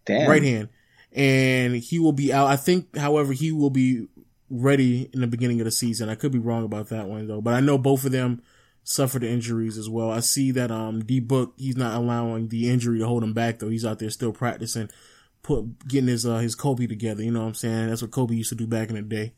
Damn. 0.05 0.29
Right 0.29 0.43
hand 0.43 0.69
and 1.15 1.77
he 1.77 1.99
will 1.99 2.13
be 2.13 2.33
out. 2.33 2.49
I 2.49 2.57
think, 2.57 2.97
however, 2.97 3.33
he 3.33 3.53
will 3.53 3.71
be 3.71 4.09
ready 4.51 5.09
in 5.13 5.21
the 5.21 5.27
beginning 5.27 5.61
of 5.61 5.65
the 5.65 5.71
season. 5.71 6.09
I 6.09 6.17
could 6.17 6.33
be 6.33 6.39
wrong 6.39 6.65
about 6.65 6.89
that 6.89 7.07
one 7.07 7.29
though, 7.29 7.41
but 7.41 7.55
I 7.55 7.61
know 7.61 7.79
both 7.79 8.05
of 8.05 8.13
them 8.13 8.43
suffered 8.83 9.23
injuries 9.25 9.79
as 9.79 9.89
well. 9.89 10.11
I 10.11 10.21
see 10.21 10.51
that 10.51 10.71
um 10.71 11.05
D 11.05 11.21
Book 11.21 11.55
he's 11.57 11.77
not 11.77 11.95
allowing 11.95 12.49
the 12.49 12.69
injury 12.69 12.99
to 12.99 13.07
hold 13.07 13.23
him 13.25 13.33
back 13.33 13.59
though. 13.59 13.71
He's 13.71 13.85
out 13.85 14.01
there 14.01 14.11
still 14.11 14.33
practicing, 14.33 14.91
put 15.43 15.89
getting 15.89 16.09
his 16.09 16.27
uh 16.27 16.39
his 16.39 16.55
Kobe 16.55 16.87
together. 16.87 17.23
You 17.23 17.31
know 17.31 17.41
what 17.41 17.49
I'm 17.49 17.55
saying? 17.55 17.89
That's 17.89 18.03
what 18.03 18.11
Kobe 18.11 18.35
used 18.35 18.51
to 18.51 18.57
do 18.57 18.67
back 18.67 18.91
in 18.91 18.97
the 18.97 19.03
day. 19.03 19.35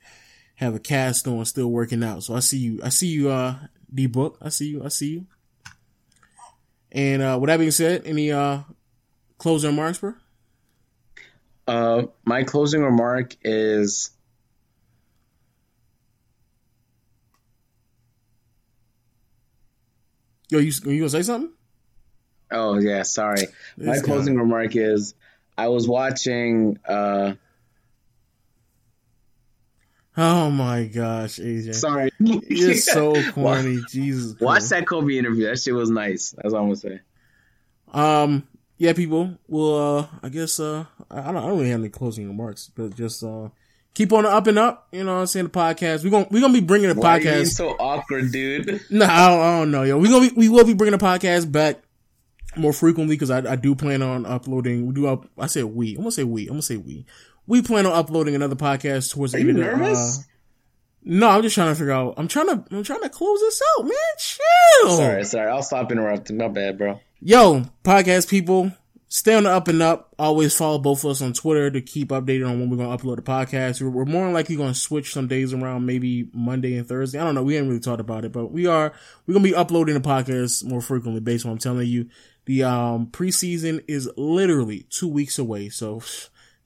Have 0.56 0.74
a 0.74 0.78
cast 0.78 1.28
on, 1.28 1.44
still 1.44 1.68
working 1.68 2.02
out. 2.02 2.22
So 2.22 2.34
I 2.34 2.40
see 2.40 2.58
you. 2.58 2.80
I 2.82 2.88
see 2.88 3.08
you, 3.08 3.30
uh 3.30 3.56
D 3.92 4.06
Book. 4.06 4.38
I 4.40 4.48
see 4.48 4.68
you. 4.70 4.84
I 4.84 4.88
see 4.88 5.10
you. 5.10 5.26
And 6.92 7.22
uh 7.22 7.38
with 7.40 7.48
that 7.48 7.58
being 7.58 7.70
said, 7.70 8.02
any 8.06 8.32
uh 8.32 8.60
closing 9.38 9.70
remarks, 9.70 9.98
bro? 9.98 10.14
Uh, 11.68 12.06
my 12.24 12.44
closing 12.44 12.82
remark 12.82 13.36
is 13.42 14.10
Yo, 20.48 20.60
you 20.60 20.72
you 20.84 21.00
gonna 21.00 21.10
say 21.10 21.22
something? 21.22 21.52
Oh 22.52 22.78
yeah, 22.78 23.02
sorry. 23.02 23.48
This 23.76 23.86
my 23.86 23.98
closing 23.98 24.36
remark 24.36 24.76
is 24.76 25.14
I 25.58 25.68
was 25.68 25.88
watching 25.88 26.78
uh 26.86 27.34
Oh 30.16 30.50
my 30.50 30.84
gosh, 30.86 31.38
AJ. 31.38 31.74
sorry. 31.74 32.10
You're 32.18 32.74
so 32.74 33.14
corny. 33.32 33.80
Jesus. 33.90 34.38
Watch 34.40 34.64
that 34.70 34.86
Kobe 34.86 35.18
interview. 35.18 35.46
That 35.46 35.58
shit 35.60 35.74
was 35.74 35.90
nice. 35.90 36.34
That's 36.36 36.54
all 36.54 36.60
I'm 36.60 36.66
gonna 36.66 36.76
say. 36.76 37.00
Um, 37.92 38.46
yeah, 38.78 38.92
people. 38.92 39.36
Well, 39.46 39.98
uh, 39.98 40.06
I 40.22 40.28
guess, 40.28 40.58
uh, 40.60 40.84
I 41.10 41.16
don't, 41.16 41.36
I 41.36 41.40
don't 41.42 41.58
really 41.58 41.70
have 41.70 41.80
any 41.80 41.88
closing 41.88 42.28
remarks, 42.28 42.70
but 42.74 42.94
just, 42.94 43.22
uh, 43.22 43.48
keep 43.94 44.12
on 44.12 44.24
the 44.24 44.30
up 44.30 44.46
and 44.46 44.58
up. 44.58 44.88
You 44.92 45.04
know 45.04 45.14
what 45.14 45.20
I'm 45.20 45.26
saying? 45.26 45.46
The 45.46 45.50
podcast. 45.50 46.04
We're 46.04 46.24
to 46.24 46.28
we're 46.30 46.40
to 46.46 46.52
be 46.52 46.60
bringing 46.60 46.88
the 46.88 46.94
Why 47.00 47.20
podcast. 47.20 47.54
so 47.54 47.70
awkward, 47.70 48.32
dude? 48.32 48.82
No, 48.90 49.06
I 49.06 49.28
don't, 49.28 49.40
I 49.40 49.58
don't 49.58 49.70
know, 49.70 49.82
yo. 49.82 49.98
We're 49.98 50.10
going 50.10 50.28
to 50.28 50.34
be, 50.34 50.40
we 50.40 50.48
will 50.48 50.64
be 50.64 50.74
bringing 50.74 50.98
the 50.98 51.04
podcast 51.04 51.50
back 51.50 51.82
more 52.56 52.72
frequently 52.72 53.16
because 53.16 53.30
I, 53.30 53.52
I 53.52 53.56
do 53.56 53.74
plan 53.74 54.02
on 54.02 54.26
uploading. 54.26 54.86
We 54.86 54.94
do 54.94 55.06
up, 55.06 55.26
I 55.38 55.46
said 55.46 55.64
we. 55.64 55.96
I'm 55.96 56.04
to 56.04 56.10
say 56.10 56.24
we. 56.24 56.48
I'm 56.48 56.56
to 56.56 56.62
say 56.62 56.76
we. 56.76 57.06
We 57.46 57.62
plan 57.62 57.86
on 57.86 57.92
uploading 57.92 58.34
another 58.34 58.56
podcast 58.56 59.12
towards 59.12 59.32
the 59.32 59.38
Are 59.38 59.40
you 59.42 59.50
end 59.50 59.58
of 59.58 59.64
the, 59.64 59.76
nervous? 59.76 60.18
uh, 60.18 60.22
no, 61.04 61.28
I'm 61.28 61.42
just 61.42 61.54
trying 61.54 61.68
to 61.70 61.74
figure 61.76 61.92
out. 61.92 62.14
I'm 62.16 62.26
trying 62.28 62.48
to. 62.48 62.64
I'm 62.70 62.82
trying 62.82 63.02
to 63.02 63.08
close 63.08 63.40
this 63.40 63.62
out, 63.78 63.84
man. 63.84 63.94
Chill. 64.18 64.96
Sorry, 64.96 65.24
sorry. 65.24 65.50
I'll 65.50 65.62
stop 65.62 65.92
interrupting. 65.92 66.36
My 66.38 66.48
bad, 66.48 66.78
bro. 66.78 67.00
Yo, 67.20 67.62
podcast 67.84 68.28
people, 68.28 68.72
stay 69.08 69.34
on 69.34 69.44
the 69.44 69.50
up 69.50 69.68
and 69.68 69.80
up. 69.80 70.12
Always 70.18 70.56
follow 70.56 70.78
both 70.78 71.04
of 71.04 71.12
us 71.12 71.22
on 71.22 71.32
Twitter 71.32 71.70
to 71.70 71.80
keep 71.80 72.08
updated 72.08 72.48
on 72.50 72.58
when 72.58 72.70
we're 72.70 72.76
going 72.76 72.96
to 72.96 73.04
upload 73.04 73.16
the 73.16 73.22
podcast. 73.22 73.80
We're, 73.80 73.90
we're 73.90 74.04
more 74.04 74.30
likely 74.32 74.56
going 74.56 74.72
to 74.72 74.78
switch 74.78 75.12
some 75.12 75.28
days 75.28 75.54
around, 75.54 75.86
maybe 75.86 76.28
Monday 76.32 76.76
and 76.76 76.86
Thursday. 76.88 77.20
I 77.20 77.24
don't 77.24 77.36
know. 77.36 77.44
We 77.44 77.54
haven't 77.54 77.68
really 77.68 77.80
talked 77.80 78.00
about 78.00 78.24
it, 78.24 78.32
but 78.32 78.50
we 78.50 78.66
are, 78.66 78.92
we're 79.26 79.34
going 79.34 79.44
to 79.44 79.50
be 79.50 79.54
uploading 79.54 79.94
the 79.94 80.00
podcast 80.00 80.64
more 80.64 80.80
frequently 80.80 81.20
based 81.20 81.44
on 81.46 81.50
what 81.52 81.54
I'm 81.54 81.58
telling 81.60 81.86
you. 81.86 82.08
The, 82.46 82.64
um, 82.64 83.06
preseason 83.06 83.84
is 83.86 84.10
literally 84.16 84.86
two 84.90 85.08
weeks 85.08 85.38
away. 85.38 85.68
So 85.68 86.02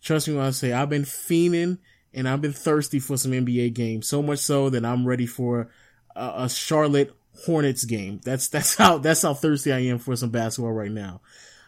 trust 0.02 0.28
me 0.28 0.35
when 0.35 0.47
I 0.47 0.51
say 0.51 0.72
I've 0.72 0.90
been 0.90 1.02
fiending 1.02 1.78
and 2.12 2.28
I've 2.28 2.40
been 2.40 2.52
thirsty 2.52 2.98
for 2.98 3.16
some 3.16 3.32
NBA 3.32 3.74
games. 3.74 4.09
So 4.09 4.22
much 4.22 4.40
so 4.40 4.70
that 4.70 4.85
I'm 4.85 5.06
ready 5.06 5.27
for 5.27 5.70
a, 6.16 6.32
a 6.39 6.48
Charlotte 6.48 7.14
Hornets 7.44 7.85
game. 7.85 8.20
That's 8.24 8.48
that's 8.48 8.74
how 8.77 8.98
that's 8.98 9.22
how 9.22 9.35
thirsty 9.35 9.72
I 9.72 9.81
am 9.81 9.98
for 9.98 10.16
some 10.16 10.31
basketball 10.31 10.72
right 10.72 10.90
now. 10.90 11.20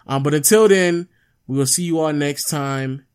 Um, 0.07 0.23
but 0.23 0.35
until 0.35 0.69
then, 0.69 1.09
we 1.47 1.59
will 1.59 1.67
see 1.67 1.85
you 1.85 2.01
all 2.01 2.13
next 2.13 2.49
time. 2.49 3.07